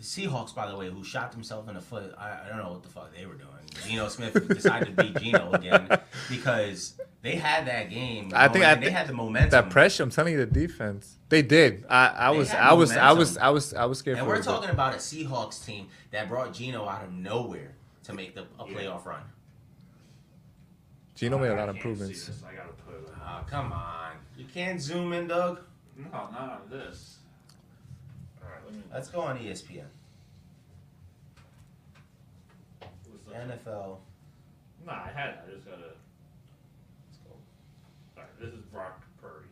The 0.00 0.06
Seahawks, 0.06 0.54
by 0.54 0.66
the 0.66 0.74
way, 0.76 0.88
who 0.88 1.04
shot 1.04 1.34
himself 1.34 1.68
in 1.68 1.74
the 1.74 1.80
foot. 1.82 2.14
I, 2.16 2.30
I 2.46 2.48
don't 2.48 2.56
know 2.56 2.70
what 2.72 2.82
the 2.82 2.88
fuck 2.88 3.14
they 3.14 3.26
were 3.26 3.34
doing. 3.34 3.50
Geno 3.86 4.08
Smith 4.08 4.48
decided 4.48 4.96
to 4.96 5.02
beat 5.02 5.14
Geno 5.20 5.52
again 5.52 6.00
because 6.30 6.94
they 7.20 7.36
had 7.36 7.66
that 7.66 7.90
game. 7.90 8.32
I 8.34 8.48
think 8.48 8.64
I 8.64 8.72
and 8.72 8.80
they 8.80 8.86
think 8.86 8.96
had 8.96 9.08
the 9.08 9.12
momentum. 9.12 9.50
That 9.50 9.68
pressure. 9.68 10.02
I'm 10.02 10.08
telling 10.10 10.32
you, 10.32 10.38
the 10.38 10.46
defense. 10.46 11.18
They 11.28 11.42
did. 11.42 11.84
I, 11.90 12.14
I 12.16 12.32
They 12.32 12.38
was 12.38 12.50
I 12.54 12.72
was 12.72 12.96
I 12.96 13.12
was. 13.12 13.36
I 13.36 13.50
was 13.50 13.74
I 13.74 13.84
was 13.84 13.98
scared 13.98 14.16
and 14.16 14.24
for 14.24 14.30
we're 14.30 14.36
it, 14.36 14.46
but- 14.46 14.52
talking 14.52 14.70
about 14.70 14.94
a 14.94 14.96
Seahawks 14.96 15.66
team 15.66 15.88
that 16.12 16.28
brought 16.30 16.54
Geno 16.54 16.88
out 16.88 17.04
of 17.04 17.12
nowhere 17.12 17.74
to 18.04 18.14
make 18.14 18.34
the, 18.34 18.46
a 18.58 18.64
playoff 18.64 19.04
run. 19.04 19.20
Geno 21.14 21.36
oh, 21.36 21.40
made 21.40 21.48
a 21.50 21.56
lot 21.56 21.68
of 21.68 21.76
improvements. 21.76 22.26
this. 22.26 22.42
I 22.42 22.54
gotta 22.56 22.72
put 22.86 22.94
it. 22.94 23.14
Oh, 23.22 23.44
come 23.46 23.70
on. 23.72 24.12
You 24.38 24.46
can't 24.46 24.80
zoom 24.80 25.12
in, 25.12 25.26
Doug. 25.26 25.60
No, 25.98 26.08
not 26.10 26.34
on 26.34 26.60
this. 26.70 27.18
All 28.42 28.48
right, 28.48 28.60
let 28.64 28.74
me. 28.74 28.79
Let's 28.92 29.08
go 29.08 29.20
on 29.20 29.38
ESPN. 29.38 29.84
what's 32.80 33.24
the- 33.26 33.34
NFL. 33.34 33.98
Nah, 34.84 34.92
I 34.92 35.10
had 35.14 35.30
it. 35.30 35.38
I 35.46 35.50
just 35.52 35.64
gotta. 35.66 35.82
Let's 35.82 37.18
go. 37.24 37.30
All 38.16 38.22
right, 38.24 38.40
this 38.40 38.52
is 38.52 38.64
Brock 38.72 39.04
Purdy. 39.20 39.48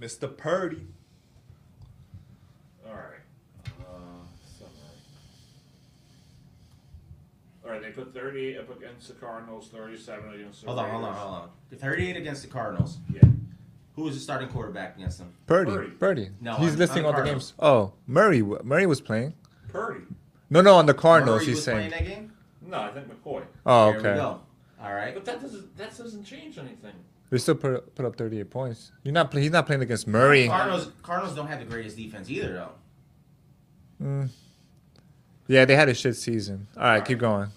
Mr. 0.00 0.34
Purdy. 0.36 0.86
All 2.86 2.94
right. 2.94 3.20
Uh, 3.80 4.26
summary. 4.58 4.74
All 7.64 7.70
right, 7.72 7.82
they 7.82 7.90
put 7.90 8.14
38 8.14 8.58
up 8.58 8.76
against 8.76 9.08
the 9.08 9.14
Cardinals, 9.14 9.68
37 9.68 10.34
against 10.34 10.60
the 10.62 10.66
Hold 10.68 10.78
on, 10.78 10.90
hold 10.90 11.04
on, 11.04 11.10
Raiders. 11.10 11.22
hold 11.22 11.34
on. 11.42 11.50
The 11.70 11.76
38 11.76 12.16
against 12.16 12.42
the 12.42 12.48
Cardinals. 12.48 12.98
Yeah. 13.12 13.22
Who 13.98 14.04
was 14.04 14.14
the 14.14 14.20
starting 14.20 14.48
quarterback 14.48 14.96
against 14.96 15.18
them? 15.18 15.32
Purdy. 15.48 15.72
Purdy. 15.72 15.88
Purdy. 15.90 16.30
No, 16.40 16.54
He's 16.54 16.74
on- 16.74 16.78
listing 16.78 17.04
on 17.04 17.14
all 17.16 17.20
the 17.20 17.28
games. 17.28 17.52
Oh, 17.58 17.92
Murray. 18.06 18.42
Murray 18.42 18.86
was 18.86 19.00
playing. 19.00 19.34
Purdy. 19.66 20.04
No, 20.48 20.60
no, 20.60 20.76
on 20.76 20.86
the 20.86 20.94
Cardinals. 20.94 21.38
Murray 21.38 21.46
he's 21.46 21.56
was 21.56 21.64
saying. 21.64 21.90
playing 21.90 22.04
that 22.06 22.08
game? 22.16 22.32
No, 22.64 22.78
I 22.78 22.90
think 22.92 23.08
McCoy. 23.08 23.42
Oh, 23.66 23.90
There 23.90 24.00
we 24.00 24.06
okay. 24.08 24.14
go. 24.16 24.40
All 24.80 24.94
right. 24.94 25.12
But 25.14 25.24
that 25.24 25.40
doesn't 25.42 25.76
that 25.76 25.98
doesn't 25.98 26.22
change 26.22 26.58
anything. 26.58 26.92
They 27.30 27.38
still 27.38 27.56
put 27.56 27.92
put 27.96 28.06
up 28.06 28.14
38 28.14 28.48
points. 28.50 28.92
You're 29.02 29.12
not. 29.14 29.32
Play, 29.32 29.42
he's 29.42 29.50
not 29.50 29.66
playing 29.66 29.82
against 29.82 30.06
Murray. 30.06 30.46
Cardinals 30.46 30.92
Cardinals 31.02 31.34
don't 31.34 31.48
have 31.48 31.58
the 31.58 31.64
greatest 31.64 31.96
defense 31.96 32.30
either, 32.30 32.52
though. 32.52 32.70
Mm. 34.00 34.28
Yeah, 35.48 35.64
they 35.64 35.74
had 35.74 35.88
a 35.88 35.94
shit 35.94 36.14
season. 36.16 36.68
All 36.76 36.84
right, 36.84 37.04
keep 37.04 37.18
going. 37.18 37.48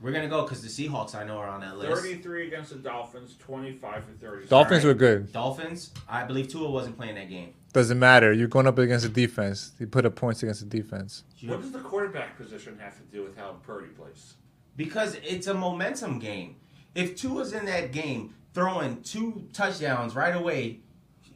We're 0.00 0.12
gonna 0.12 0.28
go 0.28 0.42
because 0.42 0.62
the 0.62 0.68
Seahawks 0.68 1.14
I 1.14 1.24
know 1.24 1.38
are 1.38 1.48
on 1.48 1.60
that 1.62 1.78
list. 1.78 2.02
33 2.02 2.48
against 2.48 2.70
the 2.70 2.76
Dolphins, 2.76 3.34
25 3.38 4.04
for 4.04 4.12
30. 4.12 4.46
Dolphins 4.46 4.84
All 4.84 4.88
were 4.88 4.94
good. 4.94 5.32
Dolphins. 5.32 5.90
I 6.08 6.24
believe 6.24 6.48
Tua 6.48 6.70
wasn't 6.70 6.96
playing 6.98 7.14
that 7.14 7.30
game. 7.30 7.54
Doesn't 7.72 7.98
matter. 7.98 8.32
You're 8.32 8.48
going 8.48 8.66
up 8.66 8.78
against 8.78 9.04
the 9.04 9.10
defense. 9.10 9.72
You 9.78 9.86
put 9.86 10.04
up 10.04 10.14
points 10.14 10.42
against 10.42 10.60
the 10.60 10.66
defense. 10.66 11.24
What 11.44 11.62
does 11.62 11.72
the 11.72 11.78
quarterback 11.80 12.36
position 12.36 12.78
have 12.78 12.96
to 12.96 13.02
do 13.04 13.22
with 13.22 13.36
how 13.36 13.52
Purdy 13.62 13.88
plays? 13.88 14.34
Because 14.76 15.14
it's 15.22 15.46
a 15.46 15.54
momentum 15.54 16.18
game. 16.18 16.56
If 16.94 17.16
Tua's 17.16 17.52
in 17.52 17.64
that 17.66 17.92
game 17.92 18.34
throwing 18.52 19.02
two 19.02 19.48
touchdowns 19.52 20.14
right 20.14 20.34
away, 20.36 20.80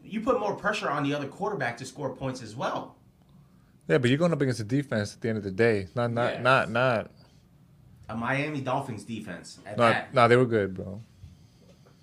you 0.05 0.21
put 0.21 0.39
more 0.39 0.55
pressure 0.55 0.91
on 0.91 1.03
the 1.03 1.15
other 1.15 1.29
quarterback 1.29 1.77
to 1.79 1.85
score 1.87 2.15
points 2.15 2.43
as 2.43 2.55
well. 2.55 2.97
Yeah, 3.89 3.99
but 3.99 4.09
you're 4.11 4.19
going 4.19 4.33
up 4.33 4.41
against 4.41 4.59
the 4.59 4.65
defense 4.65 5.15
at 5.15 5.21
the 5.21 5.29
end 5.29 5.39
of 5.39 5.45
the 5.45 5.51
day. 5.51 5.89
Not, 5.95 6.13
not, 6.13 6.35
Yeah. 6.35 6.43
not, 6.43 6.71
not. 6.71 7.11
A 8.11 8.17
Miami 8.17 8.61
Dolphins 8.61 9.05
defense 9.05 9.61
at 9.65 9.79
Not, 9.79 9.93
that. 9.93 10.15
no, 10.15 10.27
they 10.27 10.37
were 10.37 10.45
good, 10.47 10.75
bro. 10.75 11.01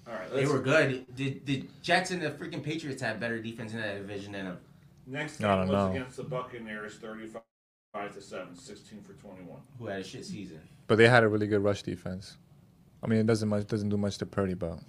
All 0.08 0.14
right, 0.14 0.34
They 0.34 0.46
were 0.46 0.60
good. 0.62 1.06
The, 1.18 1.42
the 1.44 1.66
Jets 1.82 2.12
and 2.12 2.22
the 2.22 2.32
freaking 2.32 2.64
Patriots 2.64 3.02
had 3.02 3.20
better 3.20 3.40
defense 3.42 3.74
in 3.74 3.82
that 3.82 3.98
division 3.98 4.32
than 4.32 4.46
them. 4.46 4.58
Next 5.06 5.42
I 5.42 5.48
game 5.48 5.58
don't 5.58 5.68
was 5.68 5.86
know. 5.86 5.92
against 5.92 6.16
the 6.16 6.24
Buccaneers, 6.24 6.96
35 6.96 7.42
to 8.14 8.22
7, 8.22 8.56
16 8.56 9.02
for 9.02 9.14
21. 9.14 9.58
Who 9.80 9.88
had 9.88 10.00
a 10.00 10.04
shit 10.04 10.26
season. 10.26 10.62
But 10.88 10.98
they 10.98 11.10
had 11.10 11.24
a 11.24 11.28
really 11.28 11.48
good 11.48 11.62
rush 11.62 11.84
defense. 11.84 12.38
I 13.04 13.08
mean, 13.08 13.20
it 13.20 13.26
doesn't 13.28 13.50
much 13.50 13.68
doesn't 13.68 13.90
do 13.90 13.98
much 13.98 14.18
to 14.20 14.26
Purdy, 14.26 14.54
but 14.54 14.80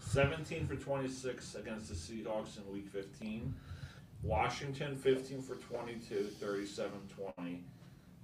17 0.00 0.66
for 0.66 0.74
26 0.74 1.54
against 1.54 1.88
the 1.88 1.94
Seahawks 1.94 2.58
in 2.58 2.72
week 2.72 2.88
15. 2.88 3.54
Washington 4.24 4.96
15 4.96 5.40
for 5.40 5.54
22, 5.54 6.30
37 6.40 6.90
20. 7.36 7.64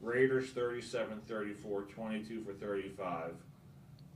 Raiders 0.05 0.51
37 0.51 1.23
34, 1.27 1.83
22 1.83 2.45
for 2.45 2.53
35. 2.53 3.33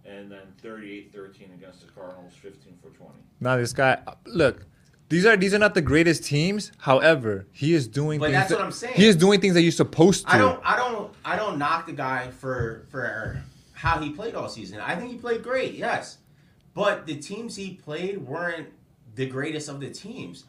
And 0.04 0.30
then 0.30 0.40
38 0.62 1.12
13 1.12 1.50
against 1.54 1.80
the 1.86 1.92
Cardinals, 1.92 2.32
15 2.34 2.78
for 2.80 2.88
20. 2.96 3.12
now 3.40 3.56
this 3.56 3.72
guy. 3.72 3.98
Look, 4.26 4.64
these 5.08 5.26
are 5.26 5.36
these 5.36 5.52
are 5.52 5.58
not 5.58 5.74
the 5.74 5.82
greatest 5.82 6.24
teams. 6.24 6.72
However, 6.78 7.46
he 7.52 7.74
is 7.74 7.86
doing. 7.88 8.18
But 8.18 8.26
things 8.26 8.36
that's 8.36 8.48
that- 8.50 8.58
what 8.58 8.64
I'm 8.64 8.72
saying. 8.72 8.94
He 8.94 9.06
is 9.06 9.16
doing 9.16 9.40
things 9.40 9.54
that 9.54 9.62
you're 9.62 9.72
supposed 9.72 10.26
to. 10.26 10.34
I 10.34 10.38
don't 10.38 10.60
I 10.64 10.76
don't 10.76 11.12
I 11.24 11.36
don't 11.36 11.58
knock 11.58 11.86
the 11.86 11.92
guy 11.92 12.30
for 12.30 12.86
for 12.90 13.42
how 13.72 14.00
he 14.00 14.10
played 14.10 14.34
all 14.34 14.48
season. 14.48 14.80
I 14.80 14.96
think 14.96 15.10
he 15.10 15.18
played 15.18 15.42
great, 15.42 15.74
yes. 15.74 16.18
But 16.74 17.06
the 17.06 17.16
teams 17.16 17.56
he 17.56 17.74
played 17.74 18.18
weren't 18.18 18.68
the 19.14 19.26
greatest 19.26 19.68
of 19.68 19.80
the 19.80 19.90
teams. 19.90 20.44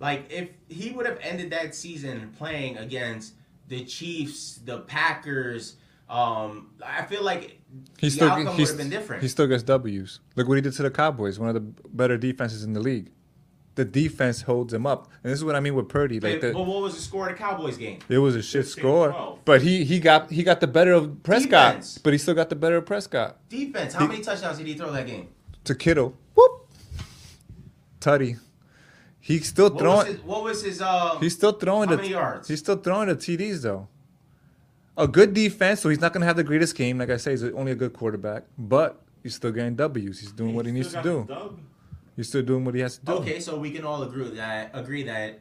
Like 0.00 0.24
if 0.30 0.48
he 0.68 0.90
would 0.90 1.06
have 1.06 1.18
ended 1.20 1.50
that 1.50 1.74
season 1.74 2.32
playing 2.36 2.78
against 2.78 3.34
the 3.68 3.84
Chiefs, 3.84 4.60
the 4.64 4.80
Packers, 4.80 5.76
um, 6.08 6.70
I 6.84 7.02
feel 7.04 7.22
like 7.24 7.60
He 7.98 8.08
the 8.08 8.10
still 8.10 8.28
outcome 8.28 8.46
would 8.46 8.56
he's, 8.56 8.68
have 8.68 8.78
been 8.78 8.90
different. 8.90 9.22
he 9.22 9.28
still 9.28 9.46
gets 9.46 9.62
W's. 9.62 10.20
Look 10.36 10.48
what 10.48 10.54
he 10.56 10.60
did 10.60 10.74
to 10.74 10.82
the 10.82 10.90
Cowboys, 10.90 11.38
one 11.38 11.48
of 11.48 11.54
the 11.54 11.60
better 11.88 12.16
defenses 12.18 12.62
in 12.64 12.72
the 12.74 12.80
league. 12.80 13.10
The 13.76 13.84
defense 13.84 14.42
holds 14.42 14.72
him 14.72 14.86
up, 14.86 15.08
and 15.24 15.32
this 15.32 15.38
is 15.40 15.44
what 15.44 15.56
I 15.56 15.60
mean 15.60 15.74
with 15.74 15.88
Purdy. 15.88 16.20
Like 16.20 16.40
but, 16.40 16.46
the, 16.46 16.52
but 16.52 16.62
what 16.64 16.82
was 16.82 16.94
the 16.94 17.00
score 17.00 17.28
of 17.28 17.36
the 17.36 17.42
Cowboys 17.42 17.76
game? 17.76 17.98
it 18.08 18.18
was 18.18 18.36
a 18.36 18.42
shit 18.42 18.66
15-12. 18.66 18.68
score, 18.68 19.38
but 19.44 19.62
he 19.62 19.82
he 19.82 19.98
got 19.98 20.30
he 20.30 20.44
got 20.44 20.60
the 20.60 20.68
better 20.68 20.92
of 20.92 21.24
Prescott, 21.24 21.50
Defense. 21.78 21.98
but 21.98 22.12
he 22.12 22.18
still 22.20 22.34
got 22.34 22.50
the 22.50 22.54
better 22.54 22.76
of 22.76 22.86
Prescott 22.86 23.38
Defense. 23.48 23.92
How 23.94 24.06
many 24.06 24.22
touchdowns 24.22 24.58
did 24.58 24.68
he 24.68 24.74
throw 24.74 24.92
that 24.92 25.06
game? 25.08 25.28
to 25.64 25.74
Kittle. 25.74 26.14
Whoop, 26.36 26.68
Tutty. 28.00 28.38
He's 29.24 29.48
still 29.48 29.70
What 29.70 29.78
throwing. 29.78 29.96
was 29.96 30.06
his? 30.06 30.20
What 30.22 30.44
was 30.44 30.62
his 30.62 30.82
uh, 30.82 31.18
He's 31.18 31.32
still 31.32 31.52
throwing 31.52 31.88
How 31.88 31.96
the 31.96 32.02
many 32.02 32.10
yards? 32.10 32.46
He's 32.46 32.58
still 32.58 32.76
throwing 32.76 33.08
the 33.08 33.16
TDs 33.16 33.62
though. 33.62 33.88
A 34.98 35.08
good 35.08 35.32
defense, 35.32 35.80
so 35.80 35.88
he's 35.88 35.98
not 36.00 36.12
gonna 36.12 36.26
have 36.26 36.36
the 36.36 36.44
greatest 36.44 36.76
game. 36.76 36.98
Like 36.98 37.08
I 37.08 37.16
say, 37.16 37.30
he's 37.30 37.42
only 37.42 37.72
a 37.72 37.74
good 37.74 37.94
quarterback, 37.94 38.44
but 38.58 39.00
he's 39.22 39.34
still 39.34 39.50
getting 39.50 39.76
W's. 39.76 40.20
He's 40.20 40.30
doing 40.30 40.54
what 40.54 40.66
he 40.66 40.72
needs 40.72 40.92
to 40.92 41.02
do. 41.02 41.56
He's 42.16 42.28
still 42.28 42.42
doing 42.42 42.66
what 42.66 42.74
he 42.74 42.82
has 42.82 42.98
to 42.98 43.04
do. 43.06 43.12
Okay, 43.14 43.40
so 43.40 43.56
we 43.58 43.70
can 43.70 43.84
all 43.84 44.02
agree 44.02 44.28
that 44.28 44.70
agree 44.74 45.04
that 45.04 45.40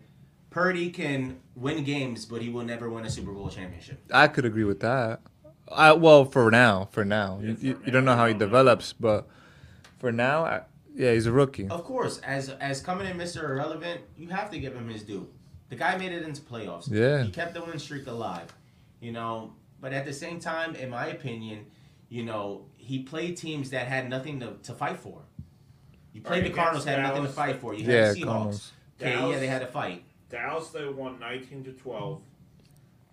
Purdy 0.49 0.89
can 0.89 1.41
win 1.57 1.83
games, 1.83 2.25
but 2.25 2.41
he 2.41 2.47
will 2.49 2.63
never 2.63 2.89
win 2.89 3.03
a 3.05 3.09
Super 3.09 3.33
Bowl 3.33 3.49
championship. 3.49 3.99
I 4.13 4.29
could 4.29 4.45
agree 4.45 4.63
with 4.63 4.79
that. 4.79 5.19
I 5.69 5.91
well 5.91 6.23
for 6.23 6.49
now, 6.49 6.87
for 6.91 7.03
now, 7.03 7.39
you, 7.43 7.57
you, 7.59 7.81
you 7.85 7.91
don't 7.91 8.05
know 8.05 8.15
how 8.15 8.27
he 8.27 8.33
develops, 8.33 8.93
but 8.93 9.27
for 9.99 10.11
now, 10.13 10.45
I, 10.45 10.61
yeah, 10.95 11.13
he's 11.13 11.25
a 11.25 11.31
rookie. 11.31 11.67
Of 11.67 11.83
course, 11.83 12.19
as 12.19 12.49
as 12.49 12.81
coming 12.81 13.07
in 13.07 13.17
Mr. 13.17 13.43
Irrelevant, 13.43 14.01
you 14.17 14.29
have 14.29 14.49
to 14.51 14.59
give 14.59 14.75
him 14.75 14.89
his 14.89 15.03
due. 15.03 15.27
The 15.69 15.75
guy 15.75 15.97
made 15.97 16.11
it 16.11 16.23
into 16.23 16.41
playoffs. 16.41 16.89
Yeah. 16.91 17.23
He 17.23 17.31
kept 17.31 17.53
the 17.53 17.63
win 17.63 17.79
streak 17.79 18.07
alive. 18.07 18.53
You 18.99 19.11
know, 19.11 19.53
but 19.81 19.91
at 19.91 20.05
the 20.05 20.13
same 20.13 20.39
time, 20.39 20.75
in 20.75 20.89
my 20.89 21.07
opinion, 21.07 21.65
you 22.09 22.23
know, 22.23 22.65
he 22.77 22.99
played 23.03 23.37
teams 23.37 23.71
that 23.71 23.87
had 23.87 24.09
nothing 24.09 24.39
to, 24.39 24.53
to 24.63 24.73
fight 24.73 24.97
for. 24.97 25.23
You 26.13 26.21
played 26.21 26.43
Right, 26.43 26.51
the 26.51 26.55
Cardinals, 26.55 26.85
against 26.85 26.99
had 26.99 27.09
nothing 27.09 27.23
to 27.23 27.29
fight 27.29 27.59
for. 27.59 27.73
You 27.73 27.85
Yeah, 27.85 28.13
the 28.13 28.19
Seahawks. 28.19 28.25
Cardinals. 28.25 28.71
Okay, 29.01 29.29
yeah, 29.31 29.39
they 29.39 29.47
had 29.47 29.59
to 29.59 29.67
fight. 29.67 30.03
Dallas, 30.29 30.69
they 30.69 30.87
won 30.87 31.19
19 31.19 31.63
to 31.65 31.71
12. 31.71 32.21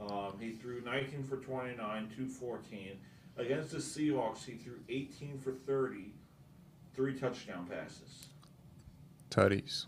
Um, 0.01 0.33
he 0.39 0.53
threw 0.53 0.81
19 0.83 1.25
for 1.25 1.37
29, 1.37 1.77
214. 1.79 2.99
Against 3.37 3.73
the 3.73 3.79
Seahawks, 3.79 4.45
he 4.45 4.53
threw 4.53 4.77
18 4.89 5.39
for 5.39 5.53
30, 5.53 6.13
three 6.95 7.19
touchdown 7.19 7.67
passes. 7.67 8.27
Tutties. 9.31 9.87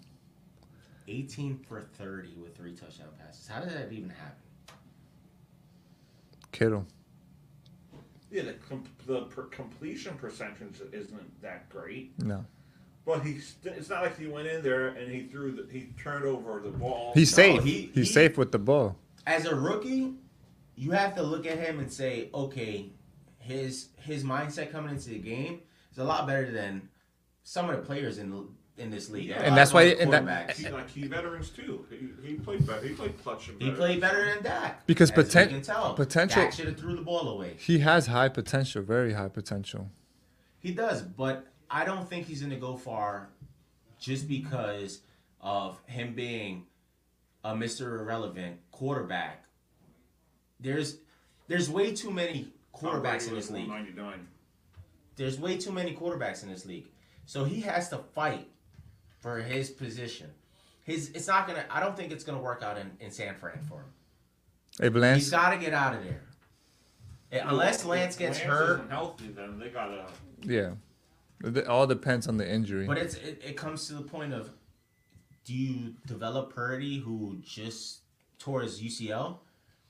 18 1.09 1.59
for 1.69 1.81
30 1.81 2.35
with 2.41 2.57
three 2.57 2.75
touchdown 2.75 3.09
passes. 3.19 3.47
How 3.49 3.61
did 3.61 3.71
that 3.71 3.93
even 3.93 4.09
happen? 4.11 4.37
Kittle. 6.53 6.87
Yeah, 8.31 8.43
the, 8.45 8.53
com- 8.69 8.85
the 9.07 9.23
per- 9.23 9.45
completion 9.45 10.15
percentage 10.15 10.81
isn't 10.93 11.43
that 11.43 11.69
great, 11.69 12.13
No, 12.23 12.45
but 13.05 13.21
he 13.21 13.39
st- 13.39 13.75
it's 13.77 13.91
not 13.91 14.03
like 14.03 14.19
he 14.19 14.27
went 14.27 14.49
in 14.49 14.63
there 14.63 14.89
and 14.89 15.11
he 15.13 15.25
threw 15.25 15.53
the 15.53 15.67
he 15.71 15.89
turned 16.03 16.25
over 16.25 16.61
the 16.61 16.71
ball. 16.71 17.13
he's 17.15 17.37
No, 17.37 17.43
safe. 17.43 17.63
he- 17.65 17.91
he's 17.95 18.09
he- 18.09 18.13
safe 18.15 18.39
with 18.39 18.51
the 18.53 18.59
ball. 18.59 18.97
as 19.27 19.45
a 19.45 19.55
rookie, 19.55 20.15
you 20.77 20.93
have 20.93 21.15
to 21.17 21.23
look 21.23 21.47
at 21.47 21.59
him 21.59 21.79
and 21.79 21.93
say, 21.93 22.31
okay, 22.33 22.91
his 23.39 23.89
his 23.97 24.25
mindset 24.25 24.71
coming 24.73 24.93
into 24.95 25.11
the 25.11 25.19
game 25.19 25.61
is 25.91 25.99
a 25.99 26.05
lot 26.05 26.27
better 26.27 26.51
than 26.51 26.89
some 27.45 27.69
of 27.69 27.77
the 27.77 27.83
players 27.83 28.19
in 28.19 28.31
the, 28.31 28.47
in 28.83 28.91
this 28.91 29.11
league. 29.11 29.27
Yeah. 29.29 29.43
And 29.43 29.57
that's 29.57 29.73
why- 29.73 29.93
other 29.93 30.01
and 30.01 30.29
that- 30.29 30.57
He's 30.57 30.71
like 30.71 30.89
key 30.89 31.07
veterans 31.07 31.51
too. 31.51 31.87
He, 31.91 32.09
he 32.27 32.35
played 32.35 32.67
better. 32.67 32.87
He 32.87 32.95
played 32.95 33.21
clutch 33.23 33.49
and 33.49 33.61
he 33.61 33.71
played 33.71 34.01
better 34.01 34.25
than 34.25 34.43
Dak. 34.43 34.87
Because 34.87 35.11
as 35.11 35.17
we 35.17 35.23
poten- 35.25 35.97
potential- 35.97 36.43
Dak 36.43 36.53
should 36.53 36.67
have 36.67 36.79
threw 36.79 36.97
the 36.97 37.03
ball 37.03 37.29
away. 37.29 37.57
He 37.59 37.81
has 37.81 38.07
high 38.07 38.29
potential, 38.29 38.83
very 38.83 39.13
high 39.15 39.29
potential. 39.29 39.91
He 40.59 40.73
does, 40.73 41.03
but 41.03 41.47
I 41.71 41.85
don't 41.85 42.09
think 42.09 42.27
he's 42.27 42.41
going 42.41 42.51
to 42.53 42.57
go 42.61 42.77
far 42.77 43.31
just 43.99 44.29
because 44.29 45.01
of 45.41 45.81
him 45.87 46.15
being 46.15 46.67
a 47.45 47.53
Mr. 47.55 47.99
Irrelevant 47.99 48.61
quarterback. 48.71 49.45
There's 50.61 50.99
there's 51.49 51.69
way 51.69 51.93
too 51.93 52.13
many 52.13 52.53
quarterbacks 52.73 53.27
in 53.29 53.35
this 53.35 53.51
league. 53.51 53.69
99. 53.69 54.29
There's 55.17 55.39
way 55.41 55.57
too 55.59 55.73
many 55.73 55.95
quarterbacks 55.95 56.45
in 56.45 56.49
this 56.51 56.65
league. 56.65 56.87
So 57.27 57.45
he 57.45 57.61
has 57.63 57.89
to 57.91 57.99
fight 57.99 58.49
for 59.21 59.41
his 59.41 59.71
position. 59.71 60.31
His 60.85 61.11
it's 61.11 61.29
not 61.29 61.47
gonna 61.47 61.65
I 61.71 61.81
don't 61.81 61.97
think 61.97 62.13
it's 62.13 62.25
gonna 62.25 62.41
work 62.41 62.63
out 62.63 62.79
in, 62.79 62.91
in 63.01 63.11
San 63.11 63.35
Fran 63.37 63.63
for 63.69 63.81
him. 63.81 63.87
Hey, 64.81 64.87
He's 64.89 64.95
Lance. 64.95 65.31
gotta 65.31 65.57
get 65.59 65.73
out 65.73 65.95
of 65.95 66.03
there. 66.03 66.23
Eh, 67.31 67.41
Unless 67.45 67.85
Lance 67.85 68.17
gets 68.17 68.39
Lance 68.41 68.51
hurt, 68.51 68.75
isn't 68.75 68.91
healthy, 68.91 69.29
then 69.29 69.59
they 69.59 69.69
gotta. 69.69 70.07
Yeah, 70.43 70.73
it 71.45 71.67
all 71.67 71.87
depends 71.87 72.27
on 72.27 72.37
the 72.37 72.51
injury. 72.51 72.87
But 72.87 72.99
it's 72.99 73.15
it, 73.15 73.41
it 73.45 73.57
comes 73.57 73.87
to 73.89 73.95
the 73.95 74.03
point 74.03 74.35
of 74.35 74.51
do 75.45 75.55
you 75.55 75.95
develop 76.07 76.55
Purdy 76.55 76.99
who 76.99 77.39
just 77.45 78.01
tore 78.39 78.63
his 78.63 78.81
UCL, 78.83 79.39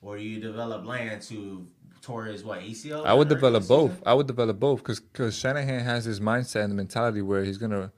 or 0.01 0.17
do 0.17 0.23
you 0.23 0.39
develop 0.39 0.85
Lance 0.85 1.27
who 1.29 1.65
tore 2.03 2.25
his 2.25 2.43
what 2.43 2.59
ACL? 2.59 3.05
I 3.05 3.13
would 3.13 3.29
develop 3.29 3.67
both. 3.67 3.91
season? 3.91 4.03
I 4.05 4.13
would 4.13 4.27
develop 4.27 4.59
both 4.59 4.79
because 4.79 4.99
because 4.99 5.35
Shanahan 5.37 5.79
has 5.79 6.05
this 6.05 6.19
mindset 6.19 6.65
and 6.65 6.75
mentality 6.75 7.21
where 7.23 7.43
he's 7.43 7.57
gonna. 7.57 7.91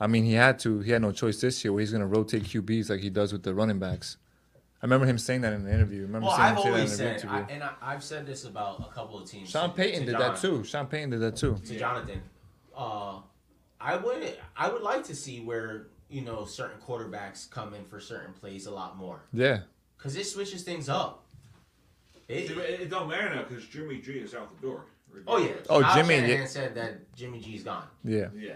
I 0.00 0.06
mean, 0.06 0.24
he 0.24 0.32
had 0.32 0.58
to. 0.60 0.80
He 0.80 0.90
had 0.90 1.02
no 1.02 1.12
choice 1.12 1.40
this 1.40 1.62
year 1.62 1.72
where 1.72 1.80
he's 1.80 1.92
gonna 1.92 2.06
rotate 2.06 2.44
QBs 2.44 2.90
like 2.90 3.00
he 3.00 3.10
does 3.10 3.32
with 3.32 3.42
the 3.44 3.54
running 3.54 3.78
backs. 3.78 4.16
I 4.82 4.86
remember 4.86 5.04
him 5.04 5.18
saying 5.18 5.42
that 5.42 5.52
in 5.52 5.62
the 5.62 5.72
interview. 5.72 5.98
I 5.98 6.02
remember 6.06 6.28
Well, 6.28 6.36
I've 6.36 6.56
him 6.56 6.62
say 6.62 6.70
that 6.70 6.74
always 6.74 6.96
said, 6.96 7.20
the 7.20 7.28
I, 7.28 7.40
and 7.50 7.62
I, 7.62 7.70
I've 7.82 8.02
said 8.02 8.26
this 8.26 8.44
about 8.46 8.80
a 8.90 8.94
couple 8.94 9.18
of 9.22 9.28
teams. 9.30 9.50
Sean 9.50 9.68
to- 9.70 9.76
Payton 9.76 10.06
to 10.06 10.12
did 10.12 10.20
that 10.20 10.38
too. 10.38 10.64
Sean 10.64 10.86
Payton 10.86 11.10
did 11.10 11.20
that 11.20 11.36
too. 11.36 11.58
To 11.66 11.78
Jonathan, 11.78 12.22
uh, 12.74 13.18
I 13.78 13.96
would 13.96 14.36
I 14.56 14.70
would 14.70 14.82
like 14.82 15.04
to 15.04 15.14
see 15.14 15.40
where 15.40 15.88
you 16.08 16.22
know 16.22 16.46
certain 16.46 16.80
quarterbacks 16.80 17.50
come 17.50 17.74
in 17.74 17.84
for 17.84 18.00
certain 18.00 18.32
plays 18.32 18.64
a 18.66 18.70
lot 18.70 18.96
more 18.96 19.20
Yeah. 19.34 19.60
because 19.98 20.16
it 20.16 20.24
switches 20.26 20.62
things 20.62 20.88
up. 20.88 21.24
It- 22.30 22.48
See, 22.48 22.54
but 22.54 22.64
it, 22.64 22.80
it 22.82 22.90
don't 22.90 23.08
matter 23.08 23.34
now 23.34 23.42
because 23.42 23.66
Jimmy 23.66 23.98
G 24.00 24.12
is 24.12 24.34
out 24.34 24.48
the 24.60 24.66
door. 24.66 24.84
oh 25.26 25.38
yeah. 25.38 25.52
Oh, 25.68 25.80
Kyle 25.80 25.94
Jimmy, 25.96 26.14
Shanahan 26.16 26.38
yeah. 26.40 26.46
said 26.46 26.74
that 26.76 27.14
Jimmy 27.16 27.40
G's 27.40 27.62
gone. 27.64 27.84
Yeah. 28.04 28.28
Yeah. 28.36 28.54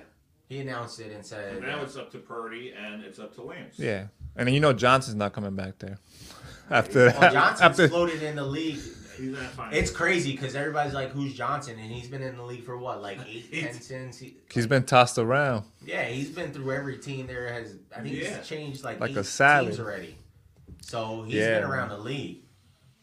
He 0.49 0.61
announced 0.61 1.01
it 1.01 1.11
and 1.13 1.25
said. 1.25 1.55
And 1.55 1.63
now 1.67 1.77
that- 1.77 1.85
it's 1.85 1.97
up 1.97 2.11
to 2.13 2.19
Purdy 2.19 2.73
and 2.73 3.03
it's 3.03 3.19
up 3.19 3.35
to 3.37 3.43
Lance. 3.43 3.79
Yeah. 3.79 4.07
And 4.37 4.47
then 4.47 4.55
you 4.55 4.61
know 4.61 4.73
Johnson's 4.73 5.17
not 5.17 5.33
coming 5.33 5.55
back 5.57 5.79
there. 5.79 5.99
After 6.71 7.07
Well, 7.09 7.21
that, 7.21 7.33
Johnson's 7.33 7.61
after 7.61 7.89
floated 7.89 8.23
in 8.23 8.37
the 8.37 8.45
league. 8.45 8.79
He's 9.19 9.31
not 9.31 9.43
fine. 9.51 9.75
It's 9.75 9.91
crazy 9.91 10.33
because 10.33 10.57
everybody's 10.57 10.95
like, 10.95 11.11
"Who's 11.11 11.35
Johnson?" 11.35 11.79
And 11.79 11.93
he's 11.93 12.09
been 12.09 12.23
in 12.23 12.37
the 12.37 12.43
league 12.43 12.65
for 12.65 12.77
what, 12.79 13.01
like 13.03 13.19
eight, 13.29 13.53
ten 13.63 13.75
since. 13.75 14.19
He, 14.19 14.39
he's 14.53 14.67
been 14.67 14.83
tossed 14.83 15.19
around. 15.19 15.67
yeah, 15.85 16.05
he's 16.05 16.31
been 16.31 16.53
through 16.53 16.73
every 16.73 16.97
team. 16.99 17.27
There 17.29 17.53
has, 17.53 17.77
I 17.97 18.01
think, 18.01 18.17
Yeah. 18.17 18.39
he's 18.39 18.49
changed 18.49 18.83
like, 18.83 18.99
Like 18.99 19.11
eight 19.13 19.19
a 19.19 19.25
salad. 19.25 19.67
teams 19.69 19.79
already. 19.81 20.17
So 20.81 21.23
he's 21.25 21.35
Yeah, 21.35 21.61
been 21.61 21.69
around 21.71 21.91
the 21.91 21.99
league, 21.99 22.44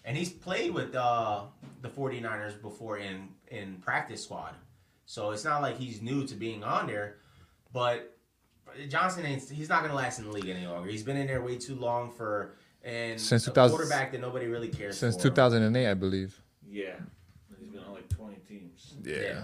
and 0.06 0.18
he's 0.18 0.30
played 0.30 0.74
with 0.74 0.96
uh, 0.96 1.44
the 1.82 1.90
49ers 1.90 2.62
before 2.62 2.98
in 2.98 3.30
in 3.48 3.78
practice 3.78 4.24
squad. 4.24 4.54
So 5.06 5.32
it's 5.32 5.44
not 5.44 5.62
like 5.62 5.78
he's 5.78 6.02
new 6.02 6.26
to 6.28 6.36
being 6.36 6.64
on 6.64 6.88
there, 6.88 7.18
but 7.74 8.18
Johnson 8.88 9.26
ain't. 9.26 9.50
He's 9.50 9.70
not 9.70 9.82
gonna 9.82 9.96
last 9.96 10.20
in 10.20 10.26
the 10.26 10.32
league 10.32 10.48
any 10.48 10.66
longer. 10.66 10.90
He's 10.90 11.04
been 11.04 11.18
in 11.18 11.28
there 11.28 11.42
way 11.42 11.58
too 11.58 11.76
long 11.76 12.12
for 12.12 12.56
and 12.84 13.20
Since 13.20 13.44
a 13.48 13.52
2000 13.52 13.78
quarterback 13.78 14.12
that 14.12 14.22
nobody 14.22 14.48
really 14.48 14.70
cares 14.70 14.98
Since 14.98 15.18
for. 15.18 15.24
2008, 15.24 15.90
I 15.90 15.94
believe. 15.94 16.42
Yeah. 16.68 16.94
He's 17.60 17.70
been 17.70 17.84
on 17.84 17.94
like 17.94 18.10
20 18.10 18.36
teams. 18.48 18.94
Yeah. 19.04 19.44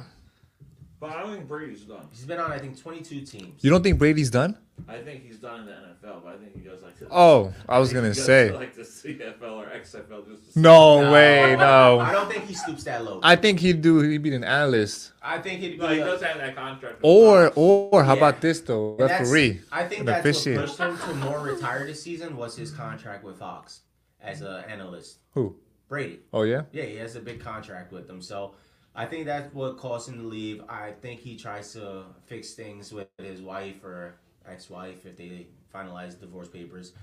But 0.99 1.11
I 1.11 1.21
don't 1.21 1.31
think 1.33 1.47
Brady's 1.47 1.81
done. 1.81 2.07
He's 2.11 2.25
been 2.25 2.39
on, 2.39 2.51
I 2.51 2.57
think, 2.57 2.79
22 2.81 3.21
teams. 3.21 3.63
You 3.63 3.69
don't 3.69 3.83
think 3.83 3.99
Brady's 3.99 4.31
done? 4.31 4.57
I 4.87 4.97
think 4.99 5.23
he's 5.23 5.37
done 5.37 5.61
in 5.61 5.65
the 5.67 5.71
NFL, 5.71 6.23
but 6.23 6.33
I 6.33 6.37
think 6.37 6.53
he 6.55 6.61
goes 6.61 6.81
like 6.83 6.97
to 6.99 7.07
Oh, 7.11 7.51
I 7.67 7.79
was 7.79 7.91
gonna 7.93 8.13
say. 8.29 8.51
like 8.51 8.75
the 8.75 8.83
CFL 8.83 9.41
or 9.43 9.65
XFL 9.65 10.27
just 10.27 10.53
to 10.53 10.59
No 10.59 11.11
way, 11.11 11.55
no. 11.57 11.99
I 11.99 12.11
don't 12.11 12.31
think 12.31 12.45
he 12.45 12.53
stoops 12.53 12.83
that 12.83 13.03
low. 13.03 13.19
I 13.23 13.35
think 13.35 13.59
he'd 13.59 13.81
do. 13.81 13.99
He'd 14.01 14.21
be 14.21 14.35
an 14.35 14.43
analyst. 14.43 15.13
I 15.21 15.39
think 15.39 15.61
he'd 15.61 15.71
be. 15.71 15.77
No, 15.77 15.87
he 15.89 15.99
a- 15.99 16.05
does 16.05 16.21
have 16.21 16.37
that 16.37 16.55
contract. 16.55 16.99
Or, 17.01 17.51
or 17.55 18.03
how 18.03 18.13
Yeah. 18.13 18.17
about 18.17 18.41
this 18.41 18.59
though? 18.61 18.91
and 18.99 19.09
Referee. 19.09 19.61
I 19.71 19.83
think 19.87 20.01
an 20.01 20.05
that's 20.07 20.19
officiate. 20.19 20.57
what 20.57 20.67
pushed 20.67 20.79
him 20.79 20.97
to 20.97 21.13
more 21.15 21.39
retire 21.39 21.85
this 21.85 22.01
season 22.03 22.37
was 22.37 22.55
his 22.55 22.71
contract 22.71 23.23
with 23.23 23.37
Fox 23.39 23.81
as 24.21 24.41
an 24.41 24.63
analyst. 24.69 25.19
Who? 25.31 25.55
Brady. 25.89 26.19
Oh 26.33 26.43
yeah. 26.43 26.63
Yeah, 26.71 26.83
he 26.83 26.97
has 26.97 27.15
a 27.15 27.19
big 27.19 27.39
contract 27.39 27.91
with 27.91 28.07
them. 28.07 28.21
So 28.21 28.53
I 28.97 29.05
think 29.05 29.25
that's 29.27 29.53
what 29.53 29.77
caused 29.77 30.09
him 30.09 30.17
to 30.17 30.27
leave. 30.27 30.63
I 30.67 30.91
think 30.91 31.19
he 31.19 31.37
tries 31.37 31.71
to 31.73 32.03
fix 32.25 32.53
things 32.53 32.91
with 32.91 33.07
his 33.19 33.41
wife 33.41 33.83
or 33.83 34.15
ex-wife 34.47 35.05
if 35.05 35.15
they 35.15 35.45
finalize 35.73 36.19
divorce 36.19 36.47
papers. 36.47 36.93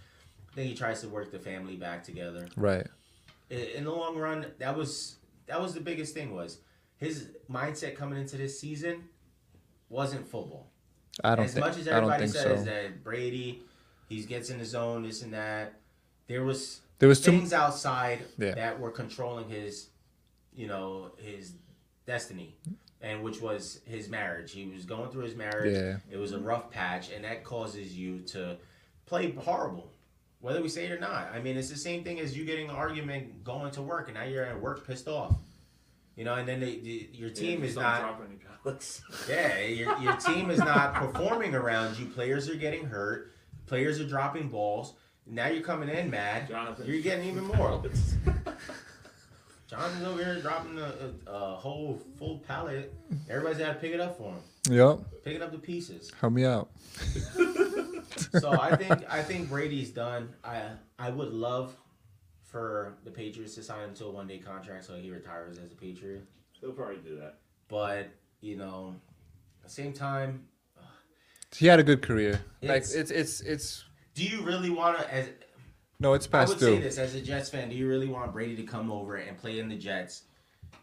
I 0.51 0.55
think 0.57 0.69
he 0.71 0.75
tries 0.75 1.01
to 1.03 1.09
work 1.09 1.31
the 1.31 1.39
family 1.39 1.77
back 1.77 2.03
together. 2.03 2.49
Right. 2.57 2.87
In 3.49 3.85
the 3.85 3.93
long 3.93 4.17
run, 4.19 4.47
that 4.59 4.77
was 4.77 5.17
that 5.47 5.61
was 5.61 5.73
the 5.75 5.81
biggest 5.81 6.15
thing 6.15 6.35
was 6.35 6.59
his 6.97 7.29
mindset 7.51 7.95
coming 7.97 8.19
into 8.19 8.37
this 8.37 8.59
season 8.59 9.05
wasn't 9.89 10.27
football. 10.27 10.67
I 11.23 11.37
don't 11.37 11.45
as 11.45 11.55
thi- 11.55 11.61
much 11.61 11.77
as 11.77 11.87
everybody 11.87 12.25
think 12.25 12.33
says 12.35 12.61
so. 12.61 12.65
that 12.65 13.05
Brady, 13.05 13.63
he 14.09 14.23
gets 14.25 14.51
in 14.51 14.59
his 14.59 14.71
zone, 14.71 15.03
this 15.05 15.23
and 15.23 15.33
that. 15.33 15.75
There 16.27 16.43
was 16.43 16.81
There 16.99 17.09
was 17.09 17.21
too- 17.21 17.31
things 17.33 17.53
outside 17.53 18.25
Yeah. 18.39 18.55
that 18.55 18.81
were 18.81 18.91
controlling 18.91 19.49
his, 19.49 19.91
you 20.57 20.67
know, 20.67 21.13
his 21.19 21.53
destiny, 22.07 22.55
and 23.01 23.23
which 23.23 23.41
was 23.41 23.81
his 23.87 24.09
marriage. 24.09 24.53
He 24.53 24.67
was 24.67 24.85
going 24.85 25.11
through 25.11 25.25
his 25.25 25.35
marriage. 25.35 25.75
Yeah. 25.77 25.97
It 26.11 26.17
was 26.19 26.33
a 26.33 26.39
rough 26.39 26.71
patch, 26.71 27.11
and 27.11 27.25
that 27.25 27.45
causes 27.45 27.97
you 27.97 28.21
to 28.29 28.57
play 29.07 29.33
horrible, 29.33 29.91
whether 30.41 30.63
we 30.63 30.69
say 30.69 30.85
it 30.87 30.93
or 30.93 30.99
not. 30.99 31.31
I 31.35 31.41
mean, 31.41 31.57
it's 31.57 31.71
the 31.71 31.77
same 31.77 32.05
thing 32.05 32.21
as 32.21 32.37
you 32.37 32.45
getting 32.45 32.69
an 32.71 32.77
argument 32.77 33.45
going 33.45 33.71
to 33.73 33.83
work, 33.83 34.09
and 34.09 34.17
now 34.17 34.25
you're 34.25 34.45
at 34.45 34.61
work 34.61 34.87
pissed 34.87 35.09
off. 35.09 35.37
You 36.17 36.25
know, 36.25 36.35
and 36.35 36.47
then 36.47 36.61
they, 36.61 36.77
the, 36.77 37.09
your 37.13 37.31
team 37.31 37.61
Yeah, 37.61 37.67
is 37.67 37.77
not. 37.77 38.21
any. 38.25 38.39
Yeah, 39.29 39.59
your, 39.67 39.99
your 39.99 40.17
team 40.17 40.51
is 40.51 40.59
not 40.59 40.95
performing 41.13 41.55
around 41.55 41.99
you. 41.99 42.07
Players 42.07 42.49
are 42.49 42.55
getting 42.55 42.87
hurt. 42.87 43.33
Players 43.67 44.01
are 44.01 44.07
dropping 44.07 44.49
balls. 44.49 44.95
Now 45.27 45.49
you're 45.49 45.63
coming 45.63 45.91
in 45.91 46.11
mad. 46.11 46.49
Jonathan. 46.49 46.87
You're 46.87 47.03
getting 47.03 47.29
even 47.29 47.45
more. 47.45 47.83
Jonathan's 49.77 50.07
over 50.07 50.25
here 50.25 50.41
dropping 50.41 50.79
a, 50.79 50.93
a, 51.27 51.31
a 51.31 51.55
whole 51.57 52.01
full 52.19 52.39
pallet. 52.41 52.93
Everybody's 53.29 53.59
got 53.59 53.75
to 53.75 53.79
pick 53.81 53.93
it 53.93 54.01
up 54.01 54.17
for 54.17 54.33
him. 54.33 54.41
Yep. 54.75 54.99
Pick 55.25 55.37
it 55.37 55.43
up 55.43 55.53
to 55.53 55.59
pieces. 55.59 56.11
Help 56.21 56.33
me 56.33 56.45
out. 56.45 56.71
So 58.41 58.53
I 58.61 58.77
think 58.77 59.05
I 59.09 59.23
think 59.23 59.49
Brady's 59.49 59.91
done. 59.91 60.33
I 60.45 60.63
I 60.99 61.11
would 61.11 61.33
love 61.33 61.75
for 62.45 62.97
the 63.05 63.11
Patriots 63.11 63.55
to 63.57 63.63
sign 63.63 63.89
him 63.89 63.95
to 63.95 64.05
a 64.07 64.11
one 64.11 64.27
day 64.29 64.39
contract 64.39 64.85
so 64.85 64.95
he 64.97 65.11
retires 65.11 65.59
as 65.59 65.73
a 65.73 65.75
Patriot. 65.75 66.25
They'll 66.61 66.73
probably 66.73 66.99
do 66.99 67.17
that. 67.19 67.39
But 67.69 68.11
you 68.41 68.57
know, 68.57 68.95
at 69.63 69.65
the 69.69 69.71
same 69.71 69.93
time, 69.93 70.47
He 71.57 71.67
had 71.67 71.81
a 71.81 71.83
good 71.83 72.03
career. 72.03 72.41
like 72.63 72.83
It's- 72.83 72.95
it's 72.95 73.11
it's 73.11 73.41
it's 73.41 73.85
do 74.15 74.23
you 74.25 74.43
really 74.43 74.71
want 74.71 74.99
to 74.99 75.13
as 75.13 75.29
no, 76.01 76.15
it's 76.15 76.27
past 76.27 76.49
I 76.49 76.55
would 76.55 76.61
say 76.61 76.79
this 76.81 76.99
as 76.99 77.15
a 77.15 77.21
Jets 77.21 77.51
fan: 77.51 77.69
Do 77.69 77.75
you 77.77 77.89
really 77.89 78.09
want 78.09 78.33
Brady 78.33 78.57
to 78.57 78.63
come 78.65 78.91
over 78.91 79.17
and 79.17 79.37
play 79.39 79.59
in 79.59 79.69
the 79.69 79.77
Jets 79.77 80.23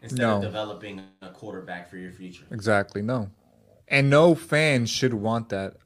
instead 0.02 0.18
No. 0.20 0.36
of 0.36 0.42
developing 0.42 1.02
a 1.20 1.30
quarterback 1.30 1.88
for 1.88 1.96
your 1.96 2.12
future? 2.12 2.44
Exactly. 2.50 3.02
No, 3.02 3.30
and 3.88 4.08
no 4.10 4.34
fan 4.34 4.86
should 4.86 5.14
want 5.14 5.48
that 5.50 5.76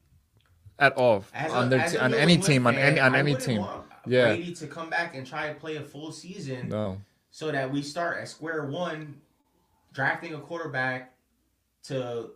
at 0.79 0.93
all 0.95 1.25
As 1.33 1.51
a- 1.53 1.55
on 1.55 1.71
their 1.71 1.81
as 1.81 1.93
te- 1.93 1.99
a 1.99 2.03
on 2.03 2.15
any 2.15 2.37
team 2.39 2.67
on 2.67 2.77
any 2.77 3.01
on 3.01 3.15
I 3.15 3.19
any 3.19 3.35
team. 3.35 3.65
Yeah. 4.07 4.27
Brady 4.35 4.55
to 4.55 4.67
come 4.69 4.89
back 4.91 5.15
and 5.17 5.27
try 5.27 5.47
and 5.47 5.59
play 5.59 5.77
a 5.77 5.83
full 5.83 6.13
season, 6.13 6.69
No. 6.69 7.01
so 7.33 7.51
that 7.51 7.73
we 7.73 7.83
start 7.83 8.19
at 8.19 8.29
square 8.29 8.67
one, 8.67 9.21
drafting 9.93 10.33
a 10.35 10.39
quarterback 10.39 11.13
to 11.85 12.31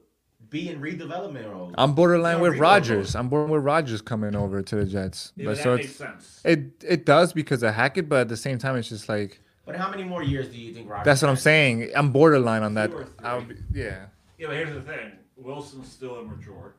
be 0.49 0.69
in 0.69 0.81
redevelopment 0.81 1.53
mode. 1.53 1.75
I'm 1.79 1.95
borderline 1.95 2.39
No, 2.39 2.43
with 2.51 2.59
Rodgers. 2.59 3.15
I'm 3.15 3.29
borderline 3.29 3.53
with 3.57 3.65
Rodgers 3.65 4.03
coming 4.03 4.35
over 4.35 4.62
to 4.62 4.77
the 4.77 4.85
Jets. 4.85 5.33
Yeah, 5.37 5.45
but 5.47 5.51
but 5.57 5.62
so 5.62 5.71
that 5.77 5.81
it's, 5.85 6.01
makes 6.01 6.12
sense. 6.12 6.41
it 6.45 6.85
it 6.87 7.05
does 7.07 7.33
because 7.33 7.62
of 7.62 7.75
Hackett, 7.75 8.09
but 8.09 8.21
at 8.23 8.29
the 8.29 8.37
same 8.37 8.59
time, 8.59 8.77
it's 8.77 8.89
just 8.89 9.09
like 9.09 9.41
But 9.67 9.77
how 9.77 9.91
many 9.91 10.03
more 10.05 10.23
years 10.23 10.49
do 10.49 10.59
you 10.59 10.73
think 10.75 10.89
Rodgers? 10.89 11.05
that's 11.05 11.23
what 11.23 11.29
I'm 11.29 11.37
saying. 11.37 11.91
I'm 11.95 12.11
borderline 12.11 12.62
on 12.62 12.75
that. 12.75 12.91
Two 12.91 12.97
or 12.99 13.07
I 13.23 13.41
be, 13.41 13.55
yeah, 13.73 14.07
Yeah, 14.39 14.47
but 14.49 14.57
here's 14.57 14.75
the 14.75 14.81
thing: 14.83 15.12
Wilson's 15.37 15.89
still 15.91 16.21
immature. 16.21 16.75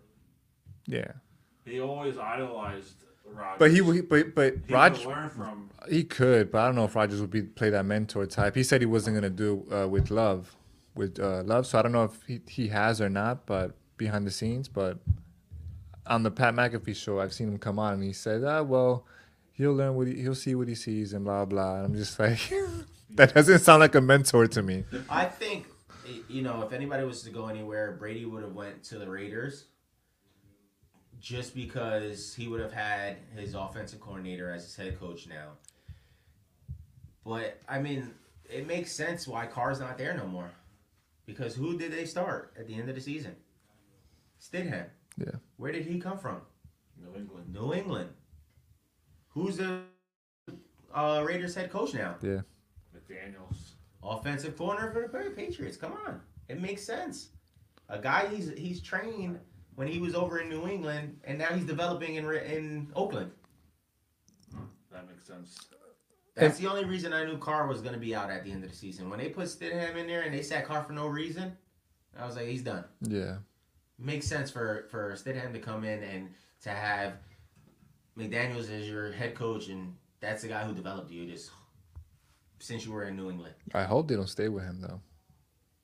yeah. 0.88 1.11
He 1.63 1.79
always 1.79 2.17
idolized 2.17 2.95
Rodgers. 3.25 3.55
But 3.59 3.71
he, 3.71 3.83
he 3.93 4.01
but 4.01 4.35
but 4.35 4.55
He 4.67 4.73
Rodgers 4.73 4.99
could 5.05 5.07
learn 5.09 5.29
from. 5.29 5.69
he 5.89 6.03
could, 6.03 6.51
but 6.51 6.59
I 6.59 6.65
don't 6.65 6.75
know 6.75 6.85
if 6.85 6.95
Rodgers 6.95 7.21
would 7.21 7.29
be 7.29 7.43
play 7.43 7.69
that 7.69 7.85
mentor 7.85 8.25
type. 8.25 8.55
He 8.55 8.63
said 8.63 8.81
he 8.81 8.88
wasn't 8.88 9.15
gonna 9.15 9.29
do 9.29 9.65
uh, 9.71 9.88
with 9.88 10.09
Love, 10.11 10.57
with 10.95 11.19
uh, 11.19 11.43
Love. 11.43 11.65
So 11.68 11.80
I 11.80 11.81
don't 11.81 11.91
know 11.91 12.03
if 12.03 12.23
he, 12.27 12.41
he 12.47 12.68
has 12.69 13.01
or 13.01 13.09
not, 13.09 13.45
but 13.45 13.76
behind 13.97 14.26
the 14.26 14.31
scenes. 14.31 14.68
But 14.68 14.97
on 16.05 16.23
the 16.23 16.31
Pat 16.31 16.53
McAfee 16.53 16.95
show, 16.95 17.19
I've 17.19 17.34
seen 17.34 17.47
him 17.47 17.57
come 17.57 17.80
on 17.80 17.93
and 17.93 18.03
he 18.03 18.13
said, 18.13 18.43
"Ah, 18.43 18.61
well, 18.61 19.05
he'll 19.53 19.73
learn 19.73 19.95
what 19.95 20.07
he, 20.07 20.22
he'll 20.22 20.35
see 20.35 20.55
what 20.55 20.68
he 20.68 20.76
sees 20.76 21.13
and 21.13 21.26
blah 21.26 21.45
blah." 21.45 21.77
And 21.77 21.85
I'm 21.85 21.95
just 21.95 22.19
like, 22.19 22.39
that 23.11 23.34
doesn't 23.34 23.59
sound 23.59 23.80
like 23.80 23.95
a 23.95 24.01
mentor 24.01 24.47
to 24.47 24.61
me. 24.61 24.84
I 25.09 25.26
think 25.26 25.68
you 26.27 26.41
know 26.41 26.61
if 26.63 26.73
anybody 26.73 27.03
was 27.05 27.23
to 27.23 27.30
go 27.30 27.47
anywhere, 27.47 27.93
Brady 27.93 28.26
would 28.26 28.43
have 28.43 28.55
went 28.55 28.84
to 28.85 28.97
the 28.97 29.09
Raiders. 29.09 29.65
Just 31.19 31.53
because 31.53 32.34
he 32.34 32.47
would 32.47 32.59
have 32.61 32.73
had 32.73 33.18
his 33.35 33.53
offensive 33.53 34.01
coordinator 34.01 34.51
as 34.51 34.63
his 34.63 34.76
head 34.76 34.99
coach 34.99 35.27
now. 35.27 35.49
But 37.23 37.61
I 37.69 37.80
mean, 37.80 38.11
it 38.49 38.65
makes 38.65 38.91
sense 38.91 39.27
why 39.27 39.45
Carr's 39.45 39.80
not 39.80 39.99
there 39.99 40.15
no 40.15 40.26
more. 40.26 40.49
Because 41.31 41.55
who 41.55 41.77
did 41.77 41.93
they 41.93 42.03
start 42.05 42.53
at 42.59 42.67
the 42.67 42.75
end 42.75 42.89
of 42.89 42.95
the 42.95 43.01
season? 43.01 43.35
Stidham. 44.39 44.87
Yeah. 45.17 45.37
Where 45.55 45.71
did 45.71 45.85
he 45.85 45.97
come 45.97 46.17
from? 46.17 46.41
New 47.01 47.15
England. 47.15 47.53
New 47.53 47.73
England. 47.73 48.09
Who's 49.29 49.55
the 49.57 49.79
uh, 50.93 51.23
Raiders 51.25 51.55
head 51.55 51.71
coach 51.71 51.93
now? 51.93 52.15
Yeah. 52.21 52.41
McDaniels. 52.93 53.75
offensive 54.03 54.57
corner 54.57 54.91
for 54.91 55.23
the 55.23 55.29
Patriots. 55.29 55.77
Come 55.77 55.93
on, 56.05 56.19
it 56.49 56.59
makes 56.59 56.83
sense. 56.83 57.29
A 57.87 57.97
guy 57.99 58.27
he's 58.27 58.51
he's 58.57 58.81
trained 58.81 59.39
when 59.75 59.87
he 59.87 59.99
was 59.99 60.15
over 60.15 60.39
in 60.39 60.49
New 60.49 60.67
England, 60.67 61.17
and 61.23 61.37
now 61.37 61.53
he's 61.53 61.65
developing 61.65 62.15
in 62.15 62.25
in 62.25 62.91
Oakland. 62.93 63.31
That 64.91 65.07
makes 65.07 65.25
sense. 65.25 65.57
That's 66.35 66.57
the 66.57 66.67
only 66.67 66.85
reason 66.85 67.11
I 67.13 67.25
knew 67.25 67.37
Carr 67.37 67.67
was 67.67 67.81
going 67.81 67.93
to 67.93 67.99
be 67.99 68.15
out 68.15 68.29
at 68.29 68.43
the 68.43 68.51
end 68.51 68.63
of 68.63 68.69
the 68.69 68.75
season. 68.75 69.09
When 69.09 69.19
they 69.19 69.29
put 69.29 69.47
Stidham 69.47 69.95
in 69.97 70.07
there 70.07 70.21
and 70.21 70.33
they 70.33 70.41
sat 70.41 70.65
Carr 70.65 70.83
for 70.83 70.93
no 70.93 71.07
reason, 71.07 71.57
I 72.17 72.25
was 72.25 72.35
like, 72.35 72.47
he's 72.47 72.61
done. 72.61 72.85
Yeah. 73.01 73.37
Makes 73.99 74.27
sense 74.27 74.49
for 74.49 74.87
for 74.89 75.11
Stidham 75.13 75.53
to 75.53 75.59
come 75.59 75.83
in 75.83 76.01
and 76.03 76.29
to 76.61 76.69
have 76.69 77.13
McDaniels 78.17 78.71
as 78.71 78.87
your 78.89 79.11
head 79.11 79.35
coach, 79.35 79.67
and 79.67 79.95
that's 80.19 80.41
the 80.41 80.47
guy 80.47 80.63
who 80.63 80.73
developed 80.73 81.11
you 81.11 81.25
just 81.27 81.51
since 82.59 82.85
you 82.85 82.91
were 82.91 83.03
in 83.03 83.15
New 83.15 83.29
England. 83.29 83.53
I 83.73 83.83
hope 83.83 84.07
they 84.07 84.15
don't 84.15 84.27
stay 84.29 84.47
with 84.47 84.63
him 84.63 84.81
though. 84.81 85.01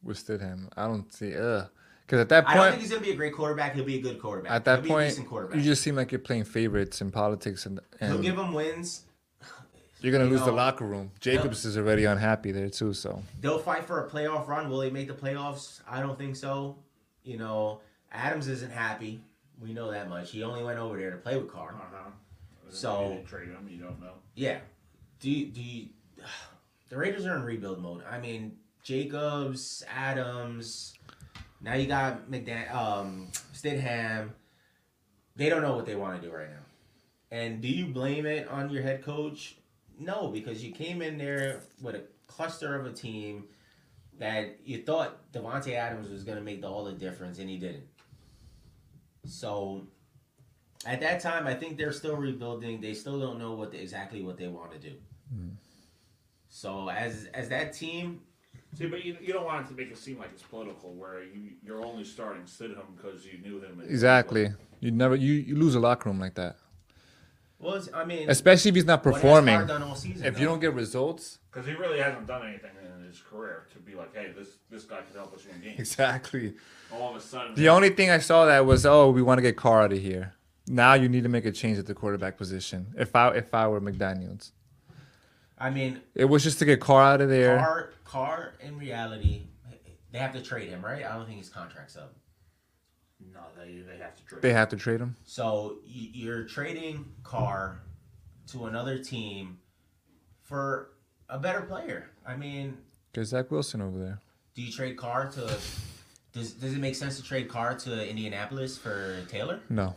With 0.03 0.17
Stidham, 0.25 0.69
I 0.77 0.85
don't 0.85 1.11
see. 1.13 1.35
Ugh. 1.35 1.67
Because 2.05 2.21
at 2.21 2.29
that 2.29 2.45
point, 2.45 2.57
I 2.57 2.63
don't 2.63 2.71
think 2.71 2.81
he's 2.83 2.91
going 2.91 3.01
to 3.01 3.05
be 3.05 3.13
a 3.13 3.17
great 3.17 3.33
quarterback. 3.33 3.75
He'll 3.75 3.83
be 3.83 3.97
a 3.97 4.01
good 4.01 4.17
quarterback. 4.21 4.51
at 4.53 4.63
that 4.63 4.75
He'll 4.75 4.83
be 4.83 4.89
a 4.89 4.93
point, 4.93 5.09
decent 5.09 5.27
quarterback. 5.27 5.57
you 5.57 5.63
just 5.63 5.81
seem 5.83 5.95
like 5.95 6.09
you're 6.09 6.19
playing 6.19 6.45
favorites 6.45 7.01
in 7.01 7.11
politics, 7.11 7.65
and, 7.65 7.81
He'll 7.99 8.11
and 8.13 8.23
give 8.23 8.37
them 8.37 8.53
wins. 8.53 9.03
You're 10.01 10.11
gonna 10.11 10.25
you 10.25 10.31
lose 10.31 10.43
the 10.45 10.51
locker 10.51 10.85
room. 10.85 11.11
Jacobs 11.19 11.65
is 11.65 11.77
already 11.77 12.05
unhappy 12.05 12.51
there 12.51 12.69
too. 12.69 12.93
So 12.93 13.21
They'll 13.41 13.59
fight 13.59 13.85
for 13.85 14.05
a 14.05 14.09
playoff 14.09 14.47
run. 14.47 14.69
Will 14.69 14.79
they 14.79 14.89
make 14.89 15.07
the 15.07 15.13
playoffs? 15.13 15.81
I 15.89 15.99
don't 16.01 16.17
think 16.17 16.35
so. 16.35 16.77
You 17.23 17.37
know, 17.37 17.81
Adams 18.11 18.47
isn't 18.47 18.71
happy. 18.71 19.21
We 19.59 19.73
know 19.73 19.91
that 19.91 20.07
much. 20.09 20.31
He 20.31 20.43
only 20.43 20.63
went 20.63 20.79
over 20.79 20.97
there 20.97 21.11
to 21.11 21.17
play 21.17 21.35
with 21.37 21.51
Carr. 21.51 21.73
Uh-huh. 21.73 22.11
So- 22.69 23.09
Maybe 23.09 23.23
trade 23.23 23.49
him. 23.49 23.67
You 23.69 23.79
don't 23.79 23.99
know. 23.99 24.13
Yeah. 24.35 24.59
Do 25.19 25.31
you, 25.31 25.47
do 25.47 25.61
you, 25.61 25.87
the 26.89 26.97
Raiders 26.97 27.25
are 27.25 27.35
in 27.35 27.43
rebuild 27.43 27.81
mode. 27.81 28.03
I 28.09 28.19
mean, 28.19 28.57
Jacobs, 28.83 29.83
Adams. 29.93 30.93
Now 31.59 31.73
you 31.73 31.87
got 31.87 32.29
McDan, 32.29 32.73
um, 32.73 33.29
Stidham. 33.53 34.29
They 35.35 35.49
don't 35.49 35.61
know 35.61 35.75
what 35.75 35.85
they 35.85 35.95
want 35.95 36.21
to 36.21 36.27
do 36.27 36.33
right 36.33 36.49
now. 36.49 36.55
And 37.31 37.61
do 37.61 37.67
you 37.67 37.87
blame 37.87 38.25
it 38.25 38.47
on 38.47 38.69
your 38.69 38.83
head 38.83 39.03
coach? 39.03 39.57
No, 39.99 40.29
because 40.29 40.63
you 40.63 40.71
came 40.71 41.01
in 41.01 41.17
there 41.17 41.61
with 41.81 41.95
a 41.95 42.03
cluster 42.27 42.75
of 42.75 42.85
a 42.85 42.91
team 42.91 43.45
that 44.19 44.59
you 44.63 44.83
thought 44.83 45.31
Davante 45.31 45.73
Adams 45.73 46.09
was 46.09 46.23
going 46.23 46.37
to 46.37 46.43
make 46.43 46.61
the, 46.61 46.67
all 46.67 46.83
the 46.83 46.93
difference, 46.93 47.39
and 47.39 47.49
he 47.49 47.57
didn't. 47.57 47.87
So 49.25 49.87
at 50.85 50.99
that 51.01 51.19
time, 51.19 51.47
I 51.47 51.53
think 51.53 51.77
they're 51.77 51.91
still 51.91 52.15
rebuilding. 52.15 52.81
They 52.81 52.93
still 52.93 53.19
don't 53.19 53.39
know 53.39 53.53
what 53.53 53.71
they, 53.71 53.79
exactly 53.79 54.21
what 54.21 54.37
they 54.37 54.47
want 54.47 54.71
to 54.71 54.79
do. 54.79 54.95
Mm. 55.35 55.51
So 56.49 56.89
as 56.89 57.27
as 57.33 57.49
that 57.49 57.73
team, 57.73 58.21
See, 58.77 58.87
but 58.87 59.03
you, 59.03 59.17
you 59.21 59.33
don't 59.33 59.45
want 59.45 59.65
it 59.65 59.69
to 59.69 59.75
make 59.75 59.91
it 59.91 59.97
seem 59.97 60.19
like 60.19 60.29
it's 60.33 60.43
political, 60.43 60.93
where 60.93 61.23
you 61.23 61.51
you're 61.63 61.83
only 61.83 62.03
starting 62.03 62.43
Stidham 62.43 62.95
because 62.95 63.25
you 63.25 63.39
knew 63.39 63.59
him. 63.59 63.81
exactly, 63.87 64.49
you 64.79 64.91
never 64.91 65.15
you, 65.15 65.33
you 65.33 65.55
lose 65.55 65.75
a 65.75 65.79
locker 65.79 66.09
room 66.09 66.19
like 66.19 66.35
that. 66.35 66.57
Well, 67.59 67.75
it's- 67.75 67.89
I 67.93 68.05
mean, 68.05 68.29
Especially 68.29 68.69
if 68.69 68.75
he's 68.75 68.85
not 68.85 69.01
performing. 69.03 69.65
Done 69.65 69.83
all 69.83 69.95
season, 69.95 70.25
If 70.25 70.39
you 70.39 70.45
don't 70.45 70.59
get 70.59 70.73
results, 70.73 71.39
Because 71.51 71.65
he 71.67 71.73
really 71.73 71.99
hasn't 71.99 72.27
done 72.27 72.45
anything 72.47 72.71
in 72.99 73.03
his 73.05 73.19
career 73.21 73.65
to 73.73 73.79
be 73.79 73.95
like, 73.95 74.13
hey, 74.15 74.31
this 74.37 74.49
this 74.69 74.83
guy 74.83 74.97
could 75.01 75.15
help 75.15 75.33
us 75.33 75.45
win 75.45 75.61
games. 75.61 75.79
exactly. 75.79 76.53
All 76.91 77.09
of 77.09 77.15
a 77.15 77.19
sudden, 77.21 77.55
The 77.55 77.69
only 77.69 77.89
thing 77.89 78.09
I 78.11 78.19
saw 78.19 78.45
that 78.45 78.65
was, 78.65 78.85
oh, 78.85 79.09
we 79.09 79.21
want 79.21 79.39
to 79.39 79.41
get 79.41 79.57
Carr 79.57 79.83
out 79.83 79.93
of 79.93 79.99
here. 79.99 80.33
Now 80.67 80.93
you 80.95 81.07
need 81.09 81.23
to 81.23 81.29
make 81.29 81.45
a 81.45 81.51
change 81.51 81.77
at 81.79 81.85
the 81.85 81.93
quarterback 81.95 82.37
position. 82.37 82.87
If 82.97 83.15
I 83.15 83.29
if 83.35 83.53
I 83.53 83.67
were 83.69 83.79
McDaniels, 83.81 84.51
I 85.57 85.69
mean, 85.69 86.01
it 86.13 86.25
was 86.25 86.43
just 86.43 86.59
to 86.59 86.65
get 86.65 86.79
Carr 86.81 87.01
out 87.13 87.21
of 87.21 87.29
there. 87.29 87.57
Carr, 87.57 87.89
Carr, 88.03 88.53
in 88.59 88.77
reality, 88.77 89.47
they 90.11 90.19
have 90.19 90.33
to 90.33 90.41
trade 90.41 90.67
him, 90.69 90.83
right? 90.83 91.03
I 91.05 91.15
don't 91.15 91.25
think 91.25 91.39
his 91.39 91.49
contract's 91.49 91.95
up. 91.97 92.13
No, 93.33 93.39
they 93.57 93.79
they 93.79 93.97
have 93.97 94.15
to 94.15 94.23
trade. 94.25 94.41
They 94.41 94.53
have 94.53 94.69
to 94.69 94.75
trade 94.77 94.99
him. 94.99 95.15
So 95.25 95.77
you're 95.85 96.43
trading 96.43 97.05
Carr 97.23 97.81
to 98.51 98.65
another 98.65 98.97
team 98.99 99.59
for 100.43 100.91
a 101.29 101.37
better 101.39 101.61
player. 101.61 102.09
I 102.25 102.35
mean, 102.37 102.77
There's 103.13 103.29
Zach 103.29 103.51
Wilson 103.51 103.81
over 103.81 103.97
there. 103.97 104.19
do 104.55 104.61
you 104.61 104.71
trade 104.71 104.95
Carr 104.97 105.27
to 105.31 105.57
Does 106.33 106.53
Does 106.53 106.73
it 106.73 106.79
make 106.79 106.95
sense 106.95 107.17
to 107.17 107.23
trade 107.23 107.49
Carr 107.49 107.75
to 107.79 108.07
Indianapolis 108.09 108.77
for 108.77 109.23
Taylor? 109.29 109.59
No, 109.69 109.95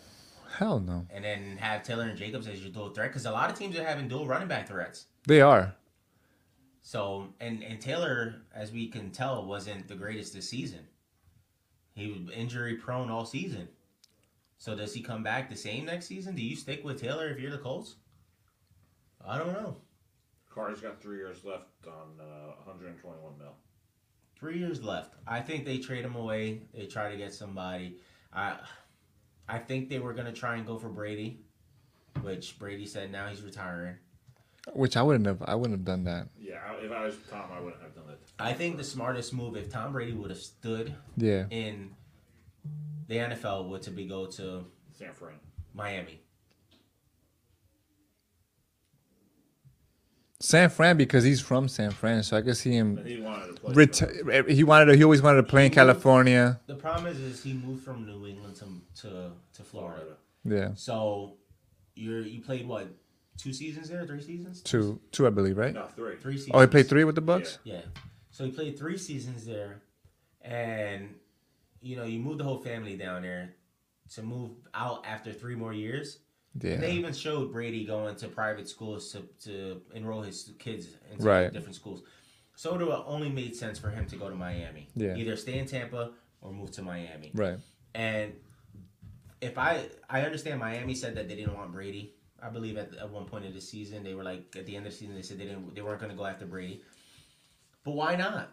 hell 0.56 0.80
no. 0.80 1.06
and 1.10 1.24
then 1.24 1.56
have 1.58 1.82
Taylor 1.82 2.04
and 2.04 2.18
Jacobs 2.18 2.48
as 2.48 2.60
your 2.62 2.72
dual 2.72 2.90
threat 2.90 3.10
because 3.10 3.26
a 3.26 3.30
lot 3.32 3.50
of 3.50 3.58
teams 3.58 3.76
are 3.78 3.84
having 3.84 4.08
dual 4.08 4.26
running 4.26 4.48
back 4.48 4.66
threats. 4.68 5.06
They 5.26 5.40
are. 5.40 5.74
So 6.82 7.28
and 7.40 7.62
and 7.62 7.80
Taylor, 7.80 8.36
as 8.54 8.72
we 8.72 8.88
can 8.88 9.10
tell, 9.10 9.44
wasn't 9.46 9.86
the 9.86 9.94
greatest 9.94 10.32
this 10.34 10.48
season. 10.48 10.80
He 12.00 12.10
was 12.10 12.34
injury 12.34 12.76
prone 12.76 13.10
all 13.10 13.26
season. 13.26 13.68
So 14.56 14.74
does 14.74 14.94
he 14.94 15.02
come 15.02 15.22
back 15.22 15.48
the 15.48 15.56
same 15.56 15.84
next 15.84 16.06
season? 16.06 16.34
Do 16.34 16.42
you 16.42 16.56
stick 16.56 16.82
with 16.84 17.00
Taylor 17.00 17.28
if 17.28 17.38
you're 17.38 17.50
the 17.50 17.58
Colts? 17.58 17.96
I 19.26 19.38
don't 19.38 19.52
know. 19.52 19.76
Carter's 20.52 20.80
got 20.80 21.00
three 21.00 21.18
years 21.18 21.44
left 21.44 21.68
on 21.86 22.18
uh, 22.18 22.54
121 22.64 23.38
mil. 23.38 23.54
Three 24.34 24.58
years 24.58 24.82
left. 24.82 25.14
I 25.26 25.40
think 25.40 25.64
they 25.64 25.78
trade 25.78 26.04
him 26.04 26.16
away. 26.16 26.62
They 26.74 26.86
try 26.86 27.10
to 27.10 27.16
get 27.16 27.34
somebody. 27.34 27.98
I 28.32 28.56
I 29.48 29.58
think 29.58 29.88
they 29.88 29.98
were 29.98 30.14
gonna 30.14 30.32
try 30.32 30.56
and 30.56 30.66
go 30.66 30.78
for 30.78 30.88
Brady, 30.88 31.40
which 32.22 32.58
Brady 32.58 32.86
said 32.86 33.12
now 33.12 33.28
he's 33.28 33.42
retiring. 33.42 33.96
Which 34.74 34.96
I 34.96 35.02
wouldn't 35.02 35.26
have. 35.26 35.42
I 35.46 35.54
wouldn't 35.54 35.78
have 35.78 35.84
done 35.84 36.04
that. 36.04 36.28
Yeah, 36.38 36.58
if 36.82 36.92
I 36.92 37.04
was 37.04 37.16
Tom, 37.30 37.44
I 37.52 37.60
wouldn't 37.60 37.82
have 37.82 37.94
done 37.94 38.04
that. 38.08 38.18
I 38.38 38.52
think 38.52 38.76
the 38.76 38.84
smartest 38.84 39.32
move 39.32 39.56
if 39.56 39.70
Tom 39.70 39.92
Brady 39.92 40.12
would 40.12 40.30
have 40.30 40.38
stood 40.38 40.94
Yeah. 41.16 41.46
in 41.50 41.90
the 43.08 43.16
NFL 43.16 43.68
would 43.68 43.82
to 43.82 43.90
be 43.90 44.06
go 44.06 44.26
to 44.26 44.64
San 44.92 45.12
Fran. 45.12 45.34
Miami. 45.74 46.20
San 50.42 50.70
Fran 50.70 50.96
because 50.96 51.22
he's 51.22 51.40
from 51.40 51.68
San 51.68 51.90
Fran, 51.90 52.22
so 52.22 52.36
I 52.36 52.40
could 52.42 52.56
see 52.56 52.72
him. 52.72 52.96
And 52.98 53.06
he 53.06 53.20
wanted 53.20 53.56
to 53.56 53.60
play 53.60 53.74
Reti- 53.74 54.48
eh, 54.48 54.54
he 54.54 54.64
wanted. 54.64 54.86
To, 54.86 54.96
he 54.96 55.04
always 55.04 55.20
wanted 55.20 55.36
to 55.42 55.48
play 55.48 55.66
in 55.66 55.72
California. 55.72 56.58
The 56.66 56.76
problem 56.76 57.06
is, 57.12 57.18
is 57.20 57.42
he 57.42 57.52
moved 57.52 57.84
from 57.84 58.06
New 58.06 58.26
England 58.26 58.56
to 58.56 59.02
to, 59.02 59.30
to 59.54 59.62
Florida. 59.62 60.16
Yeah. 60.44 60.70
So 60.76 61.36
you're 61.94 62.20
you 62.22 62.40
played 62.40 62.66
what 62.66 62.88
two 63.40 63.52
seasons 63.52 63.88
there, 63.88 64.06
three 64.06 64.22
seasons? 64.22 64.60
Two, 64.62 65.00
two, 65.12 65.26
I 65.26 65.30
believe, 65.30 65.56
right? 65.56 65.74
No, 65.74 65.86
three. 65.86 66.16
Three 66.16 66.36
seasons. 66.36 66.52
Oh, 66.54 66.60
he 66.60 66.66
played 66.66 66.88
three 66.88 67.04
with 67.04 67.14
the 67.14 67.22
Bucs. 67.22 67.58
Yeah. 67.64 67.80
So 68.30 68.44
he 68.44 68.50
played 68.50 68.78
three 68.78 68.98
seasons 68.98 69.44
there, 69.44 69.82
and 70.42 71.14
you 71.80 71.96
know 71.96 72.04
you 72.04 72.18
moved 72.20 72.40
the 72.40 72.44
whole 72.44 72.58
family 72.58 72.96
down 72.96 73.22
there 73.22 73.54
to 74.14 74.22
move 74.22 74.50
out 74.74 75.04
after 75.06 75.32
three 75.32 75.54
more 75.54 75.72
years. 75.72 76.18
Yeah. 76.60 76.72
And 76.72 76.82
they 76.82 76.92
even 76.92 77.12
showed 77.12 77.52
Brady 77.52 77.84
going 77.84 78.16
to 78.16 78.28
private 78.28 78.68
schools 78.68 79.12
to, 79.12 79.22
to 79.44 79.82
enroll 79.94 80.22
his 80.22 80.52
kids 80.58 80.88
into 81.12 81.22
Right. 81.24 81.52
different 81.52 81.76
schools. 81.76 82.02
So 82.56 82.74
it 82.74 82.82
only 83.06 83.28
made 83.30 83.54
sense 83.54 83.78
for 83.78 83.88
him 83.88 84.06
to 84.06 84.16
go 84.16 84.28
to 84.28 84.34
Miami. 84.34 84.88
Yeah. 84.96 85.14
Either 85.14 85.36
stay 85.36 85.58
in 85.58 85.66
Tampa 85.66 86.10
or 86.40 86.52
move 86.52 86.72
to 86.72 86.82
Miami. 86.82 87.30
Right. 87.34 87.58
And 87.94 88.32
if 89.40 89.56
I 89.58 89.86
I 90.08 90.22
understand 90.22 90.58
Miami 90.60 90.94
said 90.94 91.14
that 91.14 91.28
they 91.28 91.36
didn't 91.36 91.54
want 91.54 91.72
Brady. 91.72 92.14
I 92.42 92.48
believe 92.48 92.76
at, 92.76 92.94
at 92.94 93.10
one 93.10 93.24
point 93.24 93.44
of 93.46 93.54
the 93.54 93.60
season 93.60 94.02
they 94.02 94.14
were 94.14 94.24
like 94.24 94.54
at 94.56 94.66
the 94.66 94.76
end 94.76 94.86
of 94.86 94.92
the 94.92 94.98
season 94.98 95.14
they 95.14 95.22
said 95.22 95.38
they 95.38 95.44
didn't 95.44 95.74
they 95.74 95.82
weren't 95.82 96.00
going 96.00 96.10
to 96.10 96.16
go 96.16 96.26
after 96.26 96.46
Brady. 96.46 96.82
But 97.84 97.92
why 97.92 98.16
not? 98.16 98.50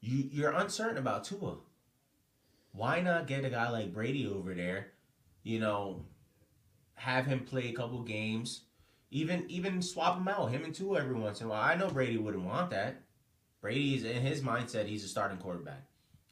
You 0.00 0.28
you're 0.30 0.52
uncertain 0.52 0.98
about 0.98 1.24
Tua. 1.24 1.56
Why 2.72 3.00
not 3.00 3.26
get 3.26 3.44
a 3.44 3.50
guy 3.50 3.70
like 3.70 3.92
Brady 3.92 4.26
over 4.26 4.52
there? 4.52 4.88
You 5.42 5.60
know, 5.60 6.04
have 6.94 7.26
him 7.26 7.40
play 7.40 7.68
a 7.68 7.72
couple 7.72 8.02
games, 8.02 8.62
even 9.10 9.44
even 9.48 9.80
swap 9.80 10.18
him 10.18 10.28
out, 10.28 10.50
him 10.50 10.64
and 10.64 10.74
Tua 10.74 11.00
every 11.00 11.14
once 11.14 11.40
in 11.40 11.46
a 11.46 11.50
while. 11.50 11.62
I 11.62 11.74
know 11.74 11.88
Brady 11.88 12.16
wouldn't 12.16 12.44
want 12.44 12.70
that. 12.70 13.00
Brady's 13.60 14.04
in 14.04 14.20
his 14.20 14.42
mindset, 14.42 14.86
he's 14.86 15.04
a 15.04 15.08
starting 15.08 15.38
quarterback, 15.38 15.84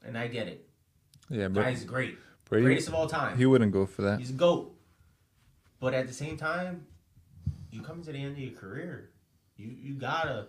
and 0.05 0.19
I 0.19 0.27
get 0.27 0.49
it. 0.49 0.69
Yeah, 1.31 1.49
but 1.49 1.63
Guy's 1.63 1.85
great, 1.85 2.19
Brady- 2.49 2.67
greatest 2.67 2.89
of 2.89 2.95
all 2.95 3.07
time. 3.07 3.39
He 3.39 3.47
wouldn't 3.47 3.73
go 3.73 3.87
for 3.87 4.03
that. 4.03 4.19
He's 4.19 4.31
a 4.31 4.35
goat. 4.35 4.75
But 5.83 5.95
at 5.95 6.07
the 6.07 6.15
same 6.15 6.37
time, 6.37 6.87
you 7.73 7.83
come 7.83 8.05
to 8.05 8.13
the 8.13 8.19
end 8.19 8.35
of 8.35 8.39
your 8.39 8.53
career. 8.53 9.11
You 9.57 9.75
you 9.77 9.95
gotta 9.95 10.47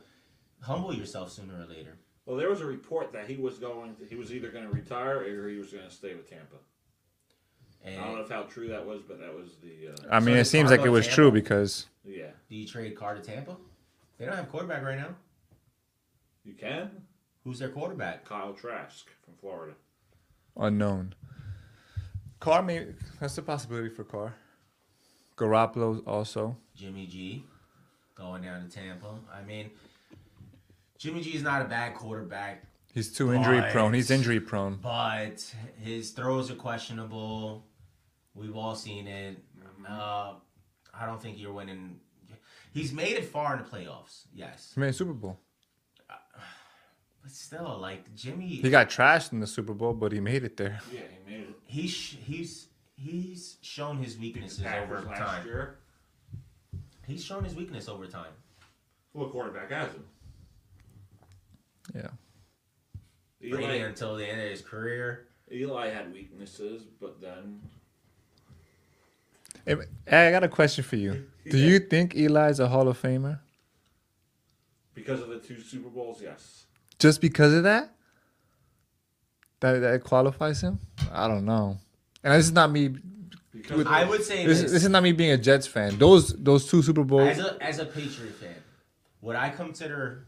humble 0.61 0.93
yourself 0.93 1.31
sooner 1.31 1.55
or 1.55 1.65
later. 1.65 1.97
Well, 2.27 2.37
there 2.37 2.51
was 2.51 2.61
a 2.61 2.67
report 2.67 3.11
that 3.13 3.25
he 3.25 3.35
was 3.35 3.57
going. 3.57 3.95
To, 3.95 4.05
he 4.05 4.15
was 4.15 4.31
either 4.31 4.49
going 4.49 4.63
to 4.63 4.71
retire 4.71 5.21
or 5.21 5.49
he 5.49 5.57
was 5.57 5.73
going 5.73 5.85
to 5.85 5.91
stay 5.91 6.13
with 6.13 6.29
Tampa. 6.29 6.57
I 7.85 7.95
don't 7.95 8.15
know 8.15 8.21
if 8.21 8.29
how 8.29 8.43
true 8.43 8.67
that 8.69 8.85
was, 8.85 9.01
but 9.01 9.19
that 9.19 9.35
was 9.35 9.57
the. 9.61 9.93
Uh, 9.93 10.15
I 10.15 10.19
mean, 10.19 10.37
it 10.37 10.45
seems 10.45 10.69
like 10.69 10.81
it 10.81 10.89
was 10.89 11.07
true 11.07 11.31
because 11.31 11.87
Yeah, 12.05 12.27
Do 12.47 12.55
you 12.55 12.67
trade 12.67 12.95
Carr 12.95 13.15
to 13.15 13.21
Tampa? 13.21 13.57
They 14.19 14.25
don't 14.25 14.35
have 14.35 14.49
quarterback 14.49 14.83
right 14.83 14.99
now. 14.99 15.15
you 16.43 16.53
can. 16.53 16.91
Who's 17.43 17.57
their 17.57 17.69
quarterback? 17.69 18.23
Kyle 18.23 18.53
Trask 18.53 19.09
from 19.25 19.33
Florida. 19.41 19.73
unknown. 20.55 21.15
Carr, 22.39 22.61
maybe 22.61 22.93
that's 23.19 23.37
a 23.39 23.41
possibility 23.41 23.89
for 23.89 24.03
Carr. 24.03 24.35
Garoppolo 25.35 26.05
also. 26.07 26.57
Jimmy 26.75 27.05
G 27.05 27.43
going 28.15 28.43
down 28.43 28.67
to 28.67 28.69
Tampa. 28.75 29.19
I 29.33 29.43
mean, 29.43 29.71
Jimmy 30.97 31.21
G 31.21 31.31
is 31.35 31.43
not 31.43 31.61
a 31.61 31.65
bad 31.65 31.95
quarterback. 31.95 32.63
He's 32.93 33.11
too 33.11 33.33
injury 33.33 33.63
prone. 33.71 33.93
He's 33.93 34.11
injury 34.11 34.39
prone. 34.39 34.77
But 34.81 35.43
his 35.81 36.11
throws 36.11 36.51
are 36.51 36.55
questionable. 36.55 37.65
We've 38.35 38.55
all 38.55 38.75
seen 38.75 39.07
it. 39.07 39.37
Uh, 39.87 40.33
I 40.93 41.05
don't 41.05 41.21
think 41.21 41.39
you're 41.39 41.53
winning. 41.53 41.99
He's 42.71 42.93
made 42.93 43.13
it 43.17 43.25
far 43.25 43.57
in 43.57 43.63
the 43.63 43.69
playoffs, 43.69 44.25
yes. 44.33 44.71
He 44.75 44.81
made 44.81 44.89
a 44.89 44.93
Super 44.93 45.13
Bowl. 45.13 45.39
But 47.21 47.31
still, 47.31 47.77
like 47.79 48.13
Jimmy, 48.15 48.47
He 48.47 48.69
got 48.69 48.89
trashed 48.89 49.31
in 49.31 49.39
the 49.39 49.47
Super 49.47 49.73
Bowl, 49.73 49.93
but 49.93 50.11
he 50.11 50.19
made 50.19 50.43
it 50.43 50.57
there. 50.57 50.79
Yeah, 50.91 50.99
he 51.25 51.31
made 51.31 51.41
it. 51.43 51.55
he's 51.65 52.17
he's 52.25 52.67
he's 53.03 53.57
shown 53.61 53.97
his 53.97 54.17
weaknesses 54.17 54.65
over 54.65 55.01
last 55.01 55.17
time. 55.17 55.45
year. 55.45 55.77
He's 57.05 57.23
shown 57.23 57.43
his 57.43 57.55
weakness 57.55 57.89
over 57.89 58.07
time. 58.07 58.31
What 59.11 59.31
quarterback 59.31 59.71
hasn't? 59.71 60.05
Yeah. 61.93 62.07
Brady 63.41 63.63
Eli, 63.63 63.75
until 63.75 64.15
the 64.15 64.25
end 64.25 64.41
of 64.41 64.49
his 64.49 64.61
career. 64.61 65.27
Eli 65.51 65.89
had 65.89 66.13
weaknesses, 66.13 66.83
but 66.99 67.21
then 67.21 67.59
Hey, 69.65 70.27
I 70.27 70.31
got 70.31 70.43
a 70.43 70.49
question 70.49 70.83
for 70.83 70.95
you. 70.95 71.25
Do 71.49 71.57
you 71.57 71.79
think 71.79 72.15
Eli's 72.15 72.59
a 72.59 72.67
Hall 72.67 72.87
of 72.87 73.01
Famer 73.01 73.39
because 74.93 75.21
of 75.21 75.29
the 75.29 75.39
two 75.39 75.59
Super 75.59 75.89
Bowls, 75.89 76.21
yes. 76.21 76.65
just 76.99 77.21
because 77.21 77.53
of 77.53 77.63
that? 77.63 77.93
That 79.59 79.79
that 79.79 80.03
qualifies 80.03 80.61
him? 80.61 80.79
I 81.11 81.27
don't 81.27 81.45
know. 81.45 81.77
And 82.23 82.33
this 82.33 82.45
is 82.45 82.51
not 82.51 82.71
me. 82.71 82.95
Because 83.51 83.85
I 83.85 84.05
would 84.05 84.23
say 84.23 84.45
This, 84.45 84.61
this, 84.61 84.71
this 84.71 84.83
is 84.83 84.89
not 84.89 85.03
me 85.03 85.11
being 85.11 85.31
a 85.31 85.37
Jets 85.37 85.67
fan. 85.67 85.97
Those 85.97 86.29
those 86.29 86.69
two 86.69 86.81
Super 86.81 87.03
Bowls. 87.03 87.37
as 87.37 87.39
a 87.39 87.57
as 87.63 87.79
a 87.79 87.85
Patriot 87.85 88.35
fan, 88.35 88.55
would 89.21 89.35
I 89.35 89.49
consider 89.49 90.27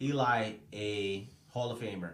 Eli 0.00 0.52
a 0.72 1.28
Hall 1.48 1.70
of 1.70 1.80
Famer? 1.80 2.12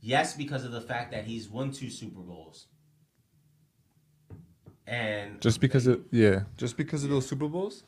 Yes, 0.00 0.34
because 0.34 0.64
of 0.64 0.72
the 0.72 0.80
fact 0.80 1.12
that 1.12 1.24
he's 1.24 1.48
won 1.48 1.70
two 1.72 1.90
Super 1.90 2.20
Bowls. 2.20 2.66
And 4.86 5.40
Just 5.40 5.60
because 5.60 5.86
of 5.86 6.02
yeah, 6.10 6.42
just 6.56 6.76
because 6.76 7.04
of 7.04 7.10
those 7.10 7.26
Super 7.26 7.48
Bowls. 7.48 7.84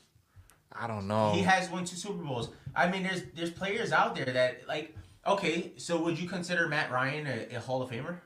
I 0.78 0.86
don't 0.86 1.08
know. 1.08 1.32
He 1.32 1.40
has 1.42 1.70
won 1.70 1.84
two 1.84 1.96
Super 1.96 2.22
Bowls. 2.22 2.50
I 2.74 2.88
mean, 2.90 3.02
there's 3.02 3.22
there's 3.34 3.50
players 3.50 3.92
out 3.92 4.14
there 4.14 4.26
that 4.26 4.68
like. 4.68 4.94
Okay, 5.26 5.72
so 5.76 6.00
would 6.04 6.18
you 6.20 6.28
consider 6.28 6.68
Matt 6.68 6.92
Ryan 6.92 7.26
a, 7.26 7.56
a 7.56 7.60
Hall 7.60 7.82
of 7.82 7.90
Famer? 7.90 8.18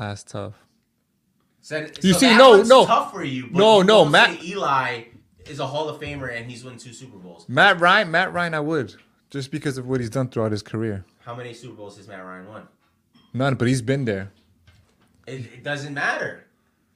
That's 0.00 0.22
tough. 0.24 0.54
So, 1.60 1.86
You 2.02 2.14
so 2.14 2.18
see, 2.20 2.26
that 2.26 2.38
no, 2.38 2.50
one's 2.52 2.68
no. 2.70 2.86
tough 2.86 3.12
for 3.12 3.22
you. 3.22 3.48
But 3.52 3.58
No, 3.58 3.78
you 3.80 3.84
no, 3.84 4.04
Matt- 4.06 4.42
Eli 4.42 5.02
is 5.46 5.60
a 5.60 5.66
Hall 5.66 5.90
of 5.90 6.00
Famer 6.00 6.34
and 6.34 6.50
he's 6.50 6.64
won 6.64 6.78
two 6.78 6.94
Super 6.94 7.18
Bowls. 7.18 7.46
Matt 7.50 7.78
Ryan, 7.80 8.10
Matt 8.10 8.32
Ryan, 8.32 8.54
I 8.54 8.60
would 8.60 8.94
just 9.28 9.50
because 9.50 9.76
of 9.76 9.86
what 9.86 10.00
he's 10.00 10.08
done 10.08 10.28
throughout 10.28 10.52
his 10.52 10.62
career. 10.62 11.04
How 11.20 11.34
many 11.34 11.52
Super 11.52 11.74
Bowls 11.74 11.98
has 11.98 12.08
Matt 12.08 12.24
Ryan 12.24 12.48
won? 12.48 12.68
None, 13.34 13.54
but 13.56 13.68
he's 13.68 13.82
been 13.82 14.06
there. 14.06 14.32
It, 15.26 15.40
it 15.52 15.62
doesn't 15.62 15.92
matter. 15.92 16.46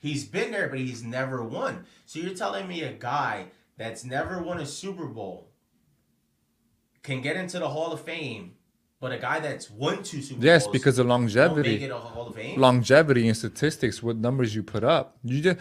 He's 0.01 0.25
been 0.25 0.51
there, 0.51 0.69
but 0.69 0.79
he's 0.79 1.05
never 1.05 1.43
won. 1.45 1.85
So 2.07 2.19
you're 2.19 2.35
telling 2.35 2.67
me 2.67 2.83
a 2.85 2.93
guy 2.93 3.49
that's 3.77 4.03
never 4.03 4.43
won 4.43 4.61
a 4.61 4.67
Super 4.67 5.07
Bowl 5.07 5.51
can 7.03 7.21
get 7.21 7.37
into 7.37 7.59
the 7.59 7.69
Hall 7.69 7.93
of 7.93 8.01
Fame, 8.01 8.55
but 9.05 9.13
a 9.13 9.19
guy 9.19 9.39
that's 9.39 9.71
won 9.71 10.03
two 10.03 10.23
Super 10.23 10.37
Bowls. 10.37 10.45
Yes, 10.47 10.67
because 10.67 10.99
of 10.99 11.07
won't 11.07 11.27
make 11.27 11.37
longevity. 11.37 11.85
it 11.85 11.91
a 11.91 11.95
Hall 11.99 12.29
of 12.29 12.35
Fame? 12.37 12.59
Longevity 12.59 13.29
and 13.29 13.37
statistics, 13.37 14.03
what 14.03 14.17
numbers 14.17 14.55
you 14.55 14.63
put 14.63 14.83
up. 14.83 15.19
You 15.23 15.43
just 15.43 15.59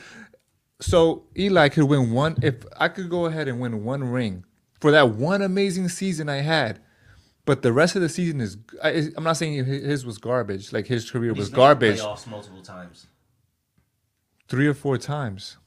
so 0.79 1.25
Eli 1.37 1.67
could 1.67 1.83
win 1.83 2.13
one. 2.13 2.37
If 2.41 2.63
I 2.77 2.87
could 2.87 3.09
go 3.09 3.25
ahead 3.25 3.49
and 3.49 3.59
win 3.59 3.83
one 3.83 4.05
ring 4.05 4.45
for 4.79 4.91
that 4.91 5.09
one 5.09 5.41
amazing 5.41 5.89
season 5.89 6.29
I 6.29 6.37
had, 6.37 6.79
but 7.43 7.63
the 7.63 7.73
rest 7.73 7.97
of 7.97 8.01
the 8.01 8.07
season 8.07 8.39
is. 8.39 8.55
I, 8.81 9.09
I'm 9.17 9.25
not 9.25 9.35
saying 9.35 9.65
his 9.65 10.05
was 10.05 10.19
garbage. 10.19 10.71
Like 10.71 10.87
his 10.87 11.11
career 11.11 11.33
was 11.33 11.47
He's 11.47 11.51
made 11.51 11.55
the 11.55 11.57
garbage 11.57 11.99
Playoffs 11.99 12.25
multiple 12.27 12.61
times. 12.61 13.07
three 14.47 14.67
or 14.67 14.73
four 14.73 14.97
times. 14.97 15.57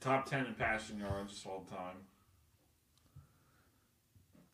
top 0.00 0.24
ten 0.24 0.46
in 0.46 0.54
passing 0.54 0.98
yards 0.98 1.44
all 1.46 1.66
the 1.68 1.76
time. 1.76 1.96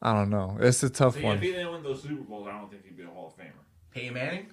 I 0.00 0.12
don't 0.12 0.30
know. 0.30 0.56
It's 0.60 0.82
a 0.82 0.90
tough 0.90 1.14
See, 1.14 1.20
if 1.20 1.24
one. 1.24 1.40
he 1.40 1.52
didn't 1.52 1.72
win 1.72 1.82
those 1.82 2.02
Super 2.02 2.22
Bowls, 2.22 2.46
I 2.48 2.52
don't 2.58 2.70
think 2.70 2.84
he'd 2.84 2.96
be 2.96 3.02
a 3.02 3.08
Hall 3.08 3.28
of 3.36 3.36
Famer. 3.44 3.50
Peyton 3.90 4.14
Manning. 4.14 4.46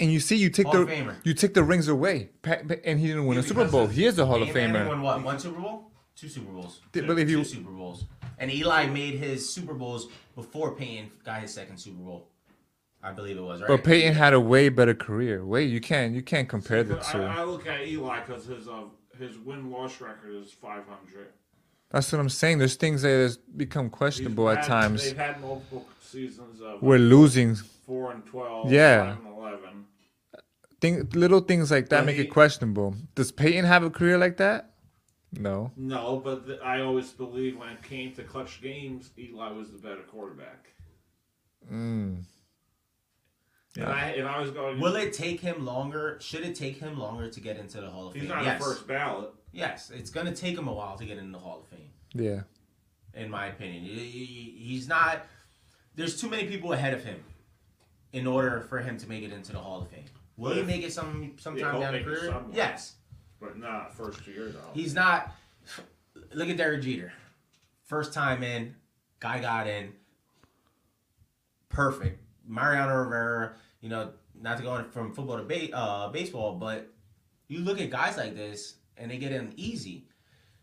And 0.00 0.12
you 0.12 0.18
see, 0.18 0.34
you 0.36 0.50
take 0.50 0.66
Hall 0.66 0.84
the 0.84 0.90
Famer. 0.90 1.14
you 1.24 1.34
take 1.34 1.54
the 1.54 1.62
rings 1.62 1.86
away, 1.86 2.30
Pa- 2.42 2.56
pa- 2.66 2.74
and 2.84 2.98
he 2.98 3.06
didn't 3.06 3.26
win 3.26 3.36
Yeah, 3.36 3.44
a 3.44 3.46
Super 3.46 3.64
Bowl. 3.68 3.86
He 3.86 4.06
is 4.06 4.18
a 4.18 4.26
Hall 4.26 4.42
of 4.42 4.48
Peyton 4.48 4.72
Manning 4.72 4.88
Won 4.88 5.02
what? 5.02 5.22
One 5.22 5.38
Super 5.38 5.60
Bowl? 5.60 5.92
Two 6.16 6.28
Super 6.28 6.50
Bowls. 6.52 6.80
Did- 6.90 7.02
Two- 7.02 7.06
but 7.06 7.18
if 7.20 7.30
you- 7.30 7.38
two 7.38 7.44
Super 7.44 7.70
Bowls. 7.70 8.04
And 8.40 8.50
Eli 8.52 8.86
made 8.86 9.14
his 9.14 9.48
Super 9.48 9.74
Bowls 9.74 10.08
before 10.34 10.74
Peyton 10.74 11.10
got 11.24 11.42
his 11.42 11.52
second 11.54 11.78
Super 11.78 12.02
Bowl. 12.02 12.28
I 13.02 13.12
believe 13.12 13.36
it 13.36 13.40
was 13.40 13.60
right. 13.60 13.68
But 13.68 13.84
Peyton 13.84 14.14
had 14.14 14.32
a 14.32 14.40
way 14.40 14.68
better 14.68 14.94
career. 14.94 15.44
Wait, 15.46 15.70
you 15.70 15.80
can't 15.80 16.12
you 16.14 16.22
can't 16.22 16.48
compare 16.48 16.82
the 16.82 16.96
two. 16.96 17.22
I, 17.22 17.38
I 17.38 17.44
look 17.44 17.66
at 17.68 17.86
Eli 17.86 18.20
because 18.20 18.46
his 18.46 18.68
uh, 18.68 18.84
his 19.16 19.38
win 19.38 19.70
loss 19.70 20.00
record 20.00 20.34
is 20.34 20.50
500. 20.52 21.28
That's 21.90 22.12
what 22.12 22.20
I'm 22.20 22.28
saying. 22.28 22.58
There's 22.58 22.76
things 22.76 23.02
that 23.02 23.08
has 23.08 23.36
become 23.38 23.88
questionable 23.90 24.48
at 24.50 24.64
times. 24.66 25.04
They've 25.04 25.16
had 25.16 25.40
multiple 25.40 25.86
seasons 26.00 26.60
of 26.60 26.82
We're 26.82 26.98
losing. 26.98 27.54
four 27.54 28.12
and 28.12 28.24
12. 28.26 28.70
Yeah. 28.70 29.14
5 29.16 29.24
and 29.24 29.36
11. 29.38 29.84
Thing, 30.80 31.08
little 31.14 31.40
things 31.40 31.70
like 31.70 31.88
that 31.88 32.00
But 32.00 32.06
make 32.06 32.16
he- 32.16 32.22
it 32.22 32.26
questionable. 32.30 32.94
Does 33.14 33.32
Peyton 33.32 33.64
have 33.64 33.82
a 33.84 33.90
career 33.90 34.18
like 34.18 34.36
that? 34.36 34.74
No. 35.32 35.72
No, 35.76 36.20
but 36.22 36.46
th- 36.46 36.60
I 36.62 36.80
always 36.82 37.10
believe 37.10 37.58
when 37.58 37.68
it 37.70 37.82
came 37.82 38.12
to 38.14 38.22
clutch 38.22 38.60
games, 38.62 39.10
Eli 39.18 39.50
was 39.52 39.70
the 39.70 39.78
better 39.78 40.02
quarterback. 40.02 40.68
Mm. 41.72 42.24
If, 43.76 43.84
I, 43.86 44.08
if 44.10 44.24
I 44.26 44.40
was 44.40 44.50
going, 44.50 44.80
Will 44.80 44.96
it 44.96 45.12
take 45.12 45.40
him 45.40 45.64
longer? 45.66 46.18
Should 46.20 46.44
it 46.44 46.54
take 46.54 46.78
him 46.78 46.98
longer 46.98 47.28
to 47.30 47.40
get 47.40 47.58
into 47.58 47.80
the 47.80 47.90
Hall 47.90 48.06
of 48.08 48.12
Fame? 48.14 48.22
he's 48.22 48.28
not 48.30 48.44
yes. 48.44 48.60
a 48.60 48.64
first 48.64 48.86
ballot. 48.86 49.30
Yes, 49.58 49.90
it's 49.90 50.10
gonna 50.10 50.34
take 50.34 50.56
him 50.56 50.68
a 50.68 50.72
while 50.72 50.96
to 50.96 51.04
get 51.04 51.18
into 51.18 51.32
the 51.32 51.38
Hall 51.38 51.58
of 51.60 51.66
Fame, 51.66 51.90
Yeah. 52.14 52.42
in 53.14 53.28
my 53.28 53.46
opinion. 53.46 53.82
He- 53.84 54.08
he- 54.08 54.64
He's 54.68 54.86
not. 54.86 55.26
There's 55.96 56.20
too 56.20 56.28
many 56.30 56.46
people 56.46 56.72
ahead 56.72 56.94
of 56.94 57.02
him, 57.04 57.24
in 58.12 58.26
order 58.26 58.60
for 58.60 58.78
him 58.78 58.96
to 58.98 59.08
make 59.08 59.24
it 59.24 59.32
into 59.32 59.50
the 59.52 59.58
Hall 59.58 59.82
of 59.82 59.88
Fame. 59.88 60.04
Will 60.36 60.54
he 60.54 60.62
make 60.62 60.84
it 60.84 60.92
some 60.92 61.24
Yeah, 61.24 61.30
sometime 61.40 61.80
down 61.80 61.92
the 61.92 62.04
career? 62.04 62.42
Yes. 62.52 62.94
But 63.40 63.58
not 63.58 63.92
first 63.94 64.24
two 64.24 64.30
years. 64.30 64.54
though. 64.54 64.70
He's 64.74 64.94
not. 64.94 65.34
Look 66.32 66.48
at 66.48 66.56
Derek 66.56 66.82
Jeter. 66.82 67.12
First 67.84 68.12
time 68.12 68.42
in, 68.44 68.76
guy 69.18 69.40
got 69.40 69.66
in. 69.66 69.92
Perfect. 71.68 72.22
Mariano 72.46 72.94
Rivera, 73.02 73.54
you 73.80 73.88
know, 73.88 74.12
not 74.34 74.56
to 74.58 74.62
go 74.62 74.76
in 74.76 74.84
from 74.90 75.12
football 75.12 75.36
to 75.38 75.42
ba- 75.44 75.74
uh, 75.76 76.08
baseball, 76.10 76.54
but 76.56 76.88
you 77.48 77.58
look 77.60 77.80
at 77.80 77.90
guys 77.90 78.16
like 78.16 78.34
this 78.34 78.74
and 78.98 79.10
they 79.10 79.18
get 79.18 79.32
in 79.32 79.52
easy. 79.56 80.04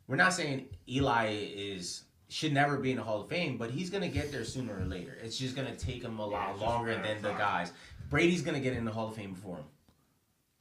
We're 0.08 0.16
not 0.18 0.34
saying 0.34 0.68
Eli 0.90 1.36
is 1.56 2.04
should 2.28 2.54
never 2.54 2.78
be 2.78 2.92
in 2.92 2.98
the 2.98 3.04
Hall 3.04 3.22
of 3.22 3.30
Fame, 3.30 3.58
but 3.58 3.70
he's 3.72 3.90
gonna 3.90 4.08
get 4.08 4.32
there 4.32 4.44
sooner 4.44 4.80
or 4.80 4.86
later. 4.86 5.18
It's 5.22 5.38
just 5.38 5.56
gonna 5.56 5.76
take 5.76 6.04
him 6.04 6.20
a 6.20 6.26
lot 6.26 6.52
it's 6.54 6.62
longer 6.62 6.94
than 7.02 7.22
the 7.22 7.32
guys. 7.34 7.72
Brady's 8.10 8.42
gonna 8.42 8.60
get 8.60 8.74
in 8.74 8.86
the 8.86 8.92
Hall 8.92 9.08
of 9.10 9.16
Fame 9.16 9.34
before 9.34 9.58
him. 9.58 9.66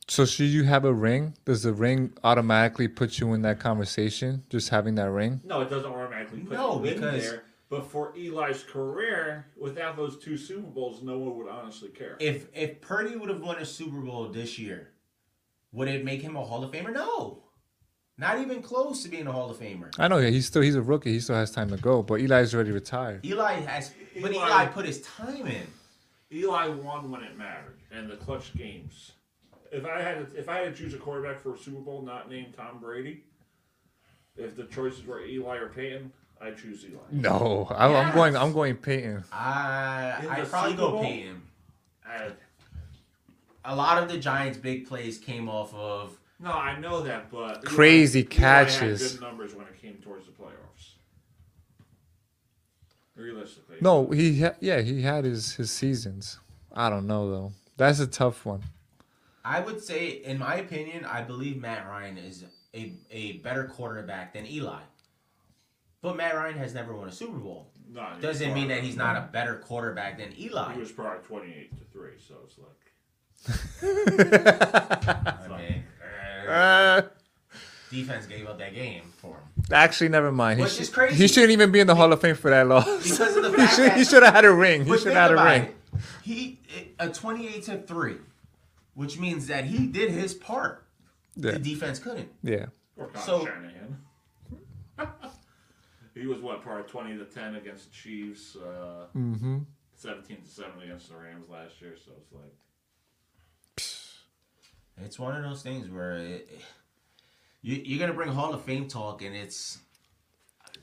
So 0.07 0.27
should 0.27 0.49
you 0.51 0.65
have 0.65 0.85
a 0.85 0.93
ring? 0.93 1.35
Does 1.47 1.63
the 1.63 1.73
ring 1.73 2.13
automatically 2.23 2.89
put 2.89 3.19
you 3.19 3.33
in 3.33 3.41
that 3.43 3.59
conversation? 3.59 4.45
Just 4.51 4.69
having 4.69 4.95
that 4.97 5.11
ring? 5.11 5.41
No, 5.45 5.63
it 5.63 5.71
doesn't 5.71 5.91
automatically 5.91 6.41
put 6.41 6.53
No, 6.53 6.79
you 6.83 6.85
in 6.91 6.95
because- 6.95 7.23
there. 7.31 7.45
But 7.71 7.91
for 7.91 8.13
Eli's 8.17 8.63
career, 8.63 9.47
without 9.57 9.97
those 9.97 10.19
two 10.19 10.37
Super 10.37 10.69
Bowls, 10.69 11.03
no 11.03 11.19
one 11.19 11.37
would 11.39 11.49
honestly 11.49 11.89
care. 11.89 12.17
If 12.21 12.47
if 12.55 12.81
Purdy 12.83 13.17
would 13.17 13.31
have 13.31 13.41
won 13.41 13.57
a 13.57 13.65
Super 13.65 14.01
Bowl 14.01 14.29
this 14.29 14.59
year, 14.59 14.91
would 15.73 15.89
it 15.89 16.05
make 16.05 16.21
him 16.23 16.37
a 16.37 16.45
Hall 16.45 16.63
of 16.63 16.71
Famer? 16.71 16.93
No. 16.93 17.44
Not 18.17 18.39
even 18.41 18.63
close 18.63 19.03
to 19.03 19.09
being 19.09 19.27
a 19.27 19.33
Hall 19.33 19.51
of 19.51 19.57
Famer. 19.59 19.93
I 19.99 20.07
know. 20.09 20.19
Yeah, 20.19 20.31
he's 20.31 20.47
still 20.47 20.63
he's 20.63 20.77
a 20.77 20.83
rookie. 20.83 21.13
He 21.13 21.21
still 21.21 21.35
has 21.35 21.51
time 21.51 21.69
to 21.71 21.77
go. 21.77 22.03
But 22.03 22.21
Eli's 22.21 22.55
already 22.55 22.71
retired. 22.71 23.25
Eli 23.27 23.55
has 23.55 23.93
but 24.21 24.33
Eli- 24.33 24.47
Eli 24.47 24.67
put 24.67 24.87
his 24.87 25.01
time 25.03 25.47
in. 25.47 25.67
Eli 26.33 26.69
won 26.69 27.11
when 27.11 27.23
it 27.23 27.37
mattered, 27.37 27.77
and 27.93 28.09
the 28.09 28.17
clutch 28.17 28.55
games. 28.57 29.13
If 29.73 29.85
I 29.85 30.01
had 30.01 30.31
to, 30.31 30.39
if 30.39 30.49
I 30.49 30.59
had 30.59 30.77
to 30.77 30.83
choose 30.83 30.95
a 30.95 30.99
quarterback 30.99 31.41
for 31.41 31.55
a 31.55 31.59
Super 31.59 31.81
Bowl 31.81 32.03
not 32.03 32.31
named 32.31 32.55
Tom 32.57 32.79
Brady, 32.81 33.25
if 34.37 34.55
the 34.57 34.65
choices 34.65 35.05
were 35.05 35.25
Eli 35.25 35.57
or 35.57 35.69
Peyton, 35.69 36.13
I 36.41 36.53
choose 36.53 36.85
Eli. 36.85 36.99
No, 37.11 37.67
I, 37.71 37.93
I'm 37.93 38.15
going. 38.15 38.37
I'm 38.37 38.53
going 38.53 38.77
Peyton. 38.77 39.25
I 39.33 40.25
I'd 40.31 40.49
probably 40.49 40.71
Super 40.73 40.83
go 40.83 40.91
Bowl? 40.93 41.03
Peyton. 41.03 41.43
I, 42.07 42.29
A 43.65 43.75
lot 43.75 44.01
of 44.01 44.09
the 44.09 44.19
Giants' 44.19 44.59
big 44.59 44.87
plays 44.87 45.19
came 45.19 45.49
off 45.49 45.75
of 45.75 46.17
no, 46.45 46.53
I 46.53 46.79
know 46.79 47.01
that, 47.03 47.31
but 47.31 47.65
Crazy 47.65 48.21
Eli 48.21 48.29
catches. 48.29 49.03
Had 49.03 49.21
good 49.21 49.27
numbers 49.27 49.55
when 49.55 49.67
it 49.67 49.81
came 49.81 49.95
towards 49.97 50.27
the 50.27 50.33
playoffs. 50.33 50.93
Realistically, 53.17 53.77
No, 53.81 54.11
he 54.11 54.41
ha- 54.43 54.55
yeah 54.61 54.81
he 54.81 55.03
had 55.03 55.25
his 55.25 55.55
his 55.55 55.71
seasons. 55.71 56.39
I 56.73 56.91
don't 56.91 57.07
know 57.07 57.31
though. 57.31 57.53
That's 57.77 58.01
a 58.01 58.07
tough 58.07 58.45
one. 58.45 58.63
I 59.45 59.61
would 59.61 59.83
say, 59.83 60.09
in 60.09 60.39
my 60.39 60.57
opinion, 60.57 61.05
I 61.05 61.23
believe 61.23 61.61
Matt 61.61 61.87
Ryan 61.87 62.17
is 62.19 62.45
a, 62.75 62.93
a 63.11 63.33
better 63.39 63.65
quarterback 63.65 64.33
than 64.33 64.47
Eli. 64.47 64.81
But 66.03 66.17
Matt 66.17 66.35
Ryan 66.35 66.59
has 66.59 66.75
never 66.75 66.95
won 66.95 67.09
a 67.09 67.13
Super 67.13 67.39
Bowl. 67.39 67.71
No, 67.93 68.07
Doesn't 68.21 68.53
mean 68.55 68.69
that 68.69 68.83
he's 68.83 68.97
not 68.97 69.17
a 69.17 69.29
better 69.33 69.57
quarterback 69.57 70.19
than 70.19 70.33
Eli. 70.39 70.75
He 70.75 70.81
was 70.81 70.91
probably 70.91 71.25
twenty-eight 71.27 71.71
to 71.79 71.85
three, 71.93 72.15
so 72.19 72.35
it's 72.45 72.59
like. 72.59 72.69
I 73.83 75.57
mean, 75.59 75.85
Uh, 76.51 77.03
defense 77.91 78.27
gave 78.27 78.47
up 78.47 78.59
that 78.59 78.75
game 78.75 79.03
for 79.19 79.29
him. 79.37 79.65
actually, 79.73 80.09
never 80.09 80.33
mind. 80.33 80.59
He, 80.59 80.65
Which 80.65 80.73
should, 80.75 80.83
is 80.83 80.91
crazy. 80.91 81.17
he 81.17 81.29
shouldn't 81.29 81.53
even 81.53 81.71
be 81.73 81.81
in 81.81 81.87
the 81.87 81.95
Hall 81.95 82.13
of 82.13 82.21
Fame 82.21 82.35
for 82.37 82.51
that 82.51 82.67
loss. 82.67 82.85
Because 83.03 83.37
of 83.37 83.43
the 83.45 83.51
he 83.51 83.57
fact 83.57 83.75
should 83.77 83.85
that- 83.91 83.97
he 83.97 84.05
should 84.05 84.23
have 84.23 84.35
had 84.35 84.45
a 84.45 84.53
ring. 84.53 84.85
He 84.85 84.99
should 84.99 85.13
have 85.13 85.31
had 85.31 85.39
a 85.39 85.43
ring. 85.45 85.63
it. 85.65 85.77
He 86.23 86.59
a 86.99 87.09
twenty-eight 87.09 87.63
to 87.65 87.79
three, 87.79 88.17
which 88.95 89.19
means 89.19 89.47
that 89.47 89.65
he 89.65 89.87
did 89.87 90.11
his 90.11 90.35
part. 90.35 90.85
Yeah. 91.37 91.53
The 91.53 91.59
defense 91.61 91.99
couldn't. 92.01 92.31
Yeah. 92.43 92.67
Or 92.97 93.07
Kyle 93.09 93.23
So- 93.23 93.45
Shanahan. 93.47 93.99
he 96.15 96.27
was 96.27 96.41
what 96.41 96.63
part 96.65 96.89
twenty 96.89 97.17
to 97.17 97.25
ten 97.25 97.57
against 97.57 97.91
the 97.91 97.95
Chiefs, 97.95 98.57
uh, 98.57 99.07
Mm-hmm. 99.17 99.59
seventeen 99.95 100.43
to 100.43 100.49
seven 100.49 100.83
against 100.83 101.09
the 101.09 101.17
Rams 101.17 101.49
last 101.49 101.81
year. 101.81 101.95
So 102.05 102.13
it's 102.21 102.33
like 102.33 102.55
It's 105.03 105.19
one 105.19 105.37
of 105.37 105.43
those 105.43 105.63
things 105.63 105.91
where 105.91 106.17
it, 106.17 106.49
you, 107.63 107.81
you're 107.85 107.99
gonna 107.99 108.15
bring 108.17 108.31
Hall 108.31 108.55
of 108.55 108.63
Fame 108.63 108.89
talk, 108.89 109.23
and 109.23 109.35
it's 109.35 109.79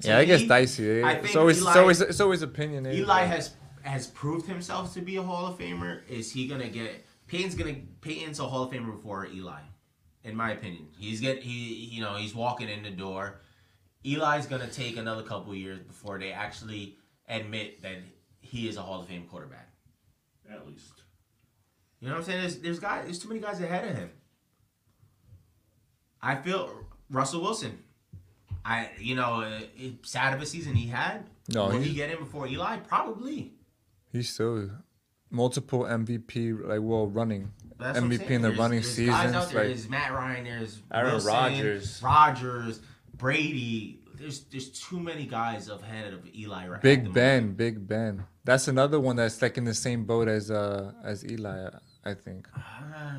to 0.01 0.09
Yeah, 0.09 0.17
I 0.17 0.25
guess 0.25 0.41
me, 0.41 0.47
dicey. 0.47 1.03
I 1.03 1.13
It's 1.13 1.27
think 1.27 1.37
always, 1.37 1.57
it's 1.57 1.75
always, 1.75 2.01
it's 2.01 2.19
always 2.19 2.41
opinionated. 2.41 2.99
Eh? 2.99 3.03
Eli 3.03 3.23
has 3.23 3.55
has 3.83 4.07
proved 4.07 4.47
himself 4.47 4.93
to 4.93 5.01
be 5.01 5.15
a 5.17 5.23
Hall 5.23 5.47
of 5.47 5.57
Famer. 5.57 6.07
Is 6.07 6.31
he 6.31 6.47
gonna 6.47 6.67
get 6.69 7.05
Peyton's 7.27 7.55
gonna 7.55 7.75
Peyton's 8.01 8.39
a 8.39 8.47
Hall 8.47 8.63
of 8.63 8.71
Famer 8.71 8.91
before 8.95 9.27
Eli, 9.27 9.61
in 10.23 10.35
my 10.35 10.51
opinion. 10.51 10.87
He's 10.97 11.21
get 11.21 11.41
he 11.41 11.73
you 11.91 12.01
know 12.01 12.15
he's 12.15 12.35
walking 12.35 12.69
in 12.69 12.83
the 12.83 12.91
door. 12.91 13.41
Eli's 14.03 14.45
gonna 14.45 14.67
take 14.67 14.97
another 14.97 15.23
couple 15.23 15.53
years 15.55 15.79
before 15.79 16.19
they 16.19 16.31
actually 16.31 16.97
admit 17.29 17.81
that 17.83 17.97
he 18.41 18.67
is 18.67 18.75
a 18.75 18.81
Hall 18.81 19.01
of 19.01 19.07
Fame 19.07 19.25
quarterback. 19.29 19.69
at 20.51 20.67
least. 20.67 21.00
You 22.01 22.07
know 22.07 22.13
what 22.15 22.19
I'm 22.19 22.25
saying? 22.25 22.41
There's 22.41 22.57
there's 22.57 22.79
guys 22.79 23.05
there's 23.05 23.19
too 23.19 23.29
many 23.29 23.39
guys 23.39 23.59
ahead 23.61 23.87
of 23.87 23.95
him. 23.95 24.09
I 26.21 26.35
feel 26.35 26.69
Russell 27.09 27.41
Wilson. 27.41 27.79
I 28.63 28.89
you 28.99 29.15
know 29.15 29.41
uh, 29.41 29.59
it, 29.77 30.05
sad 30.05 30.33
of 30.33 30.41
a 30.41 30.45
season 30.45 30.75
he 30.75 30.87
had. 30.87 31.25
No, 31.53 31.67
will 31.67 31.79
he 31.79 31.93
get 31.93 32.09
in 32.11 32.17
before 32.19 32.47
Eli? 32.47 32.77
Probably. 32.77 33.53
He's 34.11 34.29
still 34.29 34.69
multiple 35.29 35.83
MVP, 35.83 36.67
like 36.67 36.81
well 36.81 37.07
running 37.07 37.51
That's 37.79 37.97
MVP 37.99 38.29
in 38.29 38.41
the 38.41 38.49
There's- 38.49 38.59
running 38.59 38.81
there's 38.81 38.91
seasons. 38.93 39.15
Guys 39.17 39.33
out 39.33 39.49
there. 39.49 39.59
like 39.59 39.67
There's 39.69 39.89
Matt 39.89 40.11
Ryan. 40.13 40.43
There's 40.43 40.81
Aaron 40.93 41.11
Wilson, 41.13 41.27
Rodgers. 41.33 42.01
Rodgers, 42.03 42.79
Brady. 43.15 43.99
There's 44.15 44.41
there's 44.45 44.69
too 44.69 44.99
many 44.99 45.25
guys 45.25 45.67
ahead 45.69 46.13
of 46.13 46.27
Eli. 46.35 46.67
right 46.67 46.81
Big 46.81 46.99
moment. 46.99 47.15
Ben, 47.15 47.53
Big 47.53 47.87
Ben. 47.87 48.25
That's 48.43 48.67
another 48.67 48.99
one 48.99 49.15
that's 49.15 49.41
like 49.41 49.57
in 49.57 49.65
the 49.65 49.73
same 49.73 50.03
boat 50.05 50.27
as 50.27 50.51
uh 50.51 50.91
as 51.03 51.25
Eli, 51.25 51.69
I 52.03 52.13
think. 52.13 52.47
Ah, 52.55 53.15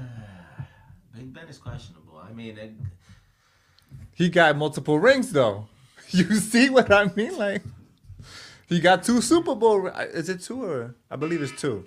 Big 1.15 1.33
Ben 1.33 1.47
is 1.49 1.59
questionable. 1.59 2.23
I 2.29 2.33
mean, 2.33 2.59
it, 2.59 2.73
He 4.13 4.29
got 4.29 4.57
multiple 4.57 4.99
rings 4.99 5.33
though. 5.33 5.67
You 6.11 6.35
see 6.37 6.69
what 6.69 6.93
I 6.93 7.11
mean? 7.17 7.39
Like 7.39 7.63
he 8.69 8.81
got 8.81 9.03
two 9.03 9.21
Super 9.23 9.55
Bowl. 9.55 9.79
ri- 9.81 9.93
Is 10.13 10.29
it 10.29 10.43
two 10.43 10.63
or 10.65 10.95
I 11.11 11.17
believe 11.17 11.41
it's 11.43 11.59
two. 11.59 11.85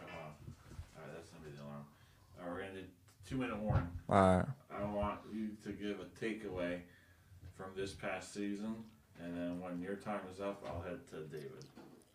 All 0.00 1.02
right, 1.04 1.12
that's 1.14 1.28
gonna 1.28 1.44
be 1.44 1.50
the 1.56 1.62
alarm. 1.62 1.84
We're 2.46 2.60
gonna 2.62 2.72
do 2.80 2.84
two 3.28 3.36
minute 3.36 3.58
warning. 3.58 3.88
All 4.08 4.36
right. 4.38 4.46
I 4.70 4.84
want 4.84 5.20
you 5.34 5.48
to 5.64 5.72
give 5.72 5.98
a 6.00 6.04
takeaway 6.24 6.80
from 7.56 7.66
this 7.76 7.92
past 7.92 8.32
season, 8.32 8.76
and 9.22 9.36
then 9.36 9.60
when 9.60 9.80
your 9.82 9.96
time 9.96 10.20
is 10.32 10.40
up, 10.40 10.62
I'll 10.66 10.80
head 10.80 11.00
to 11.10 11.24
David. 11.24 11.64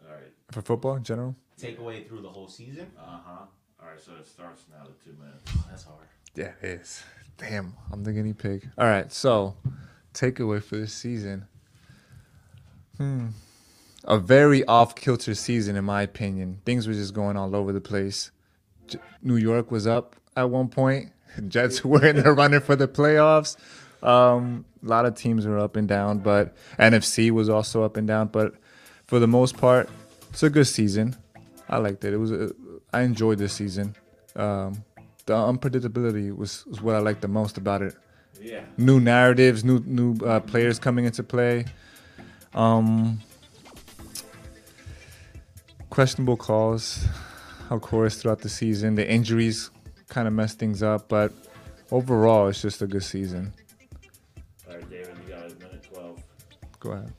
All 0.08 0.14
right. 0.16 0.34
For 0.52 0.62
football 0.64 0.95
in 0.95 1.04
general. 1.04 1.36
Takeaway 1.62 2.08
through 2.08 2.22
the 2.22 2.30
whole 2.30 2.48
season. 2.48 2.88
Uh 2.98 3.20
huh. 3.26 3.45
All 3.84 3.90
right, 3.90 4.00
so 4.00 4.14
it 4.20 4.26
starts 4.28 4.64
now. 4.72 4.86
The 4.86 5.12
two 5.12 5.18
minutes. 5.20 5.52
That's 5.70 5.84
hard. 5.84 6.08
Yeah, 6.36 6.52
it 6.62 6.80
is. 6.82 7.04
Damn, 7.38 7.74
I'm 7.92 8.04
the 8.04 8.14
guinea 8.14 8.34
pig. 8.34 8.70
All 8.78 8.88
right, 8.88 9.12
so 9.12 9.56
takeaway 10.14 10.64
for 10.64 10.78
this 10.78 10.94
season. 10.94 11.48
Hmm. 12.98 13.28
a 14.06 14.20
very 14.20 14.64
off 14.66 14.96
kilter 14.96 15.34
season, 15.36 15.76
in 15.76 15.84
my 15.84 16.04
opinion. 16.04 16.60
Things 16.64 16.88
were 16.88 16.94
just 16.94 17.14
going 17.14 17.36
all 17.36 17.56
over 17.56 17.74
the 17.74 17.82
place. 17.82 18.30
J- 18.88 19.00
New 19.24 19.36
York 19.38 19.72
was 19.72 19.88
up 19.88 20.16
at 20.38 20.50
one 20.50 20.70
point. 20.70 21.12
Jets 21.48 21.84
were 21.84 22.06
in 22.06 22.18
the 22.18 22.32
running 22.32 22.60
for 22.62 22.76
the 22.76 22.88
playoffs. 22.88 23.58
Um, 24.04 24.66
a 24.86 24.88
lot 24.88 25.06
of 25.06 25.16
teams 25.16 25.46
were 25.48 25.58
up 25.58 25.76
and 25.76 25.88
down, 25.88 26.20
but 26.20 26.56
NFC 26.78 27.32
was 27.32 27.50
also 27.50 27.84
up 27.84 27.98
and 27.98 28.08
down. 28.08 28.28
But 28.28 28.54
for 29.08 29.20
the 29.20 29.28
most 29.28 29.58
part, 29.58 29.90
it's 30.30 30.44
a 30.44 30.50
good 30.50 30.68
season. 30.68 31.16
I 31.68 31.78
liked 31.78 32.06
it. 32.06 32.14
It 32.14 32.18
was. 32.18 32.32
A, 32.32 32.52
I 32.94 33.02
enjoyed 33.02 33.40
this 33.40 33.53
season. 33.53 33.95
Um, 34.36 34.84
the 35.26 35.34
unpredictability 35.34 36.36
was, 36.36 36.65
was 36.68 36.82
what 36.82 36.95
I 36.95 36.99
liked 36.99 37.22
the 37.22 37.28
most 37.28 37.57
about 37.57 37.82
it. 37.82 37.95
Yeah. 38.40 38.64
New 38.78 38.99
narratives, 38.99 39.64
new 39.64 39.80
new 39.86 40.15
uh, 40.26 40.40
players 40.41 40.80
coming 40.80 41.06
into 41.06 41.24
play. 41.24 41.65
Um, 42.53 43.20
questionable 45.90 46.38
calls, 46.38 47.06
of 47.70 47.82
course, 47.82 48.22
throughout 48.22 48.40
the 48.40 48.49
season. 48.49 48.95
The 48.95 49.10
injuries 49.10 49.72
kind 50.10 50.28
of 50.28 50.34
messed 50.34 50.60
things 50.60 50.84
up, 50.84 51.07
but 51.07 51.32
overall, 51.91 52.48
it's 52.48 52.61
just 52.61 52.82
a 52.82 52.88
good 52.88 53.03
season. 53.03 53.53
All 54.68 54.76
right, 54.76 54.90
David, 54.90 55.18
you 55.26 55.34
got 55.34 55.45
a 55.45 55.56
minute 55.56 55.88
12. 55.91 56.24
Go 56.80 56.91
ahead. 56.91 57.14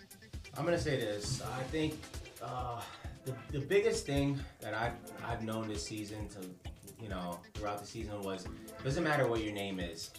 I'm 0.57 0.65
gonna 0.65 0.79
say 0.79 0.97
this. 0.97 1.43
I 1.43 1.63
think 1.65 1.95
uh, 2.43 2.81
the, 3.25 3.35
the 3.53 3.61
biggest 3.65 4.07
thing 4.07 4.39
that 4.61 4.75
I've 4.75 4.93
I've 5.27 5.43
known 5.43 5.69
this 5.69 5.85
season 5.87 6.29
to 6.29 6.41
you 7.03 7.09
know 7.09 7.39
throughout 7.55 7.81
the 7.81 7.87
season 7.87 8.21
was 8.23 8.47
doesn't 8.83 9.05
matter 9.05 9.27
what 9.27 9.43
your 9.43 9.53
name 9.53 9.81
is. 9.81 10.11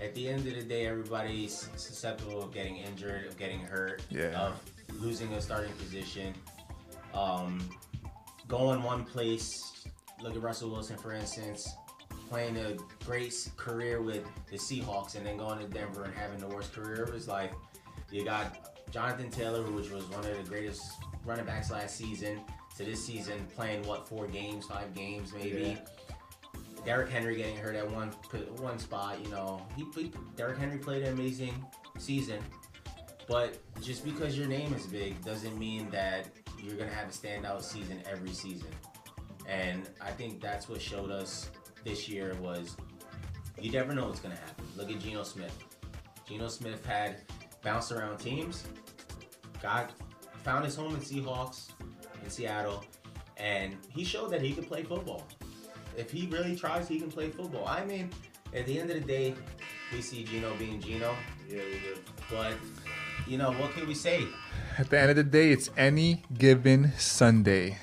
At 0.00 0.14
the 0.14 0.28
end 0.28 0.46
of 0.46 0.54
the 0.54 0.62
day, 0.62 0.86
everybody's 0.86 1.70
susceptible 1.76 2.42
of 2.42 2.52
getting 2.52 2.76
injured, 2.76 3.26
of 3.26 3.38
getting 3.38 3.60
hurt, 3.60 4.02
Yeah. 4.10 4.38
of 4.38 4.60
losing 5.00 5.32
a 5.32 5.40
starting 5.40 5.72
position, 5.74 6.34
um, 7.14 7.66
going 8.46 8.82
one 8.82 9.04
place. 9.04 9.86
Look 10.20 10.34
at 10.36 10.42
Russell 10.42 10.70
Wilson, 10.70 10.98
for 10.98 11.12
instance, 11.12 11.66
playing 12.28 12.58
a 12.58 12.76
great 13.06 13.34
career 13.56 14.02
with 14.02 14.24
the 14.50 14.56
Seahawks, 14.58 15.14
and 15.14 15.24
then 15.24 15.38
going 15.38 15.58
to 15.60 15.66
Denver 15.66 16.04
and 16.04 16.14
having 16.14 16.38
the 16.40 16.48
worst 16.48 16.74
career 16.74 17.02
of 17.04 17.12
his 17.14 17.26
life. 17.26 17.52
You 18.10 18.22
got 18.24 18.90
Jonathan 18.90 19.30
Taylor, 19.30 19.62
which 19.70 19.90
was 19.90 20.04
one 20.10 20.20
of 20.26 20.36
the 20.36 20.42
greatest 20.48 20.82
running 21.26 21.44
backs 21.44 21.70
last 21.70 21.96
season, 21.96 22.40
to 22.76 22.84
this 22.84 23.04
season 23.04 23.46
playing 23.54 23.82
what 23.86 24.08
four 24.08 24.26
games, 24.26 24.66
five 24.66 24.94
games 24.94 25.32
maybe. 25.32 25.78
Derrick 26.84 27.10
Henry 27.10 27.36
getting 27.36 27.56
hurt 27.56 27.74
at 27.74 27.90
one 27.90 28.10
one 28.58 28.78
spot, 28.78 29.18
you 29.22 29.28
know. 29.30 29.60
He, 29.76 29.84
he 29.94 30.12
Derrick 30.36 30.56
Henry 30.56 30.78
played 30.78 31.02
an 31.02 31.12
amazing 31.12 31.52
season, 31.98 32.38
but 33.26 33.58
just 33.82 34.04
because 34.04 34.38
your 34.38 34.46
name 34.46 34.72
is 34.72 34.86
big 34.86 35.22
doesn't 35.24 35.58
mean 35.58 35.90
that 35.90 36.28
you're 36.62 36.76
gonna 36.76 36.90
have 36.90 37.08
a 37.08 37.12
standout 37.12 37.62
season 37.62 38.02
every 38.08 38.32
season. 38.32 38.70
And 39.48 39.88
I 40.00 40.10
think 40.10 40.40
that's 40.40 40.68
what 40.68 40.80
showed 40.80 41.10
us 41.10 41.50
this 41.84 42.08
year 42.08 42.34
was 42.40 42.76
you 43.60 43.72
never 43.72 43.94
know 43.94 44.06
what's 44.06 44.20
gonna 44.20 44.36
happen. 44.36 44.64
Look 44.76 44.90
at 44.90 45.00
Geno 45.00 45.24
Smith. 45.24 45.56
Geno 46.28 46.48
Smith 46.48 46.84
had 46.86 47.16
bounced 47.62 47.90
around 47.90 48.18
teams, 48.18 48.64
got 49.60 49.90
found 50.46 50.64
his 50.64 50.76
home 50.76 50.94
in 50.94 51.00
Seahawks 51.00 51.70
in 52.22 52.30
Seattle, 52.30 52.84
and 53.36 53.76
he 53.88 54.04
showed 54.04 54.30
that 54.30 54.40
he 54.40 54.52
could 54.52 54.68
play 54.68 54.84
football. 54.84 55.26
If 55.96 56.08
he 56.12 56.28
really 56.28 56.54
tries, 56.54 56.86
he 56.86 57.00
can 57.00 57.10
play 57.10 57.30
football. 57.30 57.66
I 57.66 57.84
mean, 57.84 58.10
at 58.54 58.64
the 58.64 58.78
end 58.78 58.88
of 58.90 59.00
the 59.00 59.06
day, 59.06 59.34
we 59.92 60.00
see 60.00 60.22
Geno 60.22 60.54
being 60.54 60.80
Geno. 60.80 61.16
Yeah, 61.48 61.62
we 61.64 61.80
did. 61.80 61.98
But 62.30 62.54
you 63.26 63.38
know, 63.38 63.50
what 63.54 63.72
can 63.72 63.88
we 63.88 63.94
say? 63.94 64.24
At 64.78 64.88
the 64.88 65.00
end 65.00 65.10
of 65.10 65.16
the 65.16 65.24
day, 65.24 65.50
it's 65.50 65.68
any 65.76 66.22
given 66.38 66.92
Sunday. 66.96 67.78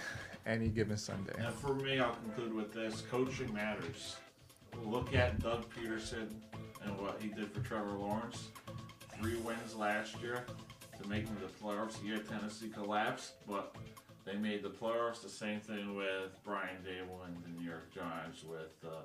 Any 0.46 0.70
given 0.70 0.96
Sunday. 0.96 1.34
And 1.38 1.54
for 1.54 1.76
me, 1.76 2.00
I'll 2.00 2.16
conclude 2.16 2.54
with 2.54 2.72
this: 2.72 3.04
coaching 3.12 3.54
matters. 3.54 4.16
Look 4.86 5.14
at 5.14 5.40
Doug 5.42 5.66
Pederson 5.70 6.30
and 6.82 6.98
what 6.98 7.22
he 7.22 7.28
did 7.28 7.52
for 7.52 7.60
Trevor 7.60 7.92
Lawrence. 7.92 8.48
Three 9.20 9.36
wins 9.36 9.76
last 9.76 10.22
year 10.22 10.46
to 11.02 11.08
make 11.10 11.26
them 11.26 11.38
the 11.42 11.48
playoffs. 11.66 11.96
Yeah, 12.04 12.18
Tennessee 12.20 12.70
collapsed, 12.70 13.34
but 13.48 13.76
they 14.26 14.36
made 14.36 14.64
the 14.64 14.70
playoffs. 14.70 15.22
The 15.22 15.30
same 15.30 15.60
thing 15.60 15.96
with 15.96 16.32
Brian 16.44 16.78
Daboll 16.86 17.26
and 17.26 17.36
the 17.44 17.60
New 17.62 17.68
York 17.68 17.94
Giants 17.94 18.44
with 18.44 18.74
uh, 18.86 19.02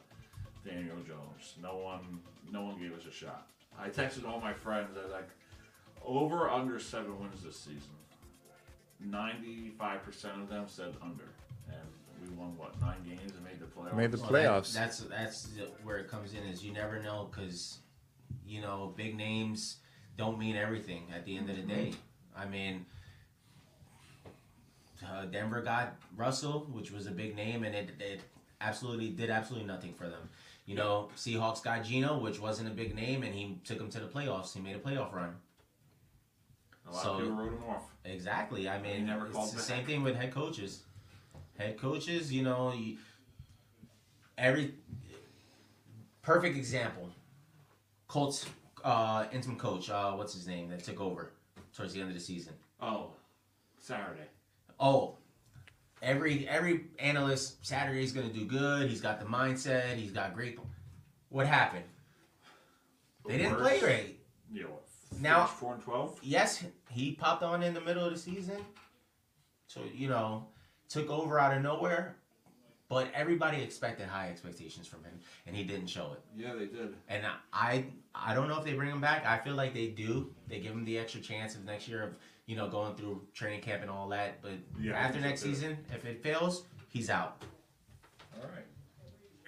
Daniel 0.64 0.96
Jones. 1.06 1.54
No 1.62 1.76
one, 1.76 2.20
no 2.52 2.62
one 2.62 2.78
gave 2.78 2.92
us 2.92 3.06
a 3.06 3.12
shot. 3.12 3.46
I 3.78 3.88
texted 3.88 4.26
all 4.28 4.40
my 4.40 4.52
friends. 4.52 4.96
I 4.98 5.02
was 5.04 5.12
like, 5.12 5.28
over 6.04 6.48
under 6.48 6.78
seven 6.78 7.18
wins 7.20 7.42
this 7.42 7.58
season. 7.58 7.90
Ninety-five 9.00 10.02
percent 10.02 10.40
of 10.40 10.48
them 10.48 10.64
said 10.66 10.92
under, 11.00 11.28
and 11.68 11.78
we 12.20 12.34
won 12.36 12.56
what 12.56 12.80
nine 12.80 12.96
games 13.06 13.30
and 13.32 13.44
made 13.44 13.60
the 13.60 13.66
playoffs. 13.66 13.96
Made 13.96 14.10
the 14.10 14.18
Well, 14.18 14.30
playoffs. 14.30 14.72
that- 14.74 14.80
that's 14.80 14.98
that's 15.04 15.48
where 15.84 15.98
it 15.98 16.08
comes 16.08 16.34
in 16.34 16.42
is 16.44 16.64
you 16.64 16.72
never 16.72 17.00
know 17.00 17.28
because 17.30 17.78
you 18.44 18.60
know 18.60 18.92
big 18.96 19.16
names 19.16 19.76
don't 20.18 20.38
mean 20.38 20.56
everything 20.56 21.06
at 21.14 21.24
the 21.24 21.38
end 21.38 21.48
of 21.48 21.56
the 21.56 21.62
day. 21.62 21.92
I 22.36 22.44
mean, 22.44 22.84
uh, 25.06 25.24
Denver 25.26 25.62
got 25.62 25.96
Russell, 26.16 26.66
which 26.72 26.90
was 26.90 27.06
a 27.06 27.10
big 27.10 27.34
name, 27.34 27.64
and 27.64 27.74
it, 27.74 27.90
it 28.00 28.20
absolutely 28.60 29.10
did 29.10 29.30
absolutely 29.30 29.66
nothing 29.66 29.94
for 29.94 30.08
them. 30.08 30.28
You 30.66 30.74
know, 30.74 31.08
Seahawks 31.16 31.62
got 31.62 31.84
Geno, 31.84 32.18
which 32.18 32.40
wasn't 32.40 32.68
a 32.68 32.72
big 32.72 32.94
name, 32.94 33.22
and 33.22 33.34
he 33.34 33.58
took 33.64 33.78
them 33.78 33.88
to 33.90 34.00
the 34.00 34.06
playoffs. 34.06 34.52
He 34.52 34.60
made 34.60 34.76
a 34.76 34.80
playoff 34.80 35.14
run. 35.14 35.36
A 36.86 36.92
lot 36.92 37.06
of 37.06 37.18
people 37.20 37.34
wrote 37.34 37.52
him 37.52 37.62
off. 37.68 37.84
Exactly. 38.04 38.68
I 38.68 38.80
mean, 38.80 39.06
never 39.06 39.26
it's 39.28 39.52
the 39.52 39.60
same 39.60 39.86
thing 39.86 40.02
with 40.02 40.16
head 40.16 40.32
coaches. 40.32 40.82
Head 41.58 41.78
coaches, 41.78 42.32
you 42.32 42.42
know, 42.42 42.72
you, 42.72 42.98
every 44.36 44.74
perfect 46.22 46.56
example. 46.56 47.08
Colts 48.06 48.46
uh, 48.84 49.26
interim 49.32 49.56
coach, 49.56 49.90
uh, 49.90 50.12
what's 50.12 50.34
his 50.34 50.46
name 50.46 50.68
that 50.70 50.82
took 50.84 51.00
over 51.00 51.32
towards 51.76 51.92
the 51.92 52.00
end 52.00 52.08
of 52.08 52.14
the 52.14 52.20
season? 52.20 52.54
Oh, 52.80 53.10
Saturday. 53.78 54.28
Oh, 54.80 55.16
every 56.02 56.48
every 56.48 56.86
analyst 56.98 57.64
Saturday's 57.66 58.12
gonna 58.12 58.28
do 58.28 58.44
good. 58.44 58.88
He's 58.88 59.00
got 59.00 59.18
the 59.20 59.26
mindset. 59.26 59.96
He's 59.96 60.12
got 60.12 60.34
great. 60.34 60.58
What 61.30 61.46
happened? 61.46 61.84
They 63.26 63.36
didn't 63.38 63.56
play 63.56 63.80
great. 63.80 64.20
Yeah, 64.50 64.64
what, 64.64 64.84
Now- 65.20 65.44
four 65.46 65.74
and 65.74 65.82
twelve. 65.82 66.18
Yes, 66.22 66.64
he 66.90 67.12
popped 67.12 67.42
on 67.42 67.62
in 67.62 67.74
the 67.74 67.80
middle 67.80 68.04
of 68.04 68.12
the 68.12 68.18
season. 68.18 68.64
So, 69.66 69.82
you 69.94 70.08
know, 70.08 70.46
took 70.88 71.10
over 71.10 71.38
out 71.38 71.54
of 71.54 71.62
nowhere. 71.62 72.16
But 72.88 73.08
everybody 73.14 73.60
expected 73.62 74.06
high 74.08 74.28
expectations 74.30 74.86
from 74.86 75.04
him, 75.04 75.12
and 75.46 75.54
he 75.54 75.62
didn't 75.62 75.88
show 75.88 76.12
it. 76.14 76.20
Yeah, 76.34 76.54
they 76.54 76.66
did. 76.66 76.94
And 77.08 77.22
I, 77.52 77.84
I 78.14 78.34
don't 78.34 78.48
know 78.48 78.58
if 78.58 78.64
they 78.64 78.72
bring 78.72 78.90
him 78.90 79.00
back. 79.00 79.26
I 79.26 79.36
feel 79.38 79.54
like 79.54 79.74
they 79.74 79.88
do. 79.88 80.30
They 80.48 80.58
give 80.60 80.72
him 80.72 80.84
the 80.86 80.96
extra 80.98 81.20
chance 81.20 81.54
of 81.54 81.64
next 81.66 81.86
year 81.86 82.02
of 82.02 82.14
you 82.46 82.56
know 82.56 82.66
going 82.68 82.94
through 82.94 83.20
training 83.34 83.60
camp 83.60 83.82
and 83.82 83.90
all 83.90 84.08
that. 84.08 84.40
But 84.40 84.52
Yeah, 84.80 84.94
after 84.94 85.20
next 85.20 85.42
too. 85.42 85.52
season, 85.54 85.76
if 85.94 86.06
it 86.06 86.22
fails, 86.22 86.64
he's 86.88 87.10
out. 87.10 87.42
All 88.36 88.44
right. 88.54 88.64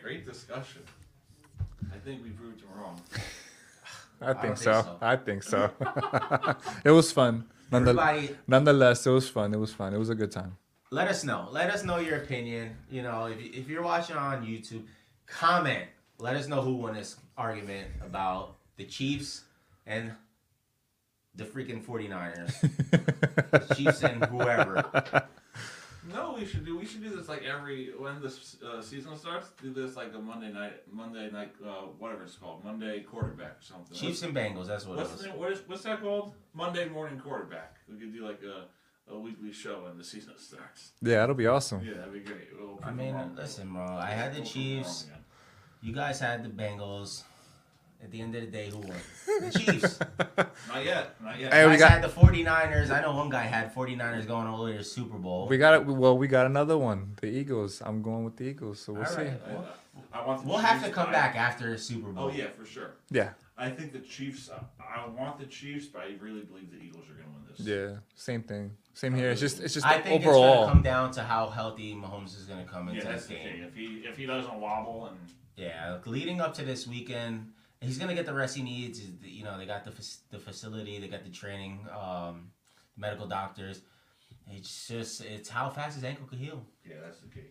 Great 0.03 0.27
discussion. 0.27 0.83
I 1.95 1.99
think 1.99 2.23
we 2.23 2.31
proved 2.31 2.61
him 2.61 2.69
wrong. 2.79 3.01
I 4.21 4.27
don't 4.35 4.43
think 4.43 4.57
think 4.59 4.65
so. 4.65 4.83
so. 4.83 4.99
I 5.01 5.17
think 5.17 5.43
so. 5.43 5.71
it 6.85 6.91
was 6.91 7.11
fun. 7.11 7.45
Nonethe- 7.73 7.89
Everybody- 7.89 8.37
nonetheless, 8.47 9.07
it 9.07 9.11
was 9.11 9.31
fun. 9.31 9.55
It 9.55 9.59
was 9.59 9.73
fun. 9.73 9.95
It 9.95 9.99
was 9.99 10.11
a 10.11 10.15
good 10.15 10.31
time. 10.31 10.59
Let 10.93 11.07
us 11.09 11.23
know. 11.23 11.49
Let 11.53 11.71
us 11.71 11.85
know 11.85 11.99
your 11.99 12.17
opinion. 12.17 12.77
You 12.91 13.03
know, 13.03 13.27
if, 13.27 13.39
if 13.41 13.69
you're 13.69 13.83
watching 13.83 14.17
on 14.17 14.45
YouTube, 14.45 14.83
comment. 15.27 15.85
Let 16.19 16.35
us 16.37 16.49
know 16.49 16.61
who 16.63 16.75
won 16.75 16.95
this 16.95 17.17
argument 17.39 17.87
about 18.05 18.57
the 18.77 18.85
Chiefs 18.85 19.45
and 19.87 20.13
the 21.37 21.45
freaking 21.45 21.83
49ers. 21.83 22.61
The 23.69 23.75
Chiefs 23.77 24.03
and 24.03 24.25
whoever. 24.25 24.83
No, 26.13 26.35
we 26.37 26.45
should 26.45 26.65
do. 26.65 26.77
We 26.77 26.85
should 26.85 27.05
do 27.05 27.15
this 27.15 27.29
like 27.29 27.45
every 27.45 27.91
when 27.97 28.21
this 28.21 28.57
uh, 28.67 28.83
season 28.83 29.17
starts. 29.17 29.51
Do 29.63 29.73
this 29.73 29.95
like 29.97 30.13
a 30.15 30.19
Monday 30.19 30.51
night, 30.53 30.83
Monday 30.91 31.31
night, 31.31 31.53
uh, 31.65 31.83
whatever 31.99 32.25
it's 32.25 32.35
called, 32.35 32.65
Monday 32.65 33.01
quarterback 33.01 33.53
or 33.53 33.63
something. 33.63 33.97
Chiefs 33.97 34.23
and 34.23 34.35
Bengals, 34.35 34.67
that's 34.67 34.87
what 34.87 34.99
it 34.99 35.03
was. 35.03 35.21
the 35.23 35.29
name- 35.29 35.39
what 35.39 35.53
is 35.53 35.61
what's 35.69 35.83
that 35.85 36.01
called? 36.03 36.33
Monday 36.53 36.89
morning 36.89 37.21
quarterback. 37.21 37.77
We 37.89 37.97
could 37.97 38.13
do 38.13 38.27
like 38.27 38.41
a, 38.43 38.65
Oh, 39.13 39.17
a 39.17 39.21
weekly 39.21 39.53
show 39.53 39.83
when 39.85 39.99
the 39.99 40.05
season 40.05 40.35
starts. 40.39 40.93
Yeah, 41.03 41.17
that'll 41.17 41.35
be 41.35 41.47
awesome. 41.47 41.83
Yeah, 41.85 41.95
that'd 41.95 42.13
be 42.13 42.21
great. 42.21 42.49
We'll 42.59 42.79
I 42.83 42.91
mean, 42.91 43.09
them 43.09 43.17
wrong. 43.17 43.37
listen, 43.37 43.73
bro. 43.73 43.83
I 43.85 44.11
had 44.11 44.33
the 44.35 44.41
We'll 44.41 44.51
prove 44.51 44.65
them 44.65 44.75
wrong 44.83 44.85
Chiefs. 44.85 45.07
You 45.83 45.93
guys 45.95 46.21
had 46.21 46.45
the 46.45 46.49
Bengals. 46.49 47.23
At 48.03 48.11
the 48.13 48.23
end 48.23 48.35
of 48.35 48.41
the 48.41 48.47
day, 48.47 48.71
who 48.71 48.79
won? 48.79 48.97
The 49.27 49.59
Chiefs. 49.59 49.99
Not 50.69 50.85
yet. 50.85 51.17
Not 51.23 51.39
yet. 51.39 51.53
Hey, 51.53 51.67
we 51.67 51.73
guys 51.73 51.81
got- 51.81 51.91
had 51.91 52.03
the 52.03 52.09
49ers. 52.09 52.91
I 52.91 53.03
know 53.03 53.15
one 53.15 53.29
guy 53.29 53.43
had 53.43 53.75
49ers 53.75 54.27
going 54.27 54.47
all 54.47 54.57
the 54.59 54.65
way 54.65 54.73
to 54.73 54.79
the 54.79 54.85
Super 54.85 55.19
Bowl. 55.19 55.47
We 55.49 55.59
got 55.59 55.75
it. 55.75 55.85
Well, 55.87 56.17
we 56.17 56.27
got 56.27 56.47
another 56.47 56.79
one. 56.79 57.13
The 57.21 57.27
Eagles. 57.27 57.83
I'm 57.85 58.01
going 58.01 58.25
with 58.25 58.37
the 58.39 58.45
Eagles. 58.45 58.81
So 58.81 58.95
we'll 58.95 59.03
All 59.03 59.09
see. 59.09 59.23
right. 59.25 59.41
I 60.15 60.27
want 60.27 60.47
We'll 60.47 60.57
have 60.59 60.83
to 60.83 60.91
come 60.91 61.13
back 61.13 61.37
after 61.37 61.71
the 61.73 61.79
Super 61.79 62.09
oh, 62.09 62.13
Bowl. 62.13 62.25
Oh 62.25 62.33
yeah, 62.35 62.47
for 62.59 62.65
sure. 62.65 62.93
Yeah. 63.11 63.31
I 63.61 63.71
think 63.71 63.93
the 63.93 63.99
Chiefs. 64.01 64.49
I 64.81 65.07
want 65.09 65.39
the 65.39 65.47
Chiefs, 65.47 65.87
but 65.87 66.03
I 66.03 66.17
really 66.21 66.41
believe 66.41 66.71
the 66.73 66.79
Eagles 66.79 67.05
are 67.11 67.15
going 67.15 67.27
to 67.27 67.33
win 67.33 67.43
this. 67.49 67.61
Yeah, 67.61 67.99
same 68.15 68.43
thing. 68.43 68.73
Same 68.95 69.15
here. 69.15 69.31
It's 69.31 69.41
just 69.41 69.61
it's 69.61 69.75
just 69.75 69.87
I 69.87 70.01
think 70.01 70.23
overall. 70.25 70.45
it's 70.45 70.61
gonna 70.61 70.73
come 70.73 70.83
down 70.83 71.11
to 71.13 71.23
how 71.23 71.49
healthy 71.49 71.95
Mahomes 71.95 72.37
is 72.37 72.45
gonna 72.47 72.65
come 72.65 72.89
into 72.89 73.01
Yeah, 73.05 73.13
that's 73.13 73.27
this 73.27 73.39
the 73.39 73.45
game. 73.45 73.63
If 73.63 73.75
he 73.75 73.85
if 74.05 74.17
he 74.17 74.27
doesn't 74.27 74.55
wobble 74.61 75.07
and 75.07 75.19
Yeah, 75.57 75.99
leading 76.07 76.41
up 76.41 76.55
to 76.55 76.65
this 76.65 76.87
weekend, 76.87 77.53
he's 77.81 77.99
gonna 77.99 78.15
get 78.15 78.27
the 78.27 78.35
rest 78.35 78.57
he 78.57 78.63
needs. 78.63 79.01
You 79.23 79.45
know, 79.45 79.57
they 79.59 79.67
got 79.67 79.85
the 79.85 79.93
the 80.31 80.39
facility, 80.39 80.99
they 80.99 81.09
got 81.09 81.23
the 81.25 81.31
training, 81.31 81.87
um, 81.97 82.51
medical 82.97 83.27
doctors. 83.29 83.83
It's 84.51 84.89
just 84.89 85.21
it's 85.25 85.49
how 85.49 85.71
fast 85.71 85.95
his 85.95 86.05
ankle 86.05 86.27
could 86.27 86.39
heal. 86.39 86.65
yeah, 86.85 86.97
that's 87.05 87.21
the 87.21 87.29
key. 87.29 87.47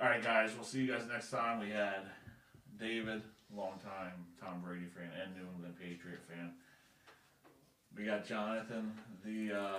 All 0.00 0.08
right, 0.08 0.22
guys. 0.22 0.52
We'll 0.54 0.64
see 0.64 0.82
you 0.82 0.92
guys 0.92 1.02
next 1.10 1.30
time. 1.30 1.60
We 1.60 1.70
had 1.70 2.02
David, 2.78 3.22
longtime 3.54 4.12
Tom 4.40 4.60
Brady 4.64 4.86
fan 4.86 5.10
and 5.22 5.34
New 5.36 5.48
England 5.54 5.74
Patriot 5.80 6.20
fan. 6.28 6.52
We 7.96 8.04
got 8.04 8.26
Jonathan, 8.26 8.92
the 9.24 9.52
uh, 9.58 9.78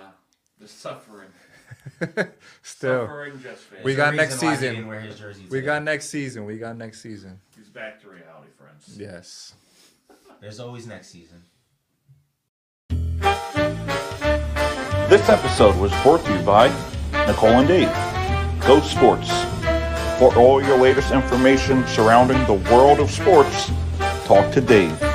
the 0.58 0.66
suffering, 0.66 1.28
Still, 2.62 3.06
suffering 3.06 3.40
Jets 3.42 3.62
fan. 3.62 3.80
we 3.84 3.94
got 3.94 4.14
next 4.14 4.42
reason 4.42 4.48
why 4.48 4.54
he 4.54 4.58
season. 4.58 4.86
wear 4.88 5.00
his 5.00 5.50
We 5.50 5.60
got 5.60 5.82
next 5.84 6.08
season. 6.08 6.44
We 6.44 6.58
got 6.58 6.76
next 6.76 7.00
season. 7.00 7.40
He's 7.56 7.68
back 7.68 8.00
to 8.02 8.08
reality, 8.08 8.48
friends. 8.58 8.96
Yes. 8.98 9.54
There's 10.40 10.58
always 10.60 10.86
next 10.86 11.08
season. 11.10 11.42
This 15.08 15.28
episode 15.30 15.76
was 15.76 15.90
brought 16.02 16.24
to 16.26 16.32
you 16.36 16.42
by 16.42 16.68
Nicole 17.26 17.50
and 17.60 17.68
Dave. 17.68 17.88
Go 18.66 18.80
Sports. 18.80 19.28
For 20.18 20.34
all 20.34 20.60
your 20.60 20.76
latest 20.76 21.12
information 21.12 21.86
surrounding 21.86 22.44
the 22.46 22.54
world 22.72 22.98
of 22.98 23.08
sports, 23.08 23.70
talk 24.26 24.52
to 24.52 24.60
Dave. 24.60 25.07